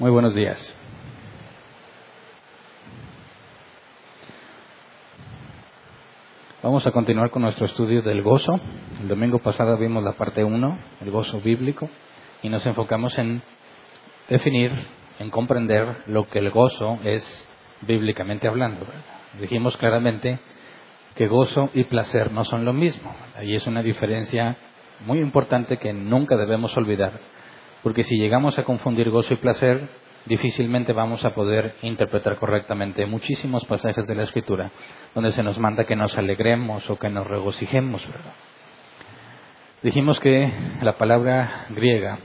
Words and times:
Muy 0.00 0.10
buenos 0.10 0.34
días. 0.34 0.74
Vamos 6.62 6.86
a 6.86 6.90
continuar 6.90 7.28
con 7.28 7.42
nuestro 7.42 7.66
estudio 7.66 8.00
del 8.00 8.22
gozo. 8.22 8.58
El 9.02 9.08
domingo 9.08 9.40
pasado 9.40 9.76
vimos 9.76 10.02
la 10.02 10.12
parte 10.12 10.42
1, 10.42 10.78
el 11.02 11.10
gozo 11.10 11.42
bíblico, 11.42 11.90
y 12.42 12.48
nos 12.48 12.64
enfocamos 12.64 13.18
en 13.18 13.42
definir, 14.30 14.72
en 15.18 15.28
comprender 15.28 16.04
lo 16.06 16.26
que 16.30 16.38
el 16.38 16.48
gozo 16.48 16.98
es 17.04 17.46
bíblicamente 17.82 18.48
hablando. 18.48 18.86
Dijimos 19.38 19.76
claramente 19.76 20.38
que 21.14 21.26
gozo 21.26 21.68
y 21.74 21.84
placer 21.84 22.32
no 22.32 22.46
son 22.46 22.64
lo 22.64 22.72
mismo. 22.72 23.14
Ahí 23.36 23.54
es 23.54 23.66
una 23.66 23.82
diferencia 23.82 24.56
muy 25.04 25.18
importante 25.18 25.76
que 25.76 25.92
nunca 25.92 26.38
debemos 26.38 26.74
olvidar, 26.78 27.20
porque 27.82 28.04
si 28.04 28.16
llegamos 28.16 28.58
a 28.58 28.64
confundir 28.64 29.10
gozo 29.10 29.34
y 29.34 29.36
placer, 29.38 29.88
difícilmente 30.26 30.92
vamos 30.92 31.24
a 31.24 31.34
poder 31.34 31.74
interpretar 31.82 32.36
correctamente 32.36 33.06
muchísimos 33.06 33.64
pasajes 33.64 34.06
de 34.06 34.14
la 34.14 34.24
Escritura 34.24 34.70
donde 35.14 35.32
se 35.32 35.42
nos 35.42 35.58
manda 35.58 35.84
que 35.84 35.96
nos 35.96 36.16
alegremos 36.18 36.88
o 36.90 36.98
que 36.98 37.08
nos 37.08 37.26
regocijemos. 37.26 38.06
Dijimos 39.82 40.20
que 40.20 40.52
la 40.82 40.98
palabra 40.98 41.66
griega 41.70 42.18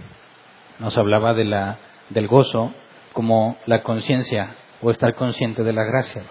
nos 0.79 0.97
hablaba 0.97 1.33
de 1.33 1.45
la, 1.45 1.79
del 2.09 2.27
gozo 2.27 2.73
como 3.13 3.57
la 3.65 3.81
conciencia 3.81 4.55
o 4.81 4.91
estar 4.91 5.15
consciente 5.15 5.63
de 5.63 5.71
la 5.71 5.85
gracia. 5.85 6.23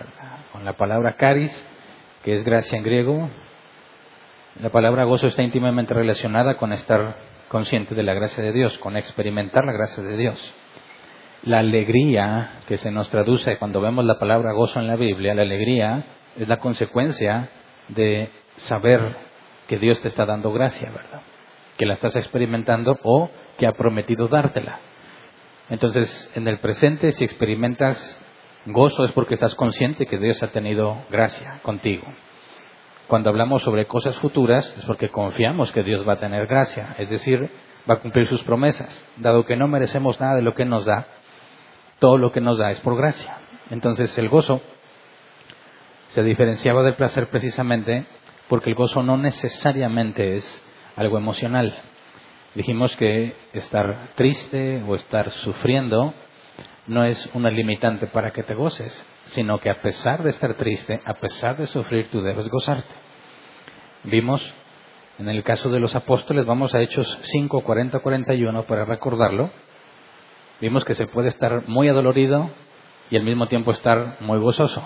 Con 0.52 0.66
la 0.66 0.74
palabra 0.74 1.16
caris, 1.16 1.66
que 2.22 2.34
es 2.34 2.44
gracia 2.44 2.76
en 2.76 2.84
griego, 2.84 3.30
la 4.60 4.68
palabra 4.68 5.04
gozo 5.04 5.26
está 5.26 5.42
íntimamente 5.42 5.94
relacionada 5.94 6.56
con 6.58 6.72
estar 6.74 7.16
consciente 7.48 7.94
de 7.94 8.02
la 8.02 8.14
gracia 8.14 8.42
de 8.42 8.52
Dios, 8.52 8.76
con 8.78 8.96
experimentar 8.96 9.64
la 9.64 9.72
gracia 9.72 10.02
de 10.02 10.16
Dios. 10.16 10.54
La 11.42 11.58
alegría 11.58 12.62
que 12.66 12.78
se 12.78 12.90
nos 12.90 13.10
traduce 13.10 13.58
cuando 13.58 13.80
vemos 13.80 14.04
la 14.04 14.18
palabra 14.18 14.52
gozo 14.52 14.80
en 14.80 14.86
la 14.86 14.96
Biblia, 14.96 15.34
la 15.34 15.42
alegría 15.42 16.04
es 16.36 16.48
la 16.48 16.58
consecuencia 16.58 17.50
de 17.88 18.30
saber 18.56 19.16
que 19.68 19.78
Dios 19.78 20.00
te 20.00 20.08
está 20.08 20.24
dando 20.24 20.52
gracia, 20.52 20.90
¿verdad? 20.90 21.22
Que 21.76 21.86
la 21.86 21.94
estás 21.94 22.16
experimentando 22.16 22.98
o 23.02 23.30
que 23.58 23.66
ha 23.66 23.72
prometido 23.72 24.28
dártela. 24.28 24.78
Entonces, 25.70 26.30
en 26.34 26.48
el 26.48 26.58
presente, 26.58 27.12
si 27.12 27.24
experimentas 27.24 28.20
gozo 28.66 29.04
es 29.04 29.12
porque 29.12 29.34
estás 29.34 29.54
consciente 29.54 30.06
que 30.06 30.18
Dios 30.18 30.42
ha 30.42 30.48
tenido 30.48 31.04
gracia 31.10 31.60
contigo. 31.62 32.06
Cuando 33.06 33.28
hablamos 33.28 33.62
sobre 33.62 33.86
cosas 33.86 34.16
futuras 34.16 34.74
es 34.78 34.84
porque 34.86 35.10
confiamos 35.10 35.70
que 35.72 35.82
Dios 35.82 36.08
va 36.08 36.14
a 36.14 36.20
tener 36.20 36.46
gracia, 36.46 36.94
es 36.98 37.10
decir, 37.10 37.50
va 37.88 37.94
a 37.94 38.00
cumplir 38.00 38.28
sus 38.28 38.42
promesas. 38.44 39.04
Dado 39.16 39.44
que 39.44 39.56
no 39.56 39.68
merecemos 39.68 40.18
nada 40.20 40.36
de 40.36 40.42
lo 40.42 40.54
que 40.54 40.64
nos 40.64 40.86
da, 40.86 41.06
todo 41.98 42.16
lo 42.16 42.32
que 42.32 42.40
nos 42.40 42.58
da 42.58 42.70
es 42.70 42.80
por 42.80 42.96
gracia. 42.96 43.36
Entonces 43.70 44.16
el 44.18 44.28
gozo 44.28 44.62
se 46.08 46.22
diferenciaba 46.22 46.82
del 46.82 46.94
placer 46.94 47.28
precisamente 47.28 48.06
porque 48.48 48.70
el 48.70 48.76
gozo 48.76 49.02
no 49.02 49.16
necesariamente 49.16 50.36
es 50.36 50.64
algo 50.96 51.18
emocional. 51.18 51.76
Dijimos 52.54 52.94
que 52.96 53.34
estar 53.52 54.12
triste 54.14 54.82
o 54.86 54.94
estar 54.94 55.30
sufriendo 55.30 56.14
no 56.86 57.04
es 57.04 57.28
una 57.34 57.50
limitante 57.50 58.06
para 58.06 58.30
que 58.32 58.42
te 58.42 58.54
goces, 58.54 59.04
sino 59.34 59.58
que 59.58 59.68
a 59.68 59.82
pesar 59.82 60.22
de 60.22 60.30
estar 60.30 60.54
triste, 60.54 61.00
a 61.04 61.14
pesar 61.14 61.56
de 61.56 61.66
sufrir, 61.66 62.08
tú 62.10 62.22
debes 62.22 62.48
gozarte. 62.48 62.94
Vimos 64.04 64.40
en 65.18 65.28
el 65.28 65.42
caso 65.42 65.70
de 65.70 65.80
los 65.80 65.94
apóstoles, 65.94 66.46
vamos 66.46 66.74
a 66.74 66.80
Hechos 66.80 67.18
5, 67.22 67.62
40, 67.62 67.98
41 67.98 68.62
para 68.64 68.84
recordarlo. 68.84 69.50
Vimos 70.60 70.84
que 70.84 70.94
se 70.94 71.06
puede 71.06 71.28
estar 71.28 71.68
muy 71.68 71.88
adolorido 71.88 72.50
y 73.10 73.16
al 73.16 73.24
mismo 73.24 73.46
tiempo 73.48 73.72
estar 73.72 74.18
muy 74.20 74.38
gozoso. 74.38 74.82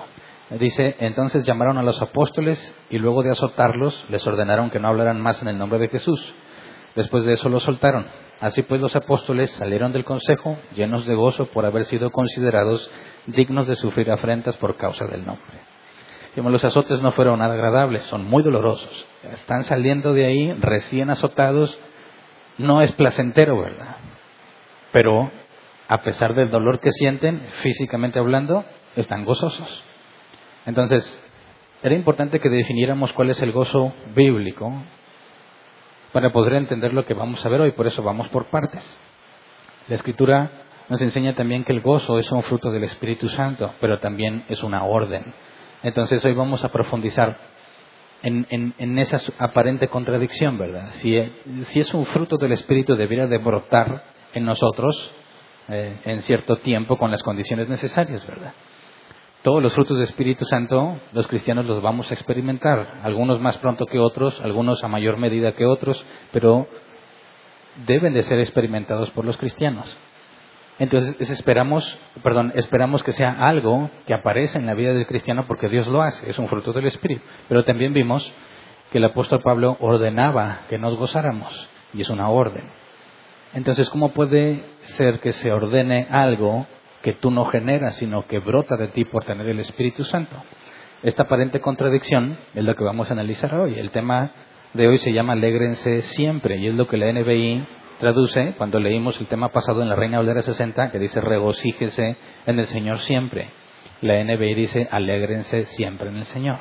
Dice, 0.51 0.97
entonces 1.01 1.47
llamaron 1.47 1.77
a 1.77 1.83
los 1.83 2.01
apóstoles 2.01 2.75
y 2.89 2.99
luego 2.99 3.23
de 3.23 3.31
azotarlos 3.31 4.05
les 4.09 4.27
ordenaron 4.27 4.71
que 4.71 4.81
no 4.81 4.89
hablaran 4.89 5.21
más 5.21 5.43
en 5.43 5.49
el 5.49 5.59
nombre 5.59 5.79
de 5.79 5.89
Jesús. 5.89 6.23
Después 6.95 7.25
de 7.25 7.35
eso 7.35 7.51
los 7.51 7.63
soltaron. 7.63 8.07
Así 8.41 8.63
pues 8.63 8.81
los 8.81 8.95
apóstoles 8.95 9.51
salieron 9.53 9.93
del 9.93 10.05
consejo 10.05 10.59
llenos 10.75 11.07
de 11.07 11.15
gozo 11.15 11.47
por 11.47 11.67
haber 11.67 11.85
sido 11.85 12.11
considerados 12.11 12.89
dignos 13.27 13.67
de 13.67 13.75
sufrir 13.75 14.11
afrentas 14.11 14.57
por 14.57 14.77
causa 14.77 15.07
del 15.07 15.27
nombre. 15.27 15.59
los 16.37 16.65
azotes 16.65 17.03
no 17.03 17.11
fueron 17.13 17.41
nada 17.41 17.55
agradables, 17.55 18.05
son 18.05 18.25
muy 18.25 18.45
dolorosos. 18.45 19.07
Están 19.25 19.65
saliendo 19.65 20.13
de 20.13 20.27
ahí 20.27 20.53
recién 20.53 21.11
azotados. 21.11 21.79
No 22.59 22.81
es 22.81 22.93
placentero, 22.93 23.61
¿verdad? 23.61 23.97
Pero 24.93 25.31
a 25.89 26.03
pesar 26.03 26.35
del 26.35 26.51
dolor 26.51 26.79
que 26.79 26.93
sienten, 26.93 27.41
físicamente 27.63 28.21
hablando, 28.21 28.65
están 28.95 29.25
gozosos. 29.25 29.83
Entonces, 30.65 31.21
era 31.83 31.95
importante 31.95 32.41
que 32.41 32.49
definiéramos 32.49 33.13
cuál 33.13 33.31
es 33.31 33.41
el 33.43 33.53
gozo 33.53 33.93
bíblico 34.15 34.73
para 36.13 36.33
poder 36.33 36.55
entender 36.55 36.93
lo 36.93 37.05
que 37.05 37.15
vamos 37.15 37.45
a 37.45 37.49
ver 37.49 37.61
hoy, 37.61 37.73
por 37.73 37.87
eso 37.87 38.03
vamos 38.03 38.29
por 38.29 38.47
partes. 38.47 38.99
La 39.89 39.95
escritura 39.95 40.51
nos 40.89 41.03
enseña 41.03 41.35
también 41.35 41.65
que 41.65 41.73
el 41.73 41.81
gozo 41.81 42.19
es 42.19 42.31
un 42.33 42.43
fruto 42.43 42.71
del 42.71 42.85
Espíritu 42.85 43.29
Santo, 43.29 43.75
pero 43.81 44.01
también 44.01 44.45
es 44.49 44.63
una 44.63 44.85
orden. 44.85 45.35
Entonces 45.83 46.25
hoy 46.25 46.35
vamos 46.35 46.65
a 46.65 46.73
profundizar 46.73 47.37
en, 48.23 48.99
esa 48.99 49.21
aparente 49.39 49.89
contradicción, 49.89 50.59
¿verdad? 50.59 50.91
Si, 50.95 51.17
es 51.17 51.95
un 51.95 52.05
fruto 52.07 52.37
del 52.37 52.53
Espíritu, 52.53 52.97
debería 52.97 53.27
de 53.27 53.39
brotar 53.39 54.03
en 54.35 54.45
nosotros 54.45 55.13
eh, 55.69 56.01
en 56.05 56.23
cierto 56.23 56.57
tiempo 56.57 56.97
con 56.97 57.11
las 57.11 57.23
condiciones 57.23 57.69
necesarias, 57.69 58.27
¿verdad? 58.27 58.53
Todos 59.43 59.63
los 59.63 59.73
frutos 59.73 59.97
del 59.97 60.05
Espíritu 60.05 60.45
Santo, 60.47 60.99
los 61.13 61.29
cristianos 61.29 61.65
los 61.65 61.81
vamos 61.81 62.11
a 62.11 62.15
experimentar, 62.15 63.01
algunos 63.05 63.41
más 63.41 63.57
pronto 63.59 63.87
que 63.87 63.99
otros, 64.01 64.41
algunos 64.41 64.83
a 64.83 64.89
mayor 64.89 65.17
medida 65.17 65.53
que 65.53 65.65
otros, 65.65 66.05
pero 66.33 66.67
deben 67.87 68.15
de 68.15 68.25
ser 68.25 68.41
experimentados 68.41 69.11
por 69.11 69.25
los 69.25 69.37
cristianos. 69.37 69.97
Entonces 70.81 71.31
esperamos, 71.31 71.99
perdón, 72.23 72.53
esperamos 72.55 73.03
que 73.03 73.13
sea 73.13 73.31
algo 73.31 73.91
que 74.07 74.15
aparece 74.15 74.59
en 74.59 74.67
la 74.67 74.75
vida 74.75 74.93
del 74.93 75.07
cristiano 75.07 75.45
porque 75.47 75.69
Dios 75.69 75.89
lo 75.89 76.03
hace, 76.03 76.31
es 76.31 76.39
un 76.39 76.49
fruto 76.49 76.73
del 76.73 76.87
Espíritu. 76.87 77.23
Pero 77.49 77.65
también 77.65 77.93
vimos 77.93 78.33
que 78.91 78.99
el 78.99 79.05
apóstol 79.05 79.41
Pablo 79.41 79.77
ordenaba 79.81 80.61
que 80.69 80.79
nos 80.79 80.97
gozáramos 80.97 81.69
y 81.95 82.01
es 82.01 82.09
una 82.11 82.29
orden. 82.29 82.65
Entonces, 83.55 83.89
¿cómo 83.91 84.11
puede 84.11 84.65
ser 84.83 85.21
que 85.21 85.33
se 85.33 85.53
ordene 85.53 86.07
algo 86.11 86.67
que 87.03 87.13
tú 87.13 87.31
no 87.31 87.47
generas, 87.47 87.97
sino 87.97 88.27
que 88.27 88.39
brota 88.39 88.77
de 88.77 88.89
ti 88.89 89.05
por 89.05 89.25
tener 89.25 89.49
el 89.49 89.61
Espíritu 89.61 90.05
Santo? 90.05 90.37
Esta 91.03 91.25
aparente 91.25 91.61
contradicción 91.61 92.39
es 92.55 92.65
lo 92.65 92.75
que 92.75 92.85
vamos 92.85 93.09
a 93.09 93.13
analizar 93.13 93.55
hoy. 93.55 93.79
El 93.79 93.91
tema 93.91 94.33
de 94.75 94.89
hoy 94.89 94.99
se 94.99 95.13
llama 95.13 95.35
Alégrense 95.35 96.03
siempre 96.03 96.57
y 96.57 96.67
es 96.67 96.75
lo 96.75 96.89
que 96.89 96.97
la 96.97 97.13
NBI 97.13 97.67
traduce 98.01 98.55
cuando 98.59 98.81
leímos 98.81 99.21
el 99.21 99.27
tema 99.27 99.51
pasado 99.51 99.83
en 99.83 99.89
la 99.89 99.97
Reina 99.97 100.19
Valera 100.19 100.43
60 100.43 100.91
que 100.91 100.99
dice 100.99 101.21
regocíjese 101.21 102.17
en 102.47 102.59
el 102.59 102.67
Señor 102.67 102.99
siempre. 102.99 103.49
La 104.01 104.23
NBI 104.23 104.55
dice 104.55 104.89
alégrense 104.91 105.67
siempre 105.67 106.09
en 106.09 106.17
el 106.17 106.25
Señor. 106.25 106.59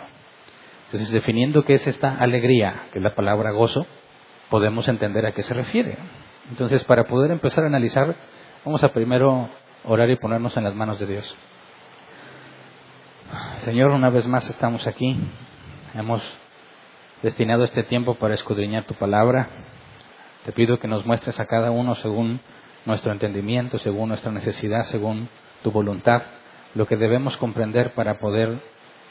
Entonces, 0.87 1.11
definiendo 1.11 1.63
qué 1.63 1.73
es 1.73 1.85
esta 1.85 2.15
alegría, 2.15 2.83
que 2.91 2.99
es 2.99 3.03
la 3.03 3.13
palabra 3.13 3.51
gozo, 3.51 3.85
podemos 4.49 4.87
entender 4.87 5.25
a 5.25 5.33
qué 5.33 5.43
se 5.43 5.53
refiere. 5.53 5.97
Entonces, 6.49 6.83
para 6.85 7.03
poder 7.03 7.29
empezar 7.31 7.65
a 7.65 7.67
analizar, 7.67 8.15
vamos 8.63 8.83
a 8.83 8.93
primero 8.93 9.49
orar 9.87 10.09
y 10.09 10.17
ponernos 10.17 10.55
en 10.57 10.65
las 10.65 10.75
manos 10.75 10.99
de 10.99 11.07
Dios. 11.07 11.37
Señor, 13.63 13.91
una 13.91 14.09
vez 14.09 14.27
más 14.27 14.49
estamos 14.49 14.85
aquí. 14.85 15.17
Hemos 15.93 16.21
destinado 17.23 17.63
este 17.63 17.83
tiempo 17.83 18.15
para 18.15 18.33
escudriñar 18.33 18.83
tu 18.83 18.93
palabra. 18.95 19.47
Te 20.45 20.51
pido 20.51 20.79
que 20.79 20.87
nos 20.87 21.05
muestres 21.05 21.39
a 21.39 21.45
cada 21.45 21.71
uno 21.71 21.95
según 21.95 22.39
nuestro 22.85 23.11
entendimiento, 23.11 23.77
según 23.79 24.09
nuestra 24.09 24.31
necesidad, 24.31 24.83
según 24.83 25.29
tu 25.63 25.71
voluntad, 25.71 26.21
lo 26.75 26.85
que 26.85 26.95
debemos 26.95 27.35
comprender 27.37 27.93
para 27.93 28.19
poder 28.19 28.59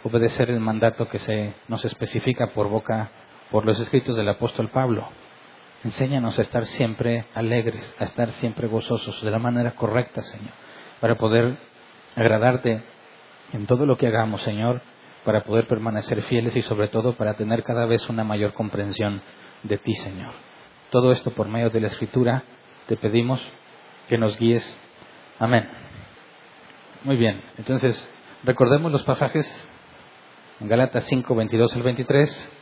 obedecer 0.05 0.51
el 0.51 0.61
mandato 0.61 1.09
que 1.09 1.19
se 1.19 1.55
nos 1.69 1.85
especifica 1.85 2.49
por 2.49 2.69
boca, 2.69 3.11
por 3.51 3.65
los 3.65 3.81
escritos 3.81 4.17
del 4.17 4.29
apóstol 4.29 4.69
Pablo. 4.69 5.09
Enséñanos 5.85 6.39
a 6.39 6.43
estar 6.43 6.67
siempre 6.67 7.27
alegres, 7.35 7.95
a 7.99 8.05
estar 8.05 8.33
siempre 8.33 8.69
gozosos, 8.69 9.23
de 9.23 9.31
la 9.31 9.39
manera 9.39 9.73
correcta, 9.73 10.23
Señor, 10.23 10.66
para 11.07 11.19
poder 11.19 11.57
agradarte 12.17 12.83
en 13.53 13.67
todo 13.67 13.87
lo 13.87 13.97
que 13.97 14.09
hagamos, 14.09 14.43
Señor, 14.43 14.83
para 15.25 15.45
poder 15.45 15.69
permanecer 15.69 16.21
fieles 16.23 16.57
y 16.57 16.63
sobre 16.63 16.89
todo 16.89 17.13
para 17.13 17.35
tener 17.35 17.63
cada 17.63 17.87
vez 17.87 18.09
una 18.09 18.25
mayor 18.25 18.55
comprensión 18.55 19.23
de 19.63 19.79
ti, 19.79 19.95
Señor. 19.95 20.33
Todo 20.91 21.13
esto 21.13 21.31
por 21.31 21.47
medio 21.47 21.71
de 21.71 21.81
la 21.81 21.87
Escritura 21.87 22.43
te 22.89 22.97
pedimos 22.97 23.41
que 24.09 24.19
nos 24.19 24.37
guíes. 24.37 24.77
Amén. 25.39 25.71
Muy 27.05 27.15
bien, 27.15 27.41
entonces 27.57 28.13
recordemos 28.43 28.91
los 28.91 29.05
pasajes 29.05 29.47
en 30.59 30.67
Galatas 30.67 31.05
5, 31.05 31.37
22 31.37 31.77
al 31.77 31.83
23, 31.85 32.53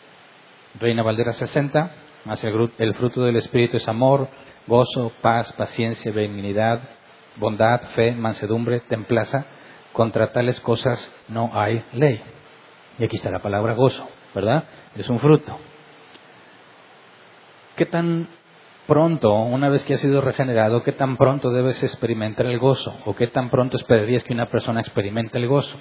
Reina 0.80 1.02
Valdera 1.02 1.32
60, 1.32 1.92
más 2.26 2.44
el 2.44 2.94
fruto 2.94 3.22
del 3.22 3.36
Espíritu 3.36 3.78
es 3.78 3.88
amor, 3.88 4.28
gozo, 4.66 5.12
paz, 5.22 5.50
paciencia, 5.54 6.12
benignidad, 6.12 6.90
bondad, 7.36 7.80
fe, 7.94 8.12
mansedumbre, 8.12 8.80
templaza. 8.80 9.46
Contra 9.92 10.32
tales 10.32 10.60
cosas 10.60 11.10
no 11.28 11.50
hay 11.52 11.84
ley. 11.92 12.20
Y 12.98 13.04
aquí 13.04 13.16
está 13.16 13.30
la 13.30 13.38
palabra 13.40 13.74
gozo, 13.74 14.08
¿verdad? 14.34 14.64
Es 14.96 15.08
un 15.08 15.20
fruto. 15.20 15.58
¿Qué 17.76 17.86
tan 17.86 18.28
pronto, 18.86 19.32
una 19.32 19.68
vez 19.68 19.84
que 19.84 19.94
has 19.94 20.00
sido 20.00 20.20
regenerado, 20.20 20.82
qué 20.82 20.92
tan 20.92 21.16
pronto 21.16 21.50
debes 21.50 21.82
experimentar 21.82 22.46
el 22.46 22.58
gozo? 22.58 22.94
¿O 23.04 23.14
qué 23.14 23.26
tan 23.28 23.50
pronto 23.50 23.76
esperarías 23.76 24.24
que 24.24 24.32
una 24.32 24.46
persona 24.46 24.80
experimente 24.80 25.38
el 25.38 25.48
gozo? 25.48 25.76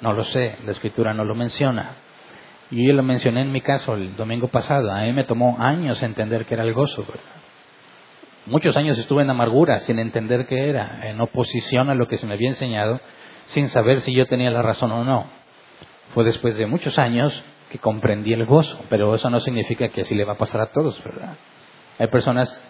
No 0.00 0.12
lo 0.12 0.24
sé, 0.24 0.56
la 0.64 0.72
escritura 0.72 1.14
no 1.14 1.24
lo 1.24 1.34
menciona. 1.34 1.96
Y 2.70 2.86
yo 2.86 2.94
lo 2.94 3.02
mencioné 3.02 3.42
en 3.42 3.52
mi 3.52 3.60
caso 3.60 3.94
el 3.94 4.16
domingo 4.16 4.48
pasado. 4.48 4.90
A 4.90 5.02
mí 5.02 5.12
me 5.12 5.24
tomó 5.24 5.56
años 5.60 6.02
entender 6.02 6.46
qué 6.46 6.54
era 6.54 6.64
el 6.64 6.72
gozo. 6.72 7.04
Muchos 8.46 8.76
años 8.76 8.98
estuve 8.98 9.22
en 9.22 9.30
amargura 9.30 9.78
sin 9.80 9.98
entender 9.98 10.46
qué 10.46 10.68
era, 10.68 11.08
en 11.08 11.18
oposición 11.18 11.88
a 11.88 11.94
lo 11.94 12.08
que 12.08 12.18
se 12.18 12.26
me 12.26 12.34
había 12.34 12.50
enseñado, 12.50 13.00
sin 13.46 13.70
saber 13.70 14.02
si 14.02 14.12
yo 14.12 14.26
tenía 14.26 14.50
la 14.50 14.60
razón 14.60 14.92
o 14.92 15.02
no. 15.02 15.30
Fue 16.10 16.24
después 16.24 16.56
de 16.56 16.66
muchos 16.66 16.98
años 16.98 17.42
que 17.70 17.78
comprendí 17.78 18.34
el 18.34 18.44
gozo, 18.44 18.78
pero 18.90 19.14
eso 19.14 19.30
no 19.30 19.40
significa 19.40 19.88
que 19.88 20.02
así 20.02 20.14
le 20.14 20.24
va 20.24 20.34
a 20.34 20.38
pasar 20.38 20.60
a 20.60 20.66
todos, 20.66 21.02
¿verdad? 21.02 21.36
Hay 21.98 22.08
personas 22.08 22.60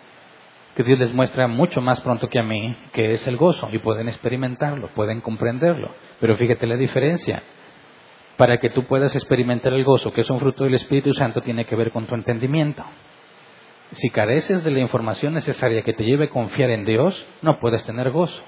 que 0.76 0.84
Dios 0.84 0.98
les 0.98 1.12
muestra 1.12 1.48
mucho 1.48 1.80
más 1.80 2.00
pronto 2.00 2.28
que 2.28 2.38
a 2.38 2.44
mí 2.44 2.76
que 2.92 3.12
es 3.12 3.26
el 3.26 3.36
gozo 3.36 3.68
y 3.72 3.78
pueden 3.78 4.06
experimentarlo, 4.06 4.88
pueden 4.94 5.20
comprenderlo. 5.20 5.90
Pero 6.20 6.36
fíjate 6.36 6.68
la 6.68 6.76
diferencia. 6.76 7.42
Para 8.36 8.58
que 8.58 8.70
tú 8.70 8.84
puedas 8.84 9.14
experimentar 9.14 9.72
el 9.72 9.84
gozo, 9.84 10.12
que 10.12 10.20
es 10.20 10.30
un 10.30 10.40
fruto 10.40 10.64
del 10.64 10.74
Espíritu 10.74 11.12
Santo, 11.14 11.40
tiene 11.40 11.64
que 11.64 11.76
ver 11.76 11.90
con 11.90 12.06
tu 12.06 12.14
entendimiento. 12.14 12.84
Si 13.94 14.10
careces 14.10 14.64
de 14.64 14.70
la 14.70 14.80
información 14.80 15.34
necesaria 15.34 15.82
que 15.82 15.92
te 15.92 16.04
lleve 16.04 16.26
a 16.26 16.30
confiar 16.30 16.70
en 16.70 16.84
Dios, 16.84 17.26
no 17.42 17.58
puedes 17.58 17.84
tener 17.84 18.10
gozo. 18.10 18.42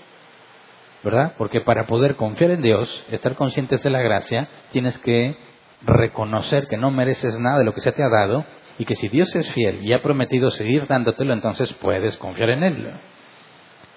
¿Verdad? 1.02 1.34
Porque 1.38 1.60
para 1.60 1.86
poder 1.86 2.16
confiar 2.16 2.50
en 2.50 2.62
Dios, 2.62 3.04
estar 3.10 3.36
conscientes 3.36 3.82
de 3.82 3.90
la 3.90 4.02
gracia, 4.02 4.48
tienes 4.72 4.98
que 4.98 5.36
reconocer 5.82 6.66
que 6.66 6.76
no 6.76 6.90
mereces 6.90 7.38
nada 7.38 7.58
de 7.58 7.64
lo 7.64 7.74
que 7.74 7.80
se 7.80 7.92
te 7.92 8.02
ha 8.02 8.08
dado 8.08 8.44
y 8.78 8.84
que 8.84 8.96
si 8.96 9.08
Dios 9.08 9.34
es 9.36 9.50
fiel 9.52 9.84
y 9.84 9.92
ha 9.92 10.02
prometido 10.02 10.50
seguir 10.50 10.86
dándotelo, 10.86 11.32
entonces 11.32 11.72
puedes 11.74 12.16
confiar 12.16 12.50
en 12.50 12.62
Él. 12.64 12.90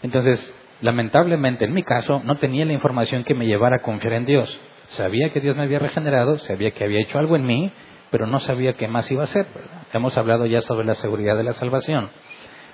Entonces, 0.04 0.56
lamentablemente 0.82 1.66
en 1.66 1.74
mi 1.74 1.84
caso 1.84 2.22
no 2.24 2.38
tenía 2.38 2.66
la 2.66 2.74
información 2.74 3.24
que 3.24 3.34
me 3.34 3.48
llevara 3.48 3.78
a 3.78 3.82
confiar 3.82 4.14
en 4.14 4.26
Dios. 4.26 4.62
Sabía 4.90 5.32
que 5.32 5.42
Dios 5.42 5.56
me 5.56 5.64
había 5.64 5.80
regenerado, 5.80 6.38
sabía 6.40 6.72
que 6.72 6.84
había 6.84 7.02
hecho 7.02 7.20
algo 7.20 7.36
en 7.36 7.46
mí, 7.46 7.72
pero 8.12 8.28
no 8.28 8.40
sabía 8.40 8.74
qué 8.74 8.88
más 8.88 9.12
iba 9.12 9.22
a 9.22 9.26
hacer. 9.26 9.48
Hemos 9.94 10.18
hablado 10.18 10.46
ya 10.46 10.62
sobre 10.62 10.86
la 10.86 10.96
seguridad 10.96 11.38
de 11.38 11.44
la 11.44 11.54
salvación. 11.54 12.10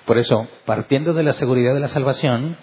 Por 0.06 0.18
eso, 0.18 0.48
partiendo 0.66 1.14
de 1.14 1.24
la 1.24 1.34
seguridad 1.34 1.74
de 1.74 1.80
la 1.80 1.88
salvación, 1.88 2.58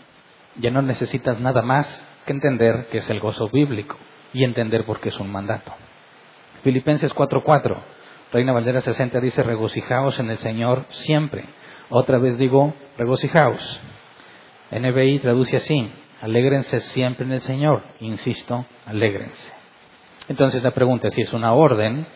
ya 0.56 0.70
no 0.70 0.82
necesitas 0.82 1.40
nada 1.40 1.62
más 1.62 2.06
que 2.26 2.32
entender 2.32 2.86
que 2.90 2.98
es 2.98 3.10
el 3.10 3.20
gozo 3.20 3.48
bíblico 3.48 3.96
y 4.32 4.44
entender 4.44 4.84
por 4.84 5.00
qué 5.00 5.08
es 5.08 5.19
un 5.19 5.30
mandato. 5.30 5.72
Filipenses 6.62 7.12
4:4 7.14 7.76
Reina 8.32 8.52
Valdera 8.52 8.80
60 8.80 9.20
dice, 9.20 9.42
regocijaos 9.42 10.19
en 10.19 10.30
el 10.30 10.38
Señor 10.38 10.86
siempre. 10.88 11.44
Otra 11.90 12.16
vez 12.16 12.38
digo, 12.38 12.72
regocijaos. 12.96 13.80
NBI 14.70 15.19
traduce 15.19 15.58
así, 15.58 15.92
alégrense 16.22 16.80
siempre 16.80 17.26
en 17.26 17.32
el 17.32 17.42
Señor. 17.42 17.82
Insisto, 18.00 18.64
alégrense. 18.86 19.52
Entonces 20.28 20.62
la 20.62 20.70
pregunta 20.70 21.08
es 21.08 21.14
si 21.14 21.20
es 21.20 21.32
una 21.34 21.52
orden, 21.52 22.06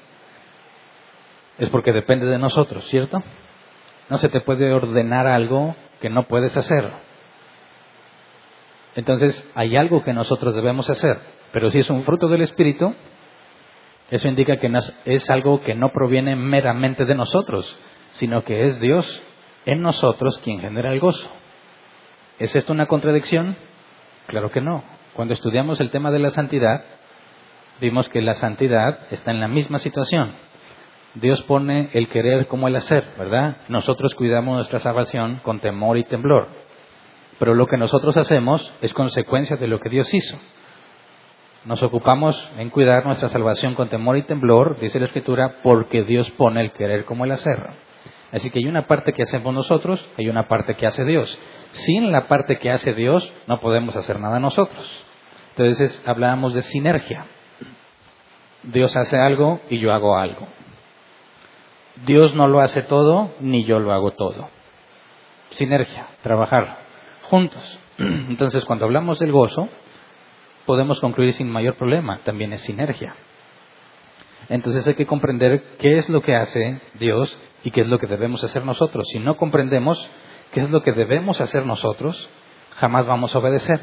es 1.59 1.69
porque 1.71 1.93
depende 1.93 2.27
de 2.27 2.39
nosotros, 2.39 2.85
¿cierto? 2.89 3.23
No 4.09 4.19
se 4.19 4.29
te 4.29 4.41
puede 4.41 4.73
ordenar 4.73 5.27
algo 5.27 5.75
que 6.01 6.11
no 6.11 6.25
puedes 6.25 6.57
hacer. 6.57 6.91
Entonces 8.95 9.49
hay 9.55 9.77
algo 9.77 10.03
que 10.03 10.13
nosotros 10.13 10.55
debemos 10.55 10.89
hacer, 10.91 11.19
pero 11.53 11.71
si 11.71 11.79
es 11.81 11.91
un 11.91 12.05
fruto 12.05 12.29
del 12.29 12.43
Espíritu, 12.43 12.95
eso 14.11 14.29
indica 14.29 14.59
que 14.59 14.71
es 15.05 15.31
algo 15.31 15.63
que 15.63 15.75
no 15.75 15.91
proviene 15.93 16.37
meramente 16.37 17.05
de 17.05 17.15
nosotros, 17.15 17.79
sino 18.13 18.45
que 18.45 18.67
es 18.67 18.81
Dios 18.81 19.23
en 19.65 19.83
nosotros 19.83 20.39
quien 20.39 20.61
genera 20.61 20.93
el 20.93 21.01
gozo. 21.01 21.29
¿Es 22.39 22.55
esto 22.55 22.73
una 22.73 22.87
contradicción? 22.87 23.57
Claro 24.27 24.51
que 24.51 24.61
no. 24.61 24.85
Cuando 25.15 25.35
estudiamos 25.35 25.81
el 25.81 25.91
tema 25.91 26.11
de 26.11 26.19
la 26.19 26.31
santidad, 26.31 26.85
vimos 27.81 28.09
que 28.09 28.23
la 28.23 28.35
santidad 28.35 29.01
está 29.11 29.31
en 29.31 29.41
la 29.41 29.49
misma 29.49 29.79
situación. 29.79 30.35
Dios 31.21 31.43
pone 31.45 31.89
el 31.95 32.09
querer 32.09 32.47
como 32.47 32.69
el 32.69 32.77
hacer, 32.77 33.05
¿verdad? 33.19 33.57
Nosotros 33.69 34.15
cuidamos 34.15 34.57
nuestra 34.57 34.81
salvación 34.81 35.41
con 35.43 35.61
temor 35.61 35.97
y 35.97 36.05
temblor. 36.05 36.47
Pero 37.39 37.55
lo 37.55 37.67
que 37.67 37.79
nosotros 37.79 38.19
hacemos 38.19 38.71
es 38.83 38.93
consecuencia 38.93 39.57
de 39.57 39.67
lo 39.67 39.81
que 39.81 39.89
Dios 39.89 40.13
hizo. 40.13 40.39
Nos 41.65 41.83
ocupamos 41.83 42.37
en 42.59 42.69
cuidar 42.69 43.07
nuestra 43.07 43.31
salvación 43.31 43.75
con 43.75 43.89
temor 43.89 44.19
y 44.19 44.23
temblor, 44.23 44.79
dice 44.79 45.01
la 45.01 45.07
Escritura, 45.07 45.57
porque 45.63 46.05
Dios 46.05 46.31
pone 46.33 46.61
el 46.61 46.73
querer 46.73 47.07
como 47.07 47.25
el 47.25 47.33
hacer. 47.33 47.67
Así 48.31 48.51
que 48.51 48.59
hay 48.59 48.67
una 48.67 48.87
parte 48.87 49.15
que 49.15 49.23
hacemos 49.23 49.55
nosotros, 49.55 50.07
hay 50.19 50.29
una 50.29 50.49
parte 50.49 50.75
que 50.75 50.87
hace 50.87 51.05
Dios. 51.05 51.39
Sin 51.71 52.13
la 52.13 52.29
parte 52.29 52.59
que 52.59 52.71
hace 52.71 52.93
Dios, 52.93 53.33
no 53.47 53.59
podemos 53.61 53.97
hacer 53.97 54.21
nada 54.21 54.39
nosotros. 54.39 55.05
Entonces 55.57 56.03
hablábamos 56.07 56.53
de 56.53 56.61
sinergia. 56.61 57.25
Dios 58.65 58.95
hace 58.97 59.17
algo 59.19 59.61
y 59.71 59.79
yo 59.79 59.95
hago 59.95 60.19
algo. 60.19 60.47
Dios 62.05 62.35
no 62.35 62.47
lo 62.47 62.61
hace 62.61 62.83
todo, 62.83 63.35
ni 63.41 63.65
yo 63.65 63.79
lo 63.79 63.93
hago 63.93 64.13
todo. 64.13 64.51
Sinergia, 65.51 66.07
trabajar 66.23 66.79
juntos. 67.23 67.79
Entonces, 67.99 68.65
cuando 68.65 68.85
hablamos 68.85 69.19
del 69.19 69.33
gozo, 69.33 69.69
podemos 70.67 71.01
concluir 71.01 71.33
sin 71.33 71.49
mayor 71.49 71.77
problema, 71.77 72.21
también 72.25 72.53
es 72.53 72.61
sinergia. 72.63 73.15
Entonces 74.49 74.87
hay 74.87 74.95
que 74.95 75.07
comprender 75.07 75.63
qué 75.79 75.99
es 75.99 76.09
lo 76.09 76.23
que 76.23 76.37
hace 76.37 76.81
Dios 76.95 77.37
y 77.65 77.71
qué 77.71 77.81
es 77.81 77.89
lo 77.89 77.99
que 77.99 78.07
debemos 78.07 78.45
hacer 78.45 78.65
nosotros. 78.65 79.09
Si 79.11 79.19
no 79.19 79.37
comprendemos 79.37 80.11
qué 80.53 80.61
es 80.61 80.71
lo 80.71 80.83
que 80.83 80.93
debemos 80.93 81.41
hacer 81.41 81.67
nosotros, 81.67 82.29
jamás 82.77 83.07
vamos 83.07 83.35
a 83.35 83.39
obedecer. 83.39 83.81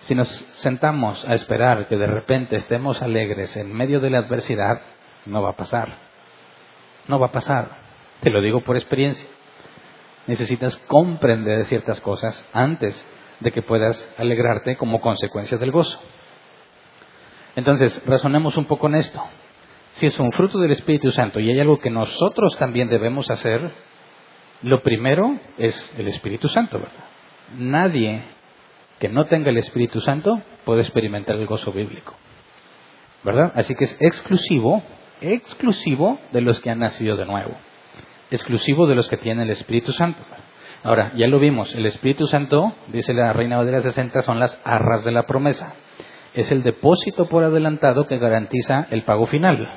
Si 0.00 0.14
nos 0.14 0.28
sentamos 0.54 1.24
a 1.28 1.34
esperar 1.34 1.86
que 1.86 1.96
de 1.96 2.06
repente 2.06 2.56
estemos 2.56 3.02
alegres 3.02 3.56
en 3.56 3.72
medio 3.72 4.00
de 4.00 4.10
la 4.10 4.18
adversidad, 4.18 4.82
no 5.26 5.42
va 5.42 5.50
a 5.50 5.56
pasar. 5.56 6.09
No 7.10 7.18
va 7.18 7.26
a 7.26 7.32
pasar. 7.32 7.68
Te 8.20 8.30
lo 8.30 8.40
digo 8.40 8.60
por 8.60 8.76
experiencia. 8.76 9.28
Necesitas 10.28 10.76
comprender 10.86 11.66
ciertas 11.66 12.00
cosas 12.00 12.40
antes 12.52 13.04
de 13.40 13.50
que 13.50 13.62
puedas 13.62 14.14
alegrarte 14.16 14.76
como 14.76 15.00
consecuencia 15.00 15.58
del 15.58 15.72
gozo. 15.72 16.00
Entonces, 17.56 18.00
razonemos 18.06 18.56
un 18.56 18.66
poco 18.66 18.86
en 18.86 18.94
esto. 18.94 19.20
Si 19.94 20.06
es 20.06 20.20
un 20.20 20.30
fruto 20.30 20.60
del 20.60 20.70
Espíritu 20.70 21.10
Santo 21.10 21.40
y 21.40 21.50
hay 21.50 21.58
algo 21.58 21.80
que 21.80 21.90
nosotros 21.90 22.56
también 22.58 22.88
debemos 22.88 23.28
hacer, 23.28 23.72
lo 24.62 24.80
primero 24.84 25.36
es 25.58 25.92
el 25.98 26.06
Espíritu 26.06 26.48
Santo, 26.48 26.78
¿verdad? 26.78 27.04
Nadie 27.58 28.22
que 29.00 29.08
no 29.08 29.26
tenga 29.26 29.50
el 29.50 29.58
Espíritu 29.58 30.00
Santo 30.00 30.40
puede 30.64 30.82
experimentar 30.82 31.34
el 31.34 31.46
gozo 31.46 31.72
bíblico, 31.72 32.14
¿verdad? 33.24 33.50
Así 33.56 33.74
que 33.74 33.84
es 33.84 33.96
exclusivo, 34.00 34.84
exclusivo 35.20 36.18
de 36.32 36.40
los 36.40 36.60
que 36.60 36.70
han 36.70 36.78
nacido 36.78 37.16
de 37.16 37.26
nuevo, 37.26 37.52
exclusivo 38.30 38.86
de 38.86 38.94
los 38.94 39.08
que 39.08 39.16
tienen 39.16 39.44
el 39.44 39.50
Espíritu 39.50 39.92
Santo. 39.92 40.20
Ahora, 40.82 41.12
ya 41.14 41.26
lo 41.26 41.38
vimos, 41.38 41.74
el 41.74 41.84
Espíritu 41.86 42.26
Santo, 42.26 42.72
dice 42.88 43.12
la 43.12 43.32
Reina 43.32 43.62
las 43.62 43.82
60, 43.82 44.22
son 44.22 44.38
las 44.38 44.60
arras 44.64 45.04
de 45.04 45.12
la 45.12 45.26
promesa. 45.26 45.74
Es 46.32 46.50
el 46.52 46.62
depósito 46.62 47.28
por 47.28 47.44
adelantado 47.44 48.06
que 48.06 48.18
garantiza 48.18 48.86
el 48.90 49.02
pago 49.02 49.26
final. 49.26 49.70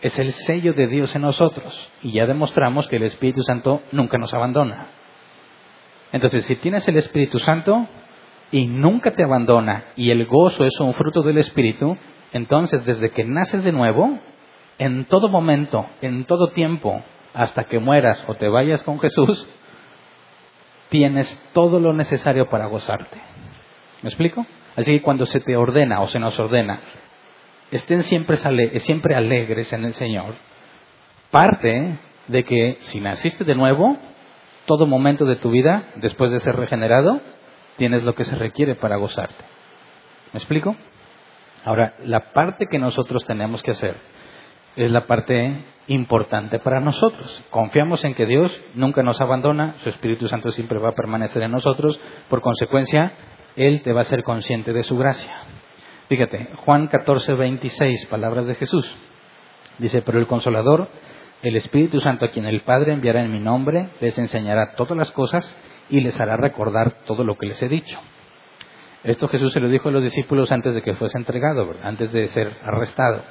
Es 0.00 0.18
el 0.18 0.32
sello 0.32 0.72
de 0.72 0.88
Dios 0.88 1.14
en 1.14 1.22
nosotros. 1.22 1.88
Y 2.02 2.12
ya 2.12 2.26
demostramos 2.26 2.88
que 2.88 2.96
el 2.96 3.04
Espíritu 3.04 3.42
Santo 3.44 3.82
nunca 3.92 4.18
nos 4.18 4.34
abandona. 4.34 4.88
Entonces, 6.10 6.44
si 6.44 6.56
tienes 6.56 6.86
el 6.88 6.96
Espíritu 6.96 7.38
Santo 7.38 7.86
y 8.50 8.66
nunca 8.66 9.12
te 9.12 9.22
abandona 9.22 9.84
y 9.94 10.10
el 10.10 10.26
gozo 10.26 10.64
es 10.64 10.78
un 10.80 10.94
fruto 10.94 11.22
del 11.22 11.38
Espíritu, 11.38 11.96
entonces 12.32 12.84
desde 12.84 13.10
que 13.10 13.24
naces 13.24 13.62
de 13.62 13.72
nuevo, 13.72 14.18
en 14.78 15.04
todo 15.06 15.28
momento, 15.28 15.86
en 16.00 16.24
todo 16.24 16.48
tiempo, 16.48 17.02
hasta 17.34 17.64
que 17.64 17.78
mueras 17.78 18.24
o 18.26 18.34
te 18.34 18.48
vayas 18.48 18.82
con 18.82 19.00
Jesús, 19.00 19.48
tienes 20.88 21.50
todo 21.52 21.80
lo 21.80 21.92
necesario 21.92 22.48
para 22.48 22.66
gozarte. 22.66 23.18
¿Me 24.02 24.08
explico? 24.08 24.46
Así 24.76 24.92
que 24.92 25.02
cuando 25.02 25.26
se 25.26 25.40
te 25.40 25.56
ordena 25.56 26.00
o 26.00 26.08
se 26.08 26.18
nos 26.18 26.38
ordena, 26.38 26.80
estén 27.70 28.02
siempre, 28.02 28.36
siempre 28.80 29.14
alegres 29.14 29.72
en 29.72 29.84
el 29.84 29.94
Señor, 29.94 30.34
parte 31.30 31.98
de 32.28 32.44
que 32.44 32.76
si 32.80 33.00
naciste 33.00 33.44
de 33.44 33.54
nuevo, 33.54 33.96
todo 34.66 34.86
momento 34.86 35.24
de 35.24 35.36
tu 35.36 35.50
vida, 35.50 35.90
después 35.96 36.30
de 36.30 36.40
ser 36.40 36.56
regenerado, 36.56 37.20
tienes 37.76 38.02
lo 38.04 38.14
que 38.14 38.24
se 38.24 38.36
requiere 38.36 38.74
para 38.74 38.96
gozarte. 38.96 39.44
¿Me 40.32 40.38
explico? 40.38 40.76
Ahora, 41.64 41.94
la 42.04 42.32
parte 42.32 42.66
que 42.66 42.78
nosotros 42.78 43.24
tenemos 43.24 43.62
que 43.62 43.70
hacer 43.70 43.96
es 44.76 44.90
la 44.90 45.06
parte 45.06 45.64
importante 45.86 46.58
para 46.58 46.80
nosotros. 46.80 47.44
Confiamos 47.50 48.04
en 48.04 48.14
que 48.14 48.26
Dios 48.26 48.52
nunca 48.74 49.02
nos 49.02 49.20
abandona, 49.20 49.74
su 49.82 49.90
Espíritu 49.90 50.28
Santo 50.28 50.52
siempre 50.52 50.78
va 50.78 50.90
a 50.90 50.94
permanecer 50.94 51.42
en 51.42 51.52
nosotros, 51.52 52.00
por 52.28 52.40
consecuencia, 52.40 53.12
Él 53.56 53.82
te 53.82 53.92
va 53.92 54.02
a 54.02 54.04
ser 54.04 54.22
consciente 54.22 54.72
de 54.72 54.82
su 54.82 54.96
gracia. 54.96 55.32
Fíjate, 56.08 56.48
Juan 56.64 56.88
14, 56.88 57.34
26, 57.34 58.06
palabras 58.06 58.46
de 58.46 58.54
Jesús. 58.54 58.86
Dice, 59.78 60.02
pero 60.02 60.18
el 60.18 60.26
consolador, 60.26 60.88
el 61.42 61.56
Espíritu 61.56 62.00
Santo 62.00 62.24
a 62.24 62.30
quien 62.30 62.44
el 62.44 62.62
Padre 62.62 62.92
enviará 62.92 63.22
en 63.22 63.32
mi 63.32 63.40
nombre, 63.40 63.90
les 64.00 64.18
enseñará 64.18 64.74
todas 64.74 64.96
las 64.96 65.10
cosas 65.10 65.56
y 65.90 66.00
les 66.00 66.20
hará 66.20 66.36
recordar 66.36 67.04
todo 67.04 67.24
lo 67.24 67.36
que 67.36 67.46
les 67.46 67.62
he 67.62 67.68
dicho. 67.68 67.98
Esto 69.04 69.26
Jesús 69.26 69.52
se 69.52 69.60
lo 69.60 69.68
dijo 69.68 69.88
a 69.88 69.92
los 69.92 70.02
discípulos 70.02 70.52
antes 70.52 70.74
de 70.74 70.82
que 70.82 70.94
fuese 70.94 71.18
entregado, 71.18 71.68
antes 71.82 72.12
de 72.12 72.28
ser 72.28 72.56
arrestado. 72.62 73.24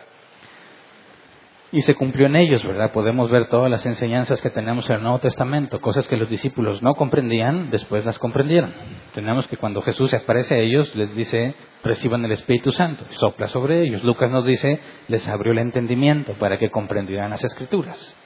Y 1.73 1.83
se 1.83 1.95
cumplió 1.95 2.25
en 2.25 2.35
ellos, 2.35 2.65
¿verdad? 2.65 2.91
Podemos 2.91 3.31
ver 3.31 3.47
todas 3.47 3.71
las 3.71 3.85
enseñanzas 3.85 4.41
que 4.41 4.49
tenemos 4.49 4.89
en 4.89 4.97
el 4.97 5.03
Nuevo 5.03 5.19
Testamento, 5.19 5.79
cosas 5.79 6.05
que 6.05 6.17
los 6.17 6.29
discípulos 6.29 6.81
no 6.81 6.95
comprendían, 6.95 7.71
después 7.71 8.03
las 8.03 8.19
comprendieron. 8.19 8.73
Tenemos 9.13 9.47
que 9.47 9.55
cuando 9.55 9.81
Jesús 9.81 10.09
se 10.09 10.17
aparece 10.17 10.55
a 10.55 10.57
ellos, 10.57 10.93
les 10.97 11.15
dice, 11.15 11.55
reciban 11.81 12.25
el 12.25 12.33
Espíritu 12.33 12.73
Santo, 12.73 13.05
sopla 13.11 13.47
sobre 13.47 13.83
ellos. 13.83 14.03
Lucas 14.03 14.29
nos 14.29 14.45
dice, 14.45 14.81
les 15.07 15.25
abrió 15.29 15.53
el 15.53 15.59
entendimiento 15.59 16.33
para 16.33 16.59
que 16.59 16.69
comprendieran 16.69 17.29
las 17.29 17.43
Escrituras. 17.45 18.17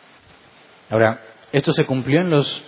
Ahora, 0.89 1.21
esto 1.51 1.71
se 1.73 1.85
cumplió 1.85 2.21
en 2.21 2.31
los, 2.31 2.63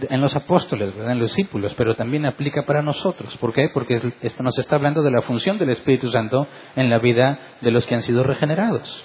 en 0.00 0.20
los 0.20 0.36
apóstoles, 0.36 0.94
¿verdad? 0.94 1.10
en 1.10 1.18
los 1.18 1.34
discípulos, 1.34 1.74
pero 1.76 1.96
también 1.96 2.24
aplica 2.24 2.62
para 2.66 2.82
nosotros. 2.82 3.36
¿Por 3.38 3.52
qué? 3.52 3.68
Porque 3.74 4.00
esto 4.22 4.44
nos 4.44 4.56
está 4.60 4.76
hablando 4.76 5.02
de 5.02 5.10
la 5.10 5.22
función 5.22 5.58
del 5.58 5.70
Espíritu 5.70 6.08
Santo 6.12 6.46
en 6.76 6.88
la 6.88 7.00
vida 7.00 7.56
de 7.62 7.72
los 7.72 7.84
que 7.88 7.96
han 7.96 8.02
sido 8.02 8.22
regenerados 8.22 9.04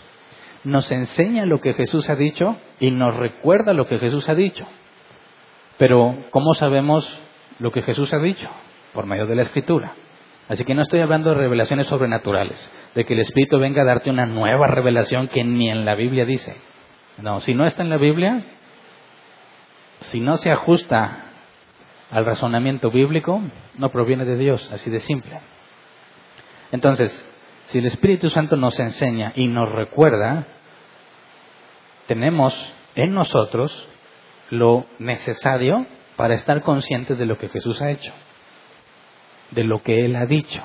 nos 0.65 0.91
enseña 0.91 1.45
lo 1.45 1.62
que 1.62 1.74
Jesús 1.74 2.10
ha 2.10 2.15
dicho 2.15 2.57
y 2.79 2.91
nos 2.91 3.15
recuerda 3.15 3.74
lo 3.74 3.88
que 3.88 4.00
Jesús 4.00 4.27
ha 4.29 4.36
dicho. 4.36 4.65
Pero, 5.77 6.17
¿cómo 6.31 6.53
sabemos 6.53 7.07
lo 7.60 7.72
que 7.72 7.81
Jesús 7.81 8.13
ha 8.13 8.19
dicho? 8.19 8.50
Por 8.93 9.05
medio 9.05 9.27
de 9.27 9.36
la 9.36 9.43
Escritura. 9.43 9.93
Así 10.48 10.63
que 10.63 10.75
no 10.75 10.81
estoy 10.81 11.01
hablando 11.01 11.29
de 11.31 11.38
revelaciones 11.38 11.88
sobrenaturales, 11.88 12.72
de 12.93 13.03
que 13.05 13.13
el 13.13 13.19
Espíritu 13.19 13.60
venga 13.60 13.81
a 13.81 13.86
darte 13.86 14.10
una 14.10 14.25
nueva 14.25 14.67
revelación 14.67 15.27
que 15.27 15.43
ni 15.43 15.69
en 15.69 15.86
la 15.86 15.95
Biblia 15.95 16.25
dice. 16.25 16.55
No, 17.17 17.39
si 17.39 17.53
no 17.53 17.65
está 17.65 17.81
en 17.81 17.89
la 17.89 17.98
Biblia, 17.98 18.43
si 20.01 20.19
no 20.19 20.38
se 20.38 20.51
ajusta 20.51 21.25
al 22.12 22.25
razonamiento 22.25 22.91
bíblico, 22.91 23.41
no 23.77 23.89
proviene 23.89 24.25
de 24.25 24.38
Dios, 24.38 24.69
así 24.72 24.89
de 24.89 25.00
simple. 25.00 25.39
Entonces, 26.72 27.27
si 27.67 27.79
el 27.79 27.86
Espíritu 27.86 28.29
Santo 28.29 28.55
nos 28.55 28.79
enseña 28.79 29.34
y 29.36 29.48
nos 29.48 29.72
recuerda, 29.72 30.45
tenemos 32.07 32.53
en 32.95 33.13
nosotros 33.13 33.88
lo 34.50 34.86
necesario 35.00 35.86
para 36.15 36.36
estar 36.36 36.62
conscientes 36.62 37.17
de 37.17 37.25
lo 37.25 37.38
que 37.38 37.50
Jesús 37.50 37.81
ha 37.81 37.89
hecho, 37.89 38.13
de 39.51 39.63
lo 39.63 39.81
que 39.81 40.05
Él 40.05 40.15
ha 40.15 40.25
dicho. 40.25 40.62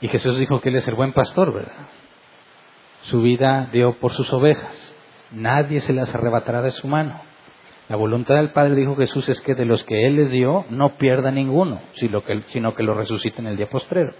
Y 0.00 0.08
Jesús 0.08 0.38
dijo 0.38 0.60
que 0.60 0.68
Él 0.68 0.76
es 0.76 0.86
el 0.86 0.94
buen 0.94 1.12
pastor, 1.12 1.52
¿verdad? 1.52 1.88
Su 3.02 3.22
vida 3.22 3.68
dio 3.72 3.94
por 3.98 4.12
sus 4.12 4.32
ovejas. 4.32 4.94
Nadie 5.30 5.80
se 5.80 5.92
las 5.92 6.14
arrebatará 6.14 6.62
de 6.62 6.70
su 6.70 6.86
mano. 6.86 7.20
La 7.88 7.96
voluntad 7.96 8.36
del 8.36 8.50
Padre, 8.50 8.76
dijo 8.76 8.96
Jesús, 8.96 9.28
es 9.28 9.40
que 9.40 9.54
de 9.54 9.66
los 9.66 9.84
que 9.84 10.06
Él 10.06 10.16
le 10.16 10.28
dio 10.28 10.64
no 10.70 10.96
pierda 10.96 11.30
ninguno, 11.30 11.82
sino 11.94 12.22
que, 12.22 12.82
lo 12.82 12.94
resucite 12.94 13.40
en 13.40 13.46
el 13.46 13.56
día 13.56 13.68
postrero. 13.68 14.14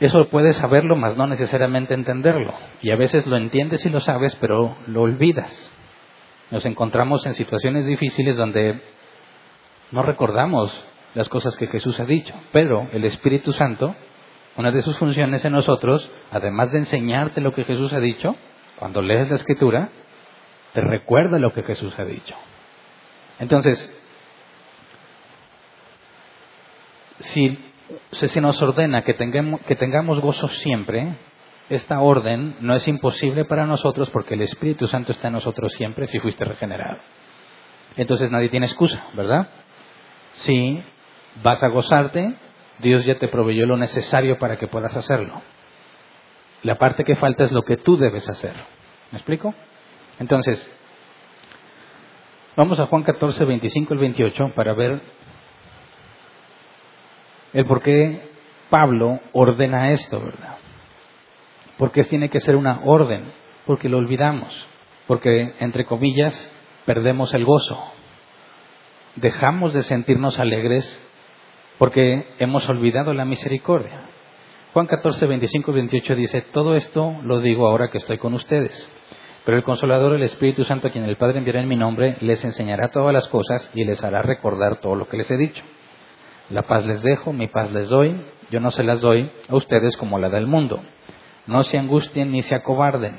Eso 0.00 0.28
puedes 0.28 0.56
saberlo, 0.56 0.96
mas 0.96 1.16
no 1.18 1.26
necesariamente 1.26 1.92
entenderlo. 1.92 2.54
Y 2.80 2.90
a 2.90 2.96
veces 2.96 3.26
lo 3.26 3.36
entiendes 3.36 3.84
y 3.84 3.90
lo 3.90 4.00
sabes, 4.00 4.34
pero 4.36 4.76
lo 4.86 5.02
olvidas. 5.02 5.70
Nos 6.50 6.64
encontramos 6.64 7.26
en 7.26 7.34
situaciones 7.34 7.84
difíciles 7.84 8.36
donde 8.36 8.80
no 9.90 10.02
recordamos 10.02 10.72
las 11.14 11.28
cosas 11.28 11.56
que 11.56 11.66
Jesús 11.66 12.00
ha 12.00 12.06
dicho, 12.06 12.34
pero 12.50 12.88
el 12.92 13.04
Espíritu 13.04 13.52
Santo, 13.52 13.94
una 14.56 14.70
de 14.70 14.82
sus 14.82 14.96
funciones 14.98 15.44
en 15.44 15.52
nosotros, 15.52 16.10
además 16.30 16.72
de 16.72 16.78
enseñarte 16.78 17.40
lo 17.40 17.52
que 17.52 17.64
Jesús 17.64 17.92
ha 17.92 18.00
dicho, 18.00 18.36
cuando 18.78 19.02
lees 19.02 19.28
la 19.28 19.34
Escritura, 19.36 19.90
te 20.72 20.80
recuerda 20.80 21.38
lo 21.38 21.52
que 21.52 21.62
Jesús 21.62 21.98
ha 21.98 22.04
dicho. 22.04 22.34
Entonces, 23.38 23.90
si 27.18 27.69
se 28.12 28.40
nos 28.40 28.60
ordena 28.62 29.02
que 29.02 29.14
tengamos, 29.14 29.60
que 29.62 29.76
gozo 30.20 30.48
siempre, 30.48 31.16
esta 31.68 32.00
orden 32.00 32.56
no 32.60 32.74
es 32.74 32.86
imposible 32.88 33.44
para 33.44 33.66
nosotros 33.66 34.10
porque 34.10 34.34
el 34.34 34.42
Espíritu 34.42 34.86
Santo 34.88 35.12
está 35.12 35.28
en 35.28 35.34
nosotros 35.34 35.72
siempre 35.74 36.06
si 36.08 36.18
fuiste 36.18 36.44
regenerado. 36.44 36.98
Entonces 37.96 38.30
nadie 38.30 38.48
tiene 38.48 38.66
excusa, 38.66 39.06
¿verdad? 39.14 39.48
Si 40.32 40.82
vas 41.42 41.62
a 41.62 41.68
gozarte, 41.68 42.34
Dios 42.78 43.04
ya 43.04 43.18
te 43.18 43.28
proveyó 43.28 43.66
lo 43.66 43.76
necesario 43.76 44.38
para 44.38 44.58
que 44.58 44.68
puedas 44.68 44.96
hacerlo. 44.96 45.42
La 46.62 46.76
parte 46.76 47.04
que 47.04 47.16
falta 47.16 47.44
es 47.44 47.52
lo 47.52 47.62
que 47.62 47.76
tú 47.76 47.96
debes 47.96 48.28
hacer. 48.28 48.54
¿Me 49.12 49.18
explico? 49.18 49.54
Entonces, 50.18 50.68
vamos 52.56 52.78
a 52.80 52.86
Juan 52.86 53.02
14, 53.02 53.44
25 53.44 53.94
y 53.94 53.98
28 53.98 54.52
para 54.54 54.74
ver 54.74 55.00
el 57.52 57.66
por 57.66 57.82
qué 57.82 58.30
Pablo 58.68 59.20
ordena 59.32 59.90
esto, 59.90 60.20
¿verdad? 60.20 60.56
Porque 61.76 62.04
tiene 62.04 62.28
que 62.28 62.40
ser 62.40 62.56
una 62.56 62.80
orden, 62.84 63.32
porque 63.66 63.88
lo 63.88 63.98
olvidamos, 63.98 64.66
porque, 65.06 65.54
entre 65.60 65.84
comillas, 65.84 66.52
perdemos 66.86 67.34
el 67.34 67.44
gozo, 67.44 67.82
dejamos 69.16 69.72
de 69.72 69.82
sentirnos 69.82 70.38
alegres 70.38 71.00
porque 71.78 72.26
hemos 72.38 72.68
olvidado 72.68 73.14
la 73.14 73.24
misericordia. 73.24 74.02
Juan 74.72 74.86
14, 74.86 75.26
25 75.26 75.70
y 75.70 75.74
28 75.74 76.14
dice, 76.14 76.42
todo 76.52 76.76
esto 76.76 77.16
lo 77.24 77.40
digo 77.40 77.66
ahora 77.66 77.88
que 77.90 77.98
estoy 77.98 78.18
con 78.18 78.34
ustedes. 78.34 78.88
Pero 79.44 79.56
el 79.56 79.64
consolador, 79.64 80.12
el 80.12 80.22
Espíritu 80.22 80.64
Santo, 80.64 80.88
a 80.88 80.90
quien 80.92 81.04
el 81.04 81.16
Padre 81.16 81.38
enviará 81.38 81.60
en 81.60 81.68
mi 81.68 81.76
nombre, 81.76 82.18
les 82.20 82.44
enseñará 82.44 82.88
todas 82.88 83.12
las 83.12 83.26
cosas 83.28 83.70
y 83.74 83.84
les 83.84 84.04
hará 84.04 84.22
recordar 84.22 84.80
todo 84.80 84.94
lo 84.94 85.08
que 85.08 85.16
les 85.16 85.30
he 85.30 85.36
dicho. 85.36 85.64
La 86.50 86.62
paz 86.62 86.84
les 86.84 87.02
dejo, 87.02 87.32
mi 87.32 87.46
paz 87.46 87.70
les 87.70 87.88
doy, 87.88 88.20
yo 88.50 88.58
no 88.58 88.72
se 88.72 88.82
las 88.82 89.00
doy 89.00 89.30
a 89.48 89.54
ustedes 89.54 89.96
como 89.96 90.18
la 90.18 90.28
del 90.28 90.46
mundo. 90.46 90.80
No 91.46 91.62
se 91.62 91.78
angustien 91.78 92.32
ni 92.32 92.42
se 92.42 92.56
acobarden. 92.56 93.16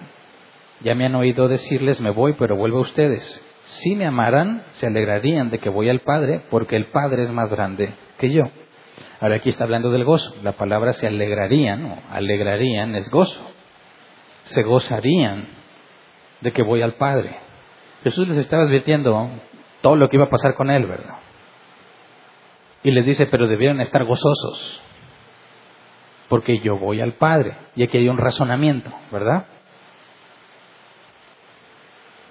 Ya 0.82 0.96
me 0.96 1.06
han 1.06 1.16
oído 1.16 1.48
decirles, 1.48 2.02
me 2.02 2.10
voy, 2.10 2.34
pero 2.34 2.58
vuelvo 2.58 2.80
a 2.80 2.82
ustedes. 2.82 3.44
Si 3.64 3.96
me 3.96 4.06
amaran, 4.06 4.64
se 4.74 4.88
alegrarían 4.88 5.50
de 5.50 5.60
que 5.60 5.70
voy 5.70 5.90
al 5.90 6.00
Padre, 6.00 6.42
porque 6.50 6.76
el 6.76 6.88
Padre 6.88 7.24
es 7.24 7.32
más 7.32 7.50
grande 7.50 7.94
que 8.18 8.32
yo. 8.32 8.44
Ahora 9.22 9.36
aquí 9.38 9.50
está 9.50 9.64
hablando 9.64 9.92
del 9.92 10.04
gozo. 10.04 10.34
La 10.44 10.54
palabra 10.54 10.92
se 10.94 11.08
alegrarían, 11.08 11.86
o 11.86 11.98
alegrarían 12.12 12.96
es 12.96 13.10
gozo. 13.10 13.42
Se 14.44 14.64
gozarían 14.64 15.46
de 16.42 16.52
que 16.52 16.64
voy 16.64 16.82
al 16.82 16.96
Padre. 16.96 17.38
Jesús 18.04 18.28
les 18.28 18.38
estaba 18.38 18.64
advirtiendo 18.64 19.30
todo 19.82 19.96
lo 19.96 20.10
que 20.10 20.18
iba 20.18 20.26
a 20.26 20.30
pasar 20.30 20.56
con 20.56 20.70
él, 20.70 20.86
¿verdad? 20.86 21.16
Y 22.84 22.92
les 22.92 23.06
dice, 23.06 23.28
pero 23.28 23.48
debieron 23.48 23.80
estar 23.82 24.04
gozosos, 24.06 24.82
porque 26.30 26.60
yo 26.60 26.78
voy 26.78 27.02
al 27.02 27.14
Padre. 27.14 27.56
Y 27.76 27.84
aquí 27.84 27.98
hay 27.98 28.10
un 28.10 28.18
razonamiento, 28.18 28.92
¿verdad? 29.12 29.46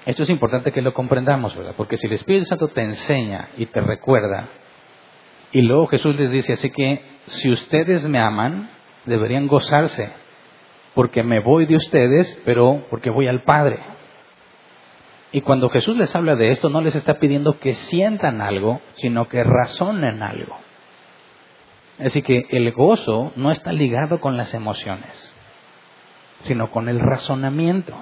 Esto 0.07 0.23
es 0.23 0.30
importante 0.30 0.73
que 0.73 0.83
lo 0.83 0.95
comprendamos, 0.95 1.54
¿verdad? 1.54 1.75
Porque 1.76 1.97
si 1.97 2.07
el 2.07 2.14
Espíritu 2.14 2.47
Santo 2.47 2.69
te 2.69 2.83
enseña 2.83 3.50
y 3.57 3.66
te 3.66 3.80
recuerda, 3.80 4.49
y 5.52 5.62
luego 5.62 5.87
Jesús 5.88 6.16
les 6.16 6.30
dice, 6.30 6.54
así 6.54 6.71
que 6.71 7.02
si 7.26 7.50
ustedes 7.50 8.09
me 8.09 8.19
aman, 8.19 8.71
deberían 9.04 9.47
gozarse, 9.47 10.11
porque 10.95 11.23
me 11.23 11.40
voy 11.40 11.66
de 11.66 11.76
ustedes, 11.76 12.40
pero 12.45 12.87
porque 12.90 13.11
voy 13.11 13.28
al 13.28 13.40
Padre. 13.40 13.78
Y 15.32 15.42
cuando 15.42 15.68
Jesús 15.68 15.96
les 15.96 16.14
habla 16.16 16.34
de 16.34 16.50
esto, 16.50 16.68
no 16.70 16.80
les 16.80 16.96
está 16.96 17.18
pidiendo 17.18 17.58
que 17.58 17.75
sientan 17.75 18.40
algo, 18.40 18.80
sino 18.94 19.28
que 19.28 19.44
razonen 19.44 20.22
algo. 20.22 20.56
Así 21.99 22.22
que 22.22 22.46
el 22.50 22.72
gozo 22.72 23.32
no 23.37 23.50
está 23.50 23.72
ligado 23.72 24.20
con 24.20 24.37
las 24.37 24.54
emociones, 24.54 25.34
sino 26.40 26.70
con 26.70 26.88
el 26.88 26.99
razonamiento. 26.99 27.94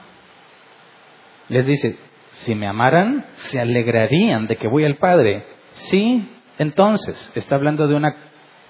Les 1.49 1.66
dice, 1.66 1.99
si 2.30 2.54
me 2.54 2.66
amaran, 2.66 3.26
se 3.35 3.61
alegrarían 3.61 4.47
de 4.47 4.56
que 4.56 4.68
voy 4.68 4.85
al 4.85 4.97
Padre. 4.97 5.44
Sí, 5.73 6.28
entonces, 6.58 7.30
está 7.35 7.56
hablando 7.56 7.88
de 7.88 7.94
una 7.94 8.14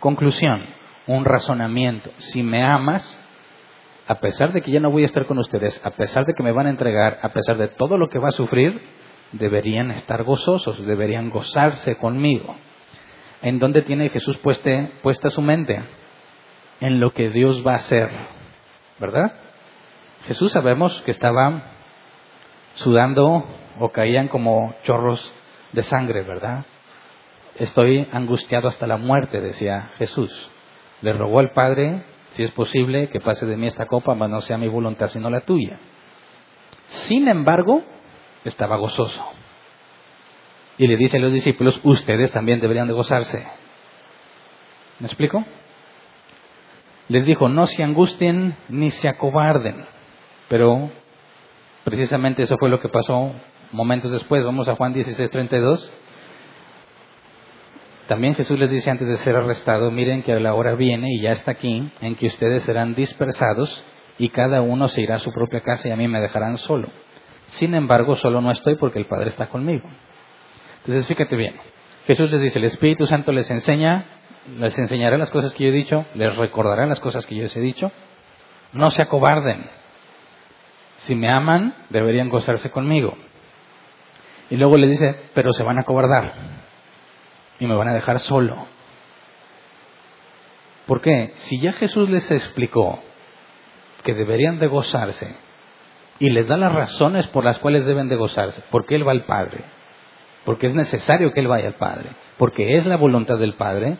conclusión, 0.00 0.62
un 1.06 1.24
razonamiento. 1.24 2.10
Si 2.18 2.42
me 2.42 2.64
amas, 2.64 3.18
a 4.08 4.14
pesar 4.20 4.54
de 4.54 4.62
que 4.62 4.70
ya 4.70 4.80
no 4.80 4.90
voy 4.90 5.02
a 5.02 5.06
estar 5.06 5.26
con 5.26 5.38
ustedes, 5.38 5.84
a 5.84 5.90
pesar 5.90 6.24
de 6.24 6.32
que 6.32 6.42
me 6.42 6.50
van 6.52 6.66
a 6.66 6.70
entregar, 6.70 7.18
a 7.22 7.28
pesar 7.28 7.58
de 7.58 7.68
todo 7.68 7.98
lo 7.98 8.08
que 8.08 8.18
va 8.18 8.28
a 8.28 8.32
sufrir, 8.32 8.80
deberían 9.32 9.90
estar 9.90 10.24
gozosos, 10.24 10.84
deberían 10.86 11.28
gozarse 11.28 11.96
conmigo. 11.96 12.56
¿En 13.42 13.58
dónde 13.58 13.82
tiene 13.82 14.08
Jesús 14.08 14.38
puesta 14.38 15.30
su 15.30 15.42
mente? 15.42 15.82
En 16.80 17.00
lo 17.00 17.12
que 17.12 17.28
Dios 17.28 17.62
va 17.66 17.72
a 17.72 17.76
hacer, 17.76 18.10
¿verdad? 18.98 19.34
Jesús 20.26 20.52
sabemos 20.52 21.02
que 21.02 21.10
estaba 21.10 21.64
sudando 22.74 23.44
o 23.78 23.90
caían 23.90 24.28
como 24.28 24.74
chorros 24.84 25.34
de 25.72 25.82
sangre, 25.82 26.22
¿verdad? 26.22 26.64
Estoy 27.56 28.08
angustiado 28.10 28.68
hasta 28.68 28.86
la 28.86 28.96
muerte, 28.96 29.42
decía 29.42 29.90
Jesús. 29.98 30.50
Le 31.02 31.12
rogó 31.12 31.40
al 31.40 31.50
Padre, 31.50 32.04
si 32.38 32.45
es 32.45 32.52
posible, 32.52 33.09
que 33.09 33.18
pase 33.18 33.47
de 33.47 33.57
mí 33.57 33.66
esta 33.66 33.87
copa, 33.87 34.14
mas 34.14 34.30
no 34.30 34.40
sea 34.42 34.57
mi 34.57 34.68
voluntad 34.68 35.09
sino 35.09 35.28
la 35.28 35.40
tuya. 35.40 35.80
Sin 36.87 37.26
embargo, 37.26 37.83
estaba 38.45 38.76
gozoso. 38.76 39.25
Y 40.78 40.87
le 40.87 40.97
dice 40.97 41.16
a 41.16 41.21
los 41.21 41.33
discípulos, 41.33 41.80
ustedes 41.83 42.30
también 42.30 42.61
deberían 42.61 42.87
de 42.87 42.95
gozarse. 42.95 43.45
¿Me 45.00 45.09
explico? 45.09 45.45
Les 47.09 47.26
dijo, 47.26 47.49
no 47.49 47.66
se 47.66 47.83
angustien 47.83 48.54
ni 48.68 48.90
se 48.90 49.09
acobarden. 49.09 49.85
Pero 50.49 50.92
precisamente 51.83 52.45
eso 52.45 52.57
fue 52.57 52.68
lo 52.68 52.78
que 52.78 52.88
pasó 52.88 53.33
momentos 53.73 54.12
después. 54.12 54.45
Vamos 54.45 54.68
a 54.68 54.76
Juan 54.76 54.92
16, 54.92 55.28
32. 55.28 55.92
También 58.08 58.34
Jesús 58.34 58.58
les 58.58 58.70
dice 58.70 58.90
antes 58.90 59.06
de 59.06 59.18
ser 59.18 59.36
arrestado, 59.36 59.90
miren 59.90 60.22
que 60.22 60.40
la 60.40 60.54
hora 60.54 60.74
viene 60.74 61.12
y 61.12 61.20
ya 61.20 61.32
está 61.32 61.50
aquí, 61.50 61.92
en 62.00 62.16
que 62.16 62.28
ustedes 62.28 62.62
serán 62.62 62.94
dispersados 62.94 63.84
y 64.16 64.30
cada 64.30 64.62
uno 64.62 64.88
se 64.88 65.02
irá 65.02 65.16
a 65.16 65.18
su 65.18 65.30
propia 65.30 65.60
casa 65.60 65.88
y 65.88 65.90
a 65.90 65.96
mí 65.96 66.08
me 66.08 66.18
dejarán 66.18 66.56
solo. 66.56 66.88
Sin 67.48 67.74
embargo, 67.74 68.16
solo 68.16 68.40
no 68.40 68.50
estoy 68.50 68.76
porque 68.76 68.98
el 68.98 69.04
Padre 69.04 69.28
está 69.28 69.48
conmigo. 69.48 69.86
Entonces, 70.78 71.06
fíjate 71.06 71.36
bien. 71.36 71.56
Jesús 72.06 72.30
les 72.30 72.40
dice, 72.40 72.58
el 72.58 72.64
Espíritu 72.64 73.06
Santo 73.06 73.30
les 73.30 73.50
enseña, 73.50 74.06
les 74.58 74.76
enseñará 74.78 75.18
las 75.18 75.30
cosas 75.30 75.52
que 75.52 75.64
yo 75.64 75.68
he 75.68 75.72
dicho, 75.72 76.06
les 76.14 76.34
recordará 76.34 76.86
las 76.86 77.00
cosas 77.00 77.26
que 77.26 77.34
yo 77.34 77.42
les 77.42 77.54
he 77.58 77.60
dicho. 77.60 77.92
No 78.72 78.88
se 78.88 79.02
acobarden. 79.02 79.68
Si 81.00 81.14
me 81.14 81.28
aman, 81.28 81.74
deberían 81.90 82.30
gozarse 82.30 82.70
conmigo. 82.70 83.18
Y 84.48 84.56
luego 84.56 84.78
le 84.78 84.86
dice, 84.86 85.14
pero 85.34 85.52
se 85.52 85.62
van 85.62 85.76
a 85.76 85.82
acobardar 85.82 86.48
y 87.60 87.66
me 87.66 87.74
van 87.74 87.88
a 87.88 87.94
dejar 87.94 88.20
solo. 88.20 88.66
¿Por 90.86 91.00
qué? 91.00 91.32
Si 91.36 91.60
ya 91.60 91.72
Jesús 91.74 92.08
les 92.08 92.30
explicó 92.30 93.00
que 94.02 94.14
deberían 94.14 94.58
de 94.58 94.68
gozarse 94.68 95.36
y 96.18 96.30
les 96.30 96.48
da 96.48 96.56
las 96.56 96.72
razones 96.72 97.26
por 97.28 97.44
las 97.44 97.58
cuales 97.58 97.84
deben 97.86 98.08
de 98.08 98.16
gozarse, 98.16 98.62
porque 98.70 98.96
Él 98.96 99.06
va 99.06 99.12
al 99.12 99.24
Padre, 99.24 99.64
porque 100.44 100.66
es 100.66 100.74
necesario 100.74 101.32
que 101.32 101.40
Él 101.40 101.48
vaya 101.48 101.68
al 101.68 101.74
Padre, 101.74 102.10
porque 102.38 102.76
es 102.78 102.86
la 102.86 102.96
voluntad 102.96 103.38
del 103.38 103.54
Padre, 103.54 103.98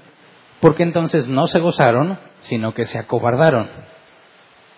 porque 0.61 0.83
entonces 0.83 1.29
no 1.29 1.47
se 1.47 1.61
gozaron, 1.61 2.19
sino 2.41 2.75
que 2.75 2.87
se 2.87 2.99
acobardaron, 2.99 3.69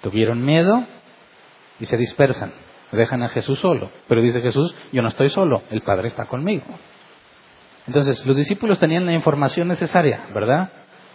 tuvieron 0.03 0.45
miedo 0.45 0.85
y 1.79 1.87
se 1.87 1.97
dispersan, 1.97 2.53
dejan 2.93 3.23
a 3.23 3.29
Jesús 3.29 3.61
solo. 3.61 3.91
Pero 4.09 4.21
dice 4.21 4.43
Jesús, 4.43 4.75
yo 4.93 5.01
no 5.01 5.09
estoy 5.09 5.31
solo, 5.31 5.63
el 5.71 5.83
Padre 5.83 6.09
está 6.09 6.27
conmigo. 6.27 6.65
Entonces, 7.87 8.25
los 8.27 8.37
discípulos 8.37 8.79
tenían 8.79 9.07
la 9.07 9.13
información 9.13 9.69
necesaria, 9.69 10.27
¿verdad? 10.35 10.71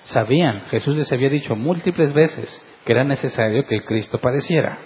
Sabían, 0.05 0.61
Jesús 0.69 0.95
les 0.95 1.11
había 1.11 1.29
dicho 1.29 1.55
múltiples 1.55 2.13
veces 2.13 2.63
que 2.85 2.91
era 2.91 3.03
necesario 3.03 3.65
que 3.65 3.75
el 3.75 3.85
Cristo 3.85 4.19
padeciera. 4.19 4.77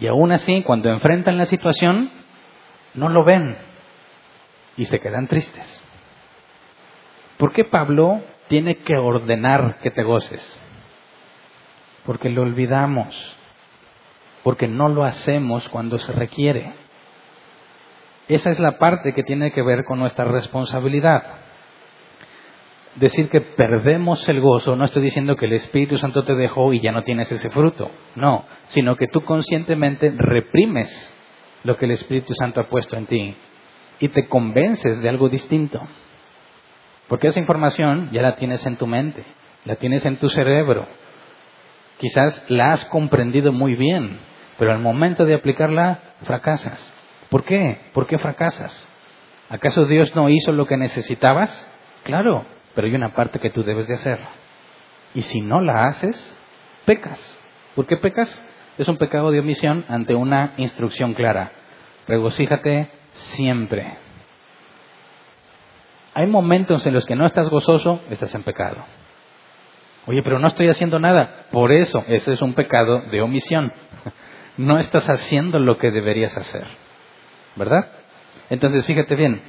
Y 0.00 0.06
aún 0.06 0.32
así, 0.32 0.62
cuando 0.62 0.90
enfrentan 0.90 1.36
la 1.36 1.44
situación, 1.44 2.10
no 2.94 3.08
lo 3.08 3.24
ven 3.24 3.56
y 4.76 4.86
se 4.86 4.98
quedan 5.00 5.26
tristes. 5.26 5.82
¿Por 7.36 7.52
qué 7.52 7.64
Pablo 7.64 8.22
tiene 8.48 8.76
que 8.78 8.96
ordenar 8.96 9.80
que 9.80 9.90
te 9.90 10.02
goces? 10.02 10.58
Porque 12.06 12.30
lo 12.30 12.42
olvidamos, 12.42 13.36
porque 14.42 14.68
no 14.68 14.88
lo 14.88 15.04
hacemos 15.04 15.68
cuando 15.68 15.98
se 15.98 16.12
requiere. 16.12 16.72
Esa 18.28 18.50
es 18.50 18.58
la 18.58 18.78
parte 18.78 19.12
que 19.12 19.22
tiene 19.22 19.52
que 19.52 19.62
ver 19.62 19.84
con 19.84 19.98
nuestra 19.98 20.24
responsabilidad. 20.24 21.22
Decir 22.96 23.30
que 23.30 23.40
perdemos 23.40 24.28
el 24.28 24.40
gozo, 24.40 24.76
no 24.76 24.84
estoy 24.84 25.02
diciendo 25.02 25.34
que 25.36 25.46
el 25.46 25.54
Espíritu 25.54 25.96
Santo 25.98 26.24
te 26.24 26.34
dejó 26.34 26.72
y 26.72 26.80
ya 26.80 26.92
no 26.92 27.02
tienes 27.02 27.32
ese 27.32 27.50
fruto, 27.50 27.90
no, 28.16 28.44
sino 28.68 28.96
que 28.96 29.06
tú 29.08 29.22
conscientemente 29.22 30.12
reprimes 30.16 31.14
lo 31.64 31.76
que 31.76 31.86
el 31.86 31.92
Espíritu 31.92 32.34
Santo 32.34 32.60
ha 32.60 32.64
puesto 32.64 32.96
en 32.96 33.06
ti 33.06 33.36
y 33.98 34.08
te 34.08 34.28
convences 34.28 35.00
de 35.00 35.08
algo 35.08 35.28
distinto. 35.28 35.80
Porque 37.08 37.28
esa 37.28 37.40
información 37.40 38.10
ya 38.12 38.22
la 38.22 38.36
tienes 38.36 38.64
en 38.66 38.76
tu 38.76 38.86
mente, 38.86 39.24
la 39.64 39.76
tienes 39.76 40.04
en 40.04 40.16
tu 40.16 40.28
cerebro. 40.28 40.86
Quizás 41.98 42.44
la 42.48 42.72
has 42.72 42.84
comprendido 42.86 43.52
muy 43.52 43.74
bien, 43.74 44.18
pero 44.58 44.72
al 44.72 44.80
momento 44.80 45.24
de 45.24 45.34
aplicarla 45.34 46.00
fracasas. 46.24 46.92
¿Por 47.32 47.44
qué? 47.44 47.80
¿Por 47.94 48.06
qué 48.06 48.18
fracasas? 48.18 48.86
¿Acaso 49.48 49.86
Dios 49.86 50.14
no 50.14 50.28
hizo 50.28 50.52
lo 50.52 50.66
que 50.66 50.76
necesitabas? 50.76 51.66
Claro, 52.02 52.44
pero 52.74 52.86
hay 52.86 52.94
una 52.94 53.14
parte 53.14 53.38
que 53.38 53.48
tú 53.48 53.62
debes 53.64 53.88
de 53.88 53.94
hacer. 53.94 54.20
Y 55.14 55.22
si 55.22 55.40
no 55.40 55.62
la 55.62 55.86
haces, 55.86 56.38
pecas. 56.84 57.40
¿Por 57.74 57.86
qué 57.86 57.96
pecas? 57.96 58.28
Es 58.76 58.86
un 58.86 58.98
pecado 58.98 59.30
de 59.30 59.40
omisión 59.40 59.86
ante 59.88 60.14
una 60.14 60.52
instrucción 60.58 61.14
clara. 61.14 61.52
Regocíjate 62.06 62.90
siempre. 63.12 63.96
Hay 66.12 66.26
momentos 66.26 66.84
en 66.84 66.92
los 66.92 67.06
que 67.06 67.16
no 67.16 67.24
estás 67.24 67.48
gozoso, 67.48 68.02
estás 68.10 68.34
en 68.34 68.42
pecado. 68.42 68.84
Oye, 70.06 70.20
pero 70.22 70.38
no 70.38 70.48
estoy 70.48 70.68
haciendo 70.68 70.98
nada. 70.98 71.46
Por 71.50 71.72
eso, 71.72 72.04
ese 72.08 72.34
es 72.34 72.42
un 72.42 72.52
pecado 72.52 73.00
de 73.10 73.22
omisión. 73.22 73.72
No 74.58 74.78
estás 74.78 75.08
haciendo 75.08 75.58
lo 75.58 75.78
que 75.78 75.90
deberías 75.90 76.36
hacer. 76.36 76.81
¿Verdad? 77.56 77.90
Entonces, 78.50 78.84
fíjate 78.84 79.14
bien, 79.14 79.42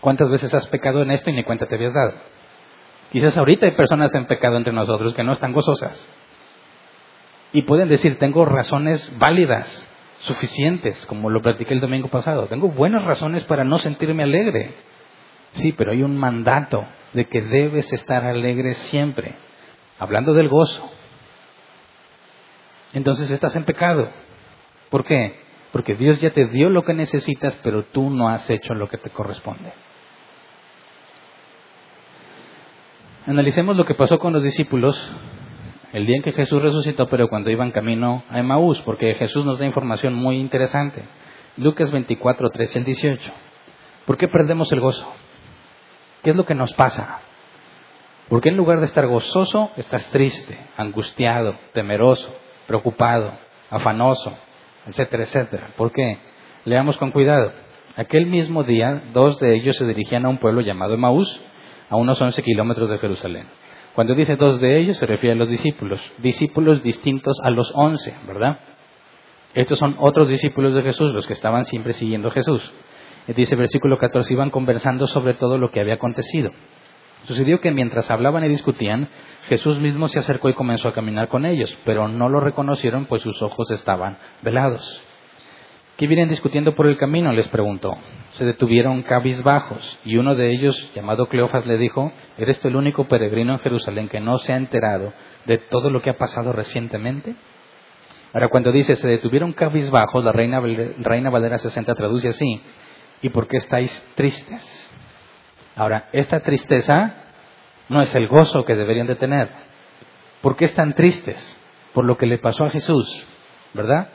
¿cuántas 0.00 0.30
veces 0.30 0.52
has 0.54 0.66
pecado 0.68 1.02
en 1.02 1.10
esto 1.10 1.30
y 1.30 1.34
ni 1.34 1.44
cuenta 1.44 1.66
te 1.66 1.74
habías 1.74 1.92
dado? 1.94 2.14
Quizás 3.10 3.36
ahorita 3.36 3.66
hay 3.66 3.72
personas 3.72 4.14
en 4.14 4.26
pecado 4.26 4.56
entre 4.56 4.72
nosotros 4.72 5.14
que 5.14 5.22
no 5.22 5.32
están 5.32 5.52
gozosas. 5.52 6.06
Y 7.52 7.62
pueden 7.62 7.88
decir, 7.88 8.18
tengo 8.18 8.46
razones 8.46 9.12
válidas, 9.18 9.86
suficientes, 10.20 11.04
como 11.06 11.28
lo 11.28 11.42
platiqué 11.42 11.74
el 11.74 11.80
domingo 11.80 12.08
pasado. 12.08 12.46
Tengo 12.46 12.68
buenas 12.68 13.04
razones 13.04 13.44
para 13.44 13.64
no 13.64 13.78
sentirme 13.78 14.22
alegre. 14.22 14.74
Sí, 15.52 15.72
pero 15.72 15.92
hay 15.92 16.02
un 16.02 16.16
mandato 16.16 16.86
de 17.12 17.26
que 17.26 17.42
debes 17.42 17.92
estar 17.92 18.24
alegre 18.24 18.74
siempre. 18.74 19.34
Hablando 19.98 20.32
del 20.32 20.48
gozo. 20.48 20.90
Entonces 22.94 23.30
estás 23.30 23.54
en 23.56 23.64
pecado. 23.64 24.08
¿Por 24.88 25.04
qué? 25.04 25.41
Porque 25.72 25.94
Dios 25.94 26.20
ya 26.20 26.30
te 26.30 26.44
dio 26.46 26.70
lo 26.70 26.84
que 26.84 26.94
necesitas, 26.94 27.58
pero 27.62 27.84
tú 27.84 28.10
no 28.10 28.28
has 28.28 28.48
hecho 28.50 28.74
lo 28.74 28.88
que 28.88 28.98
te 28.98 29.10
corresponde. 29.10 29.72
Analicemos 33.26 33.76
lo 33.76 33.84
que 33.84 33.94
pasó 33.94 34.18
con 34.18 34.32
los 34.32 34.42
discípulos 34.42 35.12
el 35.92 36.06
día 36.06 36.16
en 36.16 36.22
que 36.22 36.32
Jesús 36.32 36.62
resucitó, 36.62 37.08
pero 37.08 37.28
cuando 37.28 37.50
iban 37.50 37.70
camino 37.70 38.24
a 38.30 38.38
Emaús, 38.38 38.80
porque 38.82 39.14
Jesús 39.14 39.44
nos 39.44 39.58
da 39.58 39.66
información 39.66 40.14
muy 40.14 40.38
interesante. 40.38 41.04
Lucas 41.58 41.90
24, 41.90 42.48
13 42.48 42.78
al 42.78 42.84
18. 42.86 43.32
¿Por 44.06 44.16
qué 44.16 44.26
perdemos 44.26 44.72
el 44.72 44.80
gozo? 44.80 45.06
¿Qué 46.22 46.30
es 46.30 46.36
lo 46.36 46.46
que 46.46 46.54
nos 46.54 46.72
pasa? 46.72 47.20
¿Por 48.28 48.40
qué 48.40 48.48
en 48.48 48.56
lugar 48.56 48.78
de 48.80 48.86
estar 48.86 49.06
gozoso, 49.06 49.70
estás 49.76 50.10
triste, 50.10 50.58
angustiado, 50.78 51.56
temeroso, 51.74 52.34
preocupado, 52.66 53.34
afanoso, 53.68 54.32
etcétera, 54.86 55.22
etcétera. 55.24 55.70
¿Por 55.76 55.92
qué? 55.92 56.18
Leamos 56.64 56.96
con 56.96 57.10
cuidado. 57.10 57.52
Aquel 57.96 58.26
mismo 58.26 58.64
día, 58.64 59.02
dos 59.12 59.38
de 59.38 59.54
ellos 59.54 59.76
se 59.76 59.86
dirigían 59.86 60.24
a 60.24 60.28
un 60.28 60.38
pueblo 60.38 60.60
llamado 60.60 60.94
Emaús, 60.94 61.40
a 61.90 61.96
unos 61.96 62.20
11 62.20 62.42
kilómetros 62.42 62.88
de 62.88 62.98
Jerusalén. 62.98 63.46
Cuando 63.94 64.14
dice 64.14 64.36
dos 64.36 64.60
de 64.60 64.78
ellos, 64.78 64.96
se 64.96 65.06
refiere 65.06 65.34
a 65.34 65.38
los 65.38 65.50
discípulos, 65.50 66.00
discípulos 66.18 66.82
distintos 66.82 67.36
a 67.42 67.50
los 67.50 67.70
once, 67.74 68.14
¿verdad? 68.26 68.60
Estos 69.54 69.78
son 69.78 69.96
otros 69.98 70.28
discípulos 70.28 70.74
de 70.74 70.82
Jesús, 70.82 71.12
los 71.12 71.26
que 71.26 71.34
estaban 71.34 71.66
siempre 71.66 71.92
siguiendo 71.92 72.28
a 72.28 72.32
Jesús. 72.32 72.72
Dice 73.26 73.54
versículo 73.54 73.98
14, 73.98 74.32
iban 74.32 74.50
conversando 74.50 75.06
sobre 75.06 75.34
todo 75.34 75.58
lo 75.58 75.70
que 75.70 75.80
había 75.80 75.94
acontecido. 75.94 76.50
Sucedió 77.24 77.60
que 77.60 77.70
mientras 77.70 78.10
hablaban 78.10 78.44
y 78.44 78.48
discutían, 78.48 79.08
Jesús 79.48 79.78
mismo 79.78 80.08
se 80.08 80.18
acercó 80.18 80.48
y 80.48 80.54
comenzó 80.54 80.88
a 80.88 80.94
caminar 80.94 81.28
con 81.28 81.44
ellos, 81.44 81.76
pero 81.84 82.08
no 82.08 82.28
lo 82.28 82.40
reconocieron 82.40 83.06
pues 83.06 83.22
sus 83.22 83.42
ojos 83.42 83.70
estaban 83.70 84.18
velados. 84.42 85.02
¿Qué 85.96 86.06
vienen 86.06 86.28
discutiendo 86.28 86.74
por 86.74 86.86
el 86.86 86.96
camino? 86.96 87.32
les 87.32 87.48
preguntó. 87.48 87.96
Se 88.32 88.44
detuvieron 88.44 89.02
cabizbajos 89.02 89.98
y 90.04 90.16
uno 90.16 90.34
de 90.34 90.50
ellos, 90.50 90.90
llamado 90.94 91.26
Cleofas, 91.26 91.66
le 91.66 91.76
dijo, 91.76 92.12
¿eres 92.38 92.60
tú 92.60 92.68
el 92.68 92.76
único 92.76 93.06
peregrino 93.08 93.52
en 93.52 93.58
Jerusalén 93.58 94.08
que 94.08 94.20
no 94.20 94.38
se 94.38 94.52
ha 94.52 94.56
enterado 94.56 95.12
de 95.44 95.58
todo 95.58 95.90
lo 95.90 96.00
que 96.02 96.10
ha 96.10 96.18
pasado 96.18 96.52
recientemente? 96.52 97.34
Ahora, 98.32 98.48
cuando 98.48 98.72
dice 98.72 98.96
se 98.96 99.08
detuvieron 99.08 99.52
cabizbajos, 99.52 100.24
la 100.24 100.32
reina, 100.32 100.60
reina 100.60 101.30
Valera 101.30 101.58
60 101.58 101.94
traduce 101.94 102.28
así, 102.28 102.62
¿y 103.20 103.28
por 103.28 103.46
qué 103.46 103.58
estáis 103.58 103.92
tristes? 104.14 104.90
Ahora, 105.76 106.08
esta 106.12 106.40
tristeza 106.40 107.21
no 107.88 108.02
es 108.02 108.14
el 108.14 108.28
gozo 108.28 108.64
que 108.64 108.74
deberían 108.74 109.06
de 109.06 109.16
tener. 109.16 109.50
¿Por 110.40 110.56
qué 110.56 110.64
están 110.64 110.94
tristes? 110.94 111.58
Por 111.92 112.04
lo 112.04 112.16
que 112.16 112.26
le 112.26 112.38
pasó 112.38 112.64
a 112.64 112.70
Jesús. 112.70 113.26
¿verdad? 113.74 114.08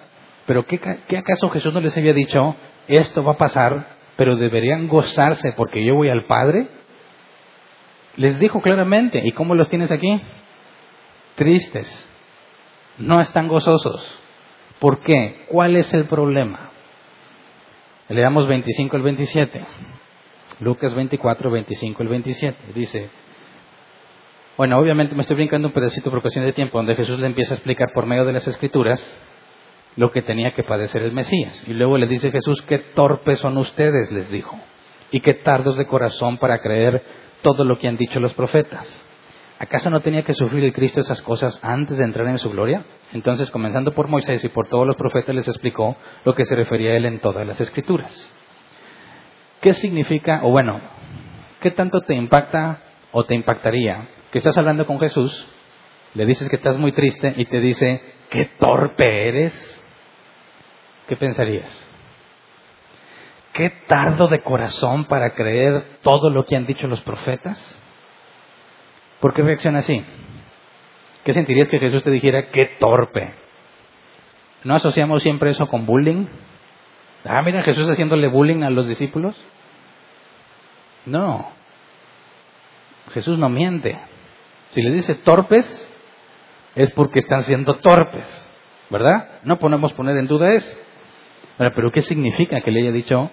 Pero 0.45 0.65
¿qué, 0.65 0.79
¿qué, 0.79 1.17
acaso 1.17 1.49
Jesús 1.49 1.73
no 1.73 1.81
les 1.81 1.97
había 1.97 2.13
dicho, 2.13 2.55
esto 2.87 3.23
va 3.23 3.33
a 3.33 3.37
pasar, 3.37 3.97
pero 4.15 4.35
deberían 4.35 4.87
gozarse 4.87 5.53
porque 5.53 5.83
yo 5.83 5.95
voy 5.95 6.09
al 6.09 6.23
Padre? 6.23 6.67
Les 8.15 8.39
dijo 8.39 8.61
claramente, 8.61 9.21
¿y 9.23 9.31
cómo 9.31 9.55
los 9.55 9.69
tienes 9.69 9.91
aquí? 9.91 10.21
Tristes, 11.35 12.09
no 12.97 13.21
están 13.21 13.47
gozosos. 13.47 14.01
¿Por 14.79 15.01
qué? 15.01 15.45
¿Cuál 15.49 15.75
es 15.75 15.93
el 15.93 16.05
problema? 16.05 16.71
Le 18.09 18.21
damos 18.21 18.47
25 18.47 18.95
al 18.95 19.01
27. 19.01 19.65
Lucas 20.59 20.95
24, 20.95 21.51
25 21.51 22.03
al 22.03 22.09
27. 22.09 22.57
Dice, 22.73 23.09
bueno, 24.57 24.79
obviamente 24.79 25.13
me 25.13 25.21
estoy 25.21 25.35
brincando 25.35 25.67
un 25.67 25.73
pedacito 25.73 26.09
por 26.09 26.21
cuestión 26.21 26.43
de 26.43 26.51
tiempo, 26.51 26.79
donde 26.79 26.95
Jesús 26.95 27.19
le 27.19 27.27
empieza 27.27 27.53
a 27.53 27.57
explicar 27.57 27.89
por 27.93 28.07
medio 28.07 28.25
de 28.25 28.33
las 28.33 28.47
escrituras 28.47 28.99
lo 29.95 30.11
que 30.11 30.23
tenía 30.23 30.51
que 30.53 30.63
padecer 30.63 31.03
el 31.03 31.11
Mesías. 31.11 31.63
Y 31.67 31.73
luego 31.73 31.97
le 31.99 32.07
dice 32.07 32.31
Jesús, 32.31 32.63
qué 32.63 32.79
torpes 32.79 33.39
son 33.39 33.55
ustedes, 33.57 34.11
les 34.11 34.31
dijo, 34.31 34.57
y 35.11 35.19
qué 35.19 35.35
tardos 35.35 35.77
de 35.77 35.85
corazón 35.85 36.37
para 36.37 36.59
creer 36.59 37.03
todo 37.43 37.65
lo 37.65 37.77
que 37.77 37.87
han 37.87 37.97
dicho 37.97 38.19
los 38.19 38.33
profetas. 38.33 39.03
¿Acaso 39.59 39.91
no 39.91 40.01
tenía 40.01 40.23
que 40.23 40.33
sufrir 40.33 40.63
el 40.63 40.73
Cristo 40.73 41.01
esas 41.01 41.21
cosas 41.21 41.59
antes 41.63 41.97
de 41.97 42.03
entrar 42.03 42.27
en 42.27 42.39
su 42.39 42.49
gloria? 42.49 42.83
Entonces, 43.13 43.51
comenzando 43.51 43.93
por 43.93 44.07
Moisés 44.07 44.43
y 44.43 44.49
por 44.49 44.67
todos 44.69 44.87
los 44.87 44.95
profetas, 44.95 45.35
les 45.35 45.47
explicó 45.47 45.97
lo 46.25 46.33
que 46.33 46.45
se 46.45 46.55
refería 46.55 46.91
a 46.91 46.95
él 46.95 47.05
en 47.05 47.19
todas 47.19 47.45
las 47.45 47.61
escrituras. 47.61 48.31
¿Qué 49.61 49.73
significa, 49.73 50.41
o 50.43 50.49
bueno, 50.49 50.81
qué 51.59 51.71
tanto 51.71 52.01
te 52.01 52.15
impacta 52.15 52.81
o 53.11 53.23
te 53.25 53.35
impactaría 53.35 54.07
estás 54.37 54.57
hablando 54.57 54.85
con 54.85 54.99
Jesús, 54.99 55.47
le 56.13 56.25
dices 56.25 56.49
que 56.49 56.55
estás 56.55 56.77
muy 56.77 56.91
triste 56.91 57.33
y 57.37 57.45
te 57.45 57.59
dice, 57.59 58.01
qué 58.29 58.45
torpe 58.59 59.27
eres? 59.27 59.83
¿Qué 61.07 61.15
pensarías? 61.15 61.87
¿Qué 63.53 63.69
tardo 63.87 64.27
de 64.27 64.41
corazón 64.41 65.05
para 65.05 65.31
creer 65.31 65.99
todo 66.01 66.29
lo 66.29 66.45
que 66.45 66.55
han 66.55 66.65
dicho 66.65 66.87
los 66.87 67.01
profetas? 67.01 67.79
¿Por 69.19 69.33
qué 69.33 69.41
reacciona 69.41 69.79
así? 69.79 70.03
¿Qué 71.23 71.33
sentirías 71.33 71.67
que 71.67 71.79
Jesús 71.79 72.03
te 72.03 72.11
dijera, 72.11 72.49
qué 72.51 72.65
torpe? 72.79 73.33
¿No 74.63 74.75
asociamos 74.75 75.23
siempre 75.23 75.51
eso 75.51 75.67
con 75.67 75.85
bullying? 75.85 76.27
Ah, 77.25 77.41
mira, 77.41 77.63
Jesús 77.63 77.87
haciéndole 77.89 78.27
bullying 78.27 78.63
a 78.63 78.69
los 78.69 78.87
discípulos. 78.87 79.35
No. 81.05 81.49
Jesús 83.13 83.39
no 83.39 83.49
miente. 83.49 83.97
Si 84.71 84.81
le 84.81 84.91
dice 84.91 85.15
torpes, 85.15 85.65
es 86.75 86.91
porque 86.91 87.19
están 87.19 87.43
siendo 87.43 87.75
torpes. 87.75 88.47
¿Verdad? 88.89 89.39
No 89.43 89.59
podemos 89.59 89.93
poner 89.93 90.15
en 90.17 90.27
duda 90.27 90.53
eso. 90.53 90.69
pero 91.57 91.91
¿qué 91.91 92.01
significa 92.01 92.61
que 92.61 92.71
le 92.71 92.81
haya 92.81 92.91
dicho, 92.91 93.29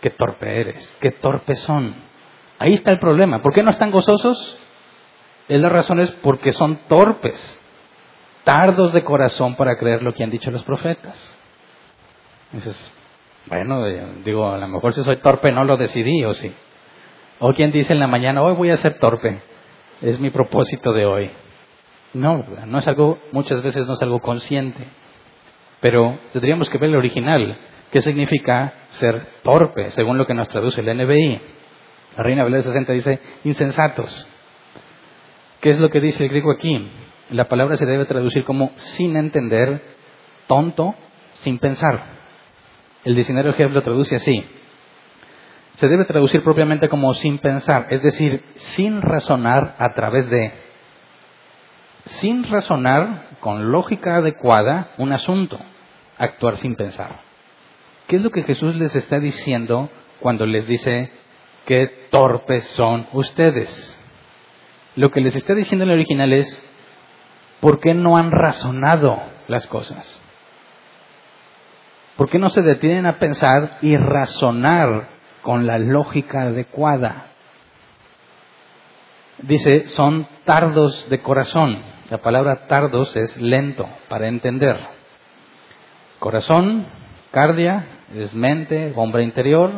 qué 0.00 0.10
torpe 0.10 0.60
eres, 0.60 0.96
qué 1.00 1.12
torpes 1.12 1.60
son? 1.60 1.94
Ahí 2.58 2.72
está 2.72 2.90
el 2.90 2.98
problema. 2.98 3.42
¿Por 3.42 3.52
qué 3.52 3.62
no 3.62 3.70
están 3.70 3.90
gozosos? 3.90 4.58
Es 5.48 5.60
la 5.60 5.68
razón 5.68 6.00
es 6.00 6.10
porque 6.22 6.52
son 6.52 6.76
torpes, 6.88 7.60
tardos 8.44 8.92
de 8.92 9.04
corazón 9.04 9.56
para 9.56 9.76
creer 9.76 10.02
lo 10.02 10.14
que 10.14 10.22
han 10.22 10.30
dicho 10.30 10.50
los 10.50 10.64
profetas. 10.64 11.38
Dices, 12.52 12.92
bueno, 13.46 13.86
eh, 13.86 14.20
digo, 14.24 14.48
a 14.48 14.58
lo 14.58 14.68
mejor 14.68 14.92
si 14.92 15.02
soy 15.02 15.16
torpe 15.16 15.52
no 15.52 15.64
lo 15.64 15.76
decidí, 15.76 16.24
o 16.24 16.34
sí. 16.34 16.52
O 17.38 17.52
quien 17.52 17.72
dice 17.72 17.92
en 17.92 18.00
la 18.00 18.06
mañana, 18.06 18.42
hoy 18.42 18.54
voy 18.54 18.70
a 18.70 18.76
ser 18.76 18.98
torpe, 18.98 19.40
es 20.00 20.20
mi 20.20 20.30
propósito 20.30 20.92
de 20.92 21.06
hoy. 21.06 21.30
No, 22.14 22.44
no 22.66 22.78
es 22.78 22.88
algo, 22.88 23.18
muchas 23.32 23.62
veces 23.62 23.86
no 23.86 23.94
es 23.94 24.02
algo 24.02 24.20
consciente. 24.20 24.86
Pero 25.80 26.18
tendríamos 26.32 26.68
que 26.68 26.78
ver 26.78 26.90
el 26.90 26.96
original. 26.96 27.58
¿Qué 27.90 28.00
significa 28.00 28.74
ser 28.90 29.26
torpe? 29.42 29.90
Según 29.90 30.18
lo 30.18 30.26
que 30.26 30.34
nos 30.34 30.48
traduce 30.48 30.80
el 30.80 30.96
NBI. 30.96 31.40
La 32.16 32.22
Reina 32.22 32.44
Valera 32.44 32.62
60 32.62 32.92
dice, 32.92 33.20
insensatos. 33.44 34.26
¿Qué 35.60 35.70
es 35.70 35.78
lo 35.78 35.90
que 35.90 36.00
dice 36.00 36.24
el 36.24 36.30
griego 36.30 36.52
aquí? 36.52 36.90
La 37.30 37.48
palabra 37.48 37.76
se 37.76 37.86
debe 37.86 38.06
traducir 38.06 38.44
como 38.44 38.72
sin 38.76 39.16
entender, 39.16 39.82
tonto, 40.46 40.94
sin 41.34 41.58
pensar. 41.58 42.18
El 43.04 43.14
diccionario 43.14 43.52
Jeff 43.54 43.72
lo 43.72 43.82
traduce 43.82 44.16
así. 44.16 44.44
Se 45.80 45.88
debe 45.88 46.04
traducir 46.04 46.44
propiamente 46.44 46.88
como 46.88 47.14
sin 47.14 47.38
pensar, 47.38 47.86
es 47.90 48.02
decir, 48.02 48.44
sin 48.54 49.02
razonar 49.02 49.76
a 49.78 49.94
través 49.94 50.28
de, 50.28 50.52
sin 52.04 52.44
razonar 52.44 53.28
con 53.40 53.72
lógica 53.72 54.16
adecuada 54.16 54.90
un 54.98 55.12
asunto, 55.12 55.58
actuar 56.18 56.56
sin 56.56 56.76
pensar. 56.76 57.20
¿Qué 58.06 58.16
es 58.16 58.22
lo 58.22 58.30
que 58.30 58.42
Jesús 58.42 58.76
les 58.76 58.94
está 58.94 59.18
diciendo 59.20 59.88
cuando 60.20 60.44
les 60.44 60.66
dice 60.66 61.10
que 61.64 61.86
torpes 62.10 62.66
son 62.76 63.08
ustedes? 63.12 63.96
lo 64.96 65.10
que 65.10 65.20
les 65.20 65.34
está 65.36 65.54
diciendo 65.54 65.84
en 65.84 65.90
el 65.90 65.96
original 65.96 66.32
es, 66.32 66.62
¿por 67.60 67.80
qué 67.80 67.94
no 67.94 68.16
han 68.16 68.30
razonado 68.30 69.18
las 69.48 69.66
cosas? 69.66 70.20
¿Por 72.16 72.28
qué 72.28 72.38
no 72.38 72.50
se 72.50 72.62
detienen 72.62 73.06
a 73.06 73.18
pensar 73.18 73.78
y 73.80 73.96
razonar 73.96 75.08
con 75.42 75.66
la 75.66 75.78
lógica 75.78 76.42
adecuada? 76.42 77.26
Dice, 79.42 79.88
son 79.88 80.26
tardos 80.44 81.08
de 81.08 81.20
corazón. 81.20 81.82
La 82.10 82.18
palabra 82.18 82.66
tardos 82.66 83.16
es 83.16 83.36
lento 83.36 83.88
para 84.08 84.28
entender. 84.28 84.78
Corazón, 86.18 86.86
cardia, 87.30 87.86
es 88.14 88.34
mente, 88.34 88.92
hombre 88.96 89.22
interior, 89.22 89.70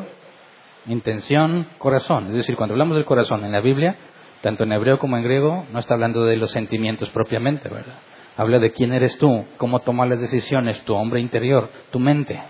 intención, 0.86 1.68
corazón. 1.78 2.28
Es 2.28 2.34
decir, 2.34 2.56
cuando 2.56 2.74
hablamos 2.74 2.96
del 2.96 3.04
corazón 3.04 3.44
en 3.44 3.52
la 3.52 3.60
Biblia, 3.60 3.96
tanto 4.40 4.64
en 4.64 4.72
hebreo 4.72 4.98
como 4.98 5.16
en 5.16 5.22
griego, 5.22 5.66
no 5.72 5.78
está 5.78 5.94
hablando 5.94 6.24
de 6.24 6.36
los 6.36 6.50
sentimientos 6.50 7.10
propiamente, 7.10 7.68
¿verdad? 7.68 7.98
Habla 8.36 8.58
de 8.58 8.72
quién 8.72 8.92
eres 8.92 9.18
tú, 9.18 9.44
cómo 9.58 9.80
tomas 9.80 10.08
las 10.08 10.20
decisiones, 10.20 10.82
tu 10.84 10.94
hombre 10.94 11.20
interior, 11.20 11.70
tu 11.90 12.00
mente, 12.00 12.42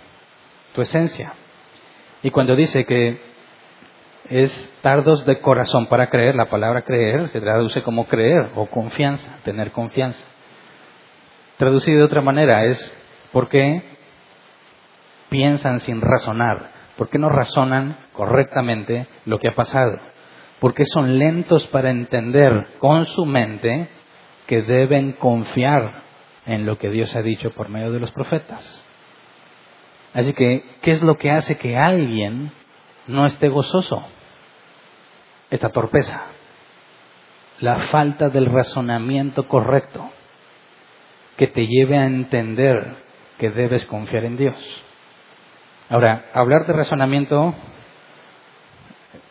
tu 0.74 0.80
esencia. 0.80 1.34
Y 2.22 2.30
cuando 2.30 2.56
dice 2.56 2.84
que 2.84 3.20
es 4.28 4.74
tardos 4.82 5.26
de 5.26 5.40
corazón 5.40 5.86
para 5.86 6.08
creer, 6.08 6.36
la 6.36 6.48
palabra 6.48 6.82
creer 6.82 7.28
se 7.30 7.40
traduce 7.40 7.82
como 7.82 8.06
creer 8.06 8.50
o 8.54 8.66
confianza, 8.66 9.38
tener 9.44 9.72
confianza. 9.72 10.22
Traducido 11.56 11.98
de 11.98 12.04
otra 12.04 12.22
manera 12.22 12.64
es 12.64 12.96
porque 13.32 13.82
piensan 15.28 15.80
sin 15.80 16.00
razonar, 16.00 16.70
porque 16.96 17.18
no 17.18 17.28
razonan 17.28 17.96
correctamente 18.12 19.06
lo 19.24 19.38
que 19.38 19.48
ha 19.48 19.54
pasado 19.54 19.98
porque 20.62 20.84
son 20.84 21.18
lentos 21.18 21.66
para 21.66 21.90
entender 21.90 22.78
con 22.78 23.04
su 23.04 23.26
mente 23.26 23.88
que 24.46 24.62
deben 24.62 25.10
confiar 25.14 26.04
en 26.46 26.66
lo 26.66 26.78
que 26.78 26.88
Dios 26.88 27.16
ha 27.16 27.22
dicho 27.22 27.50
por 27.50 27.68
medio 27.68 27.90
de 27.90 27.98
los 27.98 28.12
profetas. 28.12 28.81
Así 30.14 30.32
que, 30.34 30.64
¿qué 30.82 30.92
es 30.92 31.02
lo 31.02 31.16
que 31.16 31.30
hace 31.30 31.56
que 31.56 31.76
alguien 31.76 32.52
no 33.06 33.26
esté 33.26 33.48
gozoso? 33.48 34.04
Esta 35.50 35.70
torpeza, 35.70 36.22
la 37.60 37.78
falta 37.88 38.28
del 38.28 38.46
razonamiento 38.46 39.48
correcto 39.48 40.10
que 41.36 41.46
te 41.46 41.66
lleve 41.66 41.96
a 41.96 42.06
entender 42.06 42.96
que 43.38 43.50
debes 43.50 43.84
confiar 43.86 44.24
en 44.24 44.36
Dios. 44.36 44.84
Ahora, 45.88 46.26
hablar 46.32 46.66
de 46.66 46.72
razonamiento 46.72 47.54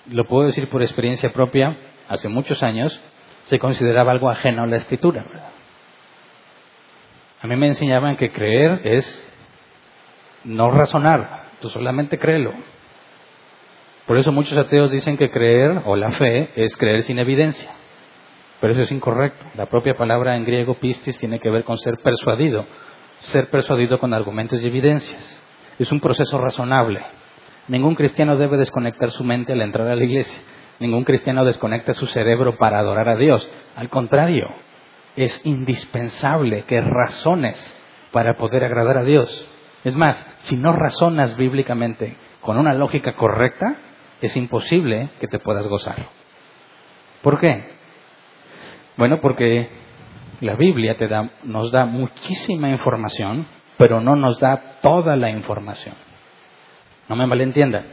lo 0.09 0.25
puedo 0.25 0.47
decir 0.47 0.67
por 0.69 0.81
experiencia 0.81 1.31
propia, 1.31 1.77
hace 2.07 2.27
muchos 2.27 2.61
años 2.63 2.99
se 3.45 3.59
consideraba 3.59 4.11
algo 4.11 4.29
ajeno 4.29 4.63
a 4.63 4.67
la 4.67 4.77
escritura. 4.77 5.25
A 7.41 7.47
mí 7.47 7.55
me 7.55 7.67
enseñaban 7.67 8.17
que 8.17 8.31
creer 8.31 8.81
es 8.83 9.30
no 10.43 10.71
razonar, 10.71 11.45
tú 11.59 11.69
solamente 11.69 12.17
créelo. 12.17 12.53
Por 14.05 14.17
eso 14.17 14.31
muchos 14.31 14.57
ateos 14.57 14.91
dicen 14.91 15.17
que 15.17 15.31
creer 15.31 15.83
o 15.85 15.95
la 15.95 16.11
fe 16.11 16.51
es 16.55 16.75
creer 16.75 17.03
sin 17.03 17.19
evidencia. 17.19 17.71
Pero 18.59 18.73
eso 18.73 18.83
es 18.83 18.91
incorrecto. 18.91 19.43
La 19.55 19.67
propia 19.67 19.95
palabra 19.95 20.35
en 20.35 20.45
griego 20.45 20.75
pistis 20.75 21.17
tiene 21.17 21.39
que 21.39 21.49
ver 21.49 21.63
con 21.63 21.77
ser 21.77 21.97
persuadido, 21.97 22.65
ser 23.19 23.49
persuadido 23.49 23.99
con 23.99 24.13
argumentos 24.13 24.63
y 24.63 24.67
evidencias. 24.67 25.41
Es 25.79 25.91
un 25.91 25.99
proceso 25.99 26.37
razonable. 26.37 27.01
Ningún 27.67 27.95
cristiano 27.95 28.37
debe 28.37 28.57
desconectar 28.57 29.11
su 29.11 29.23
mente 29.23 29.53
al 29.53 29.61
entrar 29.61 29.87
a 29.87 29.95
la 29.95 30.03
iglesia. 30.03 30.41
Ningún 30.79 31.03
cristiano 31.03 31.45
desconecta 31.45 31.93
su 31.93 32.07
cerebro 32.07 32.57
para 32.57 32.79
adorar 32.79 33.07
a 33.09 33.15
Dios. 33.15 33.49
Al 33.75 33.89
contrario, 33.89 34.49
es 35.15 35.39
indispensable 35.45 36.63
que 36.63 36.81
razones 36.81 37.77
para 38.11 38.35
poder 38.35 38.63
agradar 38.63 38.97
a 38.97 39.03
Dios. 39.03 39.47
Es 39.83 39.95
más, 39.95 40.23
si 40.41 40.55
no 40.55 40.73
razonas 40.73 41.35
bíblicamente 41.37 42.15
con 42.41 42.57
una 42.57 42.73
lógica 42.73 43.13
correcta, 43.13 43.77
es 44.21 44.35
imposible 44.37 45.09
que 45.19 45.27
te 45.27 45.39
puedas 45.39 45.67
gozar. 45.67 46.09
¿Por 47.21 47.39
qué? 47.39 47.71
Bueno, 48.97 49.19
porque 49.21 49.69
La 50.41 50.55
Biblia 50.55 50.97
te 50.97 51.07
da, 51.07 51.29
nos 51.43 51.71
da 51.71 51.85
muchísima 51.85 52.69
información, 52.69 53.45
pero 53.77 54.01
no 54.01 54.15
nos 54.15 54.39
da 54.39 54.79
toda 54.81 55.15
la 55.15 55.29
información. 55.29 55.95
No 57.07 57.15
me 57.15 57.27
malentiendan. 57.27 57.85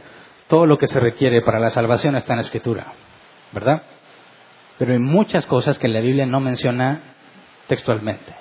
Todo 0.47 0.65
lo 0.65 0.77
que 0.77 0.87
se 0.87 0.99
requiere 0.99 1.41
para 1.41 1.59
la 1.59 1.69
salvación 1.71 2.15
está 2.15 2.33
en 2.33 2.37
la 2.37 2.43
Escritura, 2.43 2.93
¿verdad? 3.51 3.83
Pero 4.79 4.93
hay 4.93 4.99
muchas 4.99 5.45
cosas 5.45 5.77
que 5.77 5.87
la 5.87 5.99
Biblia 5.99 6.25
no 6.25 6.39
menciona 6.39 7.01
textualmente. 7.67 8.33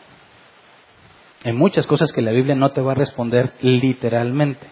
Hay 1.44 1.52
muchas 1.52 1.86
cosas 1.86 2.12
que 2.12 2.22
la 2.22 2.32
Biblia 2.32 2.54
no 2.54 2.72
te 2.72 2.80
va 2.80 2.92
a 2.92 2.96
responder 2.96 3.52
literalmente. 3.60 4.66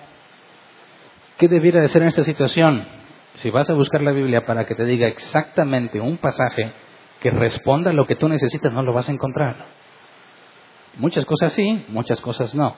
¿Qué 1.39 1.49
debiera 1.49 1.81
de 1.81 1.89
ser 1.89 2.03
en 2.03 2.09
esta 2.09 2.25
situación? 2.25 2.87
Si 3.35 3.51
vas 3.51 3.69
a 3.71 3.75
buscar 3.75 4.03
la 4.03 4.13
Biblia 4.13 4.47
para 4.47 4.67
que 4.67 4.75
te 4.75 4.85
diga 4.85 5.07
exactamente 5.07 6.01
un 6.01 6.17
pasaje 6.17 6.73
que 7.21 7.31
responda 7.31 7.91
a 7.91 7.95
lo 7.95 8.07
que 8.07 8.17
tú 8.17 8.29
necesitas, 8.29 8.73
no 8.73 8.83
lo 8.83 8.93
vas 8.93 9.09
a 9.09 9.13
encontrar. 9.13 9.67
Muchas 10.99 11.25
cosas 11.25 11.53
sí, 11.53 11.85
muchas 11.89 12.21
cosas 12.21 12.55
no. 12.55 12.75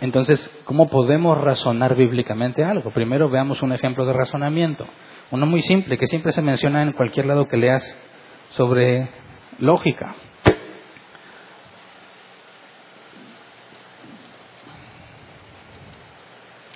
Entonces, 0.00 0.50
¿cómo 0.64 0.88
podemos 0.90 1.40
razonar 1.40 1.94
bíblicamente 1.94 2.64
algo? 2.64 2.90
Primero 2.90 3.30
veamos 3.30 3.62
un 3.62 3.72
ejemplo 3.72 4.04
de 4.04 4.12
razonamiento. 4.12 4.86
Uno 5.30 5.46
muy 5.46 5.62
simple 5.62 5.96
que 5.96 6.08
siempre 6.08 6.32
se 6.32 6.42
menciona 6.42 6.82
en 6.82 6.92
cualquier 6.92 7.26
lado 7.26 7.46
que 7.46 7.56
leas 7.56 7.98
sobre 8.50 9.08
lógica. 9.60 10.14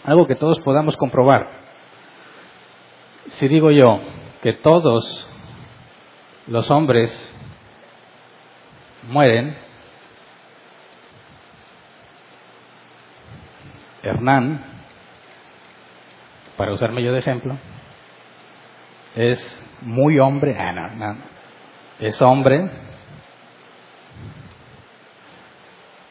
Algo 0.09 0.27
que 0.27 0.37
todos 0.37 0.59
podamos 0.61 0.97
comprobar. 0.97 1.51
Si 3.33 3.47
digo 3.47 3.71
yo 3.71 4.01
que 4.43 4.55
todos 4.55 5.29
los 6.47 6.71
hombres 6.71 7.13
mueren, 9.07 9.55
Hernán, 14.03 14.65
para 16.57 16.73
usarme 16.73 17.03
yo 17.03 17.13
de 17.13 17.19
ejemplo, 17.19 17.59
es 19.15 19.63
muy 19.83 20.19
hombre, 20.19 20.57
ah, 20.59 21.17
es 22.01 22.23
hombre, 22.23 22.71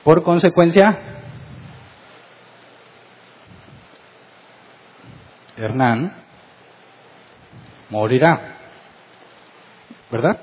por 0.03 0.21
consecuencia, 0.21 1.16
Hernán 5.57 6.13
morirá. 7.89 8.57
¿Verdad? 10.11 10.39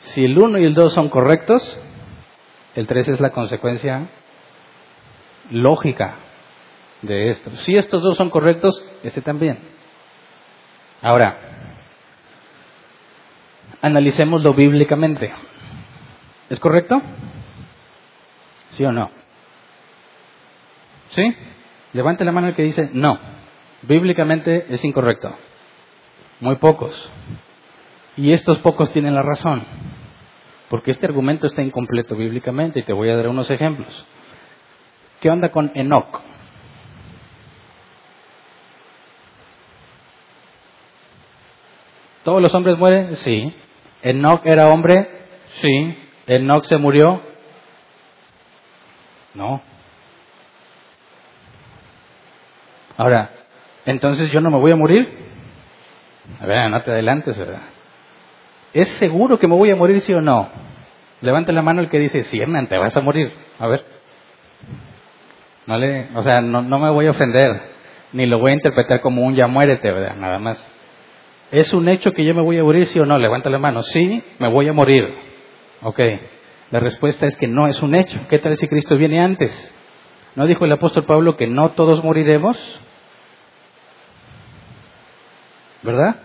Si 0.00 0.24
el 0.24 0.36
1 0.36 0.58
y 0.58 0.64
el 0.64 0.74
2 0.74 0.92
son 0.92 1.08
correctos, 1.10 1.78
el 2.74 2.86
3 2.86 3.08
es 3.08 3.20
la 3.20 3.30
consecuencia 3.30 4.08
lógica 5.50 6.16
de 7.02 7.30
esto. 7.30 7.50
Si 7.58 7.76
estos 7.76 8.02
dos 8.02 8.16
son 8.16 8.30
correctos, 8.30 8.82
este 9.02 9.22
también. 9.22 9.58
Ahora, 11.00 11.36
analicémoslo 13.82 14.54
bíblicamente. 14.54 15.32
¿Es 16.50 16.58
correcto? 16.58 17.00
¿Sí 18.70 18.84
o 18.84 18.92
no? 18.92 19.10
¿Sí? 21.10 21.36
Levante 21.92 22.24
la 22.24 22.32
mano 22.32 22.48
el 22.48 22.54
que 22.54 22.62
dice 22.62 22.90
no. 22.92 23.18
Bíblicamente 23.82 24.66
es 24.68 24.84
incorrecto. 24.84 25.34
Muy 26.40 26.56
pocos. 26.56 27.10
Y 28.16 28.32
estos 28.32 28.58
pocos 28.58 28.92
tienen 28.92 29.14
la 29.14 29.22
razón. 29.22 29.64
Porque 30.68 30.90
este 30.90 31.06
argumento 31.06 31.46
está 31.46 31.62
incompleto 31.62 32.16
bíblicamente 32.16 32.80
y 32.80 32.82
te 32.82 32.92
voy 32.92 33.08
a 33.08 33.16
dar 33.16 33.28
unos 33.28 33.50
ejemplos. 33.50 34.06
¿Qué 35.20 35.30
onda 35.30 35.50
con 35.50 35.72
Enoch? 35.74 36.20
¿Todos 42.22 42.42
los 42.42 42.54
hombres 42.54 42.76
mueren? 42.78 43.16
Sí. 43.16 43.54
¿Enoch 44.02 44.44
era 44.44 44.68
hombre? 44.68 45.08
Sí. 45.62 45.96
¿Enoch 46.26 46.64
se 46.64 46.76
murió? 46.76 47.22
No. 49.34 49.62
Ahora, 52.98 53.30
entonces 53.86 54.30
yo 54.30 54.40
no 54.40 54.50
me 54.50 54.58
voy 54.58 54.72
a 54.72 54.76
morir. 54.76 55.08
A 56.40 56.46
ver, 56.46 56.68
no 56.68 56.82
te 56.82 56.90
adelantes, 56.90 57.38
¿verdad? 57.38 57.62
¿Es 58.74 58.88
seguro 58.98 59.38
que 59.38 59.48
me 59.48 59.54
voy 59.54 59.70
a 59.70 59.76
morir, 59.76 60.00
sí 60.02 60.12
o 60.12 60.20
no? 60.20 60.48
Levante 61.20 61.52
la 61.52 61.62
mano 61.62 61.80
el 61.80 61.88
que 61.88 61.98
dice, 61.98 62.24
sí, 62.24 62.38
Hernán, 62.38 62.66
te 62.66 62.76
vas 62.76 62.96
a 62.96 63.00
morir. 63.00 63.32
A 63.58 63.68
ver. 63.68 63.84
No 65.66 65.78
le, 65.78 66.08
o 66.14 66.22
sea, 66.22 66.40
no, 66.40 66.60
no 66.60 66.78
me 66.78 66.90
voy 66.90 67.06
a 67.06 67.12
ofender, 67.12 67.60
ni 68.12 68.26
lo 68.26 68.38
voy 68.38 68.50
a 68.50 68.54
interpretar 68.54 69.00
como 69.00 69.22
un 69.22 69.34
ya 69.34 69.46
muérete, 69.46 69.90
¿verdad? 69.92 70.16
Nada 70.16 70.38
más. 70.38 70.62
¿Es 71.52 71.72
un 71.72 71.88
hecho 71.88 72.12
que 72.12 72.24
yo 72.24 72.34
me 72.34 72.42
voy 72.42 72.58
a 72.58 72.64
morir, 72.64 72.86
sí 72.86 72.98
o 72.98 73.06
no? 73.06 73.16
Levanta 73.16 73.48
la 73.48 73.58
mano. 73.58 73.82
Sí, 73.84 74.22
me 74.38 74.48
voy 74.48 74.68
a 74.68 74.72
morir. 74.72 75.14
Ok. 75.82 76.00
La 76.72 76.80
respuesta 76.80 77.26
es 77.26 77.36
que 77.36 77.46
no 77.46 77.68
es 77.68 77.80
un 77.80 77.94
hecho. 77.94 78.18
¿Qué 78.28 78.38
tal 78.38 78.56
si 78.56 78.66
Cristo 78.66 78.96
viene 78.96 79.20
antes? 79.20 79.74
¿No 80.34 80.46
dijo 80.46 80.64
el 80.64 80.72
apóstol 80.72 81.04
Pablo 81.04 81.36
que 81.36 81.46
no 81.46 81.70
todos 81.70 82.04
moriremos? 82.04 82.58
¿Verdad? 85.82 86.16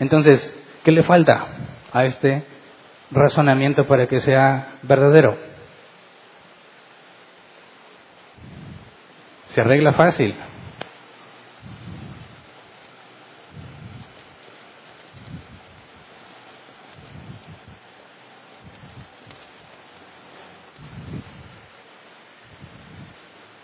Entonces, 0.00 0.54
¿qué 0.84 0.90
le 0.92 1.04
falta 1.04 1.46
a 1.92 2.04
este 2.04 2.44
razonamiento 3.10 3.86
para 3.86 4.06
que 4.06 4.20
sea 4.20 4.78
verdadero? 4.82 5.36
Se 9.46 9.60
arregla 9.60 9.92
fácil. 9.92 10.34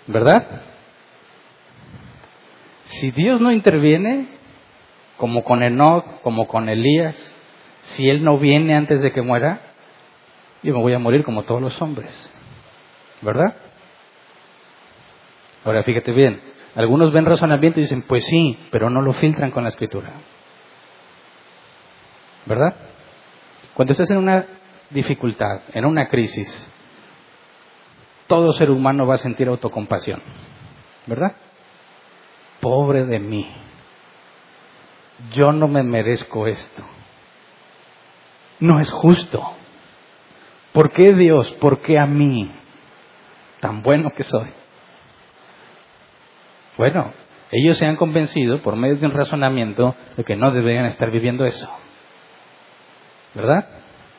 ¿Verdad? 0.09 0.63
Si 2.85 3.11
Dios 3.11 3.41
no 3.41 3.51
interviene, 3.51 4.36
como 5.17 5.45
con 5.45 5.63
Enoch, 5.63 6.21
como 6.23 6.47
con 6.47 6.69
Elías, 6.69 7.17
si 7.83 8.09
él 8.09 8.25
no 8.25 8.39
viene 8.39 8.75
antes 8.75 9.01
de 9.01 9.13
que 9.13 9.23
muera, 9.23 9.61
yo 10.63 10.75
me 10.75 10.81
voy 10.81 10.93
a 10.93 10.99
morir 10.99 11.25
como 11.25 11.45
todos 11.45 11.61
los 11.61 11.81
hombres. 11.81 12.31
¿Verdad? 13.23 13.55
Ahora 15.65 15.83
fíjate 15.83 16.13
bien, 16.13 16.41
algunos 16.75 17.13
ven 17.13 17.25
razonamiento 17.25 17.81
y 17.81 17.85
dicen, 17.85 18.05
pues 18.07 18.27
sí, 18.27 18.59
pero 18.71 18.91
no 18.91 19.03
lo 19.03 19.13
filtran 19.15 19.51
con 19.51 19.63
la 19.63 19.71
escritura. 19.71 20.13
¿Verdad? 22.45 22.75
Cuando 23.75 23.93
estás 23.93 24.11
en 24.11 24.19
una 24.19 24.47
dificultad, 24.91 25.63
en 25.73 25.85
una 25.85 26.09
crisis, 26.09 26.73
todo 28.27 28.53
ser 28.53 28.71
humano 28.71 29.07
va 29.07 29.15
a 29.15 29.19
sentir 29.19 29.49
autocompasión. 29.49 30.21
¿Verdad? 31.07 31.37
Pobre 32.61 33.05
de 33.05 33.19
mí 33.19 33.66
yo 35.33 35.53
no 35.53 35.69
me 35.69 35.83
merezco 35.83 36.47
esto. 36.47 36.83
No 38.61 38.81
es 38.81 38.91
justo. 38.91 39.43
¿Por 40.73 40.93
qué 40.93 41.15
Dios? 41.15 41.51
¿Por 41.53 41.81
qué 41.81 41.99
a 41.99 42.07
mí? 42.07 42.51
Tan 43.61 43.83
bueno 43.83 44.11
que 44.11 44.23
soy. 44.23 44.49
Bueno, 46.77 47.13
ellos 47.51 47.79
se 47.79 47.87
han 47.87 47.97
convencido 47.97 48.61
por 48.63 48.77
medio 48.77 48.97
de 48.97 49.07
un 49.07 49.13
razonamiento 49.13 49.95
de 50.17 50.25
que 50.25 50.37
no 50.37 50.51
deberían 50.51 50.87
estar 50.87 51.11
viviendo 51.11 51.45
eso. 51.45 51.71
¿Verdad? 53.35 53.69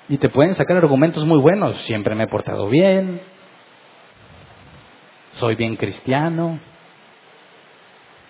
Y 0.09 0.17
te 0.17 0.29
pueden 0.29 0.55
sacar 0.55 0.77
argumentos 0.77 1.25
muy 1.25 1.39
buenos. 1.39 1.77
Siempre 1.79 2.15
me 2.15 2.23
he 2.23 2.27
portado 2.27 2.69
bien. 2.69 3.21
Soy 5.31 5.55
bien 5.55 5.75
cristiano. 5.75 6.59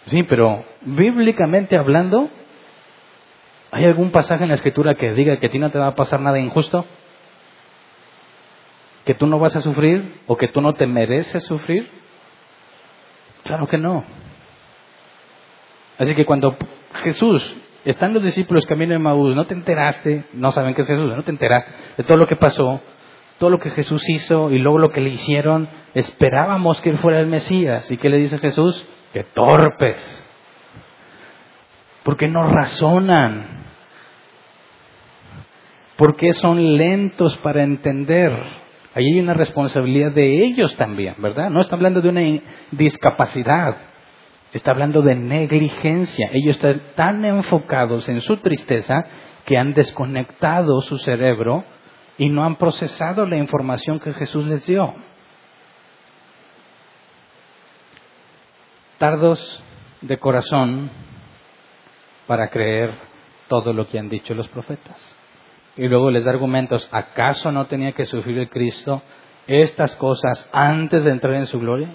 Sí, 0.08 0.24
pero 0.24 0.66
bíblicamente 0.82 1.78
hablando, 1.78 2.30
¿Hay 3.72 3.86
algún 3.86 4.12
pasaje 4.12 4.44
en 4.44 4.50
la 4.50 4.56
escritura 4.56 4.96
que 4.96 5.14
diga 5.14 5.38
que 5.38 5.48
a 5.48 5.52
ti 5.52 5.60
no 5.60 5.70
te 5.72 5.80
va 5.80 5.88
a 5.88 5.96
pasar 5.96 6.20
nada 6.20 6.40
injusto? 6.40 6.86
¿Que 9.06 9.14
tú 9.14 9.28
no 9.28 9.40
vas 9.40 9.56
a 9.56 9.62
sufrir 9.62 10.22
o 10.28 10.38
que 10.38 10.48
tú 10.48 10.62
no 10.62 10.74
te 10.74 10.88
mereces 10.88 11.44
sufrir? 11.44 11.90
Claro 13.44 13.68
que 13.68 13.78
no. 13.78 14.04
Así 15.98 16.14
que 16.16 16.26
cuando 16.26 16.56
Jesús, 17.04 17.56
están 17.86 18.14
los 18.14 18.24
discípulos 18.24 18.66
camino 18.66 18.94
de 18.94 19.00
Maús, 19.00 19.36
no 19.36 19.46
te 19.46 19.54
enteraste, 19.54 20.26
no 20.34 20.52
saben 20.52 20.76
qué 20.76 20.82
es 20.82 20.88
Jesús, 20.88 21.16
no 21.16 21.24
te 21.24 21.32
enteraste 21.32 21.72
de 21.98 22.04
todo 22.04 22.18
lo 22.18 22.28
que 22.28 22.36
pasó, 22.36 22.82
todo 23.38 23.50
lo 23.50 23.60
que 23.60 23.70
Jesús 23.72 24.08
hizo 24.10 24.52
y 24.52 24.60
luego 24.60 24.78
lo 24.80 24.90
que 24.90 25.02
le 25.02 25.10
hicieron, 25.10 25.70
esperábamos 25.94 26.82
que 26.82 26.90
él 26.90 26.98
fuera 26.98 27.20
el 27.20 27.28
Mesías. 27.28 27.90
¿Y 27.92 27.98
qué 27.98 28.10
le 28.10 28.18
dice 28.18 28.38
Jesús? 28.40 28.88
Que 29.14 29.24
torpes. 29.24 30.27
Porque 32.08 32.30
no 32.30 32.48
razonan. 32.48 33.66
¿Por 35.98 36.16
qué 36.16 36.32
son 36.32 36.78
lentos 36.78 37.36
para 37.40 37.64
entender? 37.64 38.32
Ahí 38.96 39.08
hay 39.08 39.20
una 39.20 39.34
responsabilidad 39.34 40.14
de 40.14 40.46
ellos 40.46 40.74
también, 40.78 41.16
¿verdad? 41.18 41.50
No 41.50 41.60
está 41.60 41.76
hablando 41.76 42.00
de 42.00 42.08
una 42.08 42.22
discapacidad, 42.72 43.76
está 44.54 44.72
hablando 44.72 45.02
de 45.02 45.16
negligencia. 45.16 46.30
Ellos 46.32 46.56
están 46.56 46.82
tan 46.96 47.26
enfocados 47.26 48.08
en 48.08 48.22
su 48.22 48.38
tristeza 48.38 49.04
que 49.44 49.58
han 49.58 49.74
desconectado 49.74 50.80
su 50.80 50.98
cerebro 51.00 51.66
y 52.18 52.30
no 52.30 52.46
han 52.46 52.56
procesado 52.56 53.26
la 53.26 53.36
información 53.36 54.00
que 54.00 54.14
Jesús 54.14 54.46
les 54.46 54.66
dio. 54.66 54.94
Tardos 58.98 59.62
de 60.00 60.18
corazón 60.20 60.90
para 62.28 62.50
creer 62.50 62.94
todo 63.48 63.74
lo 63.74 63.88
que 63.88 63.98
han 63.98 64.10
dicho 64.10 64.34
los 64.36 64.48
profetas. 64.50 65.16
Y 65.78 65.88
luego 65.88 66.12
les 66.12 66.26
da 66.26 66.32
argumentos, 66.32 66.88
¿acaso 66.92 67.52
no 67.52 67.68
tenía 67.68 67.94
que 67.94 68.06
sufrir 68.06 68.38
el 68.40 68.50
Cristo 68.50 69.02
estas 69.46 69.96
cosas 69.96 70.50
antes 70.52 71.04
de 71.04 71.12
entrar 71.12 71.34
en 71.36 71.48
su 71.48 71.60
gloria? 71.60 71.90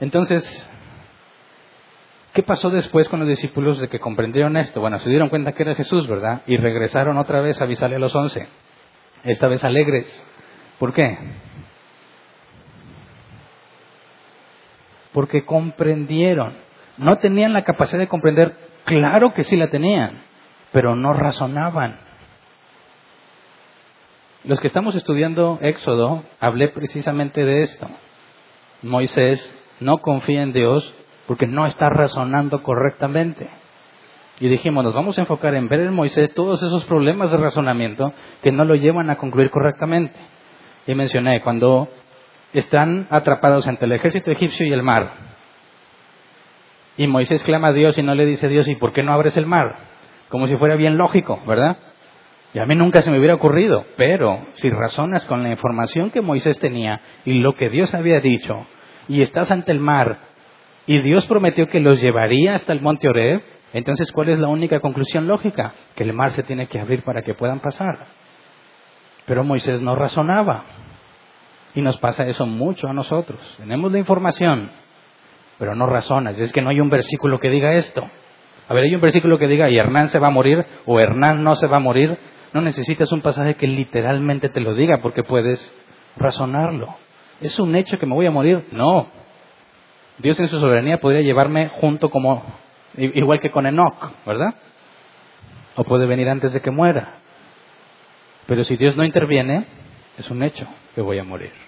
Entonces, 0.00 0.70
¿qué 2.32 2.42
pasó 2.42 2.70
después 2.70 3.08
con 3.08 3.20
los 3.20 3.28
discípulos 3.28 3.80
de 3.80 3.88
que 3.88 4.00
comprendieron 4.00 4.56
esto? 4.56 4.80
Bueno, 4.80 4.98
se 4.98 5.10
dieron 5.10 5.28
cuenta 5.28 5.52
que 5.52 5.62
era 5.62 5.74
Jesús, 5.74 6.06
¿verdad? 6.08 6.42
Y 6.46 6.56
regresaron 6.56 7.18
otra 7.18 7.40
vez 7.40 7.60
a 7.60 7.64
avisarle 7.64 7.96
a 7.96 8.00
los 8.00 8.14
once, 8.14 8.48
esta 9.24 9.48
vez 9.48 9.64
alegres. 9.64 10.24
¿Por 10.78 10.92
qué? 10.92 11.18
Porque 15.18 15.44
comprendieron. 15.44 16.52
No 16.96 17.18
tenían 17.18 17.52
la 17.52 17.64
capacidad 17.64 17.98
de 17.98 18.06
comprender, 18.06 18.54
claro 18.84 19.34
que 19.34 19.42
sí 19.42 19.56
la 19.56 19.68
tenían, 19.68 20.22
pero 20.70 20.94
no 20.94 21.12
razonaban. 21.12 21.98
Los 24.44 24.60
que 24.60 24.68
estamos 24.68 24.94
estudiando 24.94 25.58
Éxodo, 25.60 26.22
hablé 26.38 26.68
precisamente 26.68 27.44
de 27.44 27.62
esto. 27.64 27.88
Moisés 28.82 29.52
no 29.80 29.98
confía 29.98 30.42
en 30.42 30.52
Dios 30.52 30.94
porque 31.26 31.48
no 31.48 31.66
está 31.66 31.90
razonando 31.90 32.62
correctamente. 32.62 33.48
Y 34.38 34.46
dijimos, 34.46 34.84
nos 34.84 34.94
vamos 34.94 35.18
a 35.18 35.22
enfocar 35.22 35.56
en 35.56 35.66
ver 35.66 35.80
en 35.80 35.94
Moisés 35.94 36.32
todos 36.32 36.62
esos 36.62 36.84
problemas 36.84 37.32
de 37.32 37.38
razonamiento 37.38 38.12
que 38.40 38.52
no 38.52 38.64
lo 38.64 38.76
llevan 38.76 39.10
a 39.10 39.16
concluir 39.16 39.50
correctamente. 39.50 40.14
Y 40.86 40.94
mencioné, 40.94 41.42
cuando 41.42 41.88
están 42.52 43.06
atrapados 43.10 43.66
entre 43.66 43.86
el 43.86 43.92
ejército 43.92 44.30
egipcio 44.30 44.66
y 44.66 44.72
el 44.72 44.82
mar, 44.82 45.28
y 46.98 47.06
Moisés 47.06 47.44
clama 47.44 47.68
a 47.68 47.72
Dios 47.72 47.96
y 47.96 48.02
no 48.02 48.14
le 48.16 48.26
dice 48.26 48.46
a 48.46 48.48
Dios, 48.50 48.66
¿y 48.66 48.74
por 48.74 48.92
qué 48.92 49.04
no 49.04 49.12
abres 49.12 49.36
el 49.36 49.46
mar? 49.46 49.76
Como 50.28 50.48
si 50.48 50.56
fuera 50.56 50.74
bien 50.74 50.98
lógico, 50.98 51.40
¿verdad? 51.46 51.78
Y 52.52 52.58
a 52.58 52.66
mí 52.66 52.74
nunca 52.74 53.02
se 53.02 53.10
me 53.10 53.18
hubiera 53.18 53.36
ocurrido, 53.36 53.86
pero 53.96 54.46
si 54.54 54.68
razonas 54.68 55.24
con 55.26 55.44
la 55.44 55.50
información 55.50 56.10
que 56.10 56.20
Moisés 56.20 56.58
tenía 56.58 57.00
y 57.24 57.34
lo 57.34 57.54
que 57.54 57.68
Dios 57.68 57.94
había 57.94 58.20
dicho, 58.20 58.66
y 59.06 59.22
estás 59.22 59.52
ante 59.52 59.70
el 59.70 59.78
mar 59.78 60.18
y 60.86 61.00
Dios 61.00 61.26
prometió 61.26 61.68
que 61.68 61.78
los 61.78 62.00
llevaría 62.00 62.56
hasta 62.56 62.72
el 62.72 62.80
monte 62.80 63.08
Oreb, 63.08 63.42
entonces 63.72 64.10
¿cuál 64.10 64.30
es 64.30 64.40
la 64.40 64.48
única 64.48 64.80
conclusión 64.80 65.28
lógica? 65.28 65.74
Que 65.94 66.02
el 66.02 66.12
mar 66.12 66.30
se 66.32 66.42
tiene 66.42 66.66
que 66.66 66.80
abrir 66.80 67.04
para 67.04 67.22
que 67.22 67.34
puedan 67.34 67.60
pasar. 67.60 68.06
Pero 69.24 69.44
Moisés 69.44 69.80
no 69.82 69.94
razonaba. 69.94 70.64
Y 71.78 71.80
nos 71.80 71.96
pasa 71.98 72.26
eso 72.26 72.44
mucho 72.44 72.88
a 72.88 72.92
nosotros. 72.92 73.38
Tenemos 73.56 73.92
la 73.92 74.00
información, 74.00 74.68
pero 75.60 75.76
no 75.76 75.86
razonas. 75.86 76.36
Es 76.36 76.52
que 76.52 76.60
no 76.60 76.70
hay 76.70 76.80
un 76.80 76.90
versículo 76.90 77.38
que 77.38 77.50
diga 77.50 77.74
esto. 77.74 78.04
A 78.66 78.74
ver, 78.74 78.82
hay 78.82 78.96
un 78.96 79.00
versículo 79.00 79.38
que 79.38 79.46
diga, 79.46 79.70
y 79.70 79.78
Hernán 79.78 80.08
se 80.08 80.18
va 80.18 80.26
a 80.26 80.30
morir, 80.30 80.66
o 80.86 80.98
Hernán 80.98 81.44
no 81.44 81.54
se 81.54 81.68
va 81.68 81.76
a 81.76 81.78
morir. 81.80 82.18
No 82.52 82.62
necesitas 82.62 83.12
un 83.12 83.20
pasaje 83.20 83.54
que 83.54 83.68
literalmente 83.68 84.48
te 84.48 84.60
lo 84.60 84.74
diga, 84.74 84.98
porque 85.00 85.22
puedes 85.22 85.72
razonarlo. 86.16 86.96
¿Es 87.40 87.60
un 87.60 87.76
hecho 87.76 87.96
que 87.96 88.06
me 88.06 88.16
voy 88.16 88.26
a 88.26 88.32
morir? 88.32 88.66
No. 88.72 89.06
Dios 90.18 90.40
en 90.40 90.48
su 90.48 90.58
soberanía 90.58 90.98
podría 90.98 91.20
llevarme 91.20 91.68
junto 91.80 92.10
como, 92.10 92.42
igual 92.96 93.38
que 93.38 93.52
con 93.52 93.66
Enoch, 93.66 94.26
¿verdad? 94.26 94.52
O 95.76 95.84
puede 95.84 96.06
venir 96.06 96.28
antes 96.28 96.52
de 96.52 96.60
que 96.60 96.72
muera. 96.72 97.20
Pero 98.48 98.64
si 98.64 98.76
Dios 98.76 98.96
no 98.96 99.04
interviene, 99.04 99.64
es 100.18 100.28
un 100.28 100.42
hecho 100.42 100.66
que 100.96 101.00
voy 101.00 101.20
a 101.20 101.22
morir. 101.22 101.67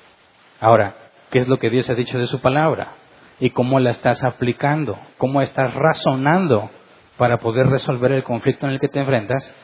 Ahora, 0.61 0.95
¿qué 1.31 1.39
es 1.39 1.49
lo 1.49 1.59
que 1.59 1.71
Dios 1.71 1.89
ha 1.89 1.95
dicho 1.95 2.19
de 2.19 2.27
su 2.27 2.41
palabra? 2.41 2.93
¿Y 3.41 3.51
cómo 3.51 3.81
la 3.81 3.93
estás 3.93 4.23
aplicando? 4.23 4.99
¿Cómo 5.17 5.41
estás 5.41 5.75
razonando 5.75 6.71
para 7.17 7.39
poder 7.39 7.67
resolver 7.67 8.13
el 8.13 8.23
conflicto 8.23 8.67
en 8.67 8.73
el 8.73 8.81
que 8.81 8.89
te 8.89 9.01
enfrentas? 9.01 9.57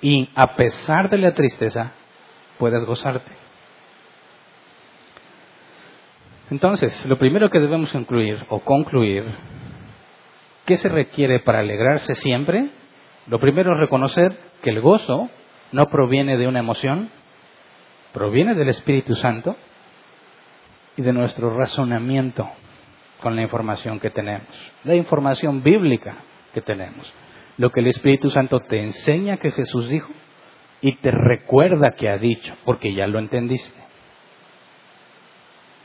Y 0.00 0.30
a 0.36 0.54
pesar 0.54 1.10
de 1.10 1.18
la 1.18 1.34
tristeza, 1.34 1.90
puedas 2.58 2.84
gozarte. 2.84 3.32
Entonces, 6.52 7.04
lo 7.06 7.18
primero 7.18 7.50
que 7.50 7.58
debemos 7.58 7.92
incluir 7.96 8.38
o 8.48 8.60
concluir, 8.60 9.24
¿qué 10.64 10.76
se 10.76 10.88
requiere 10.88 11.40
para 11.40 11.58
alegrarse 11.58 12.14
siempre? 12.14 12.70
Lo 13.26 13.40
primero 13.40 13.72
es 13.72 13.80
reconocer 13.80 14.38
que 14.62 14.70
el 14.70 14.80
gozo 14.80 15.28
no 15.72 15.86
proviene 15.86 16.38
de 16.38 16.46
una 16.46 16.60
emoción, 16.60 17.10
proviene 18.12 18.54
del 18.54 18.68
Espíritu 18.68 19.16
Santo 19.16 19.56
y 20.98 21.02
de 21.02 21.12
nuestro 21.12 21.56
razonamiento 21.56 22.50
con 23.20 23.36
la 23.36 23.42
información 23.42 24.00
que 24.00 24.10
tenemos, 24.10 24.48
la 24.82 24.96
información 24.96 25.62
bíblica 25.62 26.16
que 26.52 26.60
tenemos, 26.60 27.14
lo 27.56 27.70
que 27.70 27.80
el 27.80 27.86
Espíritu 27.86 28.30
Santo 28.30 28.58
te 28.58 28.82
enseña 28.82 29.36
que 29.36 29.52
Jesús 29.52 29.88
dijo 29.88 30.10
y 30.80 30.96
te 30.96 31.12
recuerda 31.12 31.92
que 31.92 32.08
ha 32.08 32.18
dicho, 32.18 32.52
porque 32.64 32.94
ya 32.94 33.06
lo 33.06 33.20
entendiste. 33.20 33.78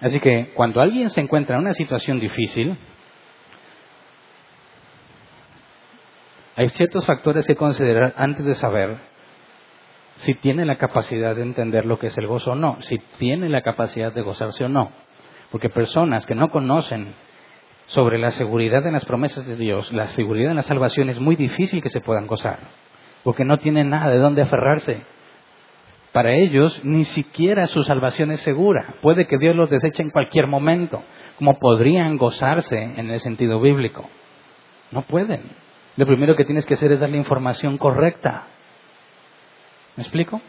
Así 0.01 0.19
que 0.19 0.51
cuando 0.55 0.81
alguien 0.81 1.11
se 1.11 1.21
encuentra 1.21 1.57
en 1.57 1.61
una 1.61 1.75
situación 1.75 2.19
difícil, 2.19 2.75
hay 6.55 6.69
ciertos 6.69 7.05
factores 7.05 7.45
que 7.45 7.55
considerar 7.55 8.15
antes 8.17 8.43
de 8.43 8.55
saber 8.55 8.97
si 10.15 10.33
tiene 10.33 10.65
la 10.65 10.77
capacidad 10.77 11.35
de 11.35 11.43
entender 11.43 11.85
lo 11.85 11.99
que 11.99 12.07
es 12.07 12.17
el 12.17 12.25
gozo 12.25 12.53
o 12.53 12.55
no, 12.55 12.81
si 12.81 12.97
tiene 13.19 13.47
la 13.47 13.61
capacidad 13.61 14.11
de 14.11 14.21
gozarse 14.21 14.65
o 14.65 14.69
no. 14.69 15.02
Porque 15.53 15.69
personas 15.69 16.25
que 16.25 16.33
no 16.33 16.49
conocen 16.49 17.13
sobre 17.85 18.17
la 18.17 18.31
seguridad 18.31 18.81
de 18.81 18.91
las 18.91 19.05
promesas 19.05 19.45
de 19.45 19.55
Dios, 19.55 19.93
la 19.93 20.07
seguridad 20.07 20.49
en 20.49 20.55
la 20.55 20.63
salvación 20.63 21.11
es 21.11 21.19
muy 21.19 21.35
difícil 21.35 21.83
que 21.83 21.91
se 21.91 22.01
puedan 22.01 22.25
gozar, 22.25 22.57
porque 23.23 23.45
no 23.45 23.59
tienen 23.59 23.91
nada 23.91 24.09
de 24.09 24.17
dónde 24.17 24.41
aferrarse. 24.41 25.03
Para 26.11 26.33
ellos 26.33 26.83
ni 26.83 27.03
siquiera 27.03 27.67
su 27.67 27.83
salvación 27.83 28.31
es 28.31 28.39
segura. 28.39 28.95
Puede 29.03 29.27
que 29.27 29.37
Dios 29.37 29.55
los 29.55 29.69
deseche 29.69 30.01
en 30.01 30.09
cualquier 30.09 30.47
momento, 30.47 31.03
como 31.37 31.59
podrían 31.59 32.17
gozarse 32.17 32.81
en 32.81 33.11
el 33.11 33.19
sentido 33.19 33.61
bíblico. 33.61 34.09
No 34.89 35.03
pueden. 35.03 35.43
Lo 35.97 36.07
primero 36.07 36.35
que 36.35 36.45
tienes 36.45 36.65
que 36.65 36.73
hacer 36.73 36.93
es 36.93 36.99
darle 36.99 37.17
información 37.17 37.77
correcta. 37.77 38.47
¿Me 39.97 40.01
explico? 40.01 40.41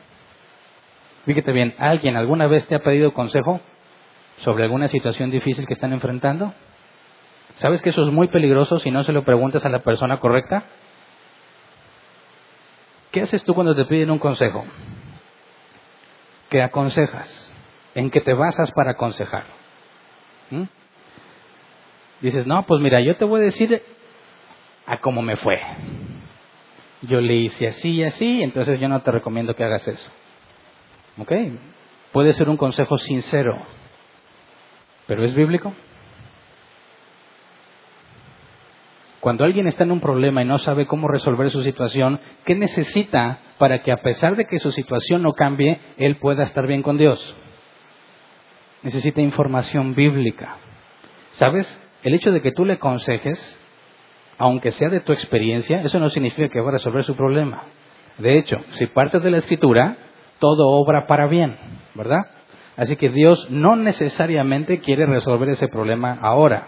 Fíjate 1.27 1.53
bien, 1.53 1.75
¿alguien 1.77 2.17
alguna 2.17 2.47
vez 2.47 2.67
te 2.67 2.75
ha 2.75 2.83
pedido 2.83 3.13
consejo 3.13 3.61
sobre 4.39 4.65
alguna 4.65 4.89
situación 4.89 5.31
difícil 5.31 5.67
que 5.67 5.75
están 5.75 5.93
enfrentando? 5.93 6.55
¿Sabes 7.57 7.83
que 7.83 7.91
eso 7.91 8.05
es 8.07 8.13
muy 8.13 8.29
peligroso 8.29 8.79
si 8.81 8.91
no 8.91 9.05
se 9.05 9.13
lo 9.13 9.25
preguntas 9.25 9.65
a 9.65 9.69
la 9.69 9.81
persona 9.81 10.19
correcta? 10.19 10.65
¿Qué 13.13 13.21
haces 13.21 13.45
tú 13.45 13.55
cuando 13.55 13.77
te 13.77 13.85
piden 13.85 14.11
un 14.11 14.19
consejo? 14.19 14.65
que 16.55 16.63
aconsejas, 16.63 17.53
en 17.97 18.13
que 18.13 18.21
te 18.21 18.33
basas 18.33 18.71
para 18.71 18.93
aconsejar. 18.93 19.43
¿Mm? 20.51 20.63
Dices, 22.21 22.47
no, 22.47 22.65
pues 22.65 22.81
mira, 22.81 23.01
yo 23.01 23.17
te 23.17 23.25
voy 23.25 23.41
a 23.41 23.45
decir 23.47 23.83
a 24.87 25.01
cómo 25.01 25.21
me 25.21 25.35
fue. 25.35 25.61
Yo 27.03 27.21
le 27.21 27.35
hice 27.35 27.67
así 27.67 27.95
y 27.95 28.05
así, 28.05 28.41
entonces 28.41 28.79
yo 28.79 28.89
no 28.89 29.03
te 29.03 29.11
recomiendo 29.11 29.57
que 29.57 29.65
hagas 29.65 29.89
eso. 29.89 30.11
¿Ok? 31.19 31.33
Puede 32.13 32.33
ser 32.35 32.49
un 32.49 32.57
consejo 32.57 32.99
sincero, 32.99 33.59
pero 35.07 35.25
¿es 35.25 35.35
bíblico? 35.35 35.73
Cuando 39.21 39.45
alguien 39.45 39.67
está 39.67 39.85
en 39.85 39.91
un 39.91 40.01
problema 40.01 40.43
y 40.43 40.45
no 40.45 40.59
sabe 40.59 40.87
cómo 40.87 41.09
resolver 41.09 41.51
su 41.51 41.63
situación, 41.63 42.21
¿qué 42.45 42.55
necesita 42.55 43.39
para 43.57 43.83
que 43.83 43.91
a 43.91 44.03
pesar 44.03 44.37
de 44.37 44.45
que 44.45 44.59
su 44.59 44.71
situación 44.71 45.23
no 45.23 45.33
cambie, 45.33 45.81
él 45.97 46.17
pueda 46.17 46.45
estar 46.45 46.67
bien 46.67 46.83
con 46.83 46.99
Dios? 46.99 47.35
Necesita 48.83 49.23
información 49.23 49.95
bíblica. 49.95 50.59
¿Sabes? 51.33 51.67
El 52.03 52.13
hecho 52.13 52.33
de 52.33 52.43
que 52.43 52.53
tú 52.53 52.67
le 52.67 52.75
aconsejes, 52.75 53.59
aunque 54.37 54.73
sea 54.73 54.91
de 54.91 55.01
tu 55.01 55.15
experiencia, 55.15 55.81
eso 55.81 55.99
no 55.99 56.11
significa 56.11 56.51
que 56.51 56.61
va 56.61 56.69
a 56.69 56.73
resolver 56.73 57.05
su 57.05 57.17
problema. 57.17 57.63
De 58.19 58.39
hecho, 58.39 58.63
si 58.73 58.87
partes 58.89 59.23
de 59.23 59.31
la 59.31 59.39
escritura, 59.39 59.97
todo 60.39 60.69
obra 60.69 61.07
para 61.07 61.29
bien, 61.29 61.57
¿verdad? 61.95 62.27
Así 62.77 62.97
que 62.97 63.11
Dios 63.11 63.51
no 63.51 63.77
necesariamente 63.77 64.81
quiere 64.81 65.07
resolver 65.07 65.49
ese 65.49 65.69
problema 65.69 66.19
ahora. 66.21 66.67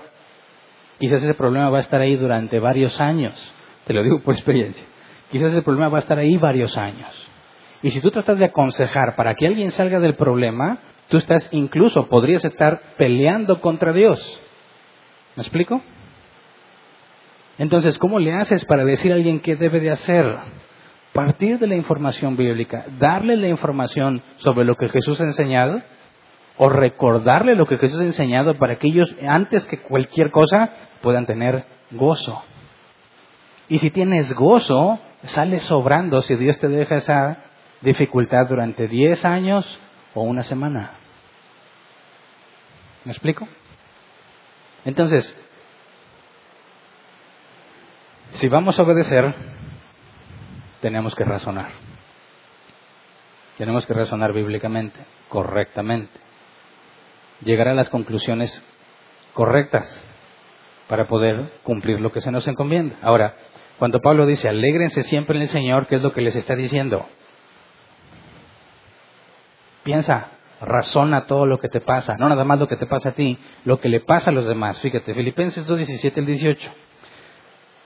Quizás 0.98 1.22
ese 1.22 1.34
problema 1.34 1.68
va 1.68 1.78
a 1.78 1.80
estar 1.80 2.00
ahí 2.00 2.16
durante 2.16 2.58
varios 2.60 3.00
años, 3.00 3.34
Te 3.86 3.92
lo 3.92 4.02
digo 4.02 4.20
por 4.20 4.34
experiencia. 4.34 4.84
Quizás 5.30 5.54
el 5.54 5.62
problema 5.62 5.88
va 5.88 5.98
a 5.98 6.00
estar 6.00 6.18
ahí 6.18 6.36
varios 6.36 6.76
años. 6.76 7.10
Y 7.82 7.90
si 7.90 8.00
tú 8.00 8.10
tratas 8.10 8.38
de 8.38 8.46
aconsejar 8.46 9.14
para 9.16 9.34
que 9.34 9.46
alguien 9.46 9.70
salga 9.70 10.00
del 10.00 10.14
problema, 10.14 10.78
tú 11.08 11.18
estás 11.18 11.48
incluso, 11.52 12.08
podrías 12.08 12.44
estar 12.44 12.80
peleando 12.96 13.60
contra 13.60 13.92
Dios. 13.92 14.40
¿Me 15.36 15.42
explico? 15.42 15.82
Entonces, 17.58 17.98
¿cómo 17.98 18.18
le 18.18 18.32
haces 18.32 18.64
para 18.64 18.84
decir 18.84 19.12
a 19.12 19.16
alguien 19.16 19.40
qué 19.40 19.56
debe 19.56 19.80
de 19.80 19.90
hacer? 19.90 20.36
Partir 21.12 21.58
de 21.58 21.66
la 21.66 21.74
información 21.74 22.36
bíblica, 22.36 22.84
darle 22.98 23.36
la 23.36 23.48
información 23.48 24.22
sobre 24.38 24.64
lo 24.64 24.74
que 24.74 24.88
Jesús 24.88 25.20
ha 25.20 25.24
enseñado 25.24 25.80
o 26.58 26.68
recordarle 26.68 27.54
lo 27.54 27.66
que 27.66 27.78
Jesús 27.78 28.00
ha 28.00 28.04
enseñado 28.04 28.54
para 28.54 28.76
que 28.76 28.88
ellos, 28.88 29.14
antes 29.28 29.66
que 29.66 29.78
cualquier 29.78 30.30
cosa, 30.30 30.70
puedan 31.02 31.26
tener 31.26 31.64
gozo. 31.90 32.42
Y 33.68 33.78
si 33.78 33.90
tienes 33.90 34.32
gozo, 34.32 34.98
sale 35.24 35.58
sobrando 35.58 36.22
si 36.22 36.36
Dios 36.36 36.58
te 36.58 36.68
deja 36.68 36.96
esa 36.96 37.38
dificultad 37.80 38.46
durante 38.48 38.88
10 38.88 39.24
años 39.24 39.80
o 40.14 40.22
una 40.22 40.42
semana. 40.42 40.92
¿Me 43.04 43.12
explico? 43.12 43.46
Entonces, 44.84 45.36
si 48.34 48.48
vamos 48.48 48.78
a 48.78 48.82
obedecer, 48.82 49.34
tenemos 50.80 51.14
que 51.14 51.24
razonar. 51.24 51.70
Tenemos 53.58 53.86
que 53.86 53.94
razonar 53.94 54.32
bíblicamente, 54.32 54.98
correctamente. 55.28 56.25
Llegar 57.42 57.68
a 57.68 57.74
las 57.74 57.90
conclusiones 57.90 58.64
correctas 59.32 60.04
para 60.88 61.06
poder 61.06 61.52
cumplir 61.62 62.00
lo 62.00 62.12
que 62.12 62.20
se 62.20 62.30
nos 62.30 62.48
encomienda. 62.48 62.96
Ahora, 63.02 63.34
cuando 63.78 64.00
Pablo 64.00 64.26
dice, 64.26 64.48
alégrense 64.48 65.02
siempre 65.02 65.36
en 65.36 65.42
el 65.42 65.48
Señor, 65.48 65.86
¿qué 65.86 65.96
es 65.96 66.02
lo 66.02 66.12
que 66.12 66.22
les 66.22 66.36
está 66.36 66.54
diciendo? 66.56 67.06
Piensa, 69.82 70.30
razona 70.60 71.26
todo 71.26 71.46
lo 71.46 71.58
que 71.58 71.68
te 71.68 71.80
pasa, 71.80 72.16
no 72.18 72.28
nada 72.28 72.44
más 72.44 72.58
lo 72.58 72.68
que 72.68 72.76
te 72.76 72.86
pasa 72.86 73.10
a 73.10 73.12
ti, 73.12 73.38
lo 73.64 73.80
que 73.80 73.88
le 73.88 74.00
pasa 74.00 74.30
a 74.30 74.32
los 74.32 74.46
demás. 74.46 74.80
Fíjate, 74.80 75.14
Filipenses 75.14 75.66
2, 75.66 75.76
17 75.76 76.20
al 76.20 76.26
18. 76.26 76.70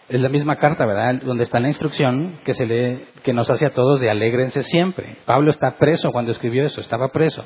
Es 0.09 0.21
la 0.21 0.29
misma 0.29 0.57
carta, 0.57 0.87
¿verdad? 0.87 1.23
Donde 1.23 1.45
está 1.45 1.61
la 1.61 1.69
instrucción 1.69 2.41
que, 2.45 2.55
se 2.55 2.67
lee, 2.67 3.05
que 3.23 3.33
nos 3.33 3.49
hace 3.51 3.67
a 3.67 3.75
todos 3.75 4.01
de 4.01 4.11
alégrense 4.11 4.63
siempre. 4.65 5.19
Pablo 5.25 5.51
está 5.51 5.77
preso 5.77 6.11
cuando 6.11 6.33
escribió 6.33 6.67
eso, 6.67 6.81
estaba 6.81 7.09
preso. 7.09 7.45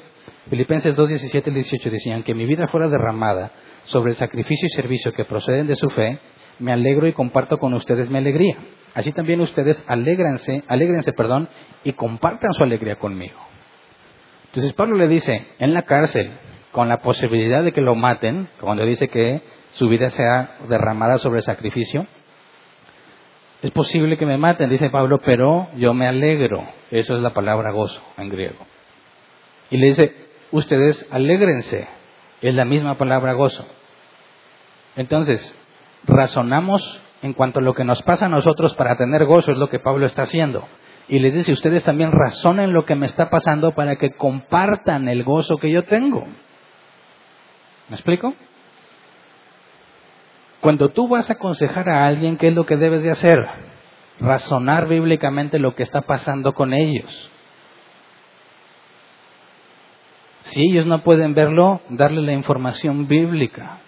Filipenses 0.50 0.94
2, 0.94 1.08
17 1.08 1.50
al 1.50 1.54
18 1.54 1.90
decían 1.90 2.22
que 2.22 2.34
mi 2.34 2.44
vida 2.44 2.68
fuera 2.68 2.88
derramada 2.88 3.52
sobre 3.84 4.10
el 4.10 4.16
sacrificio 4.16 4.66
y 4.66 4.70
servicio 4.70 5.12
que 5.12 5.24
proceden 5.24 5.66
de 5.66 5.74
su 5.74 5.88
fe, 5.90 6.18
me 6.58 6.72
alegro 6.72 7.06
y 7.06 7.12
comparto 7.12 7.58
con 7.58 7.74
ustedes 7.74 8.10
mi 8.10 8.18
alegría. 8.18 8.56
Así 8.94 9.10
también 9.12 9.40
ustedes 9.40 9.82
alégrense, 9.88 10.62
alégrense, 10.68 11.12
perdón, 11.12 11.48
y 11.82 11.92
compartan 11.92 12.52
su 12.52 12.62
alegría 12.62 12.96
conmigo. 12.96 13.38
Entonces 14.46 14.72
Pablo 14.74 14.96
le 14.96 15.08
dice, 15.08 15.46
en 15.58 15.74
la 15.74 15.82
cárcel, 15.82 16.32
con 16.70 16.88
la 16.88 16.98
posibilidad 16.98 17.64
de 17.64 17.72
que 17.72 17.80
lo 17.80 17.94
maten, 17.94 18.48
cuando 18.60 18.84
dice 18.84 19.08
que 19.08 19.42
su 19.72 19.88
vida 19.88 20.10
sea 20.10 20.58
derramada 20.68 21.18
sobre 21.18 21.38
el 21.38 21.44
sacrificio, 21.44 22.06
es 23.62 23.70
posible 23.70 24.18
que 24.18 24.26
me 24.26 24.36
maten, 24.36 24.68
dice 24.68 24.90
Pablo, 24.90 25.20
pero 25.24 25.68
yo 25.76 25.94
me 25.94 26.06
alegro. 26.06 26.64
Eso 26.90 27.16
es 27.16 27.22
la 27.22 27.32
palabra 27.32 27.72
gozo 27.72 28.00
en 28.18 28.28
griego. 28.28 28.66
Y 29.70 29.78
le 29.78 29.86
dice, 29.86 30.23
ustedes 30.54 31.06
alégrense. 31.10 31.88
Es 32.40 32.54
la 32.54 32.64
misma 32.64 32.96
palabra 32.96 33.32
gozo. 33.32 33.66
Entonces, 34.96 35.54
razonamos 36.04 37.00
en 37.22 37.32
cuanto 37.32 37.58
a 37.58 37.62
lo 37.62 37.74
que 37.74 37.84
nos 37.84 38.02
pasa 38.02 38.26
a 38.26 38.28
nosotros 38.28 38.74
para 38.74 38.96
tener 38.96 39.24
gozo, 39.24 39.52
es 39.52 39.58
lo 39.58 39.68
que 39.68 39.78
Pablo 39.78 40.06
está 40.06 40.22
haciendo. 40.22 40.66
Y 41.08 41.18
les 41.18 41.34
dice, 41.34 41.52
ustedes 41.52 41.82
también 41.82 42.12
razonen 42.12 42.72
lo 42.72 42.84
que 42.86 42.94
me 42.94 43.06
está 43.06 43.30
pasando 43.30 43.72
para 43.72 43.96
que 43.96 44.10
compartan 44.10 45.08
el 45.08 45.24
gozo 45.24 45.58
que 45.58 45.70
yo 45.70 45.84
tengo. 45.84 46.24
¿Me 47.88 47.96
explico? 47.96 48.34
Cuando 50.60 50.90
tú 50.90 51.08
vas 51.08 51.28
a 51.30 51.34
aconsejar 51.34 51.88
a 51.88 52.06
alguien, 52.06 52.36
¿qué 52.36 52.48
es 52.48 52.54
lo 52.54 52.64
que 52.64 52.76
debes 52.76 53.02
de 53.02 53.10
hacer? 53.10 53.38
Razonar 54.20 54.86
bíblicamente 54.86 55.58
lo 55.58 55.74
que 55.74 55.82
está 55.82 56.02
pasando 56.02 56.52
con 56.52 56.72
ellos. 56.72 57.30
Si 60.54 60.62
ellos 60.62 60.86
no 60.86 61.02
pueden 61.02 61.34
verlo, 61.34 61.80
darle 61.88 62.22
la 62.22 62.32
información 62.32 63.08
bíblica. 63.08 63.78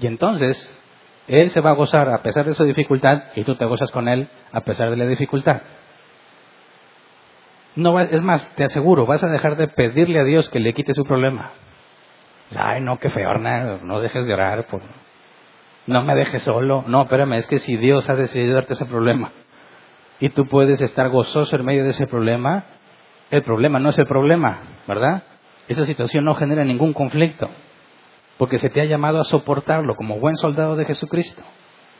Y 0.00 0.06
entonces, 0.06 0.72
Él 1.26 1.50
se 1.50 1.60
va 1.60 1.70
a 1.70 1.74
gozar 1.74 2.08
a 2.08 2.22
pesar 2.22 2.46
de 2.46 2.54
su 2.54 2.62
dificultad 2.62 3.24
y 3.34 3.42
tú 3.42 3.56
te 3.56 3.64
gozas 3.64 3.90
con 3.90 4.06
Él 4.06 4.28
a 4.52 4.60
pesar 4.60 4.90
de 4.90 4.96
la 4.96 5.06
dificultad. 5.06 5.62
No 7.74 7.98
es 7.98 8.22
más, 8.22 8.54
te 8.54 8.62
aseguro, 8.62 9.04
vas 9.04 9.24
a 9.24 9.28
dejar 9.28 9.56
de 9.56 9.66
pedirle 9.66 10.20
a 10.20 10.24
Dios 10.24 10.48
que 10.48 10.60
le 10.60 10.74
quite 10.74 10.94
su 10.94 11.04
problema. 11.04 11.50
Ay, 12.54 12.82
no, 12.82 13.00
qué 13.00 13.10
feo, 13.10 13.34
no 13.38 13.98
dejes 13.98 14.24
de 14.24 14.32
orar, 14.32 14.66
por... 14.66 14.82
no 15.88 16.02
me 16.02 16.14
dejes 16.14 16.40
solo. 16.44 16.84
No, 16.86 17.02
espérame, 17.02 17.32
es 17.32 17.48
que 17.48 17.58
si 17.58 17.76
Dios 17.76 18.08
ha 18.08 18.14
decidido 18.14 18.54
darte 18.54 18.74
ese 18.74 18.86
problema 18.86 19.32
y 20.20 20.28
tú 20.28 20.46
puedes 20.46 20.80
estar 20.80 21.08
gozoso 21.08 21.56
en 21.56 21.64
medio 21.64 21.82
de 21.82 21.90
ese 21.90 22.06
problema, 22.06 22.64
el 23.32 23.42
problema 23.42 23.80
no 23.80 23.88
es 23.88 23.98
el 23.98 24.06
problema, 24.06 24.60
¿verdad? 24.86 25.22
Esa 25.66 25.86
situación 25.86 26.24
no 26.24 26.34
genera 26.34 26.64
ningún 26.64 26.92
conflicto 26.92 27.48
porque 28.36 28.58
se 28.58 28.68
te 28.68 28.80
ha 28.80 28.84
llamado 28.84 29.20
a 29.20 29.24
soportarlo 29.24 29.96
como 29.96 30.18
buen 30.18 30.36
soldado 30.36 30.76
de 30.76 30.84
Jesucristo, 30.84 31.42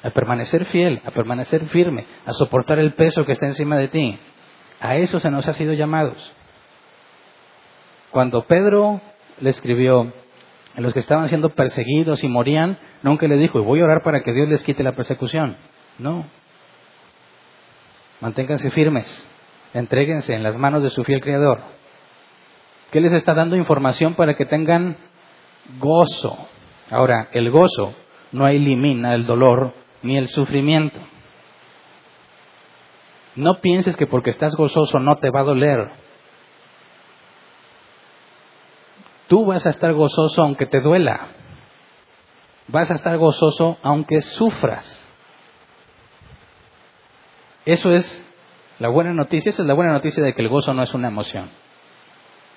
a 0.02 0.10
permanecer 0.10 0.66
fiel, 0.66 1.00
a 1.06 1.10
permanecer 1.10 1.66
firme, 1.68 2.04
a 2.26 2.32
soportar 2.32 2.78
el 2.78 2.92
peso 2.92 3.24
que 3.24 3.32
está 3.32 3.46
encima 3.46 3.78
de 3.78 3.88
ti. 3.88 4.18
A 4.78 4.96
eso 4.96 5.20
se 5.20 5.30
nos 5.30 5.48
ha 5.48 5.54
sido 5.54 5.72
llamados. 5.72 6.34
Cuando 8.10 8.42
Pedro 8.42 9.00
le 9.40 9.50
escribió 9.50 10.12
a 10.74 10.80
los 10.82 10.92
que 10.92 11.00
estaban 11.00 11.28
siendo 11.28 11.48
perseguidos 11.50 12.24
y 12.24 12.28
morían, 12.28 12.78
nunca 13.02 13.26
le 13.26 13.38
dijo, 13.38 13.58
y 13.58 13.62
voy 13.62 13.80
a 13.80 13.84
orar 13.84 14.02
para 14.02 14.22
que 14.22 14.34
Dios 14.34 14.48
les 14.48 14.62
quite 14.64 14.82
la 14.82 14.92
persecución. 14.92 15.56
No. 15.98 16.26
Manténganse 18.20 18.70
firmes, 18.70 19.31
entréguense 19.74 20.34
en 20.34 20.42
las 20.42 20.56
manos 20.56 20.82
de 20.82 20.90
su 20.90 21.04
fiel 21.04 21.20
Creador. 21.20 21.60
¿Qué 22.90 23.00
les 23.00 23.12
está 23.12 23.34
dando 23.34 23.56
información 23.56 24.14
para 24.14 24.34
que 24.36 24.44
tengan 24.44 24.96
gozo. 25.78 26.36
Ahora, 26.90 27.28
el 27.32 27.50
gozo 27.50 27.94
no 28.32 28.48
elimina 28.48 29.14
el 29.14 29.26
dolor 29.26 29.74
ni 30.02 30.16
el 30.16 30.28
sufrimiento. 30.28 30.98
No 33.34 33.60
pienses 33.60 33.96
que 33.96 34.06
porque 34.06 34.30
estás 34.30 34.54
gozoso 34.56 34.98
no 34.98 35.16
te 35.16 35.30
va 35.30 35.40
a 35.40 35.44
doler. 35.44 35.90
Tú 39.28 39.46
vas 39.46 39.66
a 39.66 39.70
estar 39.70 39.92
gozoso 39.94 40.42
aunque 40.42 40.66
te 40.66 40.80
duela. 40.80 41.28
Vas 42.68 42.90
a 42.90 42.94
estar 42.94 43.16
gozoso 43.16 43.78
aunque 43.82 44.20
sufras. 44.20 44.98
Eso 47.64 47.90
es 47.90 48.31
la 48.82 48.88
buena 48.88 49.14
noticia. 49.14 49.50
Esa 49.50 49.62
es 49.62 49.68
la 49.68 49.74
buena 49.74 49.92
noticia 49.92 50.24
de 50.24 50.34
que 50.34 50.42
el 50.42 50.48
gozo 50.48 50.74
no 50.74 50.82
es 50.82 50.92
una 50.92 51.06
emoción. 51.06 51.50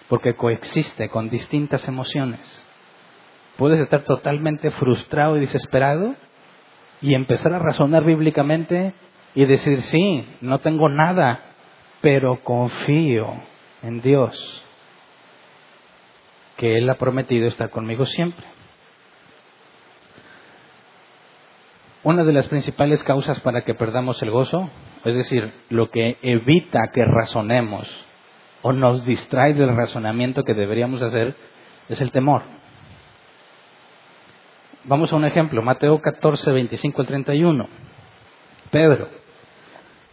Porque 0.09 0.33
coexiste 0.33 1.07
con 1.07 1.29
distintas 1.29 1.87
emociones. 1.87 2.41
Puedes 3.57 3.79
estar 3.79 4.05
totalmente 4.05 4.71
frustrado 4.71 5.37
y 5.37 5.41
desesperado 5.41 6.15
y 6.99 7.13
empezar 7.13 7.53
a 7.53 7.59
razonar 7.59 8.03
bíblicamente 8.03 8.95
y 9.35 9.45
decir, 9.45 9.83
sí, 9.83 10.27
no 10.41 10.57
tengo 10.59 10.89
nada, 10.89 11.41
pero 12.01 12.43
confío 12.43 13.31
en 13.83 14.01
Dios, 14.01 14.65
que 16.57 16.79
Él 16.79 16.89
ha 16.89 16.95
prometido 16.95 17.47
estar 17.47 17.69
conmigo 17.69 18.07
siempre. 18.07 18.47
Una 22.01 22.23
de 22.23 22.33
las 22.33 22.47
principales 22.47 23.03
causas 23.03 23.39
para 23.41 23.63
que 23.63 23.75
perdamos 23.75 24.21
el 24.23 24.31
gozo, 24.31 24.71
es 25.05 25.15
decir, 25.15 25.53
lo 25.69 25.89
que 25.89 26.17
evita 26.21 26.89
que 26.93 27.05
razonemos 27.05 27.87
o 28.63 28.73
nos 28.73 29.05
distrae 29.05 29.53
del 29.53 29.75
razonamiento 29.75 30.43
que 30.43 30.55
deberíamos 30.55 31.01
hacer, 31.03 31.35
es 31.87 32.01
el 32.01 32.11
temor. 32.11 32.41
Vamos 34.85 35.13
a 35.13 35.15
un 35.15 35.25
ejemplo, 35.25 35.61
Mateo 35.61 36.01
14, 36.01 36.51
25 36.51 37.01
al 37.01 37.07
31. 37.07 37.67
Pedro. 38.71 39.07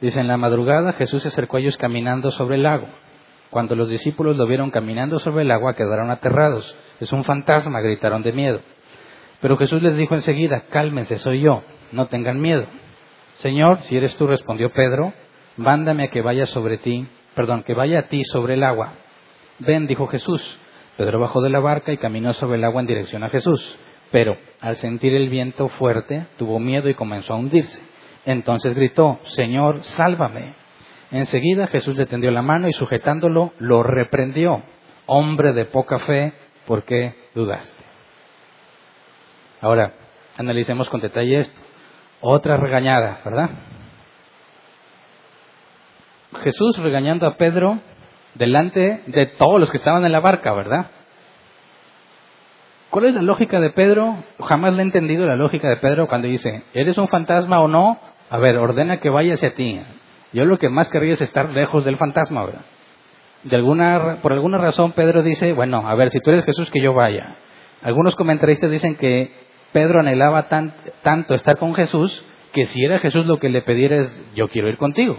Dice, 0.03 0.21
en 0.21 0.29
la 0.29 0.37
madrugada 0.37 0.93
Jesús 0.93 1.23
se 1.23 1.29
acercó 1.29 1.57
a 1.57 1.61
ellos 1.61 1.79
caminando 1.79 2.31
sobre 2.31 2.57
el 2.57 2.65
lago. 2.65 2.89
Cuando 3.49 3.75
los 3.75 3.89
discípulos 3.89 4.37
lo 4.37 4.47
vieron 4.47 4.71
caminando 4.71 5.19
sobre 5.19 5.43
el 5.43 5.51
agua, 5.51 5.75
quedaron 5.75 6.11
aterrados. 6.11 6.77
Es 7.01 7.13
un 7.13 7.25
fantasma, 7.25 7.81
gritaron 7.81 8.23
de 8.23 8.33
miedo. 8.33 8.61
Pero 9.41 9.57
Jesús 9.57 9.83
les 9.83 9.97
dijo 9.97 10.15
enseguida, 10.15 10.65
cálmense, 10.69 11.19
soy 11.19 11.41
yo, 11.41 11.63
no 11.93 12.09
tengan 12.09 12.41
miedo. 12.41 12.67
Señor, 13.35 13.81
si 13.83 13.97
eres 13.97 14.17
tú, 14.17 14.27
respondió 14.27 14.71
Pedro, 14.73 15.13
mándame 15.57 16.05
a 16.05 16.09
que 16.09 16.23
vaya 16.23 16.47
sobre 16.47 16.79
ti, 16.79 17.07
perdón, 17.35 17.63
que 17.63 17.75
vaya 17.75 18.01
a 18.01 18.09
ti 18.09 18.23
sobre 18.25 18.55
el 18.55 18.65
agua. 18.65 18.93
Ven, 19.59 19.87
dijo 19.87 20.07
Jesús. 20.07 20.59
Pedro 20.97 21.21
bajó 21.21 21.41
de 21.41 21.51
la 21.51 21.61
barca 21.61 21.93
y 21.93 21.97
caminó 21.97 22.33
sobre 22.35 22.59
el 22.59 22.65
agua 22.65 22.81
en 22.81 22.87
dirección 22.87 23.25
a 23.25 23.31
Jesús. 23.31 23.79
Pero 24.11 24.37
al 24.61 24.77
sentir 24.77 25.15
el 25.15 25.31
viento 25.31 25.69
fuerte, 25.69 26.27
tuvo 26.37 26.59
miedo 26.59 26.89
y 26.89 26.95
comenzó 26.95 27.33
a 27.33 27.37
hundirse. 27.37 27.83
Entonces 28.27 28.75
gritó, 28.75 29.19
Señor, 29.25 29.83
sálvame. 29.85 30.55
Enseguida 31.11 31.67
Jesús 31.67 31.97
le 31.97 32.07
tendió 32.07 32.31
la 32.31 32.43
mano 32.43 32.69
y 32.69 32.73
sujetándolo, 32.73 33.53
lo 33.59 33.83
reprendió. 33.83 34.63
Hombre 35.07 35.53
de 35.53 35.65
poca 35.65 35.99
fe, 36.01 36.33
¿por 36.67 36.85
qué 36.85 37.15
dudaste? 37.35 37.83
Ahora, 39.61 39.95
analicemos 40.37 40.89
con 40.91 41.01
detalle 41.01 41.39
esto. 41.39 41.61
Otra 42.25 42.57
regañada, 42.57 43.21
¿verdad? 43.25 43.51
Jesús 46.41 46.79
regañando 46.79 47.27
a 47.27 47.37
Pedro 47.37 47.81
delante 48.35 49.03
de 49.09 49.27
todos 49.27 49.59
los 49.61 49.71
que 49.71 49.77
estaban 49.77 50.05
en 50.05 50.13
la 50.13 50.21
barca, 50.21 50.53
¿verdad? 50.53 50.87
¿Cuál 52.91 53.07
es 53.07 53.15
la 53.15 53.23
lógica 53.23 53.59
de 53.59 53.71
Pedro? 53.71 54.23
Jamás 54.39 54.75
le 54.75 54.83
he 54.83 54.85
entendido 54.85 55.27
la 55.27 55.35
lógica 55.35 55.69
de 55.69 55.79
Pedro 55.79 56.07
cuando 56.07 56.29
dice, 56.29 56.63
¿eres 56.75 56.97
un 56.97 57.09
fantasma 57.09 57.61
o 57.61 57.67
no? 57.67 57.99
A 58.31 58.39
ver, 58.39 58.57
ordena 58.57 59.01
que 59.01 59.11
vaya 59.11 59.35
hacia 59.35 59.57
ti. 59.57 59.81
Yo 60.33 60.45
lo 60.45 60.61
que 60.61 60.69
más 60.69 60.89
querría 60.91 61.15
es 61.15 61.23
estar 61.23 61.51
lejos 61.51 61.85
del 61.85 61.97
fantasma, 61.97 62.45
¿verdad? 62.45 62.63
De 63.43 63.57
alguna, 63.57 64.19
por 64.23 64.33
alguna 64.33 64.59
razón 64.59 64.93
Pedro 64.93 65.25
dice, 65.25 65.53
bueno, 65.55 65.89
a 65.89 65.95
ver, 65.97 66.11
si 66.11 66.21
tú 66.21 66.31
eres 66.31 66.45
Jesús, 66.45 66.71
que 66.71 66.81
yo 66.81 66.95
vaya. 66.95 67.35
Algunos 67.83 68.15
comentaristas 68.15 68.71
dicen 68.71 68.95
que 68.95 69.42
Pedro 69.73 70.01
anhelaba 70.01 70.49
tanto 71.03 71.35
estar 71.35 71.57
con 71.59 71.75
Jesús 71.75 72.25
que 72.53 72.67
si 72.67 72.85
era 72.85 72.99
Jesús 72.99 73.27
lo 73.27 73.39
que 73.39 73.49
le 73.49 73.63
pidiera 73.63 73.97
es, 73.97 74.23
yo 74.35 74.49
quiero 74.49 74.69
ir 74.69 74.77
contigo. 74.77 75.17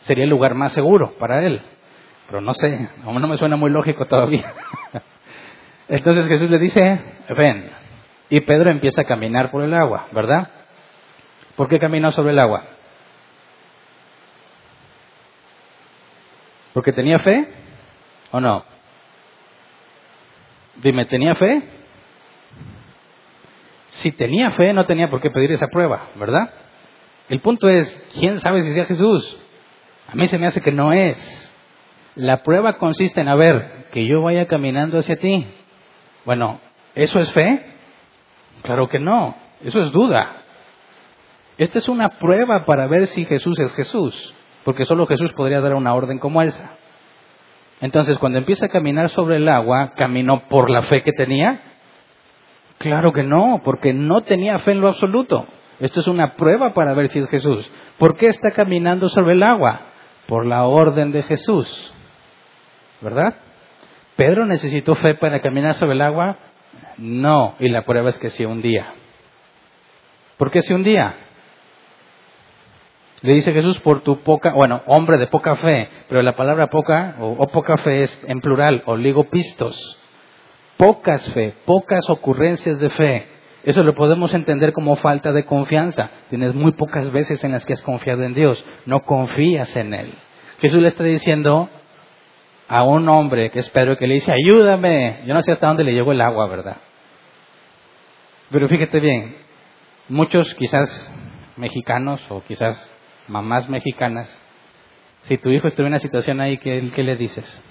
Sería 0.00 0.24
el 0.24 0.30
lugar 0.30 0.54
más 0.54 0.72
seguro 0.72 1.14
para 1.18 1.44
él. 1.44 1.62
Pero 2.26 2.40
no 2.40 2.54
sé, 2.54 2.88
a 3.04 3.12
no 3.12 3.28
me 3.28 3.38
suena 3.38 3.56
muy 3.56 3.70
lógico 3.70 4.06
todavía. 4.06 4.52
Entonces 5.88 6.26
Jesús 6.26 6.50
le 6.50 6.58
dice, 6.58 7.00
ven. 7.36 7.70
Y 8.28 8.40
Pedro 8.40 8.70
empieza 8.70 9.02
a 9.02 9.04
caminar 9.04 9.50
por 9.50 9.62
el 9.62 9.74
agua, 9.74 10.06
¿verdad? 10.12 10.48
¿Por 11.56 11.68
qué 11.68 11.78
caminó 11.78 12.12
sobre 12.12 12.32
el 12.32 12.38
agua? 12.38 12.64
¿Porque 16.72 16.92
tenía 16.92 17.18
fe 17.18 17.46
o 18.30 18.40
no? 18.40 18.64
Dime, 20.76 21.04
¿tenía 21.04 21.34
fe? 21.34 21.62
Si 23.92 24.10
tenía 24.10 24.50
fe, 24.52 24.72
no 24.72 24.86
tenía 24.86 25.10
por 25.10 25.20
qué 25.20 25.30
pedir 25.30 25.52
esa 25.52 25.68
prueba, 25.68 26.08
¿verdad? 26.16 26.50
El 27.28 27.40
punto 27.40 27.68
es, 27.68 27.94
¿quién 28.18 28.40
sabe 28.40 28.62
si 28.62 28.72
sea 28.72 28.86
Jesús? 28.86 29.38
A 30.08 30.14
mí 30.14 30.26
se 30.26 30.38
me 30.38 30.46
hace 30.46 30.60
que 30.60 30.72
no 30.72 30.92
es. 30.92 31.54
La 32.14 32.42
prueba 32.42 32.78
consiste 32.78 33.20
en, 33.20 33.28
a 33.28 33.34
ver, 33.34 33.86
que 33.92 34.06
yo 34.06 34.22
vaya 34.22 34.46
caminando 34.46 34.98
hacia 34.98 35.16
ti. 35.16 35.46
Bueno, 36.24 36.60
¿eso 36.94 37.20
es 37.20 37.32
fe? 37.32 37.66
Claro 38.62 38.88
que 38.88 38.98
no, 38.98 39.36
eso 39.62 39.82
es 39.82 39.92
duda. 39.92 40.42
Esta 41.58 41.78
es 41.78 41.88
una 41.88 42.08
prueba 42.18 42.64
para 42.64 42.86
ver 42.86 43.06
si 43.08 43.24
Jesús 43.26 43.58
es 43.58 43.72
Jesús, 43.74 44.34
porque 44.64 44.86
solo 44.86 45.06
Jesús 45.06 45.32
podría 45.34 45.60
dar 45.60 45.74
una 45.74 45.94
orden 45.94 46.18
como 46.18 46.40
esa. 46.40 46.76
Entonces, 47.82 48.16
cuando 48.18 48.38
empieza 48.38 48.66
a 48.66 48.70
caminar 48.70 49.10
sobre 49.10 49.36
el 49.36 49.48
agua, 49.48 49.92
¿caminó 49.96 50.48
por 50.48 50.70
la 50.70 50.82
fe 50.84 51.02
que 51.02 51.12
tenía? 51.12 51.71
Claro 52.82 53.12
que 53.12 53.22
no, 53.22 53.60
porque 53.64 53.92
no 53.92 54.22
tenía 54.22 54.58
fe 54.58 54.72
en 54.72 54.80
lo 54.80 54.88
absoluto. 54.88 55.46
Esto 55.78 56.00
es 56.00 56.08
una 56.08 56.34
prueba 56.34 56.74
para 56.74 56.94
ver 56.94 57.06
si 57.10 57.20
es 57.20 57.28
Jesús. 57.28 57.70
¿Por 57.96 58.16
qué 58.16 58.26
está 58.26 58.50
caminando 58.50 59.08
sobre 59.08 59.34
el 59.34 59.44
agua? 59.44 59.82
Por 60.26 60.46
la 60.46 60.64
orden 60.64 61.12
de 61.12 61.22
Jesús. 61.22 61.94
¿Verdad? 63.00 63.36
¿Pedro 64.16 64.46
necesitó 64.46 64.96
fe 64.96 65.14
para 65.14 65.40
caminar 65.40 65.74
sobre 65.74 65.92
el 65.92 66.00
agua? 66.00 66.38
No, 66.98 67.54
y 67.60 67.68
la 67.68 67.82
prueba 67.84 68.10
es 68.10 68.18
que 68.18 68.30
sí 68.30 68.44
un 68.44 68.60
día. 68.60 68.92
¿Por 70.36 70.50
qué 70.50 70.60
sí 70.60 70.74
un 70.74 70.82
día? 70.82 71.14
Le 73.20 73.34
dice 73.34 73.52
Jesús, 73.52 73.78
por 73.78 74.02
tu 74.02 74.24
poca, 74.24 74.54
bueno, 74.54 74.82
hombre 74.86 75.18
de 75.18 75.28
poca 75.28 75.54
fe, 75.54 75.88
pero 76.08 76.20
la 76.22 76.34
palabra 76.34 76.66
poca 76.66 77.14
o, 77.20 77.46
poca 77.46 77.76
fe 77.76 78.02
es 78.02 78.24
en 78.26 78.40
plural, 78.40 78.82
oligopistos. 78.86 80.01
Pocas 80.82 81.32
fe, 81.32 81.54
pocas 81.64 82.10
ocurrencias 82.10 82.80
de 82.80 82.90
fe. 82.90 83.28
Eso 83.62 83.84
lo 83.84 83.94
podemos 83.94 84.34
entender 84.34 84.72
como 84.72 84.96
falta 84.96 85.30
de 85.30 85.44
confianza. 85.44 86.10
Tienes 86.28 86.56
muy 86.56 86.72
pocas 86.72 87.12
veces 87.12 87.44
en 87.44 87.52
las 87.52 87.64
que 87.64 87.74
has 87.74 87.82
confiado 87.82 88.24
en 88.24 88.34
Dios, 88.34 88.66
no 88.84 88.98
confías 89.02 89.76
en 89.76 89.94
Él. 89.94 90.12
Jesús 90.58 90.82
le 90.82 90.88
está 90.88 91.04
diciendo 91.04 91.70
a 92.66 92.82
un 92.82 93.08
hombre 93.08 93.52
que 93.52 93.60
es 93.60 93.70
Pedro 93.70 93.96
que 93.96 94.08
le 94.08 94.14
dice, 94.14 94.32
ayúdame. 94.32 95.22
Yo 95.24 95.34
no 95.34 95.42
sé 95.42 95.52
hasta 95.52 95.68
dónde 95.68 95.84
le 95.84 95.92
llegó 95.92 96.10
el 96.10 96.20
agua, 96.20 96.48
¿verdad? 96.48 96.78
Pero 98.50 98.68
fíjate 98.68 98.98
bien, 98.98 99.36
muchos 100.08 100.52
quizás 100.56 101.14
mexicanos 101.58 102.20
o 102.28 102.42
quizás 102.42 102.90
mamás 103.28 103.68
mexicanas, 103.68 104.28
si 105.22 105.38
tu 105.38 105.48
hijo 105.50 105.68
estuviera 105.68 105.90
en 105.90 105.92
una 105.92 105.98
situación 106.00 106.40
ahí, 106.40 106.58
¿qué, 106.58 106.90
¿qué, 106.92 107.04
le 107.04 107.14
dices? 107.14 107.62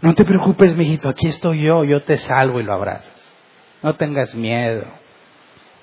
No 0.00 0.14
te 0.14 0.24
preocupes, 0.24 0.76
mijito, 0.76 1.08
aquí 1.08 1.26
estoy 1.26 1.62
yo, 1.62 1.84
yo 1.84 2.02
te 2.02 2.16
salvo 2.16 2.60
y 2.60 2.62
lo 2.62 2.72
abrazas. 2.72 3.36
No 3.82 3.94
tengas 3.94 4.34
miedo. 4.34 4.84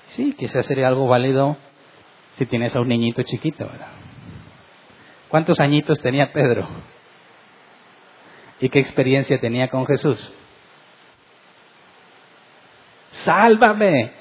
Sí, 0.06 0.34
quizás 0.38 0.66
sería 0.66 0.88
algo 0.88 1.06
válido 1.06 1.56
si 2.32 2.46
tienes 2.46 2.74
a 2.76 2.80
un 2.80 2.88
niñito 2.88 3.22
chiquito, 3.22 3.66
¿verdad? 3.66 3.88
¿Cuántos 5.28 5.60
añitos 5.60 6.00
tenía 6.00 6.32
Pedro? 6.32 6.68
¿Y 8.60 8.68
qué 8.68 8.78
experiencia 8.78 9.38
tenía 9.38 9.68
con 9.68 9.86
Jesús? 9.86 10.32
Sálvame. 13.10 14.12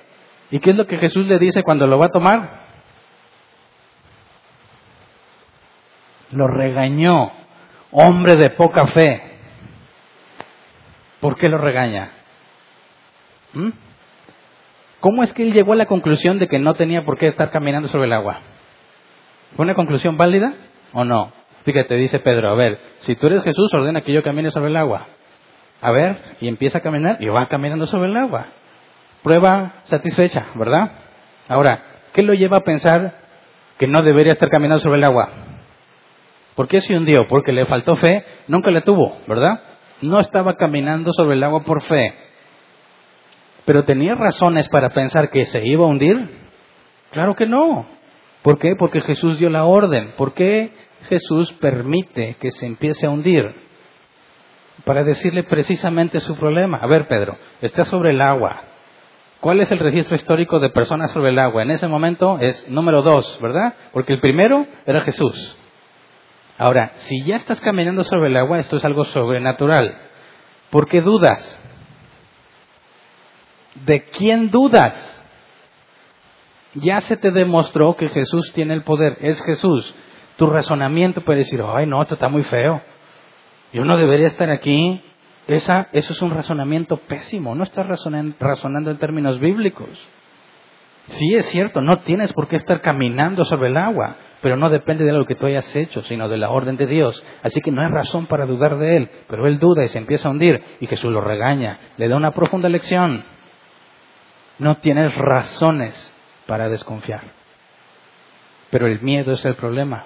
¿Y 0.51 0.59
qué 0.59 0.71
es 0.71 0.75
lo 0.75 0.87
que 0.87 0.97
Jesús 0.97 1.25
le 1.27 1.39
dice 1.39 1.63
cuando 1.63 1.87
lo 1.87 1.97
va 1.97 2.07
a 2.07 2.11
tomar? 2.11 2.65
lo 6.35 6.47
regañó, 6.47 7.31
hombre 7.91 8.35
de 8.35 8.51
poca 8.51 8.85
fe. 8.87 9.21
¿Por 11.25 11.37
qué 11.37 11.49
lo 11.49 11.57
regaña? 11.57 12.11
¿Mm? 13.53 13.69
¿Cómo 14.99 15.23
es 15.23 15.33
que 15.33 15.41
él 15.41 15.53
llegó 15.53 15.73
a 15.73 15.75
la 15.75 15.87
conclusión 15.87 16.37
de 16.37 16.47
que 16.47 16.59
no 16.59 16.75
tenía 16.75 17.03
por 17.03 17.17
qué 17.17 17.25
estar 17.25 17.49
caminando 17.49 17.87
sobre 17.87 18.05
el 18.05 18.13
agua? 18.13 18.41
¿Fue 19.55 19.65
una 19.65 19.73
conclusión 19.73 20.17
válida 20.17 20.53
o 20.93 21.03
no? 21.03 21.31
Fíjate, 21.63 21.95
dice 21.95 22.19
Pedro, 22.19 22.51
a 22.51 22.53
ver, 22.53 22.77
si 22.99 23.15
tú 23.15 23.25
eres 23.25 23.41
Jesús, 23.41 23.73
ordena 23.73 24.01
que 24.01 24.13
yo 24.13 24.21
camine 24.21 24.51
sobre 24.51 24.67
el 24.67 24.77
agua. 24.77 25.07
A 25.81 25.89
ver, 25.89 26.15
y 26.41 26.47
empieza 26.47 26.77
a 26.77 26.81
caminar 26.81 27.17
y 27.19 27.25
va 27.25 27.47
caminando 27.47 27.87
sobre 27.87 28.11
el 28.11 28.17
agua. 28.17 28.45
Prueba 29.23 29.81
satisfecha, 29.85 30.45
¿verdad? 30.53 30.91
Ahora, 31.47 31.81
¿qué 32.13 32.21
lo 32.21 32.35
lleva 32.35 32.57
a 32.57 32.63
pensar 32.63 33.15
que 33.79 33.87
no 33.87 34.03
debería 34.03 34.33
estar 34.33 34.49
caminando 34.49 34.83
sobre 34.83 34.99
el 34.99 35.03
agua? 35.05 35.31
¿Por 36.53 36.67
qué 36.67 36.81
se 36.81 36.95
hundió? 36.95 37.27
Porque 37.27 37.51
le 37.51 37.65
faltó 37.65 37.95
fe, 37.95 38.23
nunca 38.47 38.69
la 38.69 38.81
tuvo, 38.81 39.17
¿verdad? 39.25 39.74
No 40.05 40.19
estaba 40.19 40.55
caminando 40.55 41.11
sobre 41.13 41.35
el 41.35 41.43
agua 41.43 41.63
por 41.63 41.81
fe. 41.83 42.13
Pero 43.65 43.83
tenía 43.83 44.15
razones 44.15 44.69
para 44.69 44.89
pensar 44.89 45.29
que 45.29 45.45
se 45.45 45.65
iba 45.65 45.83
a 45.83 45.87
hundir. 45.87 46.29
Claro 47.11 47.35
que 47.35 47.47
no. 47.47 47.87
¿Por 48.43 48.59
qué? 48.59 48.75
Porque 48.77 49.01
Jesús 49.01 49.39
dio 49.39 49.49
la 49.49 49.65
orden. 49.65 50.13
¿Por 50.17 50.33
qué 50.33 50.71
Jesús 51.09 51.51
permite 51.53 52.35
que 52.39 52.51
se 52.51 52.67
empiece 52.67 53.07
a 53.07 53.09
hundir? 53.09 53.55
Para 54.83 55.03
decirle 55.03 55.43
precisamente 55.43 56.19
su 56.19 56.35
problema. 56.35 56.77
A 56.77 56.87
ver, 56.87 57.07
Pedro, 57.07 57.37
está 57.61 57.85
sobre 57.85 58.11
el 58.11 58.21
agua. 58.21 58.61
¿Cuál 59.39 59.61
es 59.61 59.71
el 59.71 59.79
registro 59.79 60.15
histórico 60.15 60.59
de 60.59 60.69
personas 60.69 61.11
sobre 61.11 61.29
el 61.29 61.39
agua? 61.39 61.63
En 61.63 61.71
ese 61.71 61.87
momento 61.87 62.37
es 62.39 62.67
número 62.69 63.01
dos, 63.01 63.39
¿verdad? 63.41 63.73
Porque 63.91 64.13
el 64.13 64.19
primero 64.19 64.67
era 64.85 65.01
Jesús. 65.01 65.57
Ahora, 66.57 66.93
si 66.95 67.21
ya 67.23 67.35
estás 67.35 67.59
caminando 67.59 68.03
sobre 68.03 68.27
el 68.27 68.37
agua, 68.37 68.59
esto 68.59 68.77
es 68.77 68.85
algo 68.85 69.03
sobrenatural. 69.05 69.97
¿Por 70.69 70.87
qué 70.87 71.01
dudas? 71.01 71.59
¿De 73.85 74.03
quién 74.05 74.51
dudas? 74.51 75.11
Ya 76.75 77.01
se 77.01 77.17
te 77.17 77.31
demostró 77.31 77.95
que 77.95 78.09
Jesús 78.09 78.51
tiene 78.53 78.73
el 78.73 78.83
poder, 78.83 79.17
es 79.21 79.43
Jesús. 79.43 79.93
Tu 80.37 80.47
razonamiento 80.47 81.23
puede 81.23 81.39
decir, 81.39 81.61
ay 81.65 81.87
no, 81.87 82.01
esto 82.01 82.15
está 82.15 82.29
muy 82.29 82.43
feo. 82.43 82.81
Yo 83.73 83.83
no 83.83 83.97
debería 83.97 84.27
estar 84.27 84.49
aquí. 84.49 85.01
Esa, 85.47 85.89
eso 85.91 86.13
es 86.13 86.21
un 86.21 86.31
razonamiento 86.31 86.97
pésimo. 86.97 87.53
No 87.53 87.63
estás 87.63 87.85
razonando 87.85 88.91
en 88.91 88.97
términos 88.97 89.39
bíblicos. 89.39 89.89
Sí 91.07 91.35
es 91.35 91.45
cierto, 91.47 91.81
no 91.81 91.99
tienes 91.99 92.33
por 92.33 92.47
qué 92.47 92.55
estar 92.55 92.81
caminando 92.81 93.45
sobre 93.45 93.67
el 93.67 93.77
agua 93.77 94.15
pero 94.45 94.57
no 94.57 94.69
depende 94.69 95.03
de 95.03 95.11
lo 95.11 95.25
que 95.25 95.33
tú 95.33 95.47
hayas 95.47 95.75
hecho, 95.75 96.03
sino 96.03 96.29
de 96.29 96.37
la 96.37 96.51
orden 96.51 96.77
de 96.77 96.85
Dios. 96.85 97.25
Así 97.41 97.61
que 97.61 97.71
no 97.71 97.81
hay 97.81 97.89
razón 97.89 98.27
para 98.27 98.45
dudar 98.45 98.77
de 98.77 98.95
Él, 98.95 99.09
pero 99.27 99.47
Él 99.47 99.57
duda 99.57 99.83
y 99.83 99.87
se 99.87 99.97
empieza 99.97 100.27
a 100.27 100.31
hundir 100.31 100.63
y 100.79 100.85
Jesús 100.85 101.11
lo 101.11 101.19
regaña, 101.19 101.79
le 101.97 102.07
da 102.07 102.15
una 102.15 102.29
profunda 102.29 102.69
lección. 102.69 103.25
No 104.59 104.77
tienes 104.77 105.17
razones 105.17 106.15
para 106.45 106.69
desconfiar. 106.69 107.23
Pero 108.69 108.85
el 108.85 109.01
miedo 109.01 109.33
es 109.33 109.43
el 109.45 109.55
problema. 109.55 110.05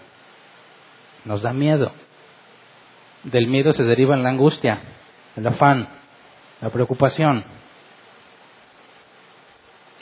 Nos 1.25 1.41
da 1.41 1.51
miedo. 1.51 1.91
Del 3.23 3.47
miedo 3.47 3.73
se 3.73 3.83
deriva 3.83 4.15
la 4.15 4.29
angustia, 4.29 4.81
el 5.35 5.45
afán, 5.45 5.85
la 6.61 6.69
preocupación. 6.69 7.43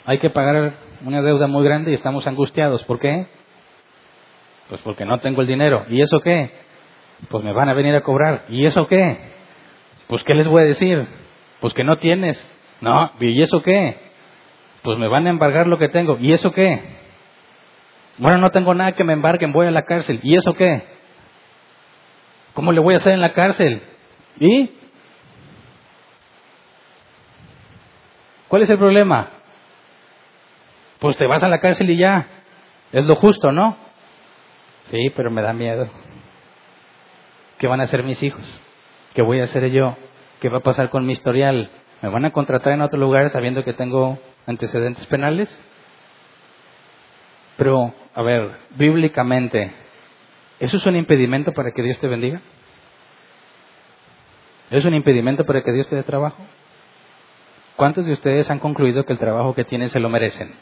hay 0.06 0.18
que 0.18 0.30
pagar 0.30 0.74
una 1.04 1.22
deuda 1.22 1.48
muy 1.48 1.64
grande 1.64 1.90
y 1.90 1.94
estamos 1.94 2.24
angustiados. 2.28 2.84
¿Por 2.84 3.00
qué? 3.00 3.26
Pues 4.68 4.80
porque 4.82 5.04
no 5.04 5.18
tengo 5.18 5.40
el 5.40 5.46
dinero. 5.46 5.86
¿Y 5.88 6.00
eso 6.00 6.20
qué? 6.20 6.50
Pues 7.28 7.42
me 7.44 7.52
van 7.52 7.68
a 7.68 7.74
venir 7.74 7.94
a 7.94 8.02
cobrar. 8.02 8.44
¿Y 8.48 8.64
eso 8.64 8.86
qué? 8.86 9.18
Pues 10.06 10.22
¿qué 10.24 10.34
les 10.34 10.46
voy 10.46 10.62
a 10.62 10.66
decir? 10.66 11.06
Pues 11.60 11.74
que 11.74 11.84
no 11.84 11.96
tienes. 11.96 12.46
No, 12.80 13.12
¿y 13.18 13.42
eso 13.42 13.62
qué? 13.62 13.96
Pues 14.82 14.98
me 14.98 15.08
van 15.08 15.26
a 15.26 15.30
embargar 15.30 15.66
lo 15.66 15.78
que 15.78 15.88
tengo. 15.88 16.16
¿Y 16.20 16.32
eso 16.32 16.52
qué? 16.52 16.98
Bueno, 18.18 18.38
no 18.38 18.50
tengo 18.50 18.74
nada 18.74 18.92
que 18.92 19.04
me 19.04 19.12
embarguen, 19.12 19.52
voy 19.52 19.66
a 19.66 19.70
la 19.70 19.82
cárcel. 19.82 20.20
¿Y 20.22 20.36
eso 20.36 20.54
qué? 20.54 20.82
¿Cómo 22.54 22.72
le 22.72 22.80
voy 22.80 22.94
a 22.94 22.98
hacer 22.98 23.12
en 23.12 23.20
la 23.20 23.32
cárcel? 23.32 23.82
¿Y? 24.38 24.70
¿Cuál 28.48 28.62
es 28.62 28.70
el 28.70 28.78
problema? 28.78 29.30
Pues 30.98 31.16
te 31.16 31.26
vas 31.26 31.42
a 31.42 31.48
la 31.48 31.60
cárcel 31.60 31.90
y 31.90 31.96
ya. 31.96 32.26
Es 32.92 33.04
lo 33.04 33.16
justo, 33.16 33.52
¿no? 33.52 33.87
Sí, 34.90 35.10
pero 35.14 35.30
me 35.30 35.42
da 35.42 35.52
miedo. 35.52 35.88
¿Qué 37.58 37.66
van 37.66 37.80
a 37.80 37.84
hacer 37.84 38.02
mis 38.04 38.22
hijos? 38.22 38.44
¿Qué 39.14 39.22
voy 39.22 39.40
a 39.40 39.44
hacer 39.44 39.70
yo? 39.70 39.96
¿Qué 40.40 40.48
va 40.48 40.58
a 40.58 40.62
pasar 40.62 40.90
con 40.90 41.04
mi 41.04 41.12
historial? 41.12 41.70
¿Me 42.00 42.08
van 42.08 42.24
a 42.24 42.30
contratar 42.30 42.72
en 42.72 42.82
otro 42.82 42.98
lugar 42.98 43.28
sabiendo 43.30 43.64
que 43.64 43.72
tengo 43.72 44.18
antecedentes 44.46 45.04
penales? 45.06 45.48
Pero, 47.56 47.92
a 48.14 48.22
ver, 48.22 48.56
bíblicamente, 48.76 49.72
¿eso 50.60 50.76
es 50.76 50.86
un 50.86 50.96
impedimento 50.96 51.52
para 51.52 51.72
que 51.72 51.82
Dios 51.82 51.98
te 51.98 52.06
bendiga? 52.06 52.40
¿Es 54.70 54.84
un 54.84 54.94
impedimento 54.94 55.44
para 55.44 55.62
que 55.62 55.72
Dios 55.72 55.88
te 55.88 55.96
dé 55.96 56.04
trabajo? 56.04 56.38
¿Cuántos 57.74 58.06
de 58.06 58.12
ustedes 58.12 58.48
han 58.50 58.60
concluido 58.60 59.04
que 59.04 59.12
el 59.12 59.18
trabajo 59.18 59.54
que 59.54 59.64
tienen 59.64 59.88
se 59.88 59.98
lo 59.98 60.08
merecen? 60.08 60.52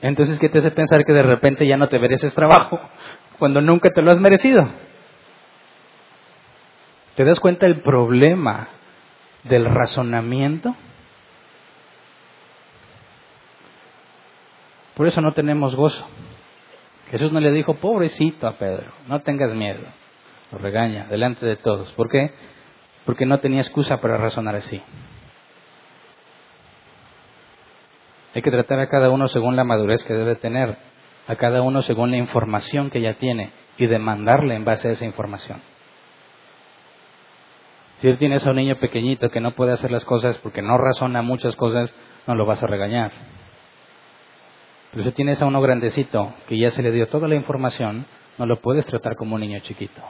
Entonces, 0.00 0.38
¿qué 0.38 0.48
te 0.48 0.58
hace 0.58 0.70
pensar 0.70 1.04
que 1.04 1.12
de 1.12 1.22
repente 1.22 1.66
ya 1.66 1.76
no 1.76 1.88
te 1.88 1.98
mereces 1.98 2.34
trabajo 2.34 2.78
cuando 3.38 3.60
nunca 3.60 3.90
te 3.90 4.02
lo 4.02 4.10
has 4.10 4.20
merecido? 4.20 4.68
¿Te 7.14 7.24
das 7.24 7.40
cuenta 7.40 7.66
del 7.66 7.80
problema 7.80 8.68
del 9.44 9.64
razonamiento? 9.64 10.76
Por 14.94 15.06
eso 15.06 15.20
no 15.20 15.32
tenemos 15.32 15.74
gozo. 15.74 16.06
Jesús 17.10 17.32
no 17.32 17.40
le 17.40 17.52
dijo, 17.52 17.74
pobrecito 17.74 18.46
a 18.46 18.58
Pedro, 18.58 18.92
no 19.08 19.20
tengas 19.20 19.54
miedo. 19.54 19.80
Lo 20.52 20.58
regaña 20.58 21.06
delante 21.08 21.46
de 21.46 21.56
todos. 21.56 21.92
¿Por 21.92 22.08
qué? 22.08 22.32
Porque 23.04 23.26
no 23.26 23.38
tenía 23.40 23.60
excusa 23.60 24.00
para 24.00 24.16
razonar 24.16 24.56
así. 24.56 24.82
Hay 28.36 28.42
que 28.42 28.50
tratar 28.50 28.78
a 28.80 28.90
cada 28.90 29.08
uno 29.08 29.28
según 29.28 29.56
la 29.56 29.64
madurez 29.64 30.04
que 30.04 30.12
debe 30.12 30.36
tener, 30.36 30.76
a 31.26 31.36
cada 31.36 31.62
uno 31.62 31.80
según 31.80 32.10
la 32.10 32.18
información 32.18 32.90
que 32.90 33.00
ya 33.00 33.14
tiene 33.14 33.50
y 33.78 33.86
demandarle 33.86 34.54
en 34.54 34.62
base 34.62 34.88
a 34.88 34.90
esa 34.90 35.06
información. 35.06 35.62
Si 37.98 38.08
él 38.08 38.18
tienes 38.18 38.46
a 38.46 38.50
un 38.50 38.56
niño 38.56 38.76
pequeñito 38.76 39.30
que 39.30 39.40
no 39.40 39.52
puede 39.52 39.72
hacer 39.72 39.90
las 39.90 40.04
cosas 40.04 40.36
porque 40.42 40.60
no 40.60 40.76
razona 40.76 41.22
muchas 41.22 41.56
cosas, 41.56 41.94
no 42.26 42.34
lo 42.34 42.44
vas 42.44 42.62
a 42.62 42.66
regañar. 42.66 43.10
Pero 44.92 45.02
si 45.04 45.12
tienes 45.12 45.40
a 45.40 45.46
uno 45.46 45.62
grandecito 45.62 46.34
que 46.46 46.58
ya 46.58 46.68
se 46.68 46.82
le 46.82 46.92
dio 46.92 47.08
toda 47.08 47.28
la 47.28 47.36
información, 47.36 48.04
no 48.36 48.44
lo 48.44 48.60
puedes 48.60 48.84
tratar 48.84 49.16
como 49.16 49.36
un 49.36 49.40
niño 49.40 49.60
chiquito. 49.60 50.02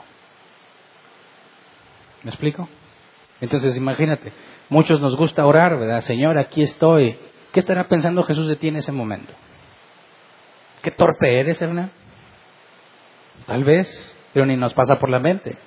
¿Me 2.23 2.31
explico? 2.31 2.67
Entonces 3.39 3.77
imagínate, 3.77 4.33
muchos 4.67 4.99
nos 4.99 5.15
gusta 5.15 5.45
orar, 5.45 5.79
¿verdad? 5.79 6.01
Señor, 6.01 6.37
aquí 6.37 6.63
estoy. 6.63 7.17
¿Qué 7.51 7.59
estará 7.59 7.87
pensando 7.87 8.23
Jesús 8.23 8.47
de 8.47 8.55
ti 8.55 8.67
en 8.67 8.77
ese 8.77 8.91
momento? 8.91 9.33
¿Qué 10.81 10.91
torpe 10.91 11.39
eres, 11.39 11.61
Hernán? 11.61 11.91
Tal 13.45 13.63
vez, 13.63 13.87
pero 14.33 14.45
ni 14.45 14.57
nos 14.57 14.73
pasa 14.73 14.99
por 14.99 15.09
la 15.09 15.19
mente. 15.19 15.57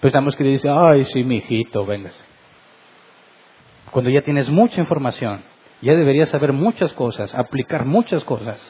Pensamos 0.00 0.36
que 0.36 0.44
dice, 0.44 0.68
ay, 0.70 1.04
sí, 1.06 1.24
mi 1.24 1.38
hijito, 1.38 1.84
véngase. 1.84 2.24
Cuando 3.90 4.10
ya 4.10 4.22
tienes 4.22 4.50
mucha 4.50 4.80
información, 4.80 5.42
ya 5.80 5.94
deberías 5.94 6.28
saber 6.28 6.52
muchas 6.52 6.92
cosas, 6.92 7.34
aplicar 7.34 7.84
muchas 7.84 8.22
cosas, 8.24 8.60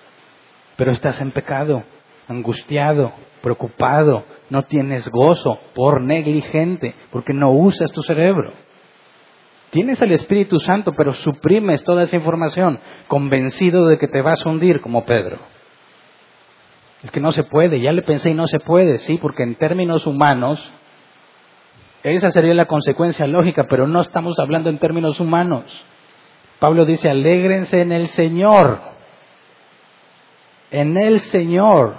pero 0.77 0.93
estás 0.93 1.21
en 1.21 1.33
pecado, 1.33 1.85
angustiado, 2.29 3.13
preocupado, 3.43 4.25
no 4.51 4.65
tienes 4.65 5.09
gozo 5.11 5.59
por 5.75 6.03
negligente, 6.03 6.95
porque 7.11 7.33
no 7.33 7.51
usas 7.51 7.91
tu 7.93 8.03
cerebro. 8.03 8.53
Tienes 9.71 10.01
el 10.01 10.13
Espíritu 10.13 10.59
Santo, 10.61 10.93
pero 10.93 11.13
suprimes 11.13 11.85
toda 11.85 12.05
esa 12.05 12.17
información, 12.17 12.81
convencido 13.07 13.87
de 13.87 13.99
que 13.99 14.09
te 14.09 14.23
vas 14.23 14.45
a 14.45 14.49
hundir 14.49 14.81
como 14.81 15.05
Pedro. 15.05 15.39
Es 17.03 17.11
que 17.11 17.21
no 17.21 17.33
se 17.33 17.45
puede, 17.45 17.81
ya 17.81 17.93
le 17.93 18.03
pensé 18.03 18.31
y 18.31 18.35
no 18.35 18.47
se 18.47 18.59
puede, 18.59 18.99
sí, 18.99 19.19
porque 19.19 19.43
en 19.43 19.57
términos 19.57 20.07
humanos 20.07 20.73
esa 22.03 22.31
sería 22.31 22.55
la 22.55 22.67
consecuencia 22.67 23.27
lógica, 23.27 23.67
pero 23.69 23.87
no 23.87 24.01
estamos 24.01 24.39
hablando 24.39 24.71
en 24.71 24.79
términos 24.79 25.21
humanos. 25.21 25.65
Pablo 26.59 26.85
dice, 26.85 27.11
alégrense 27.11 27.81
en 27.81 27.93
el 27.93 28.09
Señor. 28.09 28.81
En 30.71 30.97
el 30.97 31.21
Señor. 31.21 31.97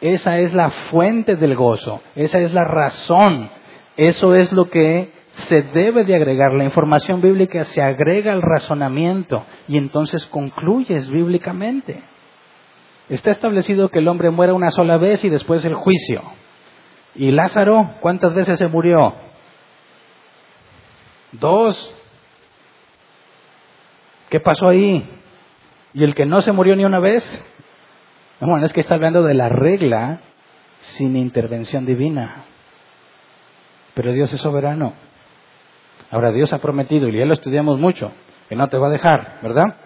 Esa 0.00 0.38
es 0.38 0.54
la 0.54 0.70
fuente 0.90 1.36
del 1.36 1.56
gozo, 1.56 2.00
esa 2.14 2.38
es 2.38 2.52
la 2.52 2.62
razón, 2.62 3.50
eso 3.96 4.36
es 4.36 4.52
lo 4.52 4.70
que 4.70 5.12
se 5.46 5.62
debe 5.62 6.04
de 6.04 6.14
agregar. 6.14 6.52
La 6.52 6.64
información 6.64 7.20
bíblica 7.20 7.64
se 7.64 7.82
agrega 7.82 8.32
al 8.32 8.42
razonamiento 8.42 9.44
y 9.68 9.78
entonces 9.78 10.26
concluyes 10.26 11.10
bíblicamente. 11.10 12.02
Está 13.08 13.30
establecido 13.30 13.88
que 13.88 14.00
el 14.00 14.08
hombre 14.08 14.30
muera 14.30 14.54
una 14.54 14.70
sola 14.70 14.98
vez 14.98 15.24
y 15.24 15.30
después 15.30 15.64
el 15.64 15.74
juicio. 15.74 16.22
¿Y 17.14 17.30
Lázaro 17.30 17.94
cuántas 18.00 18.34
veces 18.34 18.58
se 18.58 18.68
murió? 18.68 19.14
Dos. 21.32 21.94
¿Qué 24.28 24.40
pasó 24.40 24.68
ahí? 24.68 25.08
¿Y 25.94 26.04
el 26.04 26.14
que 26.14 26.26
no 26.26 26.42
se 26.42 26.52
murió 26.52 26.76
ni 26.76 26.84
una 26.84 27.00
vez? 27.00 27.24
Bueno, 28.40 28.66
es 28.66 28.72
que 28.72 28.80
está 28.80 28.94
hablando 28.94 29.22
de 29.22 29.34
la 29.34 29.48
regla 29.48 30.20
sin 30.80 31.16
intervención 31.16 31.86
divina. 31.86 32.44
Pero 33.94 34.12
Dios 34.12 34.32
es 34.32 34.40
soberano. 34.40 34.92
Ahora 36.10 36.32
Dios 36.32 36.52
ha 36.52 36.58
prometido, 36.58 37.08
y 37.08 37.16
ya 37.16 37.26
lo 37.26 37.34
estudiamos 37.34 37.78
mucho, 37.78 38.12
que 38.48 38.56
no 38.56 38.68
te 38.68 38.78
va 38.78 38.88
a 38.88 38.90
dejar, 38.90 39.38
¿verdad? 39.42 39.76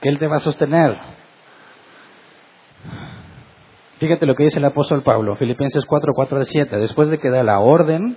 Que 0.00 0.08
Él 0.08 0.18
te 0.18 0.26
va 0.26 0.36
a 0.36 0.40
sostener, 0.40 0.98
Fíjate 3.98 4.26
lo 4.26 4.36
que 4.36 4.44
dice 4.44 4.60
el 4.60 4.64
apóstol 4.64 5.02
Pablo, 5.02 5.34
Filipenses 5.34 5.84
4, 5.84 6.12
4 6.14 6.44
7. 6.44 6.76
Después 6.76 7.08
de 7.08 7.18
que 7.18 7.30
da 7.30 7.42
la 7.42 7.58
orden, 7.58 8.16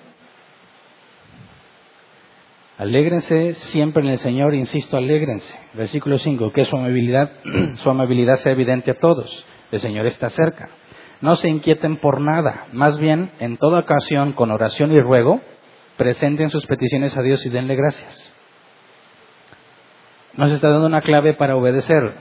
alégrense 2.78 3.56
siempre 3.56 4.04
en 4.04 4.10
el 4.10 4.20
Señor, 4.20 4.54
insisto, 4.54 4.96
alégrense. 4.96 5.58
Versículo 5.74 6.20
5, 6.20 6.52
que 6.54 6.66
su 6.66 6.78
amabilidad, 6.78 7.32
su 7.76 7.90
amabilidad 7.90 8.36
sea 8.36 8.52
evidente 8.52 8.92
a 8.92 9.00
todos. 9.00 9.44
El 9.72 9.80
Señor 9.80 10.06
está 10.06 10.30
cerca. 10.30 10.70
No 11.20 11.36
se 11.36 11.50
inquieten 11.50 11.98
por 11.98 12.22
nada, 12.22 12.68
más 12.74 13.00
bien, 13.00 13.32
en 13.40 13.58
toda 13.58 13.80
ocasión, 13.80 14.34
con 14.34 14.52
oración 14.52 14.92
y 14.92 15.00
ruego, 15.00 15.42
presenten 16.02 16.50
sus 16.50 16.66
peticiones 16.66 17.16
a 17.16 17.22
Dios 17.22 17.46
y 17.46 17.50
denle 17.50 17.76
gracias. 17.76 18.34
Nos 20.34 20.52
está 20.52 20.72
dando 20.72 20.88
una 20.88 21.02
clave 21.02 21.36
para 21.36 21.56
obedecer. 21.56 22.16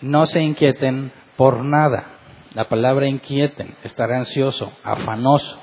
No 0.00 0.26
se 0.26 0.42
inquieten 0.42 1.12
por 1.36 1.64
nada. 1.64 2.18
La 2.54 2.68
palabra 2.68 3.06
inquieten, 3.06 3.76
estar 3.84 4.10
ansioso, 4.10 4.72
afanoso. 4.82 5.62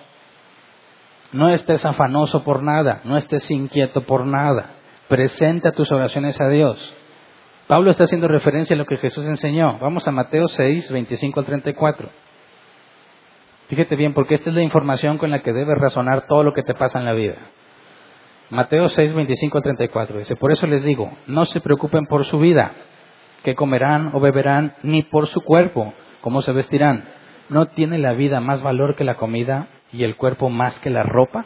No 1.34 1.50
estés 1.50 1.86
afanoso 1.86 2.46
por 2.46 2.64
nada, 2.64 3.02
no 3.04 3.18
estés 3.18 3.52
inquieto 3.52 4.06
por 4.06 4.26
nada. 4.26 4.76
Presenta 5.10 5.74
tus 5.74 5.92
oraciones 5.92 6.40
a 6.40 6.48
Dios. 6.48 6.96
Pablo 7.68 7.92
está 7.92 8.06
haciendo 8.06 8.30
referencia 8.30 8.74
a 8.74 8.80
lo 8.80 8.86
que 8.86 8.96
Jesús 8.96 9.26
enseñó. 9.26 9.78
Vamos 9.80 10.08
a 10.08 10.14
Mateo 10.14 10.48
6, 10.48 10.94
25 10.94 11.42
al 11.42 11.46
34. 11.46 12.10
Fíjate 13.70 13.96
bien, 13.96 14.14
porque 14.16 14.34
esta 14.34 14.50
es 14.50 14.56
la 14.56 14.64
información 14.64 15.20
con 15.20 15.30
la 15.30 15.44
que 15.44 15.54
debes 15.54 15.78
razonar 15.78 16.26
todo 16.26 16.44
lo 16.44 16.54
que 16.54 16.64
te 16.64 16.74
pasa 16.74 16.98
en 16.98 17.06
la 17.06 17.14
vida. 17.14 17.38
Mateo 18.50 18.90
6, 18.90 19.14
25 19.14 19.58
al 19.60 19.64
34 19.64 20.18
dice, 20.18 20.36
por 20.36 20.52
eso 20.52 20.66
les 20.66 20.84
digo, 20.84 21.12
no 21.28 21.46
se 21.46 21.62
preocupen 21.62 22.08
por 22.08 22.26
su 22.26 22.40
vida, 22.40 22.72
qué 23.44 23.54
comerán 23.54 24.10
o 24.14 24.20
beberán, 24.20 24.74
ni 24.82 25.04
por 25.04 25.28
su 25.28 25.42
cuerpo, 25.42 25.94
cómo 26.22 26.42
se 26.42 26.52
vestirán. 26.52 27.10
¿No 27.50 27.68
tiene 27.68 28.00
la 28.00 28.14
vida 28.14 28.40
más 28.40 28.64
valor 28.64 28.96
que 28.96 29.04
la 29.04 29.18
comida 29.18 29.68
y 29.94 30.04
el 30.04 30.16
cuerpo 30.16 30.50
más 30.50 30.80
que 30.80 30.90
la 30.90 31.04
ropa? 31.04 31.46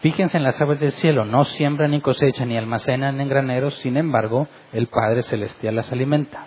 Fíjense 0.00 0.36
en 0.36 0.42
las 0.42 0.60
aves 0.60 0.80
del 0.80 0.92
cielo, 0.92 1.24
no 1.24 1.44
siembran 1.44 1.92
ni 1.92 2.00
cosechan 2.00 2.48
ni 2.48 2.56
almacenan 2.56 3.20
en 3.20 3.28
graneros, 3.28 3.74
sin 3.74 3.96
embargo, 3.96 4.48
el 4.72 4.88
Padre 4.88 5.22
Celestial 5.22 5.76
las 5.76 5.92
alimenta. 5.92 6.46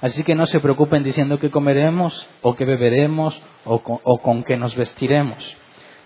Así 0.00 0.22
que 0.22 0.34
no 0.34 0.46
se 0.46 0.60
preocupen 0.60 1.02
diciendo 1.02 1.38
que 1.38 1.50
comeremos 1.50 2.28
o 2.42 2.54
que 2.54 2.64
beberemos 2.64 3.40
o 3.64 3.80
con, 3.80 4.44
qué 4.44 4.56
nos 4.56 4.74
vestiremos. 4.76 5.56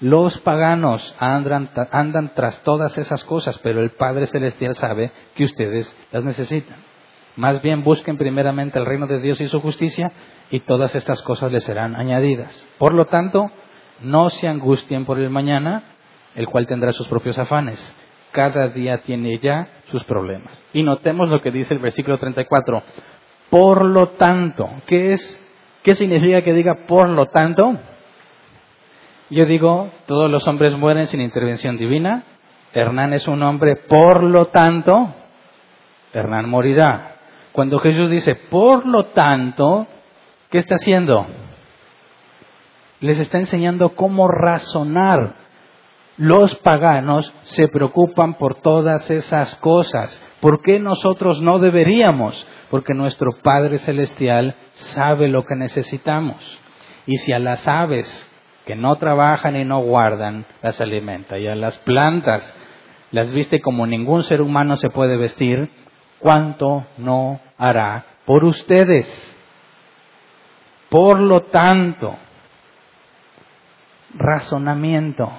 Los 0.00 0.38
paganos 0.38 1.14
andan, 1.18 1.70
andan 1.90 2.32
tras 2.34 2.62
todas 2.62 2.96
esas 2.98 3.22
cosas, 3.24 3.58
pero 3.58 3.80
el 3.80 3.90
Padre 3.90 4.26
Celestial 4.26 4.74
sabe 4.74 5.12
que 5.34 5.44
ustedes 5.44 5.94
las 6.10 6.24
necesitan. 6.24 6.76
Más 7.36 7.62
bien 7.62 7.82
busquen 7.82 8.18
primeramente 8.18 8.78
el 8.78 8.86
reino 8.86 9.06
de 9.06 9.20
Dios 9.20 9.40
y 9.40 9.48
su 9.48 9.60
justicia 9.60 10.10
y 10.50 10.60
todas 10.60 10.94
estas 10.94 11.22
cosas 11.22 11.52
les 11.52 11.64
serán 11.64 11.94
añadidas. 11.94 12.66
Por 12.78 12.94
lo 12.94 13.06
tanto, 13.06 13.50
no 14.02 14.28
se 14.30 14.48
angustien 14.48 15.04
por 15.04 15.18
el 15.18 15.30
mañana, 15.30 15.84
el 16.34 16.46
cual 16.46 16.66
tendrá 16.66 16.92
sus 16.92 17.08
propios 17.08 17.38
afanes. 17.38 17.96
Cada 18.32 18.68
día 18.68 19.02
tiene 19.02 19.38
ya 19.38 19.68
sus 19.86 20.04
problemas. 20.04 20.62
Y 20.72 20.82
notemos 20.82 21.28
lo 21.28 21.40
que 21.40 21.50
dice 21.50 21.74
el 21.74 21.80
versículo 21.80 22.18
34. 22.18 22.82
Por 23.52 23.84
lo 23.84 24.08
tanto, 24.12 24.66
¿qué 24.86 25.12
es? 25.12 25.38
¿Qué 25.82 25.92
significa 25.92 26.40
que 26.40 26.54
diga 26.54 26.86
por 26.86 27.10
lo 27.10 27.26
tanto? 27.26 27.76
Yo 29.28 29.44
digo, 29.44 29.90
todos 30.06 30.30
los 30.30 30.48
hombres 30.48 30.74
mueren 30.78 31.06
sin 31.06 31.20
intervención 31.20 31.76
divina. 31.76 32.24
Hernán 32.72 33.12
es 33.12 33.28
un 33.28 33.42
hombre, 33.42 33.76
por 33.76 34.22
lo 34.22 34.46
tanto, 34.46 35.14
Hernán 36.14 36.48
morirá. 36.48 37.16
Cuando 37.52 37.78
Jesús 37.78 38.08
dice, 38.08 38.36
por 38.36 38.86
lo 38.86 39.08
tanto, 39.08 39.86
¿qué 40.48 40.56
está 40.56 40.76
haciendo? 40.76 41.26
les 43.02 43.18
está 43.18 43.38
enseñando 43.38 43.90
cómo 43.90 44.28
razonar. 44.28 45.34
Los 46.18 46.54
paganos 46.56 47.32
se 47.44 47.68
preocupan 47.68 48.34
por 48.34 48.60
todas 48.60 49.10
esas 49.10 49.54
cosas. 49.56 50.20
¿Por 50.40 50.62
qué 50.62 50.78
nosotros 50.78 51.40
no 51.40 51.58
deberíamos? 51.58 52.46
Porque 52.70 52.94
nuestro 52.94 53.32
Padre 53.42 53.78
Celestial 53.78 54.56
sabe 54.72 55.28
lo 55.28 55.44
que 55.44 55.56
necesitamos. 55.56 56.58
Y 57.06 57.16
si 57.16 57.32
a 57.32 57.38
las 57.38 57.66
aves 57.66 58.28
que 58.66 58.76
no 58.76 58.96
trabajan 58.96 59.56
y 59.56 59.64
no 59.64 59.80
guardan, 59.80 60.44
las 60.62 60.80
alimenta, 60.80 61.38
y 61.38 61.48
a 61.48 61.54
las 61.54 61.78
plantas 61.78 62.54
las 63.10 63.32
viste 63.32 63.60
como 63.60 63.86
ningún 63.86 64.22
ser 64.22 64.40
humano 64.40 64.76
se 64.76 64.88
puede 64.88 65.16
vestir, 65.16 65.70
¿cuánto 66.18 66.86
no 66.98 67.40
hará 67.58 68.06
por 68.24 68.44
ustedes? 68.44 69.06
Por 70.88 71.20
lo 71.20 71.40
tanto, 71.42 72.16
razonamiento. 74.14 75.30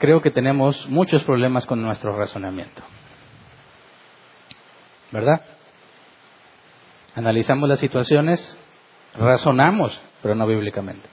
Creo 0.00 0.22
que 0.22 0.30
tenemos 0.30 0.88
muchos 0.88 1.22
problemas 1.24 1.66
con 1.66 1.82
nuestro 1.82 2.16
razonamiento. 2.16 2.82
¿Verdad? 5.12 5.42
Analizamos 7.14 7.68
las 7.68 7.80
situaciones, 7.80 8.58
razonamos, 9.14 10.00
pero 10.22 10.34
no 10.34 10.46
bíblicamente. 10.46 11.06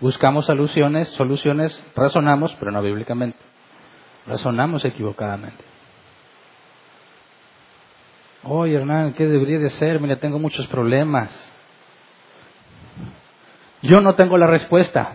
Buscamos 0.00 0.46
soluciones, 0.46 1.08
soluciones, 1.10 1.80
razonamos, 1.94 2.52
pero 2.58 2.72
no 2.72 2.82
bíblicamente. 2.82 3.38
Razonamos 4.26 4.84
equivocadamente. 4.84 5.62
Oye, 8.42 8.74
Hernán, 8.74 9.12
¿qué 9.12 9.26
debería 9.26 9.60
de 9.60 9.70
ser? 9.70 10.00
Mira, 10.00 10.16
tengo 10.16 10.40
muchos 10.40 10.66
problemas. 10.66 11.32
Yo 13.80 14.00
no 14.00 14.16
tengo 14.16 14.36
la 14.38 14.48
respuesta, 14.48 15.12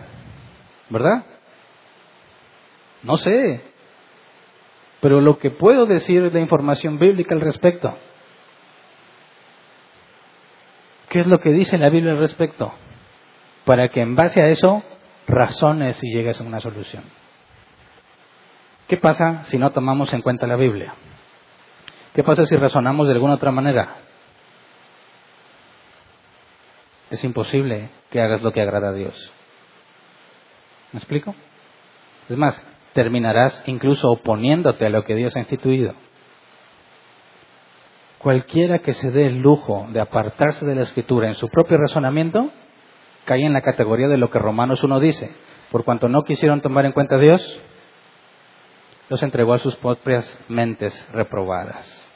¿verdad? 0.88 1.26
No 3.02 3.16
sé. 3.16 3.62
Pero 5.00 5.20
lo 5.20 5.38
que 5.38 5.50
puedo 5.50 5.86
decir 5.86 6.24
es 6.24 6.32
la 6.32 6.40
información 6.40 6.98
bíblica 6.98 7.34
al 7.34 7.40
respecto. 7.40 7.96
¿Qué 11.08 11.20
es 11.20 11.26
lo 11.26 11.40
que 11.40 11.50
dice 11.50 11.78
la 11.78 11.88
Biblia 11.88 12.12
al 12.12 12.18
respecto? 12.18 12.72
Para 13.64 13.88
que 13.88 14.00
en 14.00 14.14
base 14.14 14.40
a 14.42 14.48
eso 14.48 14.82
razones 15.26 15.98
y 16.02 16.12
llegues 16.12 16.40
a 16.40 16.44
una 16.44 16.60
solución. 16.60 17.04
¿Qué 18.86 18.96
pasa 18.96 19.44
si 19.44 19.56
no 19.56 19.70
tomamos 19.70 20.12
en 20.12 20.22
cuenta 20.22 20.46
la 20.46 20.56
Biblia? 20.56 20.94
¿Qué 22.14 22.22
pasa 22.22 22.44
si 22.44 22.56
razonamos 22.56 23.06
de 23.06 23.14
alguna 23.14 23.34
otra 23.34 23.52
manera? 23.52 23.96
Es 27.10 27.24
imposible 27.24 27.90
que 28.10 28.20
hagas 28.20 28.42
lo 28.42 28.52
que 28.52 28.60
agrada 28.60 28.90
a 28.90 28.92
Dios. 28.92 29.32
¿Me 30.92 30.98
explico? 30.98 31.34
Es 32.28 32.36
más, 32.36 32.60
terminarás 32.92 33.62
incluso 33.66 34.10
oponiéndote 34.10 34.86
a 34.86 34.90
lo 34.90 35.04
que 35.04 35.14
Dios 35.14 35.36
ha 35.36 35.40
instituido. 35.40 35.94
Cualquiera 38.18 38.80
que 38.80 38.92
se 38.92 39.10
dé 39.10 39.26
el 39.26 39.40
lujo 39.40 39.86
de 39.90 40.00
apartarse 40.00 40.66
de 40.66 40.74
la 40.74 40.82
escritura 40.82 41.28
en 41.28 41.34
su 41.34 41.48
propio 41.48 41.78
razonamiento, 41.78 42.50
cae 43.24 43.44
en 43.44 43.52
la 43.52 43.62
categoría 43.62 44.08
de 44.08 44.18
lo 44.18 44.30
que 44.30 44.38
Romanos 44.38 44.84
1 44.84 45.00
dice. 45.00 45.30
Por 45.70 45.84
cuanto 45.84 46.08
no 46.08 46.24
quisieron 46.24 46.60
tomar 46.60 46.84
en 46.84 46.92
cuenta 46.92 47.14
a 47.14 47.18
Dios, 47.18 47.60
los 49.08 49.22
entregó 49.22 49.54
a 49.54 49.58
sus 49.58 49.76
propias 49.76 50.38
mentes 50.48 51.08
reprobadas 51.12 52.10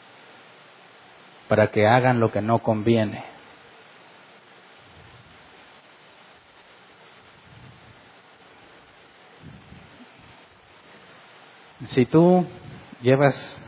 para 1.49 1.69
que 1.69 1.87
hagan 1.87 2.21
lo 2.21 2.31
que 2.31 2.41
no 2.41 2.61
conviene. 2.61 3.34
Si 11.87 12.07
tú 12.07 12.47
llevas 13.03 13.61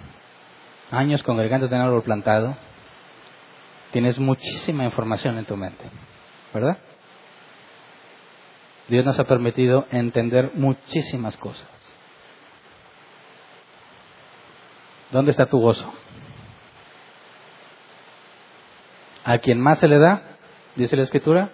años 0.90 1.22
congregando 1.22 1.66
en 1.66 1.74
árbol 1.74 2.02
plantado, 2.02 2.56
tienes 3.92 4.18
muchísima 4.18 4.84
información 4.84 5.38
en 5.38 5.44
tu 5.44 5.56
mente, 5.56 5.84
¿verdad? 6.52 6.78
Dios 8.88 9.04
nos 9.04 9.18
ha 9.18 9.24
permitido 9.24 9.86
entender 9.90 10.52
muchísimas 10.54 11.36
cosas. 11.36 11.68
¿Dónde 15.10 15.30
está 15.30 15.46
tu 15.46 15.60
gozo? 15.60 15.92
A 19.24 19.38
quien 19.38 19.60
más 19.60 19.78
se 19.78 19.88
le 19.88 19.98
da, 19.98 20.22
dice 20.76 20.96
la 20.96 21.02
Escritura, 21.02 21.50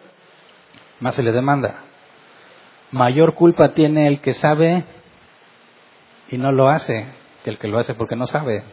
más 1.01 1.15
se 1.15 1.23
le 1.23 1.33
demanda. 1.33 1.77
Mayor 2.91 3.35
culpa 3.35 3.73
tiene 3.73 4.09
el 4.09 4.21
que 4.21 4.33
sabe 4.33 4.85
y 6.33 6.39
no 6.39 6.51
lo 6.51 6.69
hace 6.69 7.07
que 7.45 7.51
el 7.51 7.59
que 7.59 7.69
lo 7.69 7.79
hace 7.79 7.95
porque 7.95 8.17
no 8.17 8.27
sabe. 8.27 8.65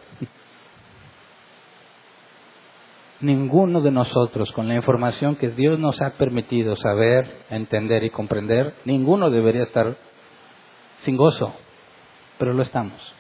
Ninguno 3.20 3.82
de 3.82 3.92
nosotros, 3.92 4.50
con 4.54 4.70
la 4.70 4.76
información 4.76 5.36
que 5.36 5.50
Dios 5.50 5.78
nos 5.78 6.02
ha 6.02 6.12
permitido 6.12 6.78
saber, 6.78 7.44
entender 7.50 8.06
y 8.06 8.12
comprender, 8.12 8.76
ninguno 8.86 9.30
debería 9.30 9.64
estar 9.64 9.98
sin 11.00 11.18
gozo, 11.18 11.54
pero 12.38 12.54
lo 12.54 12.62
estamos. 12.62 13.14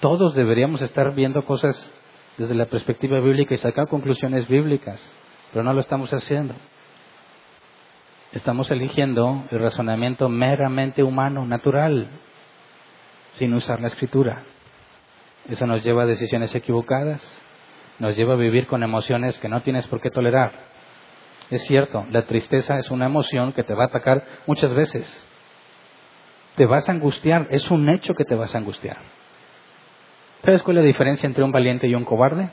Todos 0.00 0.34
deberíamos 0.34 0.80
estar 0.80 1.14
viendo 1.14 1.44
cosas 1.44 1.92
desde 2.38 2.54
la 2.54 2.66
perspectiva 2.66 3.20
bíblica 3.20 3.54
y 3.54 3.58
sacar 3.58 3.88
conclusiones 3.88 4.48
bíblicas, 4.48 4.98
pero 5.52 5.62
no 5.62 5.74
lo 5.74 5.80
estamos 5.80 6.14
haciendo. 6.14 6.54
Estamos 8.32 8.70
eligiendo 8.70 9.44
el 9.50 9.58
razonamiento 9.58 10.28
meramente 10.28 11.02
humano, 11.02 11.46
natural, 11.46 12.08
sin 13.34 13.54
usar 13.54 13.80
la 13.80 13.86
escritura. 13.86 14.42
Eso 15.48 15.66
nos 15.66 15.82
lleva 15.82 16.02
a 16.02 16.06
decisiones 16.06 16.54
equivocadas, 16.54 17.22
nos 17.98 18.16
lleva 18.16 18.34
a 18.34 18.36
vivir 18.36 18.66
con 18.66 18.82
emociones 18.82 19.38
que 19.38 19.48
no 19.48 19.62
tienes 19.62 19.86
por 19.86 20.02
qué 20.02 20.10
tolerar. 20.10 20.52
Es 21.48 21.62
cierto, 21.62 22.04
la 22.10 22.26
tristeza 22.26 22.78
es 22.78 22.90
una 22.90 23.06
emoción 23.06 23.54
que 23.54 23.64
te 23.64 23.72
va 23.72 23.84
a 23.84 23.86
atacar 23.86 24.26
muchas 24.46 24.74
veces. 24.74 25.26
Te 26.56 26.66
vas 26.66 26.86
a 26.88 26.92
angustiar, 26.92 27.48
es 27.50 27.70
un 27.70 27.88
hecho 27.88 28.12
que 28.12 28.24
te 28.24 28.34
vas 28.34 28.54
a 28.54 28.58
angustiar. 28.58 28.98
¿Sabes 30.44 30.62
cuál 30.62 30.76
es 30.76 30.82
la 30.82 30.86
diferencia 30.86 31.26
entre 31.26 31.44
un 31.44 31.52
valiente 31.52 31.88
y 31.88 31.94
un 31.94 32.04
cobarde? 32.04 32.50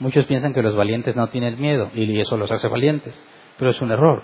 Muchos 0.00 0.26
piensan 0.26 0.54
que 0.54 0.62
los 0.62 0.74
valientes 0.74 1.14
no 1.14 1.28
tienen 1.28 1.60
miedo 1.60 1.90
y 1.94 2.20
eso 2.20 2.36
los 2.36 2.50
hace 2.50 2.66
valientes, 2.66 3.24
pero 3.58 3.70
es 3.70 3.80
un 3.80 3.90
error. 3.90 4.22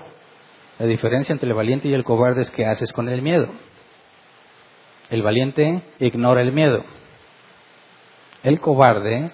La 0.79 0.87
diferencia 0.87 1.33
entre 1.33 1.49
el 1.49 1.55
valiente 1.55 1.89
y 1.89 1.95
el 1.95 2.05
cobarde 2.05 2.43
es 2.43 2.51
qué 2.51 2.67
haces 2.67 2.93
con 2.93 3.09
el 3.09 3.23
miedo. 3.23 3.49
El 5.11 5.23
valiente 5.23 5.83
ignora 5.99 6.41
el 6.41 6.53
miedo. 6.53 6.85
El 8.43 8.61
cobarde 8.61 9.31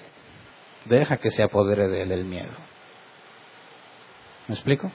deja 0.86 1.18
que 1.18 1.30
se 1.30 1.42
apodere 1.42 1.88
de 1.88 2.02
él 2.02 2.12
el 2.12 2.24
miedo. 2.24 2.52
¿Me 4.48 4.54
explico? 4.54 4.90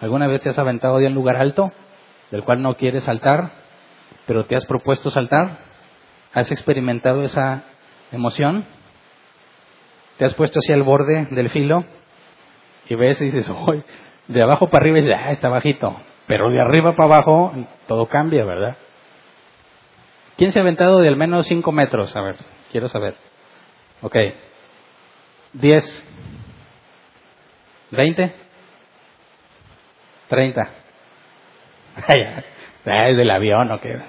¿Alguna 0.00 0.26
vez 0.26 0.40
te 0.42 0.48
has 0.48 0.58
aventado 0.58 0.98
de 0.98 1.06
un 1.06 1.14
lugar 1.14 1.36
alto 1.36 1.70
del 2.30 2.42
cual 2.42 2.62
no 2.62 2.76
quieres 2.76 3.04
saltar, 3.04 3.52
pero 4.26 4.46
te 4.46 4.56
has 4.56 4.66
propuesto 4.66 5.10
saltar? 5.10 5.58
¿Has 6.32 6.50
experimentado 6.50 7.22
esa 7.22 7.64
emoción? 8.10 8.64
¿Te 10.16 10.24
has 10.24 10.34
puesto 10.34 10.58
así 10.58 10.72
al 10.72 10.82
borde 10.82 11.28
del 11.30 11.50
filo 11.50 11.84
y 12.88 12.94
ves 12.94 13.20
y 13.20 13.26
dices, 13.26 13.48
uy, 13.66 13.82
de 14.28 14.42
abajo 14.42 14.68
para 14.68 14.84
arriba 14.84 15.16
ah, 15.16 15.32
está 15.32 15.48
bajito, 15.48 15.96
pero 16.26 16.50
de 16.50 16.60
arriba 16.60 16.94
para 16.96 17.14
abajo 17.16 17.52
todo 17.86 18.06
cambia, 18.06 18.44
¿verdad? 18.44 18.76
¿Quién 20.36 20.52
se 20.52 20.58
ha 20.58 20.62
aventado 20.62 21.00
de 21.00 21.08
al 21.08 21.16
menos 21.16 21.46
5 21.46 21.72
metros? 21.72 22.16
A 22.16 22.22
ver, 22.22 22.36
quiero 22.70 22.88
saber. 22.88 23.16
Ok. 24.00 24.16
10. 25.52 26.08
20. 27.90 28.34
30. 30.28 30.70
Es 32.84 33.16
del 33.16 33.30
avión 33.30 33.70
o 33.70 33.80
qué. 33.80 34.00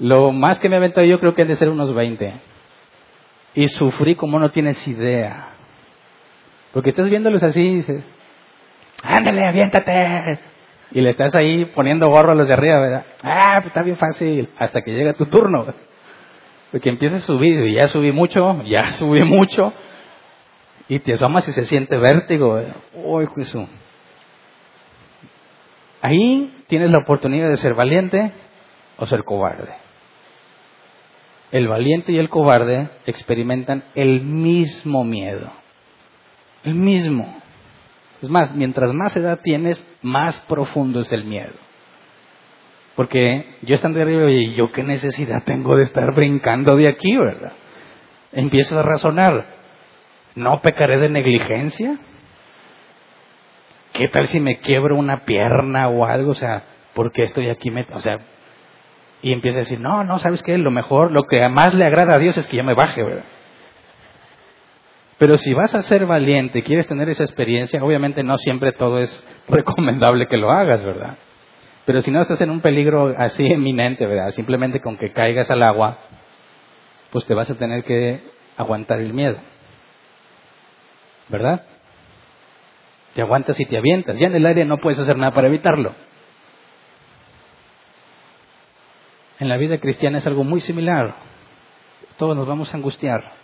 Lo 0.00 0.32
más 0.32 0.58
que 0.58 0.68
me 0.68 0.76
he 0.76 0.78
aventado 0.78 1.06
yo 1.06 1.20
creo 1.20 1.34
que 1.34 1.42
han 1.42 1.48
de 1.48 1.56
ser 1.56 1.68
unos 1.68 1.94
20. 1.94 2.34
Y 3.54 3.68
sufrí 3.68 4.16
como 4.16 4.38
no 4.38 4.48
tienes 4.50 4.88
idea. 4.88 5.50
Porque 6.72 6.90
estás 6.90 7.08
viéndolos 7.08 7.42
así 7.42 7.60
y 7.60 7.76
dices, 7.76 8.04
ándale, 9.02 9.46
aviéntate. 9.46 10.38
Y 10.92 11.00
le 11.00 11.10
estás 11.10 11.34
ahí 11.34 11.66
poniendo 11.66 12.08
gorro 12.08 12.32
a 12.32 12.34
los 12.34 12.48
de 12.48 12.54
arriba, 12.54 12.80
¿verdad? 12.80 13.06
Ah, 13.22 13.54
pues 13.56 13.66
está 13.66 13.82
bien 13.82 13.96
fácil. 13.96 14.48
Hasta 14.58 14.82
que 14.82 14.92
llega 14.92 15.12
tu 15.14 15.26
turno. 15.26 15.66
Porque 16.70 16.88
empiezas 16.88 17.22
a 17.22 17.26
subir, 17.26 17.66
y 17.68 17.74
ya 17.74 17.88
subí 17.88 18.12
mucho, 18.12 18.62
ya 18.64 18.86
subí 18.98 19.22
mucho. 19.22 19.72
Y 20.88 20.98
te 21.00 21.14
asomas 21.14 21.46
y 21.48 21.52
se 21.52 21.64
siente 21.66 21.96
vértigo. 21.96 22.60
Uy, 22.94 23.26
Jesús. 23.36 23.68
Ahí 26.02 26.64
tienes 26.66 26.90
la 26.90 26.98
oportunidad 26.98 27.48
de 27.48 27.56
ser 27.56 27.74
valiente 27.74 28.32
o 28.96 29.06
ser 29.06 29.22
cobarde. 29.24 29.72
El 31.52 31.68
valiente 31.68 32.12
y 32.12 32.18
el 32.18 32.28
cobarde 32.28 32.88
experimentan 33.06 33.84
el 33.94 34.22
mismo 34.22 35.04
miedo. 35.04 35.52
El 36.64 36.74
mismo. 36.74 37.40
Es 38.22 38.28
más, 38.28 38.54
mientras 38.54 38.92
más 38.92 39.16
edad 39.16 39.40
tienes, 39.42 39.86
más 40.02 40.40
profundo 40.42 41.00
es 41.00 41.12
el 41.12 41.24
miedo. 41.24 41.54
Porque 42.96 43.56
yo 43.62 43.74
estando 43.74 44.00
arriba, 44.00 44.30
y 44.30 44.54
yo 44.54 44.72
qué 44.72 44.82
necesidad 44.82 45.42
tengo 45.44 45.76
de 45.76 45.84
estar 45.84 46.14
brincando 46.14 46.76
de 46.76 46.88
aquí, 46.88 47.16
¿verdad? 47.16 47.52
Empiezas 48.32 48.78
a 48.78 48.82
razonar, 48.82 49.46
¿no 50.34 50.60
pecaré 50.60 50.98
de 50.98 51.08
negligencia? 51.08 51.98
¿Qué 53.92 54.08
tal 54.08 54.28
si 54.28 54.38
me 54.38 54.58
quiebro 54.58 54.96
una 54.96 55.24
pierna 55.24 55.88
o 55.88 56.04
algo? 56.04 56.32
O 56.32 56.34
sea, 56.34 56.64
¿por 56.94 57.10
qué 57.12 57.22
estoy 57.22 57.48
aquí? 57.48 57.72
O 57.92 58.00
sea, 58.00 58.18
y 59.22 59.32
empieza 59.32 59.58
a 59.58 59.60
decir, 59.60 59.80
no, 59.80 60.04
no, 60.04 60.18
¿sabes 60.18 60.42
qué? 60.42 60.58
Lo 60.58 60.70
mejor, 60.70 61.10
lo 61.10 61.24
que 61.26 61.46
más 61.48 61.74
le 61.74 61.86
agrada 61.86 62.14
a 62.14 62.18
Dios 62.18 62.36
es 62.36 62.46
que 62.46 62.58
yo 62.58 62.64
me 62.64 62.74
baje, 62.74 63.02
¿verdad? 63.02 63.24
Pero 65.20 65.36
si 65.36 65.52
vas 65.52 65.74
a 65.74 65.82
ser 65.82 66.06
valiente 66.06 66.60
y 66.60 66.62
quieres 66.62 66.86
tener 66.86 67.10
esa 67.10 67.24
experiencia, 67.24 67.84
obviamente 67.84 68.22
no 68.22 68.38
siempre 68.38 68.72
todo 68.72 69.00
es 69.00 69.26
recomendable 69.48 70.26
que 70.28 70.38
lo 70.38 70.50
hagas, 70.50 70.82
¿verdad? 70.82 71.18
Pero 71.84 72.00
si 72.00 72.10
no 72.10 72.22
estás 72.22 72.40
en 72.40 72.48
un 72.48 72.62
peligro 72.62 73.14
así 73.18 73.44
eminente, 73.52 74.06
¿verdad? 74.06 74.30
Simplemente 74.30 74.80
con 74.80 74.96
que 74.96 75.12
caigas 75.12 75.50
al 75.50 75.62
agua, 75.62 75.98
pues 77.10 77.26
te 77.26 77.34
vas 77.34 77.50
a 77.50 77.54
tener 77.54 77.84
que 77.84 78.22
aguantar 78.56 78.98
el 78.98 79.12
miedo. 79.12 79.36
¿Verdad? 81.28 81.66
Te 83.12 83.20
aguantas 83.20 83.60
y 83.60 83.66
te 83.66 83.76
avientas. 83.76 84.18
Ya 84.18 84.28
en 84.28 84.36
el 84.36 84.46
área 84.46 84.64
no 84.64 84.78
puedes 84.78 85.00
hacer 85.00 85.18
nada 85.18 85.34
para 85.34 85.48
evitarlo. 85.48 85.94
En 89.38 89.50
la 89.50 89.58
vida 89.58 89.76
cristiana 89.80 90.16
es 90.16 90.26
algo 90.26 90.44
muy 90.44 90.62
similar. 90.62 91.14
Todos 92.16 92.34
nos 92.34 92.48
vamos 92.48 92.72
a 92.72 92.78
angustiar. 92.78 93.39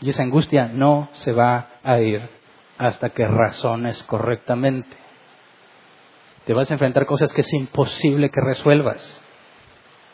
Y 0.00 0.10
esa 0.10 0.22
angustia 0.22 0.68
no 0.68 1.08
se 1.12 1.32
va 1.32 1.68
a 1.82 2.00
ir 2.00 2.28
hasta 2.78 3.10
que 3.10 3.26
razones 3.26 4.02
correctamente. 4.04 4.96
Te 6.44 6.52
vas 6.52 6.70
a 6.70 6.74
enfrentar 6.74 7.06
cosas 7.06 7.32
que 7.32 7.40
es 7.40 7.52
imposible 7.52 8.30
que 8.30 8.40
resuelvas. 8.40 9.22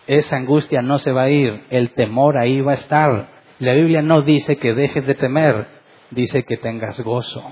Esa 0.07 0.37
angustia 0.37 0.83
no 0.83 0.99
se 0.99 1.12
va 1.12 1.24
a 1.24 1.31
ir, 1.31 1.66
el 1.70 1.91
temor 1.93 2.37
ahí 2.37 2.61
va 2.61 2.72
a 2.72 2.74
estar. 2.74 3.28
La 3.59 3.74
Biblia 3.74 4.03
no 4.03 4.22
dice 4.22 4.57
que 4.57 4.74
dejes 4.74 5.07
de 5.07 5.14
temer, 5.14 5.66
dice 6.11 6.45
que 6.45 6.57
tengas 6.57 7.01
gozo. 7.01 7.45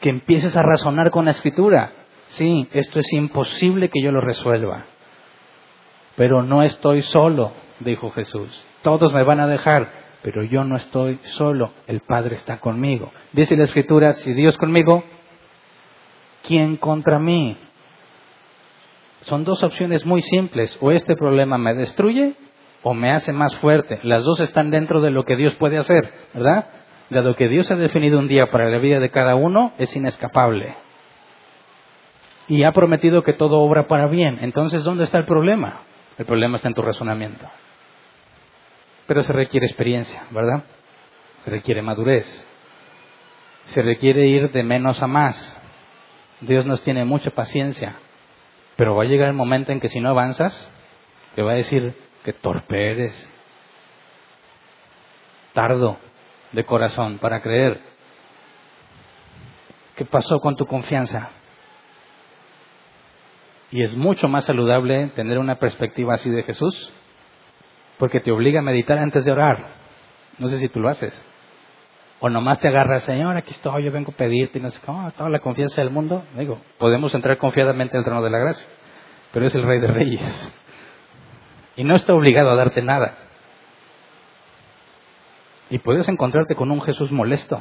Que 0.00 0.10
empieces 0.10 0.56
a 0.56 0.62
razonar 0.62 1.10
con 1.10 1.24
la 1.24 1.32
escritura. 1.32 1.92
Sí, 2.28 2.68
esto 2.72 3.00
es 3.00 3.12
imposible 3.12 3.88
que 3.88 4.02
yo 4.02 4.12
lo 4.12 4.20
resuelva. 4.20 4.84
Pero 6.16 6.42
no 6.42 6.62
estoy 6.62 7.02
solo, 7.02 7.52
dijo 7.80 8.10
Jesús. 8.10 8.64
Todos 8.82 9.12
me 9.12 9.22
van 9.22 9.40
a 9.40 9.46
dejar, 9.46 9.90
pero 10.22 10.42
yo 10.42 10.64
no 10.64 10.76
estoy 10.76 11.18
solo, 11.22 11.72
el 11.86 12.00
Padre 12.00 12.36
está 12.36 12.58
conmigo. 12.58 13.12
Dice 13.32 13.56
la 13.56 13.64
Escritura, 13.64 14.12
si 14.14 14.32
Dios 14.32 14.56
conmigo, 14.56 15.04
¿quién 16.42 16.76
contra 16.76 17.18
mí? 17.18 17.58
Son 19.22 19.44
dos 19.44 19.62
opciones 19.62 20.06
muy 20.06 20.22
simples, 20.22 20.78
o 20.80 20.92
este 20.92 21.14
problema 21.14 21.58
me 21.58 21.74
destruye 21.74 22.34
o 22.82 22.94
me 22.94 23.10
hace 23.10 23.32
más 23.32 23.54
fuerte. 23.56 24.00
Las 24.02 24.24
dos 24.24 24.40
están 24.40 24.70
dentro 24.70 25.02
de 25.02 25.10
lo 25.10 25.24
que 25.24 25.36
Dios 25.36 25.54
puede 25.56 25.76
hacer, 25.76 26.10
¿verdad? 26.32 26.66
De 27.10 27.22
lo 27.22 27.36
que 27.36 27.48
Dios 27.48 27.70
ha 27.70 27.76
definido 27.76 28.18
un 28.18 28.28
día 28.28 28.50
para 28.50 28.70
la 28.70 28.78
vida 28.78 28.98
de 29.00 29.10
cada 29.10 29.34
uno 29.34 29.74
es 29.78 29.94
inescapable. 29.94 30.74
Y 32.48 32.64
ha 32.64 32.72
prometido 32.72 33.22
que 33.22 33.34
todo 33.34 33.60
obra 33.60 33.86
para 33.86 34.06
bien. 34.06 34.38
Entonces, 34.40 34.82
¿dónde 34.84 35.04
está 35.04 35.18
el 35.18 35.26
problema? 35.26 35.82
El 36.18 36.24
problema 36.24 36.56
está 36.56 36.68
en 36.68 36.74
tu 36.74 36.82
razonamiento. 36.82 37.46
Pero 39.10 39.24
se 39.24 39.32
requiere 39.32 39.66
experiencia, 39.66 40.22
¿verdad? 40.30 40.62
Se 41.42 41.50
requiere 41.50 41.82
madurez. 41.82 42.46
Se 43.66 43.82
requiere 43.82 44.28
ir 44.28 44.52
de 44.52 44.62
menos 44.62 45.02
a 45.02 45.08
más. 45.08 45.60
Dios 46.40 46.64
nos 46.64 46.80
tiene 46.84 47.04
mucha 47.04 47.32
paciencia. 47.32 47.96
Pero 48.76 48.94
va 48.94 49.02
a 49.02 49.06
llegar 49.06 49.26
el 49.26 49.34
momento 49.34 49.72
en 49.72 49.80
que 49.80 49.88
si 49.88 49.98
no 49.98 50.10
avanzas, 50.10 50.70
te 51.34 51.42
va 51.42 51.50
a 51.50 51.56
decir 51.56 51.92
que 52.22 52.32
torpe 52.32 52.92
eres. 52.92 53.34
Tardo 55.54 55.98
de 56.52 56.64
corazón 56.64 57.18
para 57.18 57.42
creer. 57.42 57.80
¿Qué 59.96 60.04
pasó 60.04 60.38
con 60.38 60.54
tu 60.54 60.66
confianza? 60.66 61.30
Y 63.72 63.82
es 63.82 63.92
mucho 63.96 64.28
más 64.28 64.44
saludable 64.44 65.08
tener 65.16 65.40
una 65.40 65.56
perspectiva 65.56 66.14
así 66.14 66.30
de 66.30 66.44
Jesús 66.44 66.92
porque 68.00 68.18
te 68.18 68.32
obliga 68.32 68.60
a 68.60 68.62
meditar 68.62 68.96
antes 68.96 69.26
de 69.26 69.30
orar. 69.30 69.74
No 70.38 70.48
sé 70.48 70.58
si 70.58 70.70
tú 70.70 70.80
lo 70.80 70.88
haces. 70.88 71.22
O 72.18 72.30
nomás 72.30 72.58
te 72.58 72.68
agarras, 72.68 73.02
Señor, 73.02 73.36
aquí 73.36 73.50
estoy, 73.50 73.84
yo 73.84 73.92
vengo 73.92 74.10
a 74.12 74.16
pedirte, 74.16 74.58
no 74.58 74.70
sé 74.70 74.80
cómo, 74.84 75.10
toda 75.12 75.28
la 75.28 75.38
confianza 75.40 75.82
del 75.82 75.90
mundo. 75.90 76.24
Digo, 76.34 76.58
podemos 76.78 77.14
entrar 77.14 77.36
confiadamente 77.36 77.98
al 77.98 78.04
trono 78.04 78.22
de 78.22 78.30
la 78.30 78.38
gracia, 78.38 78.66
pero 79.32 79.46
es 79.46 79.54
el 79.54 79.64
Rey 79.64 79.80
de 79.80 79.86
Reyes. 79.86 80.52
Y 81.76 81.84
no 81.84 81.94
está 81.94 82.14
obligado 82.14 82.50
a 82.50 82.56
darte 82.56 82.80
nada. 82.80 83.18
Y 85.68 85.78
puedes 85.78 86.08
encontrarte 86.08 86.54
con 86.54 86.70
un 86.70 86.80
Jesús 86.80 87.12
molesto. 87.12 87.60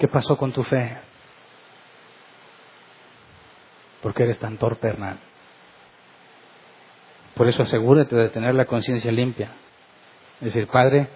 ¿Qué 0.00 0.08
pasó 0.08 0.36
con 0.36 0.52
tu 0.52 0.64
fe? 0.64 0.98
¿Por 4.02 4.14
qué 4.14 4.24
eres 4.24 4.38
tan 4.40 4.56
torpe, 4.56 4.88
Hernán? 4.88 5.35
Por 7.36 7.48
eso 7.48 7.64
asegúrate 7.64 8.16
de 8.16 8.30
tener 8.30 8.54
la 8.54 8.64
conciencia 8.64 9.12
limpia. 9.12 9.50
Es 10.40 10.46
decir, 10.54 10.68
Padre, 10.68 11.08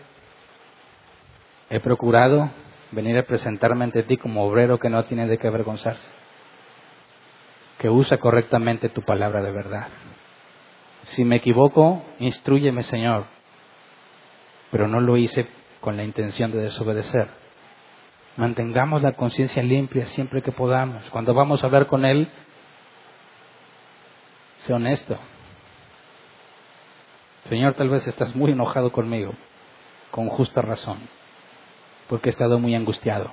he 1.71 1.81
procurado 1.81 2.51
venir 2.93 3.17
a 3.17 3.23
presentarme 3.23 3.85
ante 3.85 4.03
ti 4.03 4.19
como 4.19 4.45
obrero 4.45 4.79
que 4.79 4.91
no 4.91 5.03
tiene 5.07 5.27
de 5.27 5.39
qué 5.39 5.49
avergonzarse, 5.49 6.13
que 7.79 7.89
usa 7.89 8.19
correctamente 8.19 8.91
tu 8.91 9.01
palabra 9.01 9.43
de 9.43 9.51
verdad. 9.51 9.89
Si 11.05 11.25
me 11.25 11.37
equivoco, 11.37 12.05
instruyeme, 12.19 12.83
Señor, 12.83 13.25
pero 14.71 14.89
no 14.89 15.01
lo 15.01 15.17
hice 15.17 15.49
con 15.81 15.97
la 15.97 16.05
intención 16.05 16.53
de 16.53 16.59
desobedecer. 16.59 17.29
Mantengamos 18.37 19.01
la 19.01 19.13
conciencia 19.13 19.63
limpia 19.63 20.05
siempre 20.05 20.43
que 20.43 20.53
podamos. 20.53 21.03
Cuando 21.11 21.33
vamos 21.33 21.63
a 21.63 21.67
hablar 21.67 21.87
con 21.87 22.05
Él, 22.05 22.29
sé 24.59 24.75
honesto. 24.75 25.19
Señor, 27.51 27.75
tal 27.75 27.89
vez 27.89 28.07
estás 28.07 28.37
muy 28.37 28.53
enojado 28.53 28.93
conmigo, 28.93 29.35
con 30.13 30.29
justa 30.29 30.63
razón, 30.63 30.99
porque 32.09 32.29
he 32.29 32.31
estado 32.31 32.61
muy 32.61 32.77
angustiado. 32.77 33.33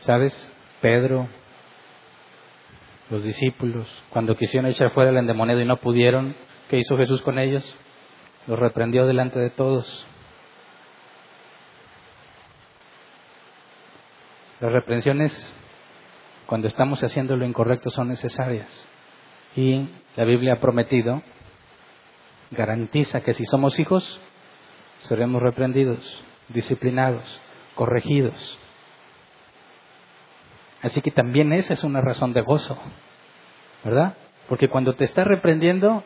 ¿Sabes? 0.00 0.52
Pedro, 0.82 1.28
los 3.08 3.24
discípulos, 3.24 3.88
cuando 4.10 4.36
quisieron 4.36 4.70
echar 4.70 4.90
fuera 4.90 5.12
el 5.12 5.16
endemoniado 5.16 5.62
y 5.62 5.64
no 5.64 5.78
pudieron, 5.78 6.36
¿qué 6.68 6.76
hizo 6.76 6.98
Jesús 6.98 7.22
con 7.22 7.38
ellos? 7.38 7.64
Los 8.46 8.58
reprendió 8.58 9.06
delante 9.06 9.38
de 9.38 9.48
todos. 9.48 10.06
Las 14.60 14.72
reprensiones, 14.72 15.54
cuando 16.44 16.68
estamos 16.68 17.02
haciendo 17.02 17.34
lo 17.34 17.46
incorrecto, 17.46 17.88
son 17.88 18.08
necesarias. 18.08 18.68
Y 19.56 19.88
la 20.16 20.24
Biblia 20.24 20.52
ha 20.52 20.60
prometido, 20.60 21.22
garantiza 22.56 23.20
que 23.20 23.32
si 23.32 23.44
somos 23.44 23.78
hijos, 23.78 24.20
seremos 25.02 25.40
reprendidos, 25.40 26.24
disciplinados, 26.48 27.40
corregidos. 27.74 28.58
Así 30.82 31.00
que 31.00 31.10
también 31.10 31.52
esa 31.52 31.74
es 31.74 31.84
una 31.84 32.00
razón 32.00 32.32
de 32.32 32.42
gozo, 32.42 32.76
¿verdad? 33.84 34.14
Porque 34.48 34.68
cuando 34.68 34.94
te 34.94 35.04
está 35.04 35.24
reprendiendo, 35.24 36.02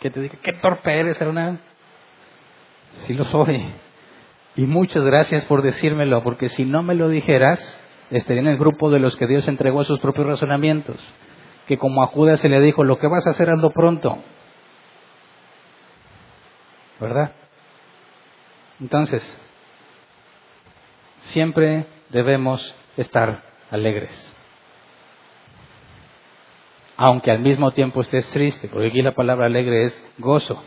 que 0.00 0.10
te 0.10 0.20
diga, 0.20 0.38
qué 0.42 0.52
torpe 0.54 0.98
eres, 0.98 1.20
hermano. 1.20 1.58
Sí 3.06 3.14
lo 3.14 3.24
soy. 3.24 3.64
Y 4.56 4.62
muchas 4.62 5.04
gracias 5.04 5.44
por 5.44 5.62
decírmelo, 5.62 6.22
porque 6.22 6.48
si 6.48 6.64
no 6.64 6.82
me 6.82 6.94
lo 6.94 7.08
dijeras, 7.08 7.82
estaría 8.10 8.42
en 8.42 8.48
el 8.48 8.58
grupo 8.58 8.90
de 8.90 8.98
los 8.98 9.16
que 9.16 9.26
Dios 9.26 9.46
entregó 9.48 9.80
a 9.80 9.84
sus 9.84 10.00
propios 10.00 10.26
razonamientos. 10.26 10.96
Que 11.66 11.78
como 11.78 12.02
a 12.02 12.06
Judas 12.06 12.40
se 12.40 12.48
le 12.48 12.60
dijo, 12.60 12.82
lo 12.82 12.98
que 12.98 13.06
vas 13.06 13.26
a 13.26 13.30
hacer, 13.30 13.50
hazlo 13.50 13.70
pronto. 13.70 14.18
¿Verdad? 17.00 17.32
Entonces, 18.80 19.22
siempre 21.18 21.86
debemos 22.10 22.74
estar 22.96 23.42
alegres. 23.70 24.34
Aunque 26.96 27.30
al 27.30 27.40
mismo 27.40 27.70
tiempo 27.72 28.00
estés 28.00 28.28
triste, 28.30 28.68
porque 28.68 28.88
aquí 28.88 29.02
la 29.02 29.14
palabra 29.14 29.46
alegre 29.46 29.84
es 29.84 30.04
gozo. 30.18 30.62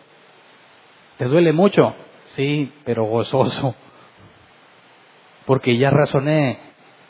¿Te 1.17 1.25
duele 1.25 1.51
mucho? 1.51 1.93
Sí, 2.27 2.71
pero 2.85 3.03
gozoso. 3.03 3.75
Porque 5.45 5.77
ya 5.77 5.89
razoné. 5.89 6.59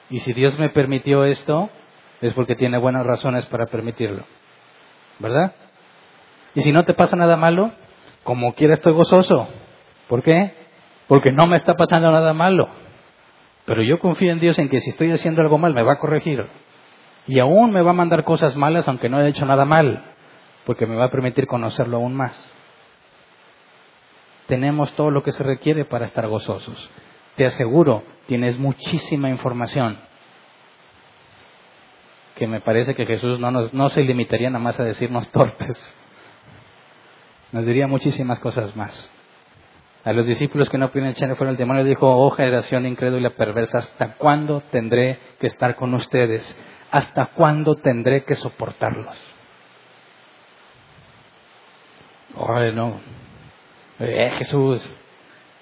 Y 0.10 0.20
si 0.20 0.34
Dios 0.34 0.58
me 0.58 0.70
permitió 0.70 1.24
esto, 1.24 1.70
es 2.22 2.34
porque 2.34 2.56
tiene 2.56 2.78
buenas 2.78 3.06
razones 3.06 3.46
para 3.46 3.68
permitirlo. 3.68 4.26
¿Verdad? 5.20 5.54
Y 6.56 6.62
si 6.62 6.72
no 6.72 6.84
te 6.84 6.94
pasa 6.94 7.16
nada 7.16 7.38
malo, 7.38 7.72
como 8.24 8.54
quiera 8.54 8.74
estoy 8.76 8.94
gozoso. 8.94 9.48
¿Por 10.08 10.24
qué? 10.24 10.54
Porque 11.08 11.32
no 11.32 11.48
me 11.48 11.58
está 11.58 11.76
pasando 11.76 12.12
nada 12.12 12.34
malo. 12.34 12.70
Pero 13.66 13.84
yo 13.84 14.00
confío 14.00 14.32
en 14.32 14.40
Dios 14.40 14.58
en 14.60 14.70
que 14.70 14.80
si 14.80 14.90
estoy 14.90 15.12
haciendo 15.12 15.42
algo 15.42 15.58
mal 15.58 15.74
me 15.74 15.84
va 15.84 15.94
a 15.94 16.00
corregir. 16.00 16.46
Y 17.28 17.40
aún 17.40 17.72
me 17.72 17.82
va 17.82 17.92
a 17.92 17.94
mandar 17.94 18.24
cosas 18.24 18.56
malas 18.56 18.88
aunque 18.88 19.10
no 19.10 19.18
haya 19.18 19.30
hecho 19.30 19.46
nada 19.46 19.66
mal, 19.66 20.04
porque 20.66 20.86
me 20.88 20.96
va 20.96 21.06
a 21.06 21.12
permitir 21.12 21.48
conocerlo 21.48 21.98
aún 21.98 22.16
más. 22.16 22.34
Tenemos 24.48 24.94
todo 24.94 25.12
lo 25.12 25.24
que 25.24 25.32
se 25.32 25.44
requiere 25.44 25.86
para 25.86 26.06
estar 26.06 26.28
gozosos. 26.28 26.90
Te 27.36 27.46
aseguro, 27.46 28.04
tienes 28.26 28.58
muchísima 28.58 29.30
información 29.30 29.98
que 32.42 32.48
me 32.48 32.60
parece 32.60 32.96
que 32.96 33.06
Jesús 33.06 33.40
no, 33.40 33.52
nos, 33.52 33.72
no 33.72 33.90
se 33.90 34.02
limitaría 34.02 34.50
nada 34.50 34.64
más 34.64 34.80
a 34.80 34.84
decirnos 34.84 35.30
torpes. 35.32 35.96
Nos 37.52 37.66
diría 37.66 37.88
muchísimas 37.88 38.40
cosas 38.40 38.76
más. 38.76 39.12
A 40.04 40.14
los 40.14 40.26
discípulos 40.26 40.70
que 40.70 40.78
no 40.78 40.88
pudieron 40.88 41.12
echar 41.12 41.36
fuera 41.36 41.52
el 41.52 41.58
demonio 41.58 41.84
dijo, 41.84 42.08
oh 42.10 42.32
generación 42.32 42.88
incrédula 42.88 43.32
perversa, 43.32 43.80
¿hasta 43.80 44.14
cuándo 44.16 44.64
tendré 44.72 45.20
que 45.40 45.48
estar 45.48 45.76
con 45.76 45.94
ustedes? 45.94 46.58
¿Hasta 46.90 47.28
cuándo 47.28 47.76
tendré 47.76 48.24
que 48.24 48.36
soportarlos? 48.36 49.16
Ay, 52.36 52.74
no. 52.74 53.00
Eh, 54.00 54.32
Jesús, 54.38 54.92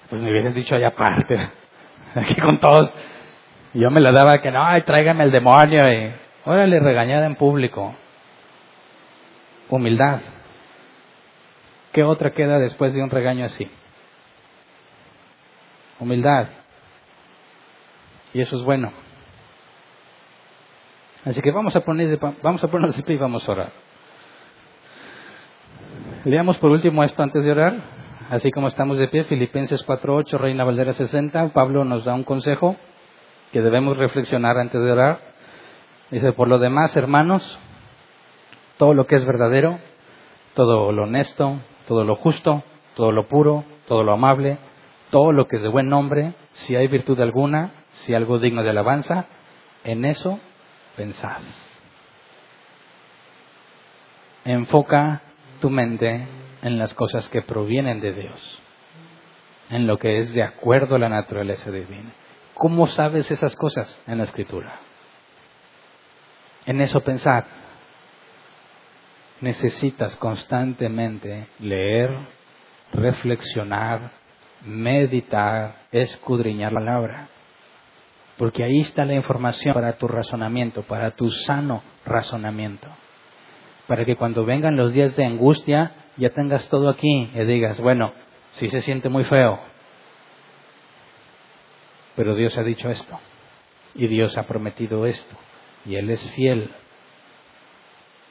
pues 0.08 0.22
me 0.22 0.30
hubieras 0.30 0.54
dicho 0.54 0.74
allá 0.74 0.88
aparte, 0.88 1.38
aquí 2.14 2.34
con 2.36 2.58
todos. 2.58 2.90
Yo 3.74 3.90
me 3.90 4.00
la 4.00 4.10
daba 4.10 4.40
que 4.40 4.50
no, 4.50 4.64
ay, 4.64 4.82
tráigame 4.82 5.24
el 5.24 5.30
demonio 5.30 5.92
y 5.92 6.12
órale, 6.46 6.80
regañada 6.80 7.26
en 7.26 7.36
público. 7.36 7.94
Humildad. 9.68 10.20
¿Qué 11.92 12.04
otra 12.04 12.32
queda 12.32 12.58
después 12.58 12.94
de 12.94 13.02
un 13.02 13.10
regaño 13.10 13.44
así? 13.44 13.70
humildad. 16.00 16.48
Y 18.32 18.40
eso 18.40 18.56
es 18.56 18.62
bueno. 18.62 18.92
Así 21.24 21.40
que 21.42 21.50
vamos 21.50 21.76
a 21.76 21.80
poner, 21.80 22.18
vamos 22.42 22.64
a 22.64 22.68
ponernos 22.68 22.96
de 22.96 23.02
pie 23.02 23.16
y 23.16 23.18
vamos 23.18 23.46
a 23.48 23.52
orar. 23.52 23.72
Leamos 26.24 26.56
por 26.58 26.70
último 26.70 27.04
esto 27.04 27.22
antes 27.22 27.44
de 27.44 27.52
orar. 27.52 28.00
Así 28.30 28.50
como 28.50 28.68
estamos 28.68 28.96
de 28.98 29.08
pie, 29.08 29.24
Filipenses 29.24 29.86
4.8, 29.86 30.38
Reina 30.38 30.64
Valdera 30.64 30.92
60, 30.92 31.48
Pablo 31.52 31.84
nos 31.84 32.04
da 32.04 32.14
un 32.14 32.24
consejo 32.24 32.76
que 33.52 33.60
debemos 33.60 33.96
reflexionar 33.96 34.56
antes 34.56 34.80
de 34.80 34.92
orar. 34.92 35.20
Dice, 36.10 36.32
por 36.32 36.48
lo 36.48 36.58
demás, 36.58 36.96
hermanos, 36.96 37.58
todo 38.76 38.94
lo 38.94 39.06
que 39.06 39.16
es 39.16 39.24
verdadero, 39.24 39.78
todo 40.54 40.92
lo 40.92 41.04
honesto, 41.04 41.58
todo 41.90 42.04
lo 42.04 42.14
justo, 42.14 42.62
todo 42.94 43.10
lo 43.10 43.26
puro, 43.26 43.64
todo 43.88 44.04
lo 44.04 44.12
amable, 44.12 44.58
todo 45.10 45.32
lo 45.32 45.48
que 45.48 45.56
es 45.56 45.62
de 45.62 45.68
buen 45.68 45.88
nombre, 45.88 46.34
si 46.52 46.76
hay 46.76 46.86
virtud 46.86 47.18
alguna, 47.18 47.82
si 47.90 48.14
algo 48.14 48.38
digno 48.38 48.62
de 48.62 48.70
alabanza, 48.70 49.26
en 49.82 50.04
eso 50.04 50.38
pensad. 50.96 51.42
Enfoca 54.44 55.22
tu 55.60 55.68
mente 55.68 56.28
en 56.62 56.78
las 56.78 56.94
cosas 56.94 57.28
que 57.28 57.42
provienen 57.42 58.00
de 58.00 58.12
Dios, 58.12 58.62
en 59.70 59.88
lo 59.88 59.98
que 59.98 60.20
es 60.20 60.32
de 60.32 60.44
acuerdo 60.44 60.94
a 60.94 61.00
la 61.00 61.08
naturaleza 61.08 61.72
divina. 61.72 62.12
¿Cómo 62.54 62.86
sabes 62.86 63.32
esas 63.32 63.56
cosas? 63.56 63.98
En 64.06 64.18
la 64.18 64.24
escritura. 64.24 64.78
En 66.66 66.80
eso 66.82 67.00
pensad. 67.00 67.46
Necesitas 69.40 70.16
constantemente 70.16 71.48
leer, 71.58 72.10
reflexionar, 72.92 74.12
meditar, 74.64 75.86
escudriñar 75.92 76.72
la 76.72 76.80
palabra. 76.80 77.28
Porque 78.36 78.64
ahí 78.64 78.80
está 78.80 79.04
la 79.04 79.14
información 79.14 79.74
para 79.74 79.98
tu 79.98 80.08
razonamiento, 80.08 80.82
para 80.82 81.10
tu 81.12 81.30
sano 81.30 81.82
razonamiento. 82.04 82.88
Para 83.86 84.04
que 84.04 84.16
cuando 84.16 84.44
vengan 84.44 84.76
los 84.76 84.92
días 84.92 85.16
de 85.16 85.24
angustia 85.24 85.92
ya 86.16 86.30
tengas 86.30 86.68
todo 86.68 86.88
aquí 86.88 87.30
y 87.34 87.44
digas, 87.44 87.80
bueno, 87.80 88.12
sí 88.52 88.68
se 88.68 88.82
siente 88.82 89.08
muy 89.08 89.24
feo, 89.24 89.58
pero 92.16 92.34
Dios 92.34 92.56
ha 92.58 92.62
dicho 92.62 92.90
esto 92.90 93.18
y 93.94 94.06
Dios 94.06 94.36
ha 94.36 94.44
prometido 94.44 95.06
esto 95.06 95.36
y 95.86 95.96
Él 95.96 96.10
es 96.10 96.20
fiel. 96.32 96.70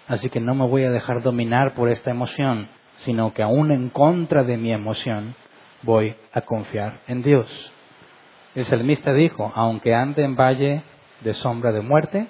Así 0.10 0.30
que 0.30 0.40
no 0.40 0.56
me 0.56 0.68
voy 0.68 0.84
a 0.84 0.90
dejar 0.90 1.22
dominar 1.22 1.76
por 1.76 1.88
esta 1.88 2.10
emoción, 2.10 2.68
sino 2.98 3.32
que 3.32 3.44
aún 3.44 3.72
en 3.72 3.90
contra 3.90 4.44
de 4.44 4.58
mi 4.58 4.74
emoción, 4.74 5.36
voy 5.84 6.16
a 6.34 6.42
confiar 6.42 7.00
en 7.08 7.22
Dios. 7.22 7.72
El 8.56 8.66
salmista 8.66 9.14
dijo, 9.14 9.54
aunque 9.56 9.94
ande 9.94 10.24
en 10.24 10.36
valle 10.36 10.82
de 11.22 11.34
sombra 11.36 11.72
de 11.72 11.82
muerte, 11.82 12.28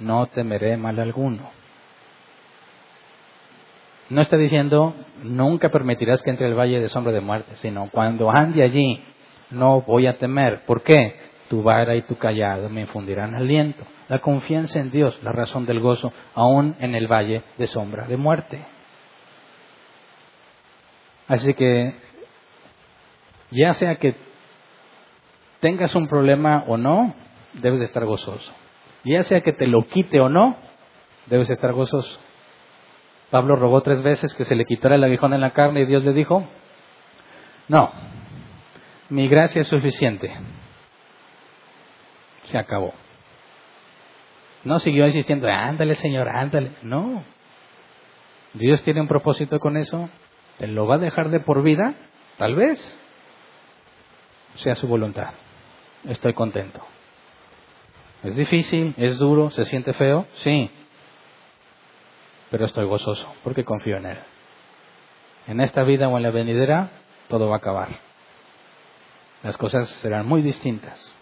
no 0.00 0.26
temeré 0.28 0.78
mal 0.78 0.98
alguno. 0.98 1.50
No 4.08 4.22
está 4.22 4.38
diciendo, 4.38 4.94
nunca 5.22 5.68
permitirás 5.68 6.22
que 6.22 6.30
entre 6.30 6.48
el 6.48 6.58
valle 6.58 6.80
de 6.80 6.88
sombra 6.88 7.12
de 7.12 7.20
muerte, 7.20 7.52
sino 7.56 7.90
cuando 7.90 8.30
ande 8.30 8.62
allí, 8.62 9.04
no 9.50 9.82
voy 9.82 10.06
a 10.06 10.16
temer. 10.16 10.64
¿Por 10.64 10.82
qué? 10.82 11.16
Tu 11.48 11.62
vara 11.62 11.94
y 11.96 12.02
tu 12.02 12.16
callado 12.16 12.70
me 12.70 12.80
infundirán 12.80 13.34
aliento. 13.34 13.84
La 14.08 14.20
confianza 14.20 14.80
en 14.80 14.90
Dios, 14.90 15.18
la 15.22 15.32
razón 15.32 15.66
del 15.66 15.80
gozo, 15.80 16.12
aún 16.34 16.76
en 16.78 16.94
el 16.94 17.06
valle 17.06 17.42
de 17.56 17.66
sombra 17.66 18.06
de 18.06 18.16
muerte. 18.16 18.64
Así 21.26 21.54
que 21.54 21.94
ya 23.50 23.72
sea 23.74 23.96
que 23.96 24.14
tengas 25.60 25.94
un 25.94 26.08
problema 26.08 26.64
o 26.66 26.76
no, 26.76 27.14
debes 27.54 27.78
de 27.78 27.86
estar 27.86 28.04
gozoso. 28.04 28.52
Ya 29.04 29.22
sea 29.22 29.40
que 29.40 29.52
te 29.52 29.66
lo 29.66 29.86
quite 29.86 30.20
o 30.20 30.28
no, 30.28 30.56
debes 31.26 31.48
de 31.48 31.54
estar 31.54 31.72
gozoso. 31.72 32.18
Pablo 33.30 33.56
rogó 33.56 33.80
tres 33.80 34.02
veces 34.02 34.34
que 34.34 34.44
se 34.44 34.54
le 34.54 34.64
quitara 34.64 34.96
el 34.96 35.04
aguijón 35.04 35.32
en 35.34 35.40
la 35.40 35.52
carne 35.52 35.80
y 35.80 35.86
Dios 35.86 36.04
le 36.04 36.12
dijo, 36.12 36.44
no, 37.68 37.90
mi 39.08 39.28
gracia 39.28 39.62
es 39.62 39.68
suficiente. 39.68 40.32
Se 42.44 42.58
acabó. 42.58 42.92
No 44.64 44.78
siguió 44.78 45.06
insistiendo, 45.06 45.48
ándale 45.48 45.94
Señor, 45.94 46.28
ándale. 46.28 46.72
No. 46.82 47.22
Dios 48.54 48.82
tiene 48.82 49.00
un 49.00 49.08
propósito 49.08 49.60
con 49.60 49.76
eso. 49.76 50.08
¿Te 50.58 50.66
lo 50.66 50.86
va 50.86 50.96
a 50.96 50.98
dejar 50.98 51.30
de 51.30 51.40
por 51.40 51.62
vida? 51.62 51.94
Tal 52.38 52.54
vez 52.54 52.80
sea 54.54 54.74
su 54.74 54.86
voluntad. 54.86 55.30
Estoy 56.08 56.32
contento. 56.32 56.84
Es 58.22 58.36
difícil, 58.36 58.94
es 58.96 59.18
duro, 59.18 59.50
se 59.50 59.66
siente 59.66 59.92
feo, 59.92 60.26
sí, 60.36 60.70
pero 62.50 62.66
estoy 62.66 62.86
gozoso 62.86 63.34
porque 63.42 63.64
confío 63.64 63.96
en 63.96 64.06
Él. 64.06 64.18
En 65.46 65.60
esta 65.60 65.82
vida 65.82 66.08
o 66.08 66.16
en 66.16 66.22
la 66.22 66.30
venidera 66.30 66.90
todo 67.28 67.48
va 67.48 67.56
a 67.56 67.58
acabar. 67.58 67.88
Las 69.42 69.56
cosas 69.58 69.88
serán 70.00 70.26
muy 70.26 70.40
distintas. 70.40 71.12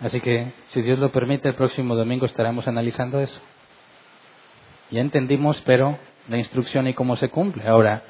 Así 0.00 0.20
que, 0.20 0.52
si 0.68 0.82
Dios 0.82 0.98
lo 0.98 1.12
permite, 1.12 1.48
el 1.48 1.54
próximo 1.54 1.94
domingo 1.94 2.26
estaremos 2.26 2.66
analizando 2.66 3.20
eso. 3.20 3.40
Ya 4.90 5.00
entendimos, 5.00 5.60
pero 5.62 5.98
la 6.28 6.38
instrucción 6.38 6.86
y 6.88 6.94
cómo 6.94 7.16
se 7.16 7.30
cumple. 7.30 7.66
Ahora, 7.66 8.02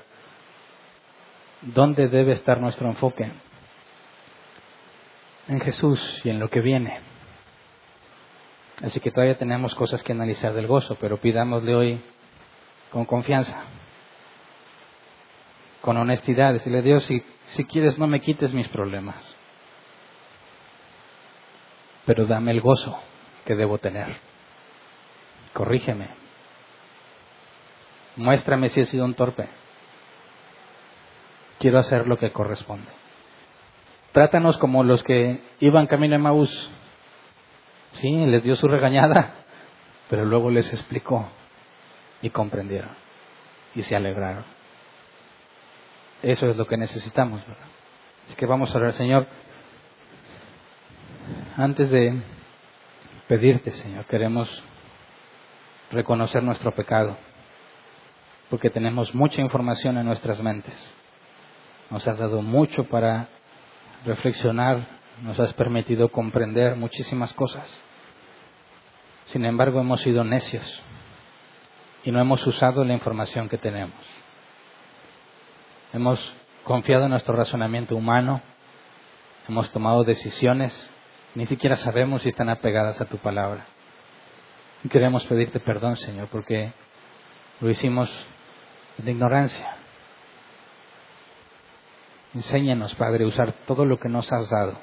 ¿dónde 1.63 2.09
debe 2.09 2.33
estar 2.33 2.61
nuestro 2.61 2.89
enfoque? 2.89 3.31
En 5.49 5.61
Jesús 5.61 6.21
y 6.25 6.31
en 6.31 6.41
lo 6.41 6.49
que 6.49 6.61
viene. 6.61 7.01
Así 8.83 8.99
que 9.01 9.11
todavía 9.11 9.39
tenemos 9.39 9.75
cosas 9.75 10.03
que 10.03 10.13
analizar 10.13 10.53
del 10.53 10.67
gozo, 10.67 10.97
pero 11.01 11.19
pidámosle 11.19 11.75
hoy 11.75 12.01
con 12.91 13.05
confianza, 13.05 13.63
con 15.81 15.97
honestidad, 15.97 16.53
decirle 16.53 16.79
a 16.79 16.83
Dios, 16.83 17.05
si, 17.05 17.23
si 17.47 17.65
quieres 17.65 17.99
no 17.99 18.07
me 18.07 18.21
quites 18.21 18.53
mis 18.53 18.69
problemas, 18.69 19.37
pero 22.07 22.27
dame 22.27 22.53
el 22.53 22.61
gozo 22.61 22.99
que 23.45 23.55
debo 23.55 23.79
tener. 23.79 24.17
Corrígeme. 25.53 26.09
Muéstrame 28.17 28.69
si 28.69 28.81
he 28.81 28.87
sido 28.87 29.05
un 29.05 29.15
torpe. 29.15 29.49
Quiero 31.59 31.79
hacer 31.79 32.07
lo 32.07 32.19
que 32.19 32.33
corresponde. 32.33 32.91
Trátanos 34.13 34.59
como 34.59 34.85
los 34.85 35.03
que 35.03 35.43
iban 35.61 35.87
camino 35.87 36.17
a 36.17 36.19
Maús 36.19 36.71
Sí, 37.95 38.11
les 38.27 38.43
dio 38.43 38.57
su 38.57 38.67
regañada, 38.67 39.35
pero 40.11 40.25
luego 40.25 40.51
les 40.51 40.73
explicó 40.73 41.29
y 42.23 42.31
comprendieron 42.31 42.91
y 43.75 43.83
se 43.83 43.95
alegraron. 43.95 44.45
Eso 46.23 46.49
es 46.49 46.57
lo 46.57 46.67
que 46.67 46.77
necesitamos, 46.77 47.41
¿verdad? 47.47 47.67
Así 48.27 48.35
que 48.35 48.47
vamos 48.47 48.75
a 48.75 48.79
orar, 48.79 48.93
Señor. 48.95 49.27
Antes 51.57 51.91
de 51.91 52.21
pedirte, 53.29 53.71
Señor, 53.71 54.05
queremos 54.07 54.63
reconocer 55.91 56.43
nuestro 56.43 56.73
pecado, 56.75 57.17
porque 58.51 58.71
tenemos 58.71 59.15
mucha 59.15 59.41
información 59.41 59.99
en 59.99 60.07
nuestras 60.07 60.43
mentes. 60.43 60.97
Nos 61.91 62.07
has 62.09 62.19
dado 62.19 62.43
mucho 62.43 62.85
para 62.85 63.29
reflexionar 64.05 64.95
nos 65.23 65.39
has 65.39 65.53
permitido 65.55 66.09
comprender 66.09 66.77
muchísimas 66.77 67.33
cosas. 67.35 67.69
Sin 69.27 69.45
embargo, 69.45 69.81
hemos 69.81 70.01
sido 70.01 70.25
necios 70.25 70.83
y 72.03 72.11
no 72.11 72.21
hemos 72.21 72.47
usado 72.47 72.85
la 72.85 72.93
información 72.93 73.49
que 73.49 73.59
tenemos. 73.59 73.95
Hemos 75.93 76.35
confiado 76.65 77.05
en 77.05 77.11
nuestro 77.11 77.37
razonamiento 77.37 77.97
humano, 77.97 78.43
hemos 79.49 79.71
tomado 79.71 80.03
decisiones, 80.05 80.91
ni 81.35 81.47
siquiera 81.47 81.77
sabemos 81.77 82.23
si 82.23 82.31
están 82.31 82.49
apegadas 82.49 83.01
a 83.01 83.07
tu 83.07 83.19
palabra. 83.19 83.67
Y 84.85 84.89
queremos 84.89 85.25
pedirte 85.25 85.61
perdón, 85.61 85.97
Señor, 85.97 86.29
porque 86.29 86.73
lo 87.61 87.71
hicimos 87.71 88.11
de 88.99 89.11
ignorancia. 89.11 89.77
Enséñanos, 92.35 92.95
Padre, 92.95 93.25
a 93.25 93.29
usar 93.29 93.53
todo 93.67 93.85
lo 93.85 93.99
que 93.99 94.09
nos 94.09 94.33
has 94.33 94.49
dado 94.51 94.79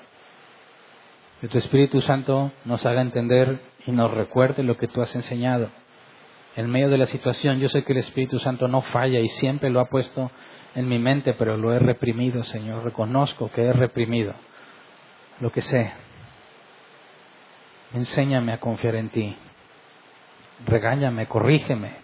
que 1.42 1.48
tu 1.48 1.58
Espíritu 1.58 2.02
Santo 2.02 2.52
nos 2.66 2.86
haga 2.86 3.02
entender 3.02 3.60
y 3.88 3.92
nos 3.92 4.12
recuerde 4.12 4.62
lo 4.62 4.78
que 4.78 4.88
tú 4.88 5.02
has 5.02 5.14
enseñado. 5.16 5.70
En 6.56 6.70
medio 6.70 6.90
de 6.90 7.00
la 7.00 7.08
situación, 7.08 7.60
yo 7.60 7.68
sé 7.68 7.84
que 7.84 7.94
el 7.94 7.98
Espíritu 7.98 8.38
Santo 8.38 8.68
no 8.68 8.82
falla 8.82 9.20
y 9.20 9.28
siempre 9.28 9.72
lo 9.72 9.80
ha 9.80 9.86
puesto 9.86 10.30
en 10.76 10.88
mi 10.88 11.00
mente, 11.00 11.34
pero 11.34 11.58
lo 11.58 11.74
he 11.74 11.80
reprimido, 11.80 12.44
Señor. 12.44 12.84
Reconozco 12.84 13.50
que 13.50 13.64
he 13.64 13.74
reprimido 13.74 14.36
lo 15.40 15.52
que 15.52 15.62
sé. 15.62 15.92
Enséñame 17.94 18.54
a 18.54 18.60
confiar 18.60 18.96
en 18.96 19.10
ti. 19.10 19.36
Regáñame, 20.66 21.28
corrígeme. 21.28 21.96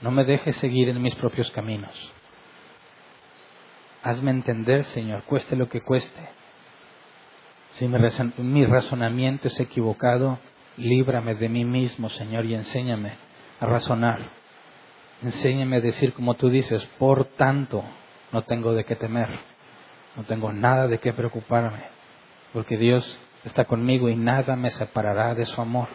No 0.00 0.10
me 0.10 0.24
dejes 0.24 0.56
seguir 0.56 0.88
en 0.88 1.02
mis 1.02 1.14
propios 1.16 1.50
caminos. 1.50 2.12
Hazme 4.02 4.30
entender, 4.30 4.84
Señor, 4.84 5.24
cueste 5.24 5.56
lo 5.56 5.68
que 5.68 5.80
cueste 5.80 6.38
si 7.78 7.86
mi 7.86 8.66
razonamiento 8.66 9.46
es 9.46 9.60
equivocado, 9.60 10.40
líbrame 10.76 11.36
de 11.36 11.48
mí 11.48 11.64
mismo, 11.64 12.08
Señor, 12.08 12.44
y 12.44 12.54
enséñame 12.54 13.12
a 13.60 13.66
razonar. 13.66 14.30
Enséñame 15.22 15.76
a 15.76 15.80
decir 15.80 16.12
como 16.12 16.34
tú 16.34 16.48
dices, 16.48 16.84
por 16.98 17.26
tanto, 17.36 17.84
no 18.32 18.42
tengo 18.42 18.72
de 18.72 18.84
qué 18.84 18.96
temer, 18.96 19.28
no 20.16 20.24
tengo 20.24 20.52
nada 20.52 20.88
de 20.88 20.98
qué 20.98 21.12
preocuparme, 21.12 21.84
porque 22.52 22.76
Dios 22.76 23.20
está 23.44 23.64
conmigo 23.64 24.08
y 24.08 24.16
nada 24.16 24.56
me 24.56 24.70
separará 24.70 25.34
de 25.34 25.46
su 25.46 25.60
amor. 25.60 25.88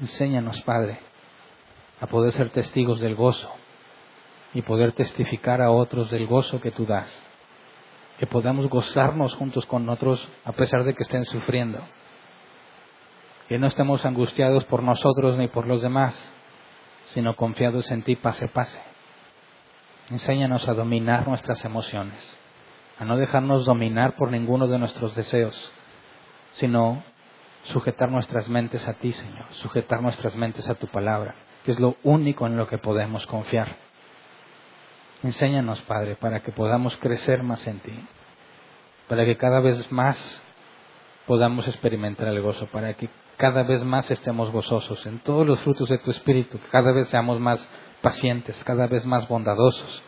Enséñanos, 0.00 0.60
Padre, 0.62 0.98
a 2.00 2.06
poder 2.06 2.32
ser 2.32 2.50
testigos 2.50 3.00
del 3.00 3.14
gozo 3.14 3.50
y 4.54 4.62
poder 4.62 4.92
testificar 4.92 5.62
a 5.62 5.70
otros 5.70 6.10
del 6.10 6.26
gozo 6.26 6.60
que 6.60 6.70
tú 6.70 6.86
das 6.86 7.26
que 8.18 8.26
podamos 8.26 8.68
gozarnos 8.68 9.34
juntos 9.34 9.66
con 9.66 9.88
otros 9.88 10.26
a 10.44 10.52
pesar 10.52 10.84
de 10.84 10.94
que 10.94 11.02
estén 11.02 11.24
sufriendo. 11.26 11.80
Que 13.48 13.58
no 13.58 13.66
estemos 13.66 14.04
angustiados 14.04 14.64
por 14.64 14.82
nosotros 14.82 15.36
ni 15.36 15.48
por 15.48 15.66
los 15.66 15.82
demás, 15.82 16.14
sino 17.12 17.36
confiados 17.36 17.90
en 17.90 18.02
ti 18.02 18.16
pase 18.16 18.48
pase. 18.48 18.80
Enséñanos 20.10 20.66
a 20.68 20.74
dominar 20.74 21.28
nuestras 21.28 21.64
emociones, 21.64 22.38
a 22.98 23.04
no 23.04 23.16
dejarnos 23.16 23.64
dominar 23.64 24.16
por 24.16 24.30
ninguno 24.30 24.66
de 24.66 24.78
nuestros 24.78 25.14
deseos, 25.14 25.72
sino 26.56 27.02
sujetar 27.64 28.10
nuestras 28.10 28.48
mentes 28.48 28.86
a 28.86 28.94
ti, 28.94 29.12
Señor, 29.12 29.46
sujetar 29.52 30.02
nuestras 30.02 30.34
mentes 30.36 30.68
a 30.68 30.74
tu 30.74 30.86
palabra, 30.86 31.34
que 31.64 31.72
es 31.72 31.80
lo 31.80 31.96
único 32.02 32.46
en 32.46 32.56
lo 32.56 32.66
que 32.66 32.78
podemos 32.78 33.26
confiar. 33.26 33.76
Enséñanos, 35.22 35.80
Padre, 35.82 36.16
para 36.16 36.40
que 36.40 36.52
podamos 36.52 36.96
crecer 36.98 37.42
más 37.42 37.66
en 37.66 37.80
ti, 37.80 37.98
para 39.08 39.24
que 39.24 39.36
cada 39.36 39.60
vez 39.60 39.90
más 39.90 40.42
podamos 41.26 41.66
experimentar 41.66 42.28
el 42.28 42.40
gozo, 42.40 42.66
para 42.66 42.94
que 42.94 43.08
cada 43.36 43.62
vez 43.62 43.82
más 43.82 44.10
estemos 44.10 44.50
gozosos 44.50 45.04
en 45.06 45.18
todos 45.20 45.46
los 45.46 45.60
frutos 45.60 45.88
de 45.88 45.98
tu 45.98 46.10
Espíritu, 46.10 46.58
que 46.58 46.68
cada 46.68 46.92
vez 46.92 47.08
seamos 47.08 47.40
más 47.40 47.66
pacientes, 48.00 48.62
cada 48.64 48.86
vez 48.86 49.04
más 49.04 49.26
bondadosos, 49.28 50.02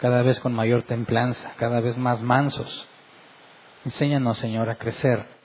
cada 0.00 0.22
vez 0.22 0.40
con 0.40 0.52
mayor 0.52 0.82
templanza, 0.82 1.52
cada 1.56 1.80
vez 1.80 1.96
más 1.96 2.20
mansos. 2.22 2.88
Enséñanos, 3.84 4.38
Señor, 4.38 4.68
a 4.68 4.74
crecer, 4.74 5.35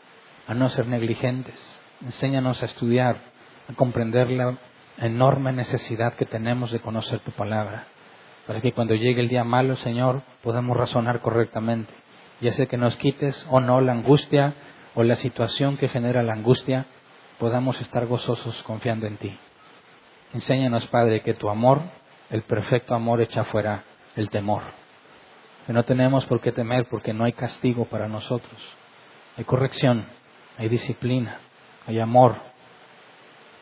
a 0.47 0.53
no 0.53 0.69
ser 0.69 0.88
negligentes. 0.88 1.55
Enséñanos 2.03 2.61
a 2.63 2.65
estudiar, 2.65 3.22
a 3.69 3.73
comprender 3.73 4.30
la 4.30 4.57
enorme 4.97 5.51
necesidad 5.51 6.13
que 6.13 6.26
tenemos 6.26 6.72
de 6.72 6.80
conocer 6.80 7.19
tu 7.19 7.31
palabra 7.31 7.85
para 8.47 8.61
que 8.61 8.73
cuando 8.73 8.95
llegue 8.95 9.22
el 9.22 9.30
día 9.30 9.43
malo, 9.43 9.76
Señor, 9.77 10.23
podamos 10.43 10.76
razonar 10.76 11.22
correctamente. 11.22 11.93
Ya 12.41 12.51
sé 12.51 12.68
que 12.68 12.77
nos 12.77 12.97
quites 12.97 13.45
o 13.49 13.59
no 13.59 13.81
la 13.81 13.91
angustia 13.91 14.55
o 14.95 15.03
la 15.03 15.15
situación 15.15 15.77
que 15.77 15.88
genera 15.88 16.23
la 16.23 16.34
angustia, 16.34 16.85
podamos 17.39 17.80
estar 17.80 18.05
gozosos 18.07 18.61
confiando 18.63 19.07
en 19.07 19.18
ti. 19.18 19.38
Enséñanos, 20.34 20.85
Padre, 20.88 21.22
que 21.22 21.34
tu 21.34 21.49
amor, 21.49 21.81
el 22.30 22.41
perfecto 22.43 22.95
amor, 22.95 23.22
echa 23.22 23.43
fuera 23.45 23.84
el 24.15 24.30
temor. 24.30 24.63
Que 25.65 25.73
no 25.73 25.84
tenemos 25.84 26.26
por 26.26 26.41
qué 26.41 26.51
temer 26.51 26.88
porque 26.89 27.13
no 27.13 27.23
hay 27.23 27.34
castigo 27.34 27.85
para 27.85 28.07
nosotros. 28.07 28.59
Hay 29.38 29.43
corrección, 29.43 30.05
hay 30.61 30.69
disciplina, 30.69 31.39
hay 31.88 31.99
amor. 31.99 32.35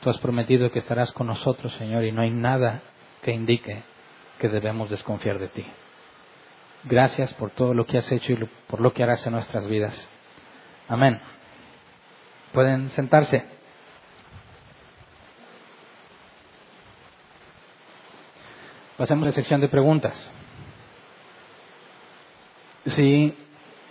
Tú 0.01 0.09
has 0.09 0.17
prometido 0.17 0.69
que 0.69 0.79
estarás 0.79 1.13
con 1.13 1.27
nosotros, 1.27 1.71
Señor, 1.75 2.03
y 2.03 2.11
no 2.11 2.21
hay 2.21 2.29
nada 2.29 2.81
que 3.21 3.31
indique 3.31 3.83
que 4.37 4.49
debemos 4.49 4.89
desconfiar 4.89 5.39
de 5.39 5.47
ti. 5.47 5.65
Gracias 6.83 7.33
por 7.35 7.51
todo 7.51 7.73
lo 7.73 7.85
que 7.85 7.97
has 7.97 8.11
hecho 8.11 8.33
y 8.33 8.49
por 8.67 8.81
lo 8.81 8.91
que 8.91 9.03
harás 9.03 9.25
en 9.25 9.31
nuestras 9.31 9.65
vidas. 9.67 10.09
Amén. 10.89 11.21
Pueden 12.51 12.89
sentarse. 12.89 13.45
Pasemos 18.97 19.23
a 19.23 19.27
la 19.27 19.31
sección 19.31 19.61
de 19.61 19.69
preguntas. 19.69 20.33
Si 22.87 23.37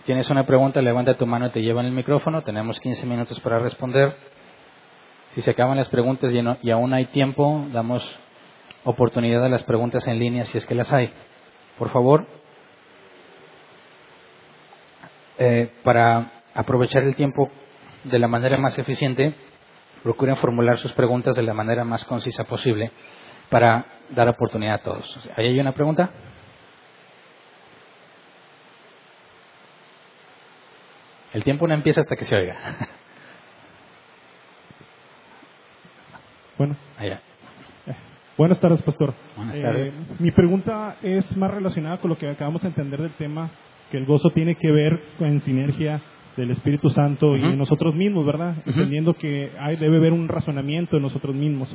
tienes 0.09 0.31
una 0.31 0.47
pregunta, 0.47 0.81
levanta 0.81 1.19
tu 1.19 1.27
mano 1.27 1.49
y 1.49 1.51
te 1.51 1.61
llevan 1.61 1.85
el 1.85 1.93
micrófono. 1.93 2.41
Tenemos 2.41 2.81
15 2.81 3.05
minutos 3.05 3.39
para 3.41 3.59
responder. 3.59 4.17
Si 5.35 5.43
se 5.43 5.51
acaban 5.51 5.77
las 5.77 5.91
preguntas 5.91 6.33
y 6.63 6.71
aún 6.71 6.95
hay 6.95 7.05
tiempo, 7.09 7.67
damos 7.75 8.03
oportunidad 8.85 9.43
de 9.43 9.51
las 9.51 9.65
preguntas 9.65 10.09
en 10.09 10.19
línea 10.19 10.47
si 10.47 10.57
es 10.57 10.65
que 10.65 10.75
las 10.75 10.91
hay. 10.95 11.13
Por 11.77 11.91
favor, 11.91 12.27
eh, 15.37 15.73
para 15.85 16.43
aprovechar 16.55 17.03
el 17.03 17.15
tiempo 17.15 17.51
de 18.05 18.19
la 18.19 18.29
manera 18.29 18.57
más 18.57 18.79
eficiente, 18.79 19.35
procuren 20.03 20.37
formular 20.37 20.79
sus 20.79 20.93
preguntas 20.93 21.37
de 21.37 21.43
la 21.43 21.53
manera 21.53 21.85
más 21.85 22.07
concisa 22.07 22.45
posible 22.45 22.93
para 23.51 23.85
dar 24.09 24.27
oportunidad 24.31 24.77
a 24.77 24.79
todos. 24.79 25.21
¿Ahí 25.37 25.49
hay 25.49 25.61
una 25.61 25.73
pregunta? 25.73 26.09
El 31.39 31.45
tiempo 31.45 31.69
no 31.69 31.75
empieza 31.75 32.01
hasta 32.01 32.17
que 32.17 32.25
se 32.25 32.35
oiga. 32.35 32.57
Bueno. 36.59 36.75
Allá. 36.99 37.21
Eh, 37.87 37.93
Buenas 38.37 38.59
tardes, 38.59 38.83
pastor. 38.83 39.15
Buenas 39.37 39.55
Eh, 39.55 39.63
tardes. 39.63 39.95
mi 40.19 40.33
pregunta 40.33 40.97
es 41.01 41.37
más 41.37 41.53
relacionada 41.53 41.99
con 41.99 42.11
lo 42.11 42.19
que 42.19 42.29
acabamos 42.29 42.63
de 42.63 42.67
entender 42.69 43.01
del 43.01 43.13
tema, 43.13 43.51
que 43.93 43.99
el 43.99 44.05
gozo 44.07 44.31
tiene 44.31 44.57
que 44.57 44.73
ver 44.73 45.01
con 45.17 45.41
sinergia 45.43 46.01
del 46.37 46.51
Espíritu 46.51 46.91
Santo 46.91 47.37
y 47.37 47.41
de 47.43 47.57
nosotros 47.57 47.95
mismos, 47.95 48.27
¿verdad? 48.27 48.57
Entendiendo 48.67 49.15
que 49.15 49.53
hay, 49.61 49.77
debe 49.77 49.99
haber 49.99 50.13
un 50.13 50.27
razonamiento 50.27 50.97
en 50.97 51.03
nosotros 51.05 51.37
mismos. 51.37 51.73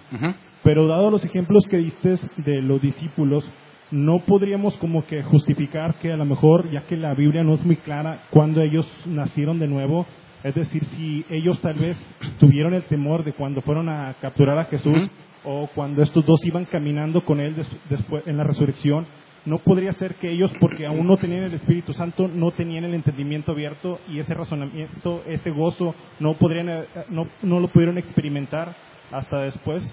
Pero 0.61 0.87
dado 0.87 1.09
los 1.09 1.23
ejemplos 1.23 1.65
que 1.69 1.77
diste 1.77 2.17
de 2.35 2.61
los 2.61 2.81
discípulos, 2.81 3.49
no 3.91 4.19
podríamos 4.25 4.75
como 4.77 5.05
que 5.05 5.21
justificar 5.23 5.95
que 5.95 6.11
a 6.11 6.17
lo 6.17 6.25
mejor, 6.25 6.69
ya 6.71 6.81
que 6.81 6.97
la 6.97 7.13
Biblia 7.13 7.43
no 7.43 7.53
es 7.53 7.63
muy 7.63 7.75
clara, 7.75 8.23
cuando 8.31 8.61
ellos 8.61 8.87
nacieron 9.05 9.59
de 9.59 9.67
nuevo, 9.67 10.05
es 10.43 10.55
decir, 10.55 10.83
si 10.85 11.25
ellos 11.29 11.59
tal 11.61 11.75
vez 11.75 11.97
tuvieron 12.39 12.73
el 12.73 12.83
temor 12.83 13.23
de 13.23 13.33
cuando 13.33 13.61
fueron 13.61 13.89
a 13.89 14.15
capturar 14.21 14.57
a 14.59 14.65
Jesús 14.65 15.09
o 15.45 15.67
cuando 15.75 16.01
estos 16.01 16.25
dos 16.25 16.39
iban 16.45 16.65
caminando 16.65 17.23
con 17.23 17.39
él 17.39 17.55
des- 17.55 17.77
después 17.89 18.25
en 18.27 18.37
la 18.37 18.43
resurrección, 18.43 19.05
no 19.45 19.57
podría 19.59 19.91
ser 19.93 20.15
que 20.15 20.31
ellos, 20.31 20.49
porque 20.59 20.85
aún 20.85 21.05
no 21.05 21.17
tenían 21.17 21.43
el 21.43 21.53
Espíritu 21.53 21.93
Santo, 21.93 22.29
no 22.29 22.51
tenían 22.51 22.85
el 22.85 22.93
entendimiento 22.93 23.51
abierto 23.51 23.99
y 24.09 24.19
ese 24.19 24.33
razonamiento, 24.33 25.21
ese 25.27 25.51
gozo, 25.51 25.93
no 26.21 26.33
podrían, 26.35 26.69
eh, 26.69 26.83
no, 27.09 27.27
no 27.41 27.59
lo 27.59 27.67
pudieron 27.67 27.97
experimentar 27.97 28.73
hasta 29.11 29.39
después. 29.41 29.83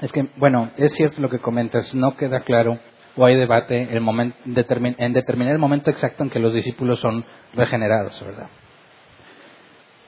Es 0.00 0.12
que, 0.12 0.28
bueno, 0.36 0.70
es 0.76 0.92
cierto 0.94 1.20
lo 1.22 1.30
que 1.30 1.38
comentas, 1.38 1.94
no 1.94 2.14
queda 2.16 2.40
claro 2.40 2.78
o 3.16 3.24
hay 3.24 3.34
debate 3.36 3.88
el 3.90 4.02
momen- 4.02 4.34
determin- 4.44 4.96
en 4.98 5.12
determinar 5.14 5.54
el 5.54 5.58
momento 5.58 5.90
exacto 5.90 6.22
en 6.22 6.28
que 6.30 6.38
los 6.38 6.52
discípulos 6.52 7.00
son 7.00 7.24
regenerados, 7.54 8.22
¿verdad? 8.24 8.48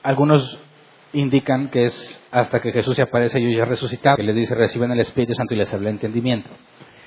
Algunos 0.03 0.59
indican 1.13 1.69
que 1.69 1.85
es 1.85 2.21
hasta 2.31 2.61
que 2.61 2.71
Jesús 2.71 2.95
se 2.95 3.01
aparece 3.01 3.39
ellos 3.39 3.55
ya 3.57 3.65
resucitados, 3.65 4.17
que 4.17 4.23
les 4.23 4.35
dice 4.35 4.53
reciben 4.53 4.91
el 4.91 4.99
Espíritu 4.99 5.33
Santo 5.33 5.55
y 5.55 5.57
les 5.57 5.73
habla 5.73 5.89
entendimiento. 5.89 6.49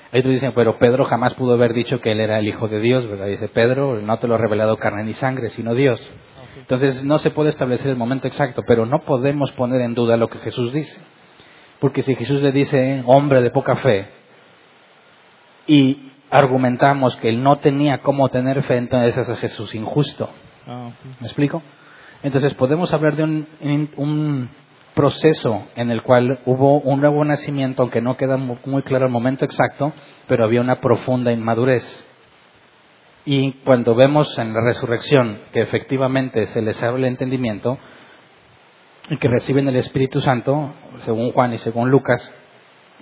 Otros 0.09 0.33
dicen, 0.33 0.51
pero 0.53 0.77
Pedro 0.77 1.05
jamás 1.05 1.33
pudo 1.33 1.53
haber 1.53 1.73
dicho 1.73 1.99
que 2.01 2.11
él 2.11 2.19
era 2.19 2.37
el 2.37 2.47
Hijo 2.47 2.67
de 2.67 2.79
Dios, 2.81 3.07
¿verdad? 3.09 3.27
Dice 3.27 3.47
Pedro, 3.47 3.99
no 4.01 4.19
te 4.19 4.27
lo 4.27 4.35
ha 4.35 4.37
revelado 4.37 4.77
carne 4.77 5.03
ni 5.05 5.13
sangre, 5.13 5.49
sino 5.49 5.73
Dios. 5.73 5.99
Entonces 6.57 7.03
no 7.03 7.17
se 7.17 7.31
puede 7.31 7.49
establecer 7.49 7.89
el 7.89 7.95
momento 7.97 8.27
exacto, 8.27 8.61
pero 8.67 8.85
no 8.85 8.99
podemos 9.05 9.51
poner 9.53 9.81
en 9.81 9.95
duda 9.95 10.17
lo 10.17 10.27
que 10.27 10.37
Jesús 10.39 10.71
dice. 10.73 11.01
Porque 11.83 12.01
si 12.01 12.15
Jesús 12.15 12.41
le 12.41 12.53
dice, 12.53 13.03
hombre 13.05 13.41
de 13.41 13.51
poca 13.51 13.75
fe, 13.75 14.07
y 15.67 16.11
argumentamos 16.29 17.13
que 17.17 17.27
él 17.27 17.43
no 17.43 17.57
tenía 17.57 17.97
cómo 17.97 18.29
tener 18.29 18.63
fe, 18.63 18.77
entonces 18.77 19.27
es 19.27 19.37
Jesús 19.39 19.75
injusto. 19.75 20.29
Ah. 20.65 20.91
¿Me 21.19 21.27
explico? 21.27 21.61
Entonces 22.23 22.53
podemos 22.53 22.93
hablar 22.93 23.17
de 23.17 23.23
un, 23.25 23.47
un 23.97 24.49
proceso 24.93 25.67
en 25.75 25.91
el 25.91 26.03
cual 26.03 26.39
hubo 26.45 26.79
un 26.79 27.01
nuevo 27.01 27.25
nacimiento, 27.25 27.81
aunque 27.81 27.99
no 27.99 28.15
queda 28.15 28.37
mu- 28.37 28.55
muy 28.63 28.81
claro 28.83 29.07
el 29.07 29.11
momento 29.11 29.43
exacto, 29.43 29.91
pero 30.25 30.45
había 30.45 30.61
una 30.61 30.79
profunda 30.79 31.33
inmadurez. 31.33 31.83
Y 33.25 33.55
cuando 33.65 33.93
vemos 33.93 34.39
en 34.39 34.53
la 34.53 34.61
resurrección 34.61 35.37
que 35.51 35.59
efectivamente 35.59 36.45
se 36.45 36.61
les 36.61 36.81
abre 36.81 37.01
el 37.01 37.07
entendimiento 37.09 37.77
y 39.09 39.17
que 39.17 39.27
reciben 39.27 39.67
el 39.67 39.75
Espíritu 39.75 40.21
Santo, 40.21 40.73
según 40.99 41.31
Juan 41.31 41.53
y 41.53 41.57
según 41.57 41.89
Lucas, 41.89 42.33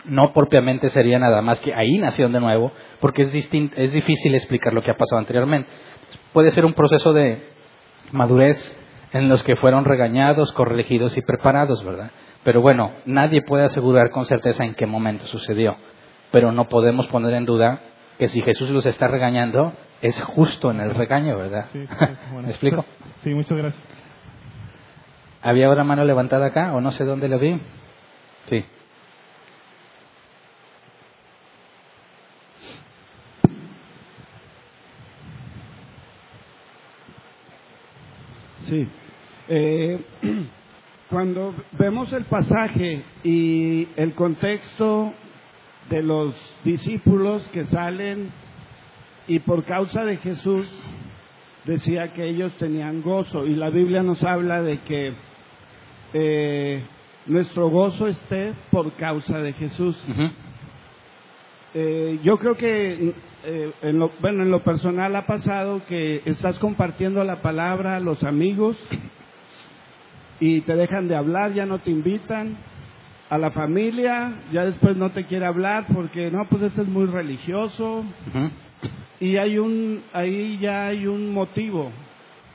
no 0.05 0.33
propiamente 0.33 0.89
sería 0.89 1.19
nada 1.19 1.41
más 1.41 1.59
que 1.59 1.73
ahí 1.75 1.97
nacieron 1.99 2.33
de 2.33 2.39
nuevo, 2.39 2.71
porque 2.99 3.23
es, 3.23 3.31
distin- 3.31 3.71
es 3.75 3.91
difícil 3.91 4.33
explicar 4.33 4.73
lo 4.73 4.81
que 4.81 4.89
ha 4.91 4.97
pasado 4.97 5.19
anteriormente. 5.19 5.69
Puede 6.33 6.51
ser 6.51 6.65
un 6.65 6.73
proceso 6.73 7.13
de 7.13 7.43
madurez 8.11 8.77
en 9.13 9.29
los 9.29 9.43
que 9.43 9.55
fueron 9.57 9.85
regañados, 9.85 10.51
corregidos 10.53 11.17
y 11.17 11.21
preparados, 11.21 11.83
¿verdad? 11.83 12.11
Pero 12.43 12.61
bueno, 12.61 12.91
nadie 13.05 13.41
puede 13.43 13.65
asegurar 13.65 14.09
con 14.09 14.25
certeza 14.25 14.63
en 14.65 14.73
qué 14.73 14.87
momento 14.87 15.27
sucedió. 15.27 15.75
Pero 16.31 16.51
no 16.51 16.67
podemos 16.67 17.05
poner 17.07 17.33
en 17.35 17.45
duda 17.45 17.81
que 18.17 18.27
si 18.27 18.41
Jesús 18.41 18.69
los 18.71 18.85
está 18.85 19.07
regañando, 19.07 19.73
es 20.01 20.19
justo 20.23 20.71
en 20.71 20.79
el 20.79 20.95
regaño, 20.95 21.37
¿verdad? 21.37 21.65
Sí, 21.73 21.85
sí, 21.85 21.95
bueno. 22.31 22.43
¿Me 22.43 22.49
explico? 22.49 22.85
Sí, 23.23 23.29
muchas 23.31 23.57
gracias. 23.57 23.83
¿Había 25.43 25.69
otra 25.69 25.83
mano 25.83 26.05
levantada 26.05 26.47
acá 26.47 26.73
o 26.73 26.81
no 26.81 26.91
sé 26.91 27.03
dónde 27.03 27.27
la 27.27 27.37
vi? 27.37 27.59
Sí. 28.45 28.63
Sí. 38.67 38.87
Eh, 39.49 39.99
cuando 41.09 41.55
vemos 41.71 42.13
el 42.13 42.25
pasaje 42.25 43.03
y 43.23 43.87
el 43.95 44.13
contexto 44.13 45.11
de 45.89 46.03
los 46.03 46.35
discípulos 46.63 47.45
que 47.51 47.65
salen 47.65 48.31
y 49.27 49.39
por 49.39 49.65
causa 49.65 50.05
de 50.05 50.17
Jesús 50.17 50.67
decía 51.65 52.13
que 52.13 52.29
ellos 52.29 52.53
tenían 52.59 53.01
gozo 53.01 53.45
y 53.45 53.55
la 53.55 53.69
Biblia 53.69 54.03
nos 54.03 54.23
habla 54.23 54.61
de 54.61 54.79
que 54.81 55.13
eh, 56.13 56.83
nuestro 57.25 57.69
gozo 57.69 58.07
esté 58.07 58.53
por 58.71 58.93
causa 58.93 59.37
de 59.37 59.53
Jesús. 59.53 59.97
Eh, 61.73 62.19
yo 62.23 62.37
creo 62.37 62.55
que 62.55 63.13
eh, 63.43 63.71
en 63.81 63.97
lo, 63.97 64.11
bueno, 64.19 64.43
en 64.43 64.51
lo 64.51 64.59
personal 64.59 65.15
ha 65.15 65.25
pasado 65.25 65.81
que 65.87 66.21
estás 66.25 66.59
compartiendo 66.59 67.23
la 67.23 67.41
palabra 67.41 67.95
a 67.95 67.99
los 67.99 68.23
amigos 68.23 68.77
y 70.39 70.61
te 70.61 70.75
dejan 70.75 71.07
de 71.07 71.15
hablar, 71.15 71.53
ya 71.53 71.65
no 71.65 71.79
te 71.79 71.91
invitan. 71.91 72.57
A 73.29 73.37
la 73.37 73.51
familia, 73.51 74.41
ya 74.51 74.65
después 74.65 74.97
no 74.97 75.11
te 75.11 75.25
quiere 75.25 75.45
hablar 75.45 75.85
porque 75.93 76.29
no, 76.29 76.39
pues 76.49 76.63
este 76.63 76.81
es 76.81 76.87
muy 76.89 77.05
religioso. 77.05 78.03
Y 79.21 79.37
hay 79.37 79.57
un, 79.57 80.03
ahí 80.11 80.57
ya 80.59 80.87
hay 80.87 81.07
un 81.07 81.31
motivo, 81.33 81.93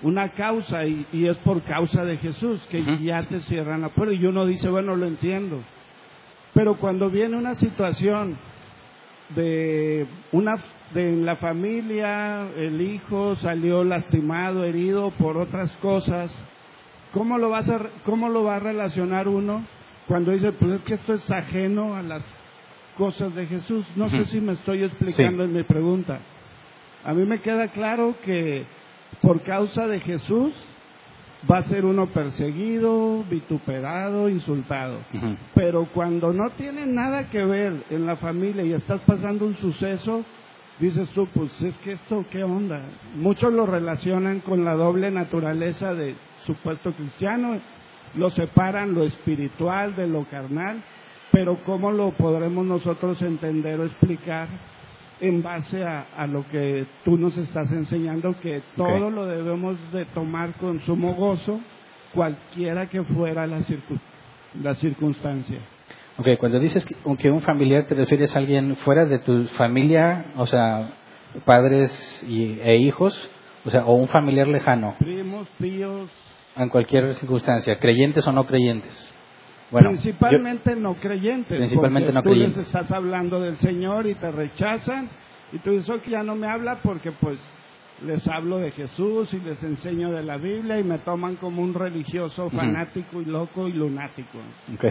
una 0.02 0.30
causa, 0.30 0.84
y, 0.86 1.06
y 1.12 1.26
es 1.26 1.36
por 1.38 1.62
causa 1.62 2.04
de 2.04 2.18
Jesús, 2.18 2.60
que 2.70 2.82
ya 3.02 3.22
te 3.24 3.40
cierran 3.40 3.82
la 3.82 3.88
puerta. 3.90 4.14
Y 4.14 4.24
uno 4.24 4.46
dice, 4.46 4.68
bueno, 4.68 4.96
lo 4.96 5.06
entiendo. 5.06 5.60
Pero 6.54 6.76
cuando 6.76 7.10
viene 7.10 7.36
una 7.36 7.54
situación 7.54 8.36
de 9.34 10.06
una 10.32 10.54
de 10.94 11.08
en 11.08 11.26
la 11.26 11.36
familia, 11.36 12.48
el 12.56 12.80
hijo 12.80 13.36
salió 13.36 13.84
lastimado, 13.84 14.64
herido 14.64 15.10
por 15.18 15.36
otras 15.36 15.72
cosas, 15.82 16.30
¿cómo 17.12 17.38
lo 17.38 17.50
vas 17.50 17.68
a 17.68 17.80
cómo 18.04 18.28
lo 18.28 18.44
va 18.44 18.56
a 18.56 18.60
relacionar 18.60 19.26
uno 19.28 19.64
cuando 20.06 20.30
dice, 20.30 20.52
pues 20.52 20.74
es 20.74 20.82
que 20.82 20.94
esto 20.94 21.14
es 21.14 21.30
ajeno 21.30 21.96
a 21.96 22.02
las 22.02 22.24
cosas 22.96 23.34
de 23.34 23.46
Jesús? 23.46 23.84
No 23.96 24.08
sé 24.08 24.26
si 24.26 24.40
me 24.40 24.52
estoy 24.52 24.84
explicando 24.84 25.44
en 25.44 25.52
mi 25.52 25.64
pregunta. 25.64 26.20
A 27.04 27.12
mí 27.12 27.24
me 27.26 27.40
queda 27.40 27.68
claro 27.68 28.14
que 28.24 28.64
por 29.26 29.42
causa 29.42 29.88
de 29.88 29.98
Jesús 29.98 30.54
va 31.50 31.58
a 31.58 31.64
ser 31.64 31.84
uno 31.84 32.06
perseguido, 32.06 33.24
vituperado, 33.28 34.28
insultado. 34.28 35.00
Pero 35.52 35.88
cuando 35.92 36.32
no 36.32 36.50
tiene 36.50 36.86
nada 36.86 37.28
que 37.28 37.44
ver 37.44 37.72
en 37.90 38.06
la 38.06 38.14
familia 38.18 38.62
y 38.62 38.72
estás 38.72 39.00
pasando 39.00 39.44
un 39.44 39.56
suceso, 39.56 40.24
dices 40.78 41.08
tú, 41.08 41.26
pues 41.34 41.60
es 41.60 41.74
que 41.78 41.94
esto, 41.94 42.24
¿qué 42.30 42.44
onda? 42.44 42.82
Muchos 43.16 43.52
lo 43.52 43.66
relacionan 43.66 44.38
con 44.38 44.64
la 44.64 44.74
doble 44.74 45.10
naturaleza 45.10 45.92
de 45.92 46.14
supuesto 46.46 46.92
cristiano, 46.92 47.58
lo 48.14 48.30
separan 48.30 48.94
lo 48.94 49.02
espiritual 49.02 49.96
de 49.96 50.06
lo 50.06 50.22
carnal, 50.26 50.84
pero 51.32 51.58
¿cómo 51.66 51.90
lo 51.90 52.12
podremos 52.12 52.64
nosotros 52.64 53.20
entender 53.22 53.80
o 53.80 53.86
explicar 53.86 54.46
en 55.20 55.42
base 55.42 55.82
a, 55.84 56.06
a 56.16 56.26
lo 56.26 56.46
que 56.48 56.86
tú 57.04 57.16
nos 57.16 57.36
estás 57.38 57.70
enseñando, 57.72 58.38
que 58.40 58.62
todo 58.76 59.10
lo 59.10 59.26
debemos 59.26 59.76
de 59.92 60.04
tomar 60.06 60.52
con 60.54 60.80
sumo 60.82 61.14
gozo, 61.14 61.60
cualquiera 62.14 62.86
que 62.86 63.02
fuera 63.02 63.46
la, 63.46 63.58
circun- 63.60 64.00
la 64.62 64.74
circunstancia? 64.74 65.58
Ok, 66.18 66.28
cuando 66.38 66.58
dices 66.58 66.84
que, 66.86 66.94
que 67.18 67.30
un 67.30 67.42
familiar 67.42 67.84
te 67.84 67.94
refieres 67.94 68.34
a 68.34 68.38
alguien 68.38 68.76
fuera 68.76 69.04
de 69.04 69.18
tu 69.18 69.44
familia, 69.56 70.26
o 70.36 70.46
sea, 70.46 70.90
padres 71.44 72.24
y, 72.26 72.58
e 72.62 72.76
hijos, 72.76 73.14
o 73.64 73.70
sea, 73.70 73.84
o 73.84 73.94
un 73.94 74.08
familiar 74.08 74.48
lejano, 74.48 74.94
Primos, 74.98 75.46
tíos, 75.58 76.08
en 76.56 76.68
cualquier 76.70 77.14
circunstancia, 77.16 77.78
creyentes 77.78 78.26
o 78.26 78.32
no 78.32 78.46
creyentes. 78.46 79.12
Bueno, 79.70 79.90
yo- 79.90 80.00
principalmente 80.00 80.76
no 80.76 80.94
creyentes. 80.94 81.58
Principalmente 81.58 82.12
no 82.12 82.22
tú 82.22 82.30
creyentes. 82.30 82.56
les 82.58 82.66
estás 82.66 82.90
hablando 82.92 83.40
del 83.40 83.56
Señor 83.56 84.06
y 84.06 84.14
te 84.14 84.30
rechazan 84.30 85.08
y 85.52 85.58
tú 85.58 85.72
dices, 85.72 85.88
"Ok, 85.90 86.06
ya 86.08 86.22
no 86.22 86.36
me 86.36 86.46
habla 86.48 86.78
porque 86.82 87.10
pues 87.12 87.38
les 88.04 88.26
hablo 88.28 88.58
de 88.58 88.70
Jesús 88.72 89.32
y 89.32 89.40
les 89.40 89.62
enseño 89.62 90.10
de 90.12 90.22
la 90.22 90.36
Biblia 90.36 90.78
y 90.78 90.84
me 90.84 90.98
toman 90.98 91.36
como 91.36 91.62
un 91.62 91.72
religioso 91.74 92.50
fanático 92.50 93.20
y 93.22 93.24
loco 93.24 93.68
y 93.68 93.72
lunático. 93.72 94.38
Ok. 94.74 94.84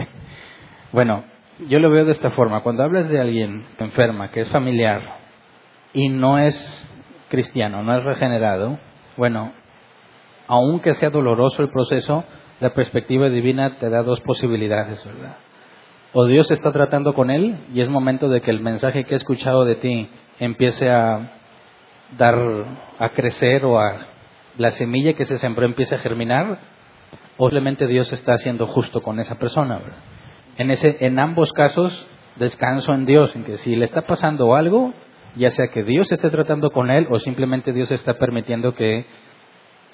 Bueno, 0.92 1.24
yo 1.68 1.78
lo 1.78 1.88
veo 1.90 2.04
de 2.04 2.12
esta 2.12 2.30
forma. 2.30 2.60
Cuando 2.62 2.82
hablas 2.82 3.08
de 3.08 3.20
alguien 3.20 3.64
que 3.78 3.84
enferma, 3.84 4.30
que 4.30 4.40
es 4.40 4.48
familiar 4.50 5.00
y 5.92 6.08
no 6.08 6.38
es 6.38 6.54
cristiano, 7.28 7.82
no 7.82 7.96
es 7.96 8.04
regenerado, 8.04 8.78
bueno, 9.16 9.52
aunque 10.48 10.94
sea 10.94 11.10
doloroso 11.10 11.62
el 11.62 11.70
proceso, 11.70 12.24
la 12.60 12.74
perspectiva 12.74 13.28
divina 13.28 13.76
te 13.78 13.90
da 13.90 14.02
dos 14.02 14.20
posibilidades, 14.20 15.04
¿verdad? 15.04 15.36
O 16.12 16.24
Dios 16.24 16.50
está 16.50 16.72
tratando 16.72 17.12
con 17.12 17.30
él 17.30 17.56
y 17.74 17.80
es 17.80 17.88
momento 17.88 18.28
de 18.28 18.40
que 18.40 18.50
el 18.50 18.60
mensaje 18.60 19.04
que 19.04 19.14
he 19.14 19.16
escuchado 19.16 19.64
de 19.64 19.74
ti 19.74 20.08
empiece 20.38 20.88
a 20.90 21.32
dar, 22.16 22.38
a 22.98 23.08
crecer 23.10 23.64
o 23.64 23.78
a 23.78 24.06
la 24.56 24.70
semilla 24.70 25.12
que 25.12 25.26
se 25.26 25.36
sembró 25.38 25.66
empiece 25.66 25.94
a 25.94 25.98
germinar, 25.98 26.58
o 27.36 27.48
simplemente 27.48 27.86
Dios 27.86 28.10
está 28.12 28.34
haciendo 28.34 28.66
justo 28.68 29.02
con 29.02 29.20
esa 29.20 29.34
persona. 29.34 29.78
¿verdad? 29.78 29.98
En, 30.56 30.70
ese, 30.70 30.96
en 31.00 31.18
ambos 31.18 31.52
casos, 31.52 32.06
descanso 32.36 32.94
en 32.94 33.04
Dios, 33.04 33.34
en 33.36 33.44
que 33.44 33.58
si 33.58 33.76
le 33.76 33.84
está 33.84 34.02
pasando 34.02 34.54
algo, 34.54 34.94
ya 35.34 35.50
sea 35.50 35.68
que 35.68 35.82
Dios 35.82 36.10
esté 36.10 36.30
tratando 36.30 36.70
con 36.70 36.90
él 36.90 37.06
o 37.10 37.18
simplemente 37.18 37.72
Dios 37.72 37.90
está 37.90 38.14
permitiendo 38.14 38.74
que 38.74 39.04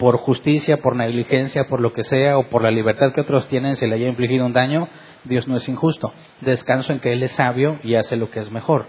por 0.02 0.16
justicia, 0.16 0.78
por 0.78 0.96
negligencia, 0.96 1.68
por 1.68 1.80
lo 1.80 1.92
que 1.92 2.02
sea, 2.02 2.36
o 2.36 2.50
por 2.50 2.64
la 2.64 2.72
libertad 2.72 3.12
que 3.12 3.20
otros 3.20 3.46
tienen, 3.46 3.76
se 3.76 3.86
le 3.86 3.94
haya 3.94 4.08
infligido 4.08 4.44
un 4.44 4.52
daño, 4.52 4.88
Dios 5.22 5.46
no 5.46 5.54
es 5.56 5.68
injusto. 5.68 6.12
Descanso 6.40 6.92
en 6.92 6.98
que 6.98 7.12
Él 7.12 7.22
es 7.22 7.30
sabio 7.30 7.78
y 7.84 7.94
hace 7.94 8.16
lo 8.16 8.28
que 8.28 8.40
es 8.40 8.50
mejor. 8.50 8.86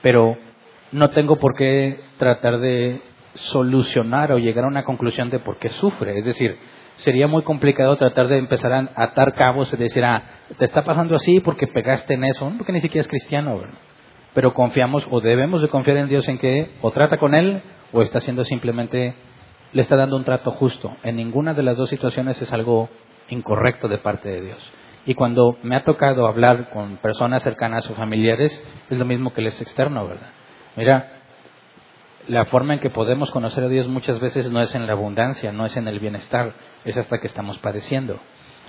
Pero 0.00 0.38
no 0.92 1.10
tengo 1.10 1.40
por 1.40 1.56
qué 1.56 1.98
tratar 2.18 2.60
de 2.60 3.00
solucionar 3.34 4.30
o 4.30 4.38
llegar 4.38 4.64
a 4.64 4.68
una 4.68 4.84
conclusión 4.84 5.28
de 5.28 5.40
por 5.40 5.56
qué 5.56 5.70
sufre. 5.70 6.16
Es 6.18 6.24
decir, 6.24 6.56
sería 6.98 7.26
muy 7.26 7.42
complicado 7.42 7.96
tratar 7.96 8.28
de 8.28 8.38
empezar 8.38 8.72
a 8.72 8.92
atar 8.94 9.34
cabos 9.34 9.72
y 9.72 9.76
decir, 9.76 10.04
ah, 10.04 10.22
te 10.56 10.66
está 10.66 10.84
pasando 10.84 11.16
así 11.16 11.40
porque 11.40 11.66
pegaste 11.66 12.14
en 12.14 12.22
eso, 12.26 12.52
porque 12.56 12.70
ni 12.70 12.80
siquiera 12.80 13.00
es 13.00 13.08
cristiano. 13.08 13.60
Pero 14.34 14.54
confiamos 14.54 15.04
o 15.10 15.20
debemos 15.20 15.62
de 15.62 15.68
confiar 15.68 15.96
en 15.96 16.08
Dios 16.08 16.28
en 16.28 16.38
que 16.38 16.70
o 16.80 16.92
trata 16.92 17.16
con 17.16 17.34
Él 17.34 17.60
o 17.92 18.02
está 18.02 18.18
haciendo 18.18 18.44
simplemente, 18.44 19.16
le 19.74 19.82
está 19.82 19.96
dando 19.96 20.16
un 20.16 20.24
trato 20.24 20.52
justo. 20.52 20.96
En 21.02 21.16
ninguna 21.16 21.52
de 21.52 21.62
las 21.62 21.76
dos 21.76 21.90
situaciones 21.90 22.40
es 22.40 22.52
algo 22.52 22.88
incorrecto 23.28 23.88
de 23.88 23.98
parte 23.98 24.30
de 24.30 24.40
Dios. 24.40 24.72
Y 25.04 25.14
cuando 25.14 25.58
me 25.62 25.76
ha 25.76 25.84
tocado 25.84 26.26
hablar 26.26 26.70
con 26.70 26.96
personas 26.96 27.42
cercanas 27.42 27.88
o 27.90 27.94
familiares, 27.94 28.64
es 28.88 28.98
lo 28.98 29.04
mismo 29.04 29.34
que 29.34 29.42
les 29.42 29.60
externo, 29.60 30.06
¿verdad? 30.06 30.30
Mira, 30.76 31.12
la 32.28 32.46
forma 32.46 32.74
en 32.74 32.80
que 32.80 32.88
podemos 32.88 33.30
conocer 33.30 33.64
a 33.64 33.68
Dios 33.68 33.86
muchas 33.86 34.18
veces 34.20 34.50
no 34.50 34.62
es 34.62 34.74
en 34.74 34.86
la 34.86 34.92
abundancia, 34.92 35.52
no 35.52 35.66
es 35.66 35.76
en 35.76 35.88
el 35.88 36.00
bienestar, 36.00 36.54
es 36.84 36.96
hasta 36.96 37.18
que 37.18 37.26
estamos 37.26 37.58
padeciendo. 37.58 38.18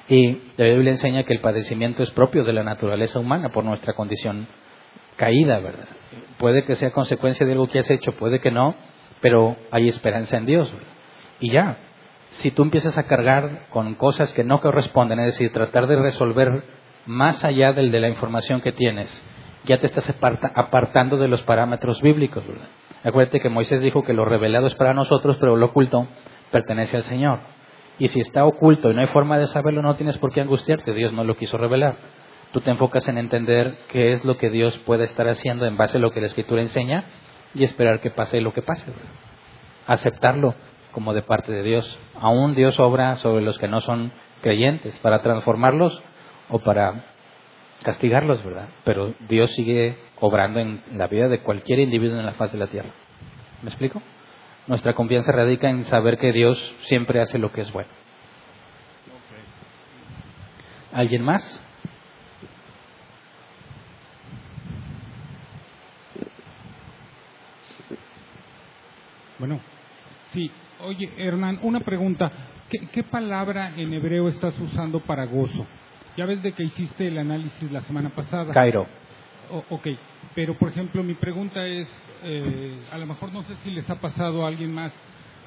Y 0.10 0.40
la 0.58 0.66
Biblia 0.66 0.92
enseña 0.92 1.24
que 1.24 1.34
el 1.34 1.40
padecimiento 1.40 2.04
es 2.04 2.12
propio 2.12 2.44
de 2.44 2.54
la 2.54 2.64
naturaleza 2.64 3.20
humana 3.20 3.50
por 3.50 3.64
nuestra 3.64 3.94
condición 3.94 4.48
caída, 5.16 5.60
¿verdad? 5.60 5.88
Puede 6.38 6.66
que 6.66 6.76
sea 6.76 6.92
consecuencia 6.92 7.46
de 7.46 7.54
algo 7.54 7.68
que 7.68 7.80
has 7.80 7.90
hecho, 7.90 8.12
puede 8.14 8.40
que 8.40 8.52
no, 8.52 8.76
pero 9.22 9.56
hay 9.72 9.88
esperanza 9.88 10.38
en 10.38 10.46
Dios. 10.46 10.72
Y 11.40 11.52
ya, 11.52 11.78
si 12.32 12.52
tú 12.52 12.64
empiezas 12.64 12.98
a 12.98 13.04
cargar 13.04 13.68
con 13.70 13.96
cosas 13.96 14.34
que 14.34 14.44
no 14.44 14.62
corresponden, 14.62 15.20
es 15.20 15.28
decir, 15.28 15.52
tratar 15.52 15.88
de 15.88 15.98
resolver 15.98 16.64
más 17.06 17.44
allá 17.44 17.74
del 17.74 17.92
de 17.92 18.00
la 18.00 18.10
información 18.10 18.62
que 18.62 18.72
tienes, 18.72 19.10
ya 19.66 19.80
te 19.80 19.88
estás 19.88 20.14
apartando 20.56 21.18
de 21.18 21.28
los 21.28 21.42
parámetros 21.44 22.02
bíblicos. 22.02 22.44
Acuérdate 23.04 23.40
que 23.40 23.50
Moisés 23.50 23.82
dijo 23.82 24.04
que 24.04 24.14
lo 24.14 24.26
revelado 24.26 24.68
es 24.68 24.76
para 24.76 24.94
nosotros, 24.94 25.38
pero 25.40 25.56
lo 25.56 25.68
oculto 25.68 26.08
pertenece 26.52 26.98
al 26.98 27.04
Señor. 27.04 27.40
Y 27.98 28.10
si 28.10 28.20
está 28.20 28.46
oculto 28.46 28.92
y 28.92 28.94
no 28.94 29.02
hay 29.02 29.08
forma 29.08 29.38
de 29.38 29.48
saberlo, 29.48 29.82
no 29.82 29.96
tienes 29.96 30.18
por 30.18 30.32
qué 30.32 30.42
angustiarte, 30.42 30.94
Dios 30.94 31.14
no 31.14 31.24
lo 31.24 31.36
quiso 31.36 31.58
revelar. 31.58 31.96
Tú 32.52 32.62
te 32.62 32.72
enfocas 32.72 33.08
en 33.08 33.18
entender 33.18 33.78
qué 33.90 34.14
es 34.14 34.26
lo 34.26 34.38
que 34.38 34.50
Dios 34.50 34.78
puede 34.80 35.06
estar 35.06 35.28
haciendo 35.28 35.66
en 35.66 35.78
base 35.78 35.98
a 35.98 36.02
lo 36.02 36.12
que 36.12 36.22
la 36.22 36.28
Escritura 36.28 36.62
enseña 36.62 37.06
y 37.54 37.64
esperar 37.64 38.02
que 38.02 38.12
pase 38.12 38.42
lo 38.42 38.54
que 38.54 38.62
pase. 38.62 38.92
Aceptarlo 39.88 40.56
como 40.96 41.14
de 41.14 41.24
parte 41.24 41.52
de 41.52 41.62
Dios. 41.62 42.00
Aún 42.16 42.56
Dios 42.56 42.80
obra 42.80 43.18
sobre 43.18 43.44
los 43.44 43.60
que 43.60 43.68
no 43.68 43.82
son 43.82 44.14
creyentes 44.42 44.98
para 45.00 45.20
transformarlos 45.20 46.02
o 46.50 46.60
para 46.60 47.04
castigarlos, 47.84 48.42
¿verdad? 48.46 48.70
Pero 48.86 49.14
Dios 49.28 49.52
sigue 49.56 49.98
obrando 50.22 50.62
en 50.62 50.82
la 50.94 51.08
vida 51.08 51.28
de 51.28 51.42
cualquier 51.42 51.80
individuo 51.80 52.18
en 52.18 52.26
la 52.26 52.32
faz 52.32 52.54
de 52.54 52.60
la 52.60 52.68
tierra. 52.68 52.92
¿Me 53.62 53.70
explico? 53.70 54.02
Nuestra 54.68 54.94
confianza 54.94 55.34
radica 55.34 55.70
en 55.70 55.84
saber 55.84 56.18
que 56.18 56.32
Dios 56.32 56.58
siempre 56.84 57.20
hace 57.22 57.40
lo 57.40 57.52
que 57.52 57.62
es 57.62 57.72
bueno. 57.74 57.90
¿Alguien 60.94 61.24
más? 61.24 61.62
Bueno, 69.38 69.60
sí, 70.32 70.50
Oye, 70.86 71.10
Hernán, 71.18 71.58
una 71.64 71.80
pregunta. 71.80 72.32
¿Qué, 72.70 73.04
palabra 73.04 73.74
en 73.76 73.92
hebreo 73.94 74.28
estás 74.28 74.54
usando 74.60 75.00
para 75.00 75.26
gozo? 75.26 75.66
Ya 76.16 76.28
ves 76.28 76.44
de 76.44 76.52
que 76.52 76.64
hiciste 76.64 77.08
el 77.08 77.18
análisis 77.18 77.72
la 77.72 77.82
semana 77.82 78.10
pasada. 78.10 78.54
Cairo. 78.54 78.86
ok, 79.70 79.88
pero 80.36 80.58
por 80.58 80.70
ejemplo 80.70 81.02
mi 81.02 81.16
pregunta 81.16 81.66
es, 81.66 81.88
eh, 82.24 82.80
a 82.92 83.00
lo 83.00 83.08
mejor 83.08 83.34
no 83.34 83.42
sé 83.44 83.56
si 83.64 83.72
les 83.72 83.90
ha 83.90 83.96
pasado 83.96 84.46
a 84.46 84.48
alguien 84.48 84.72
más, 84.74 84.92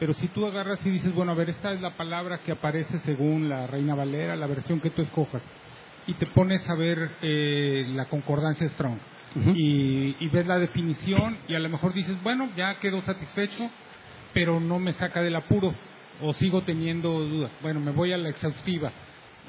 pero 0.00 0.12
si 0.14 0.26
tú 0.28 0.44
agarras 0.44 0.84
y 0.84 0.90
dices, 0.90 1.14
bueno, 1.14 1.32
a 1.32 1.34
ver, 1.36 1.50
esta 1.50 1.72
es 1.72 1.80
la 1.80 1.96
palabra 1.96 2.38
que 2.38 2.52
aparece 2.52 2.98
según 3.00 3.48
la 3.48 3.68
Reina 3.68 3.94
Valera, 3.94 4.34
la 4.34 4.46
versión 4.46 4.80
que 4.80 4.90
tú 4.90 5.02
escojas, 5.02 5.42
y 6.08 6.14
te 6.14 6.26
pones 6.26 6.68
a 6.68 6.74
ver 6.74 7.10
eh, 7.22 7.86
la 7.90 8.06
concordancia 8.06 8.68
Strong, 8.70 8.98
y, 9.54 10.16
y 10.18 10.28
ves 10.30 10.46
la 10.46 10.58
definición, 10.58 11.38
y 11.46 11.54
a 11.54 11.60
lo 11.60 11.68
mejor 11.68 11.92
dices, 11.92 12.20
bueno, 12.24 12.48
ya 12.56 12.78
quedo 12.80 13.02
satisfecho, 13.02 13.70
pero 14.38 14.60
no 14.60 14.78
me 14.78 14.92
saca 14.92 15.20
del 15.20 15.34
apuro 15.34 15.74
o 16.22 16.32
sigo 16.34 16.62
teniendo 16.62 17.10
dudas. 17.10 17.50
Bueno, 17.60 17.80
me 17.80 17.90
voy 17.90 18.12
a 18.12 18.16
la 18.16 18.28
exhaustiva 18.28 18.92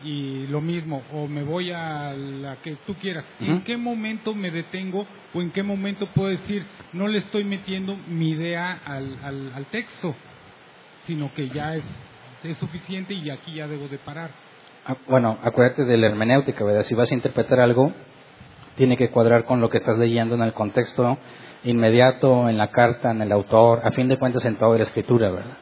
y 0.03 0.47
lo 0.47 0.61
mismo, 0.61 1.03
o 1.13 1.27
me 1.27 1.43
voy 1.43 1.71
a 1.71 2.11
la 2.13 2.55
que 2.63 2.75
tú 2.87 2.95
quieras. 2.95 3.23
¿En 3.39 3.61
qué 3.61 3.77
momento 3.77 4.33
me 4.33 4.49
detengo 4.49 5.05
o 5.31 5.41
en 5.43 5.51
qué 5.51 5.61
momento 5.61 6.07
puedo 6.07 6.29
decir, 6.29 6.65
no 6.93 7.07
le 7.07 7.19
estoy 7.19 7.43
metiendo 7.43 7.95
mi 8.07 8.31
idea 8.31 8.79
al, 8.83 9.19
al, 9.53 9.65
texto, 9.67 10.15
sino 11.05 11.31
que 11.35 11.49
ya 11.49 11.75
es, 11.75 11.83
es 12.43 12.57
suficiente 12.57 13.13
y 13.13 13.29
aquí 13.29 13.53
ya 13.53 13.67
debo 13.67 13.87
de 13.89 13.99
parar? 13.99 14.31
Ah, 14.87 14.95
bueno, 15.07 15.37
acuérdate 15.43 15.85
de 15.85 15.97
la 15.97 16.07
hermenéutica, 16.07 16.63
¿verdad? 16.63 16.81
Si 16.81 16.95
vas 16.95 17.11
a 17.11 17.13
interpretar 17.13 17.59
algo, 17.59 17.93
tiene 18.75 18.97
que 18.97 19.09
cuadrar 19.09 19.45
con 19.45 19.61
lo 19.61 19.69
que 19.69 19.77
estás 19.77 19.99
leyendo 19.99 20.33
en 20.33 20.41
el 20.41 20.53
contexto 20.53 21.19
inmediato 21.63 22.49
en 22.49 22.57
la 22.57 22.71
carta, 22.71 23.11
en 23.11 23.21
el 23.21 23.31
autor, 23.31 23.81
a 23.83 23.91
fin 23.91 24.07
de 24.07 24.17
cuentas 24.17 24.45
en 24.45 24.55
toda 24.55 24.77
la 24.77 24.83
escritura, 24.83 25.29
¿verdad? 25.29 25.57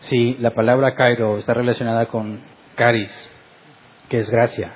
Si 0.00 0.34
la 0.34 0.50
palabra 0.50 0.94
Cairo 0.94 1.38
está 1.38 1.54
relacionada 1.54 2.06
con 2.06 2.42
caris, 2.74 3.10
que 4.08 4.18
es 4.18 4.30
gracia, 4.30 4.74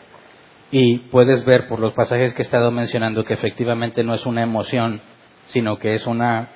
y 0.70 0.98
puedes 1.10 1.44
ver 1.44 1.68
por 1.68 1.78
los 1.78 1.92
pasajes 1.92 2.34
que 2.34 2.42
he 2.42 2.44
estado 2.44 2.70
mencionando 2.70 3.24
que 3.24 3.34
efectivamente 3.34 4.02
no 4.02 4.14
es 4.14 4.24
una 4.26 4.42
emoción, 4.42 5.00
sino 5.48 5.78
que 5.78 5.94
es 5.94 6.06
una 6.06 6.50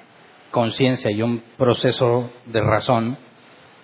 conciencia 0.50 1.10
y 1.10 1.22
un 1.22 1.42
proceso 1.58 2.30
de 2.46 2.60
razón, 2.62 3.18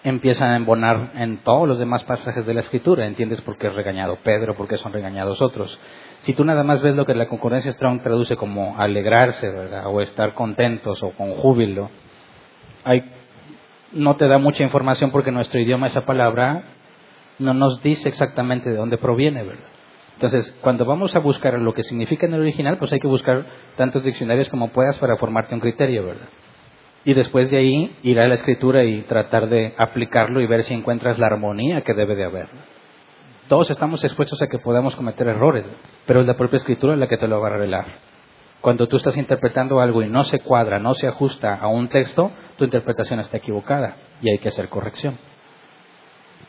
empiezan 0.05 0.51
a 0.51 0.57
embonar 0.57 1.13
en 1.15 1.39
todos 1.39 1.69
los 1.69 1.79
demás 1.79 2.03
pasajes 2.05 2.45
de 2.47 2.55
la 2.55 2.61
escritura. 2.61 3.07
¿Entiendes 3.07 3.41
por 3.43 3.57
qué 3.59 3.69
es 3.69 3.75
regañado 3.75 4.17
Pedro, 4.25 4.57
por 4.57 4.69
qué 4.69 4.79
son 4.79 4.93
regañados 4.93 5.41
otros? 5.41 5.79
Si 6.23 6.35
tú 6.35 6.45
nada 6.45 6.63
más 6.63 6.81
ves 6.83 6.95
lo 6.95 7.05
que 7.05 7.15
la 7.15 7.27
concurrencia 7.27 7.73
Strong 7.73 8.03
traduce 8.03 8.37
como 8.37 8.79
alegrarse, 8.79 9.51
¿verdad? 9.51 9.87
O 9.87 10.01
estar 10.01 10.35
contentos 10.35 11.03
o 11.03 11.11
con 11.11 11.35
júbilo, 11.35 11.91
hay, 12.85 13.05
no 13.93 14.17
te 14.17 14.29
da 14.29 14.39
mucha 14.39 14.63
información 14.63 15.11
porque 15.11 15.33
nuestro 15.33 15.59
idioma, 15.59 15.89
esa 15.89 16.07
palabra, 16.07 16.63
no 17.41 17.55
nos 17.55 17.83
dice 17.83 18.09
exactamente 18.09 18.71
de 18.71 18.77
dónde 18.77 18.99
proviene, 18.99 19.43
¿verdad? 19.43 19.65
Entonces, 20.15 20.57
cuando 20.61 20.85
vamos 20.85 21.17
a 21.17 21.19
buscar 21.19 21.59
lo 21.59 21.75
que 21.75 21.83
significa 21.83 22.27
en 22.27 22.35
el 22.35 22.41
original, 22.43 22.79
pues 22.79 22.93
hay 22.93 23.01
que 23.01 23.09
buscar 23.09 23.45
tantos 23.77 24.05
diccionarios 24.05 24.49
como 24.49 24.69
puedas 24.69 24.97
para 24.99 25.17
formarte 25.17 25.55
un 25.55 25.61
criterio, 25.61 26.07
¿verdad? 26.07 26.29
Y 27.05 27.15
después 27.15 27.51
de 27.51 27.57
ahí 27.57 27.97
ir 28.05 28.21
a 28.21 28.29
la 28.29 28.35
escritura 28.35 28.85
y 28.85 29.01
tratar 29.03 29.49
de 29.49 29.75
aplicarlo 29.77 30.41
y 30.41 30.47
ver 30.47 30.63
si 30.63 30.75
encuentras 30.75 31.19
la 31.19 31.27
armonía 31.27 31.81
que 31.81 31.95
debe 31.95 32.15
de 32.15 32.25
haber. 32.25 32.49
Todos 33.53 33.71
estamos 33.71 34.03
expuestos 34.03 34.41
a 34.41 34.47
que 34.47 34.59
podamos 34.61 34.97
cometer 34.97 35.29
errores, 35.29 35.67
pero 36.07 36.23
es 36.23 36.27
la 36.27 36.39
propia 36.39 36.57
escritura 36.57 36.97
la 36.97 37.07
que 37.07 37.19
te 37.19 37.29
lo 37.29 37.39
va 37.39 37.49
a 37.49 37.51
revelar. 37.51 37.85
Cuando 38.63 38.89
tú 38.89 38.97
estás 38.97 39.15
interpretando 39.19 39.79
algo 39.79 40.01
y 40.01 40.09
no 40.09 40.25
se 40.25 40.39
cuadra, 40.39 40.79
no 40.79 40.95
se 40.95 41.07
ajusta 41.07 41.57
a 41.57 41.69
un 41.69 41.89
texto, 41.89 42.31
tu 42.57 42.65
interpretación 42.65 43.21
está 43.21 43.37
equivocada 43.37 43.97
y 44.23 44.31
hay 44.31 44.39
que 44.39 44.49
hacer 44.49 44.71
corrección. 44.71 45.19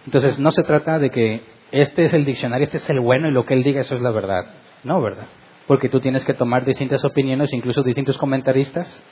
Entonces, 0.06 0.40
no 0.40 0.54
se 0.54 0.64
trata 0.64 0.98
de 0.98 1.10
que 1.10 1.44
este 1.74 2.06
es 2.06 2.14
el 2.14 2.24
diccionario, 2.24 2.64
este 2.64 2.78
es 2.78 2.90
el 2.90 3.02
bueno 3.02 3.28
y 3.28 3.32
lo 3.32 3.46
que 3.46 3.56
él 3.56 3.64
diga 3.64 3.82
eso 3.82 3.96
es 3.96 4.02
la 4.02 4.12
verdad. 4.12 4.46
No, 4.86 5.02
¿verdad? 5.02 5.26
Porque 5.68 5.90
tú 5.90 6.00
tienes 6.00 6.24
que 6.24 6.34
tomar 6.34 6.64
distintas 6.64 7.04
opiniones, 7.04 7.52
incluso 7.52 7.84
distintos 7.84 8.18
comentaristas, 8.18 9.04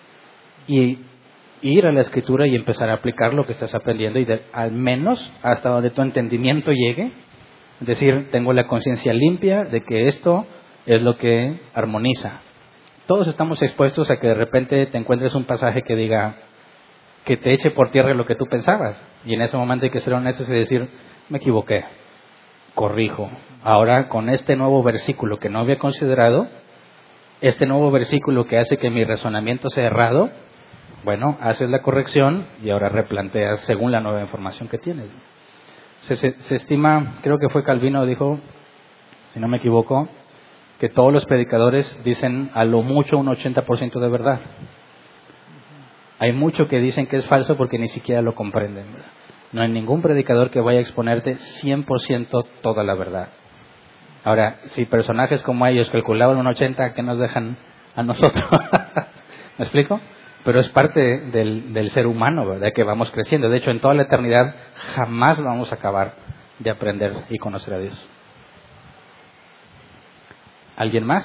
y 0.66 0.98
ir 1.62 1.86
a 1.86 1.92
la 1.92 2.00
escritura 2.00 2.48
y 2.48 2.56
empezar 2.56 2.90
a 2.90 2.94
aplicar 2.94 3.34
lo 3.34 3.46
que 3.46 3.52
estás 3.52 3.76
aprendiendo 3.76 4.18
y 4.18 4.28
al 4.54 4.72
menos 4.72 5.34
hasta 5.44 5.68
donde 5.68 5.90
tu 5.90 6.02
entendimiento 6.02 6.72
llegue, 6.72 7.12
es 7.82 7.88
decir, 7.88 8.30
tengo 8.30 8.54
la 8.54 8.68
conciencia 8.68 9.12
limpia 9.12 9.64
de 9.64 9.82
que 9.82 10.08
esto 10.08 10.46
es 10.86 11.02
lo 11.02 11.18
que 11.18 11.60
armoniza. 11.74 12.42
Todos 13.08 13.28
estamos 13.28 13.60
expuestos 13.64 14.12
a 14.12 14.18
que 14.18 14.28
de 14.28 14.36
repente 14.36 14.86
te 14.86 14.98
encuentres 15.00 15.34
un 15.34 15.46
pasaje 15.46 15.82
que 15.82 15.96
diga, 15.96 16.36
que 17.26 17.38
te 17.38 17.54
eche 17.54 17.72
por 17.72 17.90
tierra 17.90 18.14
lo 18.14 18.28
que 18.28 18.36
tú 18.36 18.46
pensabas. 18.46 19.02
Y 19.26 19.34
en 19.34 19.42
ese 19.42 19.58
momento 19.58 19.86
hay 19.86 19.90
que 19.90 20.00
ser 20.00 20.14
honestos 20.14 20.48
y 20.48 20.54
decir, 20.54 20.90
me 21.30 21.40
equivoqué, 21.40 21.84
corrijo. 22.76 23.32
Ahora 23.64 24.10
con 24.10 24.30
este 24.30 24.56
nuevo 24.56 24.84
versículo 24.84 25.40
que 25.40 25.50
no 25.50 25.60
había 25.60 25.80
considerado, 25.80 26.48
este 27.42 27.66
nuevo 27.66 27.90
versículo 27.90 28.46
que 28.46 28.60
hace 28.60 28.78
que 28.78 28.92
mi 28.92 29.04
razonamiento 29.04 29.72
sea 29.72 29.88
errado, 29.88 30.30
bueno, 31.04 31.36
haces 31.42 31.68
la 31.68 31.82
corrección 31.82 32.46
y 32.64 32.70
ahora 32.70 32.90
replanteas 32.90 33.62
según 33.62 33.92
la 33.92 34.02
nueva 34.02 34.22
información 34.22 34.70
que 34.70 34.78
tienes. 34.78 35.08
Se, 36.02 36.16
se 36.16 36.56
estima, 36.56 37.20
creo 37.22 37.38
que 37.38 37.50
fue 37.50 37.64
Calvino, 37.64 38.06
dijo, 38.06 38.40
si 39.34 39.40
no 39.40 39.48
me 39.48 39.58
equivoco, 39.58 40.10
que 40.80 40.90
todos 40.90 41.14
los 41.14 41.26
predicadores 41.26 42.04
dicen 42.04 42.50
a 42.54 42.66
lo 42.66 42.82
mucho 42.82 43.18
un 43.18 43.28
80% 43.28 44.00
de 44.00 44.10
verdad. 44.10 44.40
Hay 46.18 46.34
mucho 46.34 46.68
que 46.68 46.80
dicen 46.80 47.08
que 47.08 47.18
es 47.18 47.26
falso 47.28 47.56
porque 47.56 47.78
ni 47.78 47.88
siquiera 47.88 48.22
lo 48.22 48.36
comprenden. 48.36 48.86
No 49.52 49.62
hay 49.62 49.70
ningún 49.70 50.02
predicador 50.02 50.50
que 50.50 50.60
vaya 50.60 50.80
a 50.80 50.82
exponerte 50.82 51.36
100% 51.36 52.46
toda 52.62 52.84
la 52.84 52.96
verdad. 52.96 53.30
Ahora, 54.24 54.60
si 54.68 54.86
personajes 54.86 55.42
como 55.42 55.66
ellos 55.66 55.90
calculaban 55.90 56.38
un 56.38 56.48
80, 56.48 56.94
¿qué 56.94 57.04
nos 57.04 57.20
dejan 57.20 57.58
a 57.96 58.04
nosotros? 58.04 58.44
¿Me 59.58 59.66
explico? 59.66 60.00
Pero 60.44 60.60
es 60.60 60.70
parte 60.70 61.00
del, 61.00 61.74
del, 61.74 61.90
ser 61.92 62.08
humano, 62.08 62.48
¿verdad? 62.48 62.74
Que 62.74 62.84
vamos 62.84 63.12
creciendo. 63.12 63.50
De 63.50 63.58
hecho, 63.58 63.70
en 63.70 63.80
toda 63.80 63.94
la 63.94 64.04
eternidad 64.04 64.56
jamás 64.96 65.42
vamos 65.42 65.72
a 65.72 65.76
acabar 65.76 66.16
de 66.60 66.70
aprender 66.70 67.14
y 67.30 67.38
conocer 67.38 67.74
a 67.74 67.80
Dios. 67.80 68.10
¿Alguien 70.76 71.06
más? 71.06 71.24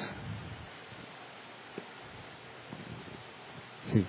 Sí. 3.86 4.04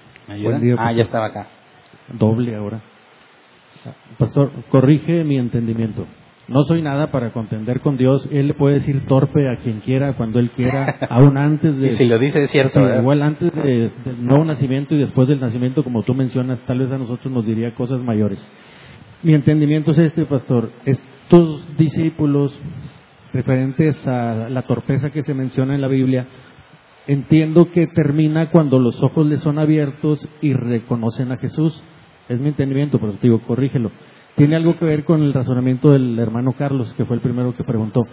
ah, 0.77 0.91
ya 0.91 1.01
estaba 1.01 1.27
acá. 1.27 1.47
Doble 2.09 2.55
ahora. 2.55 2.81
Pastor, 4.17 4.51
corrige 4.69 5.23
mi 5.23 5.37
entendimiento. 5.37 6.05
No 6.47 6.63
soy 6.63 6.81
nada 6.81 7.11
para 7.11 7.31
contender 7.31 7.81
con 7.81 7.97
Dios. 7.97 8.27
Él 8.31 8.47
le 8.47 8.53
puede 8.53 8.75
decir 8.75 9.05
torpe 9.05 9.49
a 9.49 9.57
quien 9.57 9.81
quiera, 9.81 10.13
cuando 10.13 10.39
Él 10.39 10.49
quiera, 10.51 10.97
aún 11.09 11.37
antes 11.37 11.77
de... 11.77 11.87
Y 11.87 11.89
si 11.89 12.05
lo 12.05 12.17
dice 12.17 12.43
es 12.43 12.51
cierto. 12.51 12.79
igual 12.97 13.21
antes 13.21 13.53
de, 13.53 13.91
del 14.05 14.25
nuevo 14.25 14.45
nacimiento 14.45 14.95
y 14.95 14.99
después 14.99 15.27
del 15.27 15.41
nacimiento, 15.41 15.83
como 15.83 16.03
tú 16.03 16.13
mencionas, 16.13 16.61
tal 16.61 16.79
vez 16.79 16.91
a 16.93 16.97
nosotros 16.97 17.33
nos 17.33 17.45
diría 17.45 17.75
cosas 17.75 18.01
mayores. 18.01 18.39
Mi 19.23 19.33
entendimiento 19.33 19.91
es 19.91 19.97
este, 19.97 20.25
pastor. 20.25 20.71
Estos 20.85 21.77
discípulos 21.77 22.57
referentes 23.33 24.07
a 24.07 24.49
la 24.49 24.61
torpeza 24.61 25.09
que 25.09 25.23
se 25.23 25.33
menciona 25.33 25.75
en 25.75 25.81
la 25.81 25.89
Biblia, 25.89 26.27
entiendo 27.07 27.71
que 27.71 27.87
termina 27.87 28.51
cuando 28.51 28.79
los 28.79 29.03
ojos 29.03 29.27
le 29.27 29.35
son 29.37 29.59
abiertos 29.59 30.27
y 30.41 30.53
reconocen 30.53 31.33
a 31.33 31.37
Jesús. 31.37 31.83
Es 32.29 32.39
mi 32.39 32.49
entendimiento, 32.49 32.99
pero 32.99 33.13
te 33.13 33.19
digo, 33.23 33.41
corrígelo. 33.41 33.91
Tiene 34.37 34.55
algo 34.55 34.77
que 34.77 34.85
ver 34.85 35.03
con 35.03 35.23
el 35.23 35.33
razonamiento 35.33 35.93
del 35.93 36.17
hermano 36.19 36.53
Carlos, 36.53 36.93
que 36.93 37.05
fue 37.05 37.15
el 37.15 37.23
primero 37.23 37.55
que 37.55 37.63
preguntó. 37.63 38.03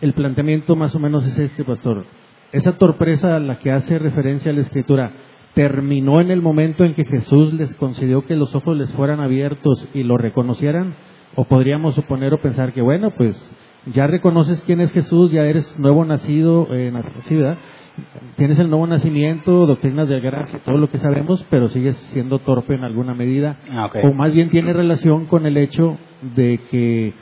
El 0.00 0.14
planteamiento 0.14 0.76
más 0.76 0.94
o 0.94 0.98
menos 0.98 1.26
es 1.26 1.38
este, 1.38 1.62
pastor. 1.62 2.06
Esa 2.52 2.78
torpeza 2.78 3.36
a 3.36 3.38
la 3.38 3.58
que 3.58 3.70
hace 3.70 3.98
referencia 3.98 4.50
la 4.54 4.62
Escritura 4.62 5.12
terminó 5.52 6.22
en 6.22 6.30
el 6.30 6.40
momento 6.40 6.84
en 6.84 6.94
que 6.94 7.04
Jesús 7.04 7.52
les 7.52 7.74
concedió 7.74 8.24
que 8.24 8.34
los 8.34 8.54
ojos 8.54 8.78
les 8.78 8.90
fueran 8.94 9.20
abiertos 9.20 9.86
y 9.92 10.04
lo 10.04 10.16
reconocieran, 10.16 10.94
o 11.34 11.44
podríamos 11.44 11.94
suponer 11.94 12.32
o 12.32 12.40
pensar 12.40 12.72
que, 12.72 12.80
bueno, 12.80 13.10
pues 13.10 13.36
ya 13.92 14.06
reconoces 14.06 14.62
quién 14.62 14.80
es 14.80 14.90
Jesús, 14.90 15.30
ya 15.32 15.42
eres 15.42 15.78
nuevo 15.78 16.06
nacido, 16.06 16.66
eh, 16.72 16.90
¿verdad? 17.30 17.58
Tienes 18.36 18.58
el 18.58 18.70
nuevo 18.70 18.86
nacimiento, 18.86 19.66
doctrinas 19.66 20.08
de 20.08 20.20
gracia, 20.20 20.60
todo 20.64 20.78
lo 20.78 20.90
que 20.90 20.98
sabemos, 20.98 21.44
pero 21.50 21.68
sigues 21.68 21.96
siendo 22.12 22.38
torpe 22.38 22.74
en 22.74 22.84
alguna 22.84 23.14
medida. 23.14 23.58
Ah, 23.70 23.90
o 24.02 24.12
más 24.12 24.32
bien 24.32 24.50
tiene 24.50 24.72
relación 24.72 25.26
con 25.26 25.46
el 25.46 25.56
hecho 25.56 25.96
de 26.34 26.60
que, 26.70 27.14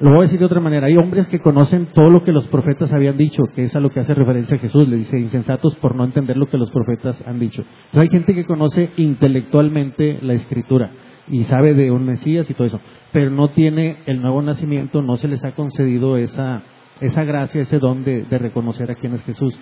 lo 0.00 0.10
voy 0.10 0.18
a 0.18 0.22
decir 0.22 0.38
de 0.38 0.44
otra 0.44 0.60
manera, 0.60 0.88
hay 0.88 0.96
hombres 0.96 1.26
que 1.28 1.40
conocen 1.40 1.86
todo 1.86 2.10
lo 2.10 2.22
que 2.22 2.32
los 2.32 2.46
profetas 2.48 2.92
habían 2.92 3.16
dicho, 3.16 3.44
que 3.54 3.62
es 3.62 3.76
a 3.76 3.80
lo 3.80 3.90
que 3.90 4.00
hace 4.00 4.14
referencia 4.14 4.58
Jesús, 4.58 4.88
le 4.88 4.96
dice 4.96 5.18
insensatos 5.18 5.74
por 5.76 5.94
no 5.94 6.04
entender 6.04 6.36
lo 6.36 6.48
que 6.48 6.58
los 6.58 6.70
profetas 6.70 7.26
han 7.26 7.38
dicho. 7.38 7.62
Entonces 7.62 8.00
hay 8.00 8.08
gente 8.08 8.34
que 8.34 8.44
conoce 8.44 8.90
intelectualmente 8.96 10.18
la 10.20 10.34
escritura 10.34 10.90
y 11.28 11.44
sabe 11.44 11.74
de 11.74 11.90
un 11.90 12.04
Mesías 12.04 12.48
y 12.50 12.54
todo 12.54 12.66
eso, 12.66 12.80
pero 13.12 13.30
no 13.30 13.48
tiene 13.50 13.98
el 14.06 14.20
nuevo 14.20 14.42
nacimiento, 14.42 15.02
no 15.02 15.16
se 15.16 15.28
les 15.28 15.44
ha 15.44 15.52
concedido 15.52 16.16
esa, 16.16 16.62
esa 17.00 17.24
gracia, 17.24 17.62
ese 17.62 17.78
don 17.78 18.04
de, 18.04 18.24
reconocer 18.30 18.90
a 18.90 18.94
quién 18.94 19.14
es 19.14 19.24
Jesús. 19.24 19.58